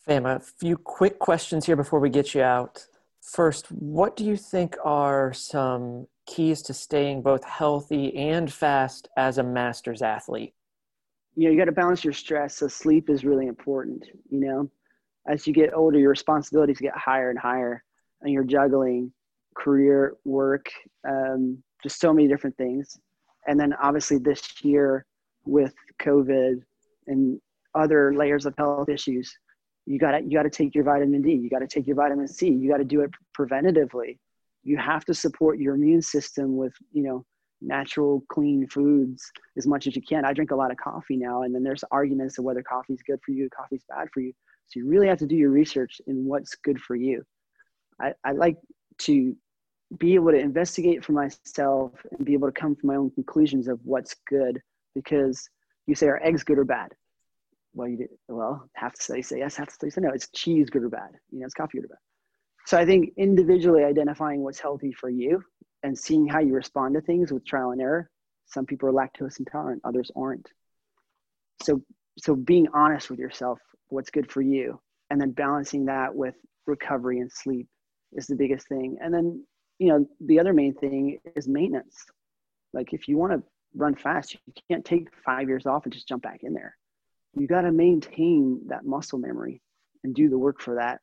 Fam, 0.06 0.28
a 0.28 0.40
few 0.40 0.78
quick 0.78 1.18
questions 1.18 1.66
here 1.66 1.76
before 1.76 2.00
we 2.00 2.12
get 2.12 2.36
you 2.36 2.44
out. 2.44 2.86
First, 3.22 3.72
what 3.72 4.16
do 4.16 4.24
you 4.24 4.38
think 4.38 4.78
are 4.84 5.34
some 5.34 6.06
keys 6.28 6.62
to 6.64 6.76
staying 6.76 7.24
both 7.24 7.44
healthy 7.44 8.16
and 8.16 8.54
fast 8.54 9.08
as 9.18 9.40
a 9.40 9.44
master's 9.44 10.04
athlete? 10.04 10.54
You 11.36 11.46
know, 11.46 11.52
you 11.52 11.58
got 11.58 11.66
to 11.66 11.72
balance 11.72 12.04
your 12.04 12.14
stress. 12.14 12.56
So 12.56 12.68
sleep 12.68 13.10
is 13.10 13.26
really 13.26 13.48
important. 13.48 14.06
You 14.30 14.40
know, 14.42 14.72
as 15.28 15.48
you 15.48 15.54
get 15.54 15.74
older, 15.74 15.98
your 15.98 16.12
responsibilities 16.12 16.78
get 16.78 16.96
higher 16.96 17.32
and 17.32 17.40
higher, 17.40 17.84
and 18.26 18.34
you're 18.34 18.44
juggling 18.44 19.14
career, 19.56 20.16
work, 20.26 20.70
um, 21.08 21.64
just 21.82 22.00
so 22.00 22.12
many 22.12 22.28
different 22.28 22.58
things. 22.58 23.00
And 23.48 23.60
then 23.60 23.74
obviously 23.82 24.18
this 24.18 24.42
year 24.64 25.06
with 25.46 25.74
COVID 26.02 26.62
and 27.08 27.40
other 27.76 28.14
layers 28.14 28.46
of 28.46 28.56
health 28.58 28.90
issues, 28.90 29.32
you 29.86 30.00
got 30.00 30.12
to 30.12 30.24
you 30.24 30.32
got 30.32 30.44
to 30.44 30.50
take 30.50 30.74
your 30.74 30.84
vitamin 30.84 31.22
D, 31.22 31.34
you 31.34 31.50
got 31.50 31.60
to 31.60 31.68
take 31.68 31.86
your 31.86 31.96
vitamin 31.96 32.28
C, 32.28 32.50
you 32.50 32.70
got 32.70 32.78
to 32.78 32.84
do 32.84 33.02
it 33.02 33.12
preventatively. 33.38 34.18
You 34.64 34.78
have 34.78 35.06
to 35.06 35.14
support 35.14 35.60
your 35.60 35.76
immune 35.76 36.02
system 36.02 36.58
with, 36.58 36.74
you 36.92 37.04
know, 37.04 37.24
natural 37.62 38.24
clean 38.30 38.68
foods 38.68 39.32
as 39.58 39.68
much 39.68 39.86
as 39.86 39.96
you 39.96 40.02
can. 40.02 40.26
I 40.26 40.34
drink 40.34 40.50
a 40.50 40.56
lot 40.56 40.72
of 40.72 40.78
coffee 40.78 41.18
now 41.18 41.44
and 41.44 41.54
then 41.54 41.64
there's 41.64 41.84
arguments 41.92 42.40
of 42.40 42.46
whether 42.46 42.64
coffee 42.64 42.94
is 42.94 43.04
good 43.04 43.20
for 43.24 43.32
you, 43.32 43.48
coffee's 43.56 43.86
bad 43.88 44.08
for 44.12 44.22
you. 44.22 44.34
So 44.68 44.80
you 44.80 44.88
really 44.88 45.08
have 45.08 45.20
to 45.20 45.28
do 45.28 45.36
your 45.36 45.52
research 45.52 46.02
in 46.08 46.26
what's 46.26 46.56
good 46.56 46.82
for 46.82 46.96
you. 46.96 47.24
I, 48.00 48.14
I 48.24 48.32
like 48.34 48.58
to 49.00 49.36
be 49.98 50.16
able 50.16 50.32
to 50.32 50.40
investigate 50.40 51.04
for 51.06 51.14
myself 51.14 51.92
and 52.12 52.26
be 52.26 52.34
able 52.34 52.48
to 52.48 52.60
come 52.60 52.76
to 52.76 52.86
my 52.86 52.96
own 52.96 53.12
conclusions 53.12 53.68
of 53.68 53.80
what's 53.84 54.16
good 54.28 54.62
because 54.94 55.48
you 55.88 55.96
say 55.96 56.08
are 56.08 56.22
eggs 56.24 56.44
good 56.44 56.58
or 56.58 56.66
bad? 56.66 56.92
Well 57.74 57.88
you 57.88 57.98
did 57.98 58.10
well 58.28 58.70
the 58.82 58.92
study 58.98 59.22
say 59.22 59.40
yes 59.40 59.58
the 59.58 59.66
study 59.70 59.92
say 59.92 60.02
no. 60.02 60.10
It's 60.10 60.30
cheese 60.32 60.70
good 60.70 60.84
or 60.84 60.90
bad? 60.90 61.12
You 61.32 61.40
know 61.40 61.46
it's 61.46 61.54
coffee 61.54 61.78
good 61.78 61.86
or 61.86 61.90
bad? 61.90 62.00
So 62.66 62.78
i 62.78 62.86
think 62.86 63.14
individually 63.18 63.84
identifying 63.84 64.42
what's 64.42 64.60
healthy 64.60 64.92
for 64.94 65.10
you 65.10 65.44
and 65.84 65.98
seeing 65.98 66.28
how 66.28 66.40
you 66.40 66.54
respond 66.54 66.96
to 66.96 67.02
things 67.02 67.32
with 67.32 67.46
trial 67.46 67.72
and 67.72 67.82
error. 67.82 68.10
Some 68.48 68.66
people 68.66 68.90
are 68.90 68.94
lactose 68.94 69.40
intolerant 69.40 69.82
others 69.84 70.10
aren't. 70.16 70.50
So 71.62 71.82
so 72.18 72.36
being 72.36 72.68
honest 72.74 73.10
with 73.10 73.20
yourself 73.20 73.60
what's 73.90 74.10
good 74.10 74.32
for 74.32 74.42
you 74.42 74.80
and 75.10 75.22
then 75.22 75.32
balancing 75.32 75.86
that 75.86 76.16
with 76.16 76.36
recovery 76.66 77.20
and 77.20 77.32
sleep 77.32 77.68
is 78.16 78.28
the 78.28 78.36
biggest 78.36 78.68
thing. 78.68 78.98
And 79.02 79.14
then 79.14 79.46
you 79.80 79.90
know 79.90 80.08
the 80.22 80.40
other 80.40 80.54
main 80.54 80.74
thing 80.74 81.20
is 81.36 81.48
maintenance. 81.48 82.06
Like 82.74 82.94
if 82.94 83.08
you 83.08 83.18
want 83.18 83.34
to 83.34 83.44
run 83.76 83.96
fast 83.96 84.34
you 84.34 84.54
can't 84.70 84.86
take 84.86 85.10
five 85.26 85.48
years 85.50 85.66
off 85.66 85.84
and 85.84 85.94
just 85.94 86.08
jump 86.08 86.24
back 86.24 86.40
in 86.44 86.54
there. 86.54 86.78
You 87.38 87.48
got 87.48 87.62
to 87.62 87.72
maintain 87.72 88.62
that 88.68 88.86
muscle 88.86 89.20
memory 89.20 89.62
and 90.04 90.16
do 90.16 90.30
the 90.30 90.38
work 90.38 90.62
for 90.62 90.76
that. 90.76 91.02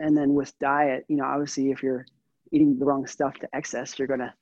And 0.00 0.16
then 0.16 0.34
with 0.34 0.56
diet 0.58 1.04
you 1.08 1.16
know 1.16 1.24
obviously 1.24 1.70
if 1.70 1.82
you're 1.82 2.06
eating 2.52 2.78
the 2.78 2.84
wrong 2.84 3.06
stuff 3.06 3.34
to 3.38 3.48
excess 3.54 3.98
you're 3.98 4.08
going 4.08 4.20
to 4.20 4.34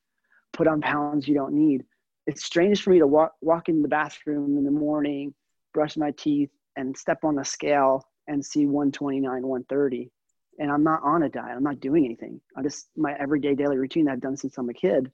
put 0.53 0.67
on 0.67 0.81
pounds 0.81 1.29
you 1.29 1.35
don't 1.35 1.55
need. 1.55 1.85
It's 2.27 2.45
strange 2.45 2.83
for 2.83 2.91
me 2.91 2.99
to 2.99 3.07
walk 3.07 3.33
walk 3.41 3.69
in 3.69 3.83
the 3.83 3.89
bathroom 3.89 4.59
in 4.59 4.65
the 4.65 4.71
morning 4.71 5.35
brush 5.73 5.97
my 5.97 6.11
teeth 6.13 6.51
and 6.77 6.97
step 6.97 7.19
on 7.23 7.37
the 7.37 7.45
scale 7.45 8.05
and 8.27 8.45
see 8.45 8.67
129 8.67 9.23
130 9.47 10.11
and 10.61 10.71
i'm 10.71 10.85
not 10.85 11.03
on 11.03 11.25
a 11.25 11.29
diet 11.29 11.57
i'm 11.57 11.65
not 11.65 11.81
doing 11.81 12.05
anything 12.05 12.41
i 12.57 12.63
just 12.63 12.89
my 12.97 13.15
everyday 13.19 13.55
daily 13.57 13.77
routine 13.77 14.05
that 14.05 14.13
i've 14.13 14.21
done 14.21 14.37
since 14.37 14.57
i'm 14.57 14.69
a 14.69 14.75
kid 14.75 15.11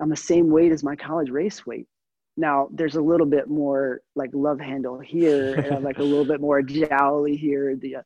i'm 0.00 0.08
the 0.08 0.16
same 0.16 0.48
weight 0.48 0.70
as 0.70 0.84
my 0.84 0.94
college 0.94 1.30
race 1.30 1.66
weight 1.66 1.88
now 2.36 2.68
there's 2.70 2.96
a 2.96 3.00
little 3.00 3.26
bit 3.26 3.48
more 3.48 4.02
like 4.14 4.30
love 4.32 4.60
handle 4.60 4.98
here 4.98 5.54
and 5.54 5.84
like 5.84 5.98
a 5.98 6.02
little 6.02 6.24
bit 6.24 6.40
more 6.40 6.62
jowly 6.62 7.36
here. 7.36 7.76
The, 7.76 7.96
uh, 7.96 8.02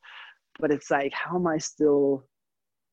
but 0.58 0.70
it's 0.70 0.90
like, 0.90 1.12
how 1.12 1.36
am 1.36 1.46
I 1.46 1.58
still 1.58 2.24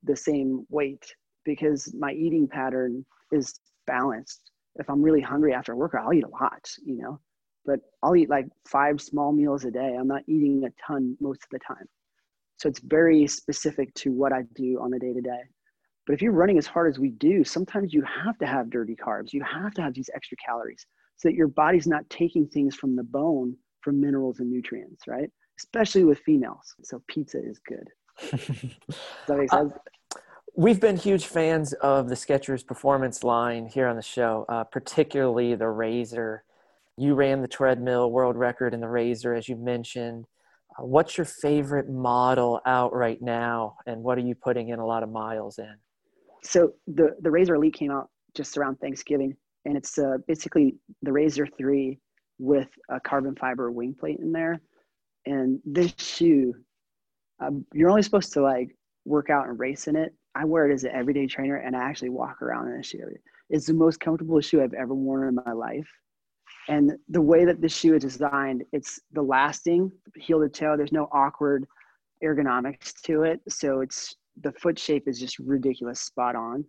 the 0.04 0.16
same 0.16 0.66
weight? 0.70 1.06
Because 1.46 1.94
my 1.94 2.12
eating 2.14 2.48
pattern 2.48 3.06
is 3.32 3.60
balanced. 3.86 4.52
If 4.76 4.90
I'm 4.90 5.02
really 5.02 5.22
hungry 5.22 5.54
after 5.54 5.76
work, 5.76 5.96
I'll 5.96 6.14
eat 6.14 6.24
a 6.24 6.30
lot, 6.30 6.70
you 6.84 6.98
know, 6.98 7.20
but 7.66 7.80
I'll 8.02 8.16
eat 8.16 8.30
like 8.30 8.48
five 8.68 9.02
small 9.02 9.32
meals 9.32 9.66
a 9.66 9.72
day. 9.72 9.96
I'm 10.00 10.08
not 10.08 10.24
eating 10.28 10.64
a 10.66 10.72
ton 10.86 11.18
most 11.20 11.44
of 11.44 11.50
the 11.52 11.60
time. 11.60 11.88
So 12.58 12.68
it's 12.68 12.80
very 12.80 13.28
specific 13.28 13.94
to 13.96 14.12
what 14.12 14.34
I 14.34 14.44
do 14.56 14.80
on 14.82 14.94
a 14.94 15.00
day 15.00 15.14
to 15.14 15.22
day. 15.22 15.42
But 16.06 16.14
if 16.14 16.22
you're 16.22 16.32
running 16.32 16.58
as 16.58 16.66
hard 16.66 16.90
as 16.90 17.00
we 17.00 17.10
do, 17.10 17.44
sometimes 17.44 17.94
you 17.94 18.02
have 18.04 18.38
to 18.40 18.48
have 18.48 18.70
dirty 18.70 18.96
carbs. 18.96 19.34
You 19.34 19.44
have 19.44 19.74
to 19.76 19.82
have 19.82 19.94
these 19.94 20.10
extra 20.16 20.38
calories 20.44 20.86
so 21.18 21.28
that 21.30 21.36
your 21.36 21.48
body's 21.48 21.88
not 21.88 22.10
taking 22.10 22.48
things 22.48 22.76
from 22.76 22.96
the 22.96 23.04
bone 23.04 23.56
for 23.82 23.92
minerals 23.92 24.40
and 24.40 24.50
nutrients, 24.50 25.08
right? 25.08 25.30
Especially 25.60 26.04
with 26.04 26.20
females. 26.20 26.76
So 26.84 27.02
pizza 27.08 27.40
is 27.44 27.60
good. 27.60 27.90
Does 28.32 28.70
that 29.28 29.38
make 29.38 29.50
sense? 29.50 29.74
Uh, 29.74 30.20
we've 30.56 30.80
been 30.80 30.98
huge 30.98 31.26
fans 31.26 31.74
of 31.74 32.10
the 32.10 32.16
Skechers 32.16 32.66
performance 32.66 33.24
line 33.24 33.68
here 33.68 33.88
on 33.88 33.96
the 33.96 34.02
show, 34.02 34.46
uh, 34.50 34.64
particularly 34.64 35.56
the 35.56 35.68
Razor. 35.68 36.44
You 36.96 37.14
ran 37.14 37.42
the 37.42 37.48
treadmill 37.48 38.12
world 38.12 38.36
record 38.36 38.74
in 38.74 38.80
the 38.80 38.90
Razor, 38.90 39.34
as 39.34 39.48
you 39.48 39.56
mentioned. 39.56 40.26
Uh, 40.78 40.86
what's 40.86 41.18
your 41.18 41.26
favorite 41.26 41.90
model 41.90 42.62
out 42.66 42.94
right 42.94 43.22
now, 43.22 43.76
and 43.86 44.04
what 44.04 44.18
are 44.18 44.22
you 44.22 44.36
putting 44.36 44.70
in 44.70 44.80
a 44.80 44.86
lot 44.86 45.04
of 45.04 45.10
miles 45.10 45.60
in? 45.60 45.76
So 46.44 46.74
the 46.88 47.16
the 47.22 47.32
Razor 47.32 47.56
Elite 47.56 47.74
came 47.74 47.92
out 47.92 48.10
just 48.36 48.58
around 48.58 48.78
Thanksgiving, 48.80 49.36
and 49.66 49.76
it's 49.78 49.98
uh, 49.98 50.18
basically 50.28 50.76
the 51.02 51.12
Razor 51.12 51.48
3 51.58 52.00
with 52.40 52.70
a 52.90 53.00
carbon 53.00 53.36
fiber 53.36 53.72
wing 53.72 53.96
plate 54.00 54.20
in 54.20 54.32
there. 54.32 54.62
And 55.26 55.60
this 55.66 55.94
shoe, 55.98 56.54
um, 57.42 57.66
you're 57.74 57.90
only 57.90 58.04
supposed 58.04 58.32
to 58.34 58.42
like 58.42 58.76
work 59.06 59.30
out 59.30 59.48
and 59.48 59.60
race 59.60 59.88
in 59.88 59.96
it. 59.96 60.14
I 60.36 60.46
wear 60.46 60.70
it 60.70 60.74
as 60.74 60.84
an 60.84 60.92
everyday 60.94 61.26
trainer 61.26 61.58
and 61.58 61.76
I 61.76 61.82
actually 61.82 62.10
walk 62.10 62.42
around 62.42 62.70
in 62.70 62.80
a 62.80 62.84
shoe. 62.84 63.10
It's 63.50 63.66
the 63.66 63.74
most 63.74 64.00
comfortable 64.00 64.40
shoe 64.40 64.62
I've 64.62 64.74
ever 64.74 64.94
worn 64.94 65.28
in 65.28 65.36
my 65.36 65.52
life. 65.52 65.88
And 66.70 66.94
the 67.10 67.22
way 67.22 67.46
that 67.46 67.62
this 67.62 67.76
shoe 67.76 67.96
is 67.96 68.02
designed, 68.02 68.64
it's 68.74 69.00
the 69.14 69.22
lasting 69.22 69.92
heel 70.16 70.42
to 70.42 70.50
toe. 70.50 70.76
There's 70.76 70.92
no 70.92 71.08
awkward 71.12 71.66
ergonomics 72.24 73.02
to 73.04 73.24
it. 73.24 73.40
So 73.48 73.82
it's 73.82 74.16
the 74.42 74.52
foot 74.52 74.78
shape 74.78 75.08
is 75.08 75.20
just 75.20 75.40
ridiculous, 75.40 76.02
spot 76.02 76.36
on 76.36 76.66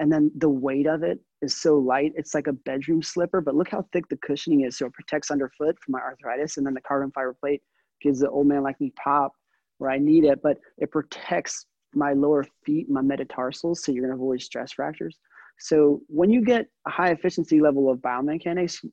and 0.00 0.10
then 0.10 0.30
the 0.36 0.48
weight 0.48 0.86
of 0.86 1.02
it 1.02 1.20
is 1.42 1.54
so 1.56 1.78
light 1.78 2.12
it's 2.16 2.34
like 2.34 2.46
a 2.46 2.52
bedroom 2.52 3.02
slipper 3.02 3.40
but 3.40 3.54
look 3.54 3.68
how 3.68 3.86
thick 3.92 4.08
the 4.08 4.16
cushioning 4.16 4.62
is 4.62 4.76
so 4.76 4.86
it 4.86 4.92
protects 4.92 5.30
underfoot 5.30 5.76
from 5.78 5.92
my 5.92 6.00
arthritis 6.00 6.56
and 6.56 6.66
then 6.66 6.74
the 6.74 6.80
carbon 6.80 7.12
fiber 7.12 7.36
plate 7.38 7.62
gives 8.02 8.18
the 8.18 8.30
old 8.30 8.46
man 8.46 8.62
like 8.62 8.80
me 8.80 8.92
pop 9.02 9.32
where 9.78 9.90
i 9.90 9.98
need 9.98 10.24
it 10.24 10.40
but 10.42 10.58
it 10.78 10.90
protects 10.90 11.66
my 11.94 12.12
lower 12.12 12.44
feet 12.64 12.88
my 12.88 13.02
metatarsals 13.02 13.84
so 13.84 13.92
you're 13.92 14.04
going 14.04 14.16
to 14.16 14.22
avoid 14.22 14.40
stress 14.40 14.72
fractures 14.72 15.18
so 15.60 16.00
when 16.08 16.30
you 16.30 16.42
get 16.42 16.66
a 16.86 16.90
high 16.90 17.10
efficiency 17.10 17.60
level 17.60 17.90
of 17.90 17.98
biomechanics 17.98 18.84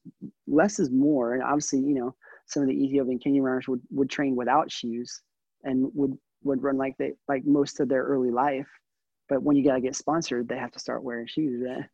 less 0.47 0.79
is 0.79 0.91
more 0.91 1.33
and 1.33 1.43
obviously 1.43 1.79
you 1.79 1.95
know 1.95 2.13
some 2.45 2.63
of 2.63 2.69
the 2.69 2.83
ethiopian 2.83 3.19
Kenyan 3.19 3.41
runners 3.41 3.67
would, 3.67 3.81
would 3.91 4.09
train 4.09 4.35
without 4.35 4.71
shoes 4.71 5.21
and 5.63 5.89
would 5.93 6.17
would 6.43 6.61
run 6.61 6.77
like 6.77 6.95
they 6.97 7.13
like 7.27 7.45
most 7.45 7.79
of 7.79 7.89
their 7.89 8.03
early 8.03 8.31
life 8.31 8.67
but 9.27 9.43
when 9.43 9.55
you 9.55 9.63
gotta 9.63 9.81
get 9.81 9.95
sponsored, 9.95 10.47
they 10.47 10.57
have 10.57 10.71
to 10.71 10.79
start 10.79 11.03
wearing 11.03 11.27
shoes. 11.27 11.63
Right? 11.65 11.85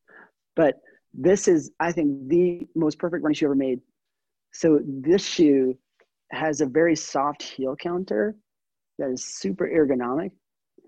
But 0.55 0.75
this 1.13 1.47
is, 1.47 1.71
I 1.79 1.91
think, 1.91 2.27
the 2.27 2.67
most 2.75 2.99
perfect 2.99 3.23
running 3.23 3.35
shoe 3.35 3.45
ever 3.45 3.55
made. 3.55 3.81
So 4.51 4.79
this 4.83 5.25
shoe 5.25 5.77
has 6.31 6.61
a 6.61 6.65
very 6.65 6.95
soft 6.95 7.41
heel 7.41 7.75
counter 7.75 8.35
that 8.99 9.09
is 9.09 9.23
super 9.23 9.67
ergonomic. 9.67 10.31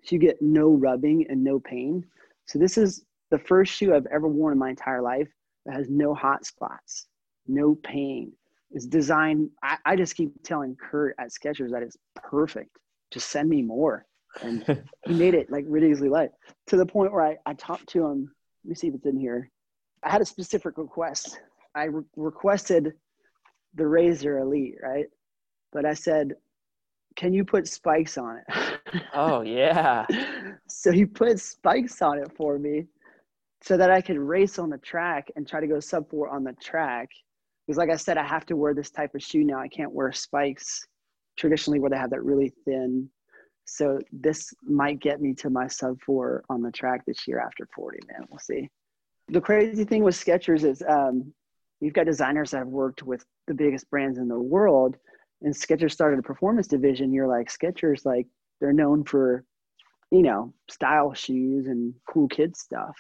So 0.04 0.16
you 0.16 0.20
get 0.20 0.42
no 0.42 0.70
rubbing 0.70 1.26
and 1.30 1.44
no 1.44 1.60
pain. 1.60 2.06
So 2.46 2.60
this 2.60 2.78
is 2.78 3.06
the 3.32 3.40
first 3.40 3.74
shoe 3.74 3.94
I've 3.94 4.08
ever 4.08 4.28
worn 4.28 4.54
in 4.54 4.60
my 4.60 4.70
entire 4.70 5.02
life 5.02 5.30
that 5.66 5.76
has 5.76 5.90
no 5.90 6.14
hot 6.14 6.46
spots, 6.46 7.08
no 7.48 7.76
pain. 7.76 8.32
It's 8.72 8.86
designed. 8.86 9.50
I, 9.64 9.78
I 9.86 9.96
just 9.96 10.16
keep 10.16 10.32
telling 10.44 10.76
Kurt 10.76 11.16
at 11.20 11.30
Skechers 11.30 11.72
that 11.72 11.84
it's 11.84 11.98
perfect. 12.16 12.78
Just 13.12 13.30
send 13.30 13.50
me 13.50 13.62
more 13.62 14.06
and 14.42 14.84
he 15.06 15.14
made 15.14 15.34
it 15.34 15.52
like 15.52 15.66
ridiculously 15.68 16.10
light 16.10 16.32
to 16.68 16.78
the 16.78 16.86
point 16.86 17.12
where 17.12 17.24
I, 17.24 17.38
I 17.46 17.54
talked 17.54 17.88
to 17.90 18.06
him. 18.06 18.32
Let 18.64 18.70
me 18.70 18.76
see 18.76 18.88
if 18.88 18.96
it's 18.96 19.06
in 19.06 19.18
here. 19.18 19.50
I 20.04 20.10
had 20.10 20.22
a 20.22 20.26
specific 20.26 20.78
request. 20.78 21.40
I 21.74 21.86
re- 21.86 22.04
requested 22.16 22.94
the 23.76 23.88
Razor 23.88 24.40
Elite, 24.40 24.76
right? 24.82 25.08
But 25.72 25.86
I 25.86 25.94
said, 25.94 26.36
"Can 27.16 27.34
you 27.34 27.44
put 27.44 27.68
spikes 27.68 28.18
on 28.18 28.38
it?" 28.38 28.80
Oh 29.14 29.42
yeah. 29.42 30.06
so 30.68 30.92
he 30.92 31.06
put 31.06 31.40
spikes 31.40 32.02
on 32.02 32.20
it 32.20 32.32
for 32.36 32.58
me, 32.58 32.88
so 33.66 33.78
that 33.78 33.90
I 33.90 34.00
could 34.00 34.20
race 34.20 34.60
on 34.60 34.70
the 34.70 34.78
track 34.78 35.32
and 35.36 35.48
try 35.48 35.60
to 35.60 35.66
go 35.66 35.80
sub 35.80 36.08
four 36.10 36.30
on 36.30 36.44
the 36.44 36.54
track. 36.54 37.10
Because, 37.66 37.80
like 37.80 37.90
I 37.90 37.96
said, 37.96 38.16
I 38.16 38.24
have 38.24 38.46
to 38.48 38.56
wear 38.56 38.76
this 38.76 38.92
type 38.92 39.16
of 39.16 39.24
shoe 39.24 39.44
now. 39.44 39.60
I 39.60 39.68
can't 39.68 39.92
wear 39.92 40.12
spikes 40.12 40.86
traditionally 41.36 41.80
where 41.80 41.90
they 41.90 41.98
have 41.98 42.12
that 42.12 42.24
really 42.24 42.54
thin. 42.64 43.10
So 43.66 44.00
this 44.12 44.54
might 44.62 45.00
get 45.00 45.20
me 45.20 45.34
to 45.36 45.50
my 45.50 45.66
sub 45.68 46.00
four 46.06 46.44
on 46.48 46.62
the 46.62 46.72
track 46.72 47.06
this 47.08 47.28
year 47.28 47.40
after 47.40 47.68
40, 47.76 47.98
man. 48.08 48.28
We'll 48.30 48.38
see. 48.38 48.70
The 49.30 49.42
crazy 49.42 49.84
thing 49.84 50.04
with 50.04 50.14
Skechers 50.14 50.64
is 50.64 50.84
um, 50.88 51.34
you've 51.82 51.96
got 51.96 52.06
designers 52.06 52.52
that 52.52 52.60
have 52.60 52.68
worked 52.68 53.02
with 53.02 53.26
the 53.48 53.56
biggest 53.56 53.90
brands 53.90 54.20
in 54.20 54.28
the 54.28 54.40
world, 54.40 54.96
and 55.42 55.52
Skechers 55.52 55.92
started 55.92 56.20
a 56.20 56.24
performance 56.24 56.68
division. 56.68 57.12
You're 57.12 57.28
like, 57.28 57.52
Skechers, 57.52 58.06
like, 58.06 58.28
they're 58.62 58.74
known 58.74 59.04
for, 59.04 59.44
you 60.12 60.22
know, 60.22 60.54
style 60.70 61.16
shoes 61.16 61.66
and 61.66 61.96
cool 62.08 62.28
kid 62.28 62.56
stuff 62.56 62.96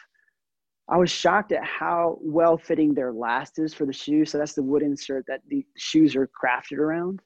I 0.87 0.97
was 0.97 1.09
shocked 1.09 1.51
at 1.51 1.63
how 1.63 2.17
well 2.21 2.57
fitting 2.57 2.93
their 2.93 3.11
last 3.11 3.57
is 3.57 3.73
for 3.73 3.85
the 3.85 3.93
shoe. 3.93 4.25
So 4.25 4.37
that's 4.37 4.53
the 4.53 4.63
wood 4.63 4.83
insert 4.83 5.25
that 5.27 5.41
the 5.47 5.65
shoes 5.77 6.15
are 6.15 6.29
crafted 6.29 6.77
around. 6.77 7.21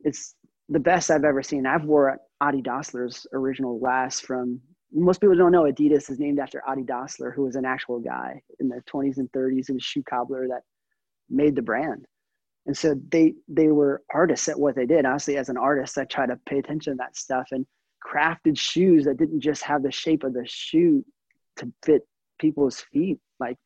It's 0.00 0.36
the 0.68 0.78
best 0.78 1.10
I've 1.10 1.24
ever 1.24 1.42
seen. 1.42 1.66
I've 1.66 1.84
wore 1.84 2.18
Adi 2.40 2.62
Dassler's 2.62 3.26
original 3.32 3.80
last 3.80 4.24
from 4.24 4.60
most 4.92 5.20
people 5.20 5.36
don't 5.36 5.52
know 5.52 5.64
Adidas 5.64 6.10
is 6.10 6.18
named 6.18 6.40
after 6.40 6.62
Adi 6.66 6.82
Dassler, 6.82 7.32
who 7.34 7.44
was 7.44 7.56
an 7.56 7.64
actual 7.64 8.00
guy 8.00 8.42
in 8.58 8.68
the 8.68 8.82
20s 8.92 9.18
and 9.18 9.30
30s. 9.32 9.66
He 9.66 9.72
was 9.72 9.76
a 9.76 9.80
shoe 9.80 10.02
cobbler 10.02 10.48
that 10.48 10.62
made 11.28 11.54
the 11.54 11.62
brand. 11.62 12.06
And 12.66 12.76
so 12.76 12.94
they 13.10 13.34
they 13.48 13.68
were 13.68 14.02
artists 14.12 14.48
at 14.48 14.58
what 14.58 14.76
they 14.76 14.86
did. 14.86 15.06
Honestly, 15.06 15.36
as 15.36 15.48
an 15.48 15.56
artist, 15.56 15.96
I 15.96 16.04
try 16.04 16.26
to 16.26 16.38
pay 16.46 16.58
attention 16.58 16.92
to 16.92 16.96
that 16.98 17.16
stuff 17.16 17.48
and 17.52 17.66
crafted 18.06 18.58
shoes 18.58 19.04
that 19.04 19.16
didn't 19.16 19.40
just 19.40 19.62
have 19.62 19.82
the 19.82 19.90
shape 19.90 20.24
of 20.24 20.34
the 20.34 20.44
shoe 20.46 21.04
to 21.56 21.72
fit 21.84 22.02
people's 22.40 22.80
feet 22.92 23.18
like 23.38 23.56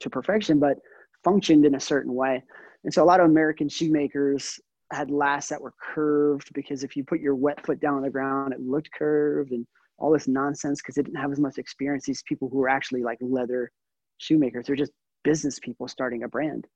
to 0.00 0.10
perfection, 0.10 0.58
but 0.58 0.78
functioned 1.22 1.64
in 1.64 1.76
a 1.76 1.80
certain 1.80 2.14
way. 2.14 2.42
And 2.84 2.92
so 2.92 3.02
a 3.02 3.06
lot 3.06 3.20
of 3.20 3.26
American 3.26 3.68
shoemakers 3.68 4.58
had 4.92 5.10
lasts 5.10 5.50
that 5.50 5.60
were 5.60 5.74
curved 5.80 6.52
because 6.52 6.82
if 6.82 6.96
you 6.96 7.04
put 7.04 7.20
your 7.20 7.34
wet 7.34 7.64
foot 7.64 7.80
down 7.80 7.94
on 7.94 8.02
the 8.02 8.10
ground, 8.10 8.52
it 8.52 8.60
looked 8.60 8.90
curved 8.92 9.52
and 9.52 9.66
all 9.98 10.12
this 10.12 10.26
nonsense 10.26 10.80
because 10.82 10.96
they 10.96 11.02
didn't 11.02 11.20
have 11.20 11.30
as 11.30 11.38
much 11.38 11.58
experience. 11.58 12.04
These 12.04 12.24
people 12.24 12.48
who 12.48 12.58
were 12.58 12.68
actually 12.68 13.02
like 13.02 13.18
leather 13.20 13.70
shoemakers, 14.18 14.66
they're 14.66 14.76
just 14.76 14.92
business 15.22 15.58
people 15.60 15.86
starting 15.86 16.24
a 16.24 16.28
brand. 16.28 16.66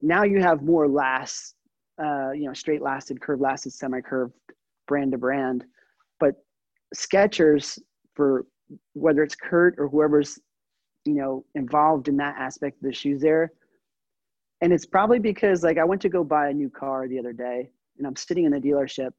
Now 0.00 0.24
you 0.24 0.40
have 0.40 0.62
more 0.62 0.88
lasts, 0.88 1.54
uh, 2.02 2.30
you 2.32 2.46
know, 2.46 2.54
straight 2.54 2.82
lasted, 2.82 3.20
curved 3.20 3.42
lasted, 3.42 3.72
semi 3.72 4.00
curved, 4.00 4.34
brand 4.88 5.12
to 5.12 5.18
brand. 5.18 5.64
But 6.18 6.34
Skechers, 6.94 7.78
for 8.14 8.46
whether 8.94 9.22
it's 9.22 9.34
Kurt 9.34 9.74
or 9.78 9.88
whoever's 9.88 10.38
you 11.04 11.14
know 11.14 11.44
involved 11.54 12.08
in 12.08 12.16
that 12.16 12.36
aspect 12.38 12.76
of 12.78 12.82
the 12.88 12.94
shoes 12.94 13.20
there. 13.20 13.52
And 14.60 14.72
it's 14.72 14.86
probably 14.86 15.18
because 15.18 15.62
like 15.62 15.78
i 15.78 15.84
went 15.84 16.02
to 16.02 16.08
go 16.08 16.24
buy 16.24 16.48
a 16.48 16.52
new 16.54 16.70
car 16.70 17.06
the 17.08 17.18
other 17.18 17.32
day 17.32 17.70
and 17.98 18.06
i'm 18.06 18.16
sitting 18.16 18.44
in 18.44 18.52
the 18.52 18.60
dealership 18.60 19.10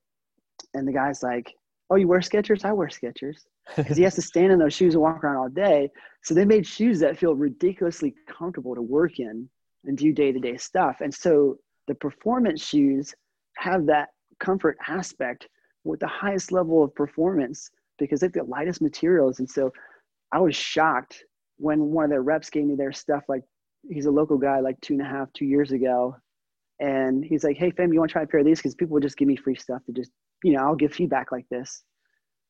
and 0.74 0.88
the 0.88 0.94
guy's 0.94 1.22
like 1.22 1.54
oh 1.90 1.96
you 1.96 2.08
wear 2.08 2.20
skechers? 2.20 2.66
I 2.66 2.74
wear 2.74 2.88
skechers. 2.88 3.38
Because 3.76 3.98
he 3.98 4.04
has 4.04 4.14
to 4.14 4.22
stand 4.22 4.52
in 4.52 4.60
those 4.60 4.76
shoes 4.76 4.94
and 4.94 5.02
walk 5.02 5.24
around 5.24 5.38
all 5.38 5.50
day. 5.50 5.90
So 6.22 6.36
they 6.36 6.46
made 6.46 6.68
shoes 6.68 7.00
that 7.00 7.18
feel 7.18 7.34
ridiculously 7.34 8.14
comfortable 8.28 8.76
to 8.76 8.82
work 8.82 9.20
in 9.20 9.50
and 9.86 9.98
do 9.98 10.14
day-to-day 10.14 10.58
stuff. 10.58 10.98
And 11.02 11.12
so 11.12 11.58
the 11.88 11.96
performance 11.96 12.64
shoes 12.64 13.16
have 13.58 13.88
that 13.88 14.10
comfort 14.40 14.78
aspect 14.88 15.48
with 15.84 16.00
the 16.00 16.08
highest 16.08 16.52
level 16.52 16.84
of 16.84 16.94
performance 16.94 17.72
because 17.98 18.20
they've 18.20 18.32
got 18.32 18.50
lightest 18.50 18.82
materials. 18.82 19.40
And 19.40 19.50
so 19.50 19.72
i 20.32 20.40
was 20.40 20.56
shocked 20.56 21.24
when 21.58 21.92
one 21.92 22.06
of 22.06 22.10
their 22.10 22.22
reps 22.22 22.50
gave 22.50 22.66
me 22.66 22.76
their 22.76 22.92
stuff, 22.92 23.24
like 23.28 23.44
he's 23.90 24.06
a 24.06 24.12
local 24.12 24.38
guy, 24.38 24.60
like 24.60 24.80
two 24.82 24.94
and 24.94 25.02
a 25.02 25.06
half, 25.06 25.32
two 25.34 25.46
years 25.46 25.72
ago, 25.72 26.16
and 26.80 27.24
he's 27.24 27.44
like, 27.44 27.58
"Hey, 27.58 27.72
fam, 27.72 27.94
you 27.94 28.00
want 28.00 28.10
to 28.10 28.14
try 28.14 28.24
a 28.24 28.28
pair 28.28 28.42
of 28.42 28.46
these?" 28.46 28.60
Because 28.60 28.76
people 28.76 28.94
would 28.94 29.04
just 29.04 29.18
give 29.18 29.28
me 29.28 29.36
free 29.36 29.56
stuff 29.56 29.84
to 29.86 29.92
just, 29.92 30.12
you 30.44 30.54
know, 30.54 30.60
I'll 30.60 30.76
give 30.76 30.94
feedback 30.94 31.32
like 31.32 31.48
this. 31.50 31.84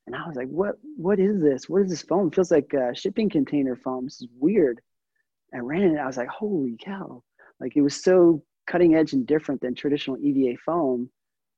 And 0.08 0.16
I 0.16 0.28
was 0.28 0.36
like, 0.36 0.48
"What? 0.48 0.76
What 0.98 1.20
is 1.20 1.42
this? 1.42 1.70
What 1.70 1.84
is 1.84 1.90
this 1.90 2.02
foam? 2.04 2.28
It 2.28 2.36
feels 2.36 2.52
like 2.52 2.74
a 2.74 2.96
shipping 2.96 3.30
container 3.30 3.76
foam. 3.76 4.06
This 4.06 4.22
is 4.22 4.28
weird." 4.40 4.82
I 5.54 5.60
ran 5.60 5.84
it. 5.84 6.00
I 6.00 6.06
was 6.06 6.18
like, 6.18 6.28
"Holy 6.28 6.78
cow!" 6.80 7.24
Like 7.60 7.76
it 7.76 7.82
was 7.82 8.02
so 8.02 8.44
cutting 8.68 8.96
edge 8.96 9.14
and 9.14 9.26
different 9.28 9.62
than 9.62 9.76
traditional 9.76 10.18
EVA 10.18 10.58
foam, 10.66 11.10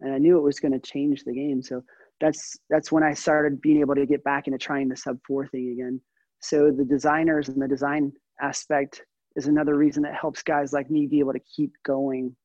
and 0.01 0.13
I 0.13 0.17
knew 0.17 0.37
it 0.37 0.43
was 0.43 0.59
going 0.59 0.73
to 0.73 0.79
change 0.79 1.23
the 1.23 1.33
game. 1.33 1.61
So 1.61 1.83
that's 2.19 2.57
that's 2.69 2.91
when 2.91 3.03
I 3.03 3.13
started 3.13 3.61
being 3.61 3.79
able 3.79 3.95
to 3.95 4.05
get 4.05 4.23
back 4.23 4.47
into 4.47 4.59
trying 4.59 4.89
the 4.89 4.97
sub 4.97 5.19
four 5.25 5.47
thing 5.47 5.71
again. 5.71 6.01
So 6.39 6.71
the 6.71 6.85
designers 6.85 7.49
and 7.49 7.61
the 7.61 7.67
design 7.67 8.13
aspect 8.41 9.03
is 9.35 9.47
another 9.47 9.75
reason 9.75 10.03
that 10.03 10.15
helps 10.15 10.41
guys 10.41 10.73
like 10.73 10.89
me 10.89 11.07
be 11.07 11.19
able 11.19 11.33
to 11.33 11.39
keep 11.39 11.71
going. 11.85 12.35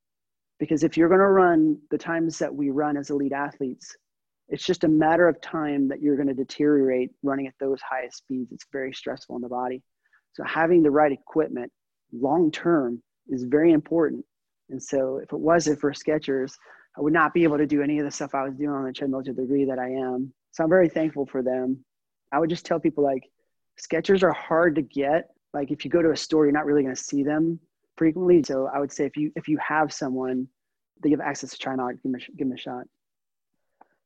Because 0.58 0.84
if 0.84 0.96
you're 0.96 1.08
going 1.08 1.20
to 1.20 1.26
run 1.26 1.78
the 1.90 1.98
times 1.98 2.38
that 2.38 2.54
we 2.54 2.70
run 2.70 2.96
as 2.96 3.10
elite 3.10 3.32
athletes, 3.32 3.96
it's 4.48 4.64
just 4.64 4.84
a 4.84 4.88
matter 4.88 5.28
of 5.28 5.40
time 5.40 5.88
that 5.88 6.00
you're 6.00 6.16
going 6.16 6.28
to 6.28 6.34
deteriorate 6.34 7.10
running 7.22 7.46
at 7.46 7.54
those 7.58 7.80
highest 7.80 8.18
speeds. 8.18 8.52
It's 8.52 8.66
very 8.72 8.92
stressful 8.92 9.34
on 9.34 9.40
the 9.40 9.48
body. 9.48 9.82
So 10.34 10.44
having 10.44 10.82
the 10.82 10.90
right 10.90 11.12
equipment 11.12 11.72
long 12.12 12.50
term 12.50 13.02
is 13.28 13.44
very 13.44 13.72
important. 13.72 14.24
And 14.70 14.82
so 14.82 15.18
if 15.22 15.32
it 15.32 15.38
wasn't 15.38 15.80
for 15.80 15.92
Skechers, 15.92 16.54
I 16.96 17.00
would 17.00 17.12
not 17.12 17.32
be 17.32 17.44
able 17.44 17.58
to 17.58 17.66
do 17.66 17.82
any 17.82 17.98
of 17.98 18.04
the 18.04 18.10
stuff 18.10 18.34
I 18.34 18.44
was 18.44 18.54
doing 18.54 18.70
on 18.70 18.84
the 18.84 18.92
treadmill 18.92 19.22
to 19.24 19.32
the 19.32 19.42
degree 19.42 19.64
that 19.64 19.78
I 19.78 19.88
am. 19.88 20.32
So 20.50 20.64
I'm 20.64 20.70
very 20.70 20.88
thankful 20.88 21.26
for 21.26 21.42
them. 21.42 21.84
I 22.30 22.38
would 22.38 22.50
just 22.50 22.66
tell 22.66 22.78
people 22.78 23.04
like, 23.04 23.24
Skechers 23.80 24.22
are 24.22 24.32
hard 24.32 24.74
to 24.76 24.82
get. 24.82 25.30
Like 25.52 25.70
if 25.70 25.84
you 25.84 25.90
go 25.90 26.02
to 26.02 26.10
a 26.10 26.16
store, 26.16 26.44
you're 26.44 26.52
not 26.52 26.66
really 26.66 26.82
going 26.82 26.94
to 26.94 27.02
see 27.02 27.22
them 27.22 27.58
frequently. 27.96 28.42
So 28.42 28.68
I 28.72 28.78
would 28.78 28.92
say 28.92 29.04
if 29.04 29.16
you 29.16 29.32
if 29.36 29.48
you 29.48 29.58
have 29.58 29.92
someone 29.92 30.48
that 31.02 31.08
you 31.08 31.16
have 31.16 31.26
access 31.26 31.50
to 31.50 31.58
try 31.58 31.74
out, 31.74 31.90
give 31.90 32.02
them 32.02 32.14
a, 32.14 32.18
give 32.18 32.48
them 32.48 32.52
a 32.52 32.58
shot. 32.58 32.84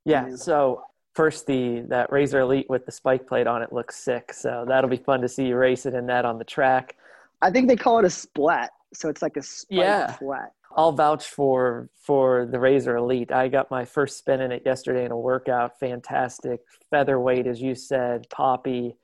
Yeah. 0.05 0.35
So 0.37 0.83
first, 1.15 1.47
the 1.47 1.81
that 1.89 2.11
Razor 2.13 2.41
Elite 2.41 2.67
with 2.69 2.87
the 2.87 2.93
spike 2.93 3.27
plate 3.27 3.47
on 3.47 3.63
it 3.63 3.73
looks 3.73 3.97
sick. 3.97 4.33
So 4.33 4.65
that'll 4.67 4.91
be 4.91 4.97
fun 4.97 5.21
to 5.23 5.29
see 5.29 5.47
you 5.47 5.57
race 5.57 5.87
it 5.87 5.95
in 5.95 6.07
that 6.07 6.25
on 6.25 6.39
the 6.39 6.45
track. 6.45 6.97
I 7.43 7.51
think 7.51 7.69
they 7.69 7.77
call 7.77 7.99
it 7.99 8.05
a 8.05 8.11
splat. 8.11 8.71
So 8.95 9.09
it's 9.09 9.23
like 9.23 9.37
a 9.37 9.43
spike 9.43 9.79
yeah. 9.79 10.13
flat. 10.13 10.53
I'll 10.77 10.93
vouch 10.93 11.27
for 11.27 11.89
for 12.03 12.47
the 12.47 12.59
Razor 12.59 12.97
Elite. 12.97 13.33
I 13.33 13.49
got 13.49 13.71
my 13.71 13.85
first 13.85 14.19
spin 14.19 14.41
in 14.41 14.53
it 14.53 14.63
yesterday 14.65 15.05
in 15.05 15.11
a 15.11 15.19
workout. 15.19 15.79
Fantastic 15.81 16.61
featherweight, 16.91 17.47
as 17.47 17.61
you 17.61 17.75
said, 17.75 18.29
poppy 18.31 18.97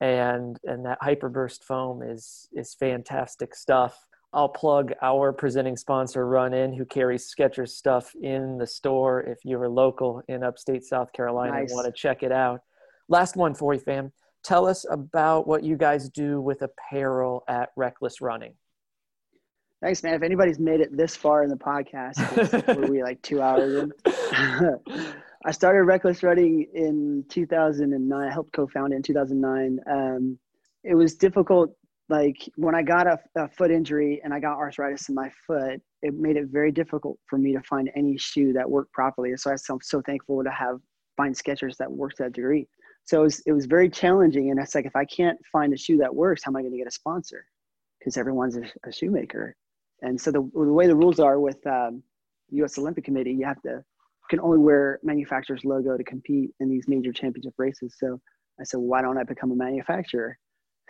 and 0.00 0.58
and 0.64 0.84
that 0.84 1.00
hyperburst 1.00 1.62
foam 1.64 2.02
is 2.02 2.48
is 2.52 2.74
fantastic 2.74 3.54
stuff 3.54 4.06
i'll 4.32 4.48
plug 4.48 4.92
our 5.02 5.32
presenting 5.32 5.76
sponsor 5.76 6.26
run 6.26 6.54
in 6.54 6.72
who 6.72 6.84
carries 6.84 7.32
skechers 7.32 7.70
stuff 7.70 8.14
in 8.22 8.58
the 8.58 8.66
store 8.66 9.22
if 9.22 9.38
you're 9.44 9.68
local 9.68 10.22
in 10.28 10.42
upstate 10.42 10.84
south 10.84 11.12
carolina 11.12 11.52
nice. 11.52 11.70
and 11.70 11.76
want 11.76 11.86
to 11.86 11.92
check 11.92 12.22
it 12.22 12.32
out 12.32 12.60
last 13.08 13.36
one 13.36 13.54
for 13.54 13.74
you 13.74 13.80
fam 13.80 14.12
tell 14.44 14.66
us 14.66 14.86
about 14.90 15.48
what 15.48 15.64
you 15.64 15.76
guys 15.76 16.08
do 16.08 16.40
with 16.40 16.62
apparel 16.62 17.42
at 17.48 17.70
reckless 17.76 18.20
running 18.20 18.54
Thanks, 19.80 20.02
man. 20.02 20.14
If 20.14 20.22
anybody's 20.22 20.58
made 20.58 20.80
it 20.80 20.96
this 20.96 21.14
far 21.14 21.44
in 21.44 21.50
the 21.50 21.56
podcast, 21.56 22.76
were 22.76 22.88
we 22.88 23.02
like 23.02 23.22
two 23.22 23.40
hours 23.40 23.84
in? 23.84 23.92
I 25.44 25.52
started 25.52 25.84
Reckless 25.84 26.22
Running 26.22 26.66
in 26.74 27.24
2009. 27.28 28.20
I 28.20 28.32
helped 28.32 28.52
co-found 28.52 28.92
it 28.92 28.96
in 28.96 29.02
2009. 29.02 29.80
Um, 29.90 30.38
it 30.82 30.94
was 30.94 31.14
difficult. 31.14 31.70
Like 32.08 32.48
when 32.56 32.74
I 32.74 32.82
got 32.82 33.06
a, 33.06 33.18
a, 33.36 33.48
foot 33.48 33.70
injury 33.70 34.20
and 34.24 34.32
I 34.32 34.40
got 34.40 34.56
arthritis 34.56 35.08
in 35.08 35.14
my 35.14 35.30
foot, 35.46 35.80
it 36.02 36.14
made 36.14 36.36
it 36.36 36.46
very 36.50 36.72
difficult 36.72 37.18
for 37.26 37.38
me 37.38 37.52
to 37.52 37.60
find 37.62 37.90
any 37.94 38.16
shoe 38.16 38.52
that 38.54 38.68
worked 38.68 38.92
properly. 38.92 39.36
So 39.36 39.50
I'm 39.50 39.78
so 39.82 40.00
thankful 40.00 40.42
to 40.42 40.50
have 40.50 40.78
find 41.16 41.34
Skechers 41.34 41.76
that 41.76 41.90
worked 41.90 42.18
that 42.18 42.32
degree. 42.32 42.66
So 43.04 43.20
it 43.20 43.24
was, 43.24 43.40
it 43.46 43.52
was 43.52 43.66
very 43.66 43.90
challenging. 43.90 44.50
And 44.50 44.58
it's 44.58 44.74
like, 44.74 44.86
if 44.86 44.96
I 44.96 45.04
can't 45.04 45.38
find 45.52 45.72
a 45.72 45.76
shoe 45.76 45.98
that 45.98 46.14
works, 46.14 46.42
how 46.44 46.50
am 46.50 46.56
I 46.56 46.62
going 46.62 46.72
to 46.72 46.78
get 46.78 46.86
a 46.86 46.92
sponsor? 46.92 47.44
Because 47.98 48.16
everyone's 48.16 48.56
a, 48.56 48.62
a, 48.86 48.92
shoemaker. 48.92 49.56
And 50.02 50.18
so 50.20 50.30
the, 50.30 50.40
the 50.40 50.72
way 50.72 50.86
the 50.86 50.94
rules 50.94 51.18
are 51.18 51.40
with 51.40 51.58
um, 51.66 52.02
U.S. 52.50 52.78
Olympic 52.78 53.04
Committee, 53.04 53.32
you 53.32 53.44
have 53.44 53.60
to 53.62 53.82
can 54.28 54.40
only 54.40 54.58
wear 54.58 55.00
manufacturer's 55.02 55.64
logo 55.64 55.96
to 55.96 56.04
compete 56.04 56.50
in 56.60 56.68
these 56.68 56.86
major 56.86 57.12
championship 57.12 57.54
races. 57.56 57.96
So 57.98 58.20
I 58.60 58.64
said, 58.64 58.80
why 58.80 59.02
don't 59.02 59.18
I 59.18 59.24
become 59.24 59.50
a 59.52 59.56
manufacturer? 59.56 60.36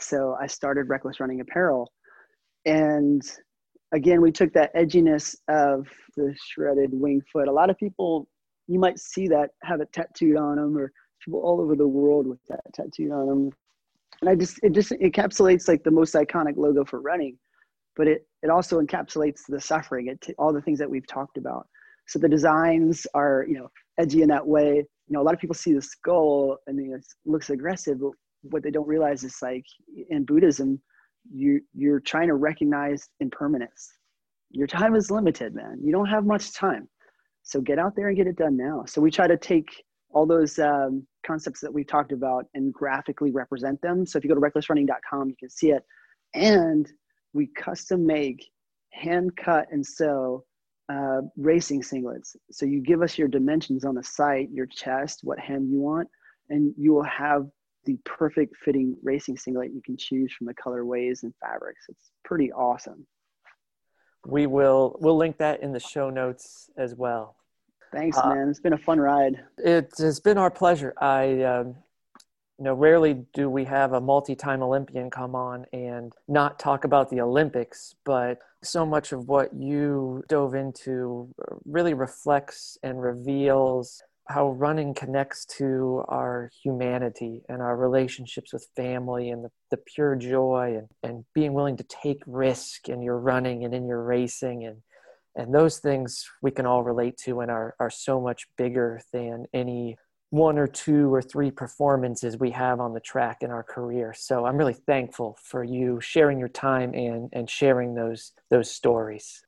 So 0.01 0.37
I 0.41 0.47
started 0.47 0.89
Reckless 0.89 1.21
Running 1.21 1.41
Apparel. 1.41 1.93
And 2.65 3.23
again, 3.93 4.21
we 4.21 4.33
took 4.33 4.53
that 4.53 4.75
edginess 4.75 5.37
of 5.49 5.87
the 6.17 6.35
shredded 6.37 6.91
wing 6.93 7.23
foot. 7.33 7.49
A 7.49 7.53
lot 7.53 7.71
of 7.71 7.77
people, 7.79 8.29
you 8.67 8.79
might 8.79 8.99
see 8.99 9.29
that 9.29 9.51
have 9.63 9.81
it 9.81 9.93
tattooed 9.93 10.37
on 10.37 10.57
them, 10.57 10.77
or 10.77 10.93
people 11.25 11.41
all 11.41 11.61
over 11.61 11.75
the 11.75 11.87
world 11.87 12.27
with 12.27 12.41
that 12.49 12.61
tattooed 12.75 13.13
on 13.13 13.27
them. 13.27 13.51
And 14.21 14.31
I 14.31 14.35
just, 14.35 14.59
it 14.63 14.73
just 14.73 14.91
encapsulates 14.93 15.69
like 15.69 15.85
the 15.85 15.91
most 15.91 16.15
iconic 16.15 16.57
logo 16.57 16.85
for 16.85 17.01
running, 17.01 17.39
but 17.97 18.09
it, 18.09 18.27
it 18.43 18.51
also 18.51 18.81
encapsulates 18.81 19.41
the 19.49 19.61
suffering, 19.61 20.09
it, 20.09 20.35
all 20.39 20.53
the 20.53 20.63
things 20.63 20.79
that 20.79 20.91
we've 20.91 21.07
talked 21.07 21.39
about. 21.39 21.67
So 22.09 22.19
the 22.19 22.29
designs 22.29 23.07
are, 23.15 23.45
you 23.49 23.55
know, 23.59 23.69
edgy 23.99 24.23
in 24.23 24.29
that 24.29 24.47
way. 24.47 24.77
You 24.77 25.13
know, 25.15 25.21
a 25.21 25.25
lot 25.25 25.35
of 25.35 25.41
people 25.41 25.55
see 25.55 25.75
the 25.75 25.83
skull 25.83 26.57
and 26.67 26.81
it 26.81 27.05
looks 27.27 27.51
aggressive, 27.51 28.01
but 28.01 28.13
what 28.43 28.63
they 28.63 28.71
don't 28.71 28.89
realize 28.89 29.25
is 29.25 29.37
like 29.43 29.65
in 30.11 30.25
Buddhism, 30.25 30.81
you 31.31 31.61
you're 31.75 32.01
trying 32.01 32.29
to 32.29 32.35
recognize 32.35 33.09
impermanence. 33.21 33.93
Your 34.51 34.67
time 34.67 34.95
is 34.95 35.11
limited, 35.11 35.55
man. 35.55 35.79
You 35.83 35.93
don't 35.93 36.07
have 36.07 36.25
much 36.25 36.55
time. 36.55 36.89
So 37.43 37.61
get 37.61 37.79
out 37.79 37.95
there 37.95 38.09
and 38.09 38.17
get 38.17 38.27
it 38.27 38.37
done 38.37 38.57
now. 38.57 38.85
So 38.87 39.01
we 39.01 39.11
try 39.11 39.27
to 39.27 39.37
take 39.37 39.69
all 40.11 40.27
those 40.27 40.59
um, 40.59 41.07
concepts 41.27 41.61
that 41.61 41.73
we've 41.73 41.87
talked 41.87 42.13
about 42.13 42.47
and 42.55 42.73
graphically 42.73 43.31
represent 43.31 43.81
them. 43.83 44.07
So 44.07 44.17
if 44.17 44.25
you 44.25 44.29
go 44.29 44.35
to 44.35 44.41
recklessrunning.com, 44.41 45.29
you 45.29 45.37
can 45.39 45.51
see 45.51 45.71
it. 45.71 45.83
And 46.35 46.91
we 47.35 47.49
custom 47.49 48.07
make, 48.07 48.51
hand 48.93 49.37
cut, 49.37 49.67
and 49.71 49.85
sew 49.85 50.45
uh, 50.89 51.21
racing 51.37 51.83
singlets. 51.83 52.37
So 52.51 52.67
you 52.67 52.81
give 52.81 53.03
us 53.03 53.19
your 53.19 53.29
dimensions 53.29 53.85
on 53.85 53.95
the 53.95 54.03
site, 54.03 54.49
your 54.51 54.67
chest, 54.67 55.21
what 55.23 55.39
hem 55.39 55.69
you 55.71 55.81
want, 55.81 56.09
and 56.49 56.75
you 56.79 56.93
will 56.93 57.05
have 57.05 57.47
the 57.85 57.99
perfect 58.05 58.57
fitting 58.57 58.97
racing 59.03 59.37
singlet 59.37 59.73
you 59.73 59.83
can 59.85 59.97
choose 59.97 60.33
from 60.33 60.47
the 60.47 60.55
colorways 60.55 61.23
and 61.23 61.33
fabrics. 61.41 61.87
It's 61.89 62.11
pretty 62.25 62.53
awesome. 62.53 63.07
We 64.27 64.47
will 64.47 64.97
we'll 65.01 65.17
link 65.17 65.39
that 65.39 65.63
in 65.63 65.73
the 65.73 65.81
show 65.81 66.11
notes 66.11 66.69
as 66.77 66.95
well. 66.95 67.37
Thanks, 67.93 68.19
uh, 68.19 68.29
man. 68.29 68.49
It's 68.49 68.61
been 68.61 68.75
a 68.75 68.79
fun 68.79 69.01
ride. 69.01 69.43
It 69.57 69.93
has 69.99 70.21
been 70.21 70.37
our 70.37 70.51
pleasure. 70.51 70.93
I 71.01 71.43
um, 71.43 71.77
you 72.59 72.65
know 72.65 72.75
rarely 72.75 73.25
do 73.35 73.49
we 73.49 73.65
have 73.65 73.93
a 73.93 74.01
multi-time 74.01 74.63
olympian 74.63 75.11
come 75.11 75.35
on 75.35 75.65
and 75.73 76.13
not 76.27 76.59
talk 76.59 76.85
about 76.85 77.09
the 77.11 77.21
olympics 77.21 77.95
but 78.05 78.39
so 78.63 78.85
much 78.85 79.13
of 79.13 79.29
what 79.29 79.55
you 79.55 80.23
dove 80.29 80.55
into 80.55 81.33
really 81.65 81.95
reflects 81.95 82.77
and 82.83 83.01
reveals 83.01 84.03
how 84.27 84.51
running 84.51 84.93
connects 84.93 85.47
to 85.47 86.05
our 86.09 86.51
humanity 86.63 87.43
and 87.49 87.63
our 87.63 87.77
relationships 87.77 88.53
with 88.53 88.69
family 88.77 89.31
and 89.31 89.43
the, 89.43 89.51
the 89.71 89.79
pure 89.79 90.17
joy 90.17 90.77
and, 90.77 90.89
and 91.03 91.25
being 91.35 91.55
willing 91.55 91.79
to 91.79 91.85
take 91.85 92.23
risk 92.27 92.91
in 92.91 93.01
your 93.01 93.19
running 93.19 93.65
and 93.65 93.73
in 93.73 93.87
your 93.87 94.03
racing 94.03 94.65
and 94.65 94.79
and 95.37 95.55
those 95.55 95.79
things 95.79 96.29
we 96.43 96.51
can 96.51 96.67
all 96.67 96.83
relate 96.83 97.17
to 97.17 97.41
and 97.41 97.51
are, 97.51 97.77
are 97.79 97.91
so 97.91 98.21
much 98.21 98.49
bigger 98.57 99.01
than 99.13 99.47
any 99.55 99.97
one 100.31 100.59
or 100.59 100.67
two 100.67 101.13
or 101.13 101.23
three 101.23 101.51
performances 101.51 102.39
we 102.39 102.51
have 102.51 102.81
on 102.81 102.93
the 102.93 103.01
track 103.01 103.39
in 103.43 103.51
our 103.51 103.63
career. 103.63 104.13
So 104.17 104.45
I'm 104.45 104.57
really 104.57 104.75
thankful 104.75 105.39
for 105.43 105.65
you 105.65 106.01
sharing 106.01 106.39
your 106.39 106.49
time 106.49 106.93
and, 106.95 107.31
and 107.33 107.49
sharing 107.49 107.95
those 107.95 108.33
those 108.51 108.71
stories. 108.71 109.43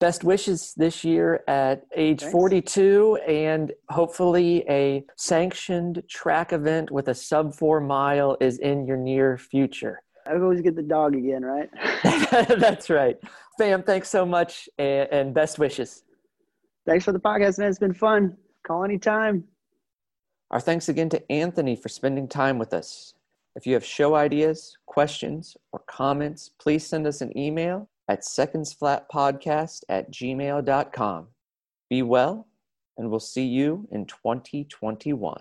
Best 0.00 0.22
wishes 0.22 0.74
this 0.76 1.02
year 1.02 1.42
at 1.48 1.84
age 1.96 2.20
Thanks. 2.20 2.32
42 2.32 3.18
and 3.26 3.72
hopefully 3.90 4.64
a 4.68 5.04
sanctioned 5.16 6.04
track 6.08 6.52
event 6.52 6.90
with 6.92 7.08
a 7.08 7.14
sub 7.14 7.52
four 7.52 7.80
mile 7.80 8.36
is 8.40 8.58
in 8.58 8.86
your 8.86 8.96
near 8.96 9.36
future. 9.38 10.02
I 10.24 10.34
always 10.34 10.60
get 10.60 10.76
the 10.76 10.82
dog 10.82 11.16
again, 11.16 11.42
right? 11.44 11.68
That's 12.60 12.90
right. 12.90 13.16
Fam, 13.58 13.82
thanks 13.82 14.08
so 14.08 14.24
much 14.24 14.68
and, 14.78 15.08
and 15.10 15.34
best 15.34 15.58
wishes. 15.58 16.04
Thanks 16.86 17.04
for 17.04 17.12
the 17.12 17.18
podcast, 17.18 17.58
man. 17.58 17.68
It's 17.68 17.78
been 17.78 17.94
fun. 17.94 18.36
Call 18.64 18.84
anytime. 18.84 19.44
Our 20.50 20.60
thanks 20.60 20.88
again 20.88 21.10
to 21.10 21.30
Anthony 21.30 21.76
for 21.76 21.90
spending 21.90 22.26
time 22.26 22.58
with 22.58 22.72
us. 22.72 23.12
If 23.54 23.66
you 23.66 23.74
have 23.74 23.84
show 23.84 24.14
ideas, 24.14 24.78
questions, 24.86 25.56
or 25.72 25.80
comments, 25.80 26.50
please 26.58 26.86
send 26.86 27.06
us 27.06 27.20
an 27.20 27.36
email 27.36 27.88
at 28.08 28.22
secondsflatpodcast 28.22 29.82
at 29.90 30.10
gmail.com. 30.10 31.26
Be 31.90 32.02
well, 32.02 32.46
and 32.96 33.10
we'll 33.10 33.20
see 33.20 33.44
you 33.44 33.86
in 33.90 34.06
2021. 34.06 35.38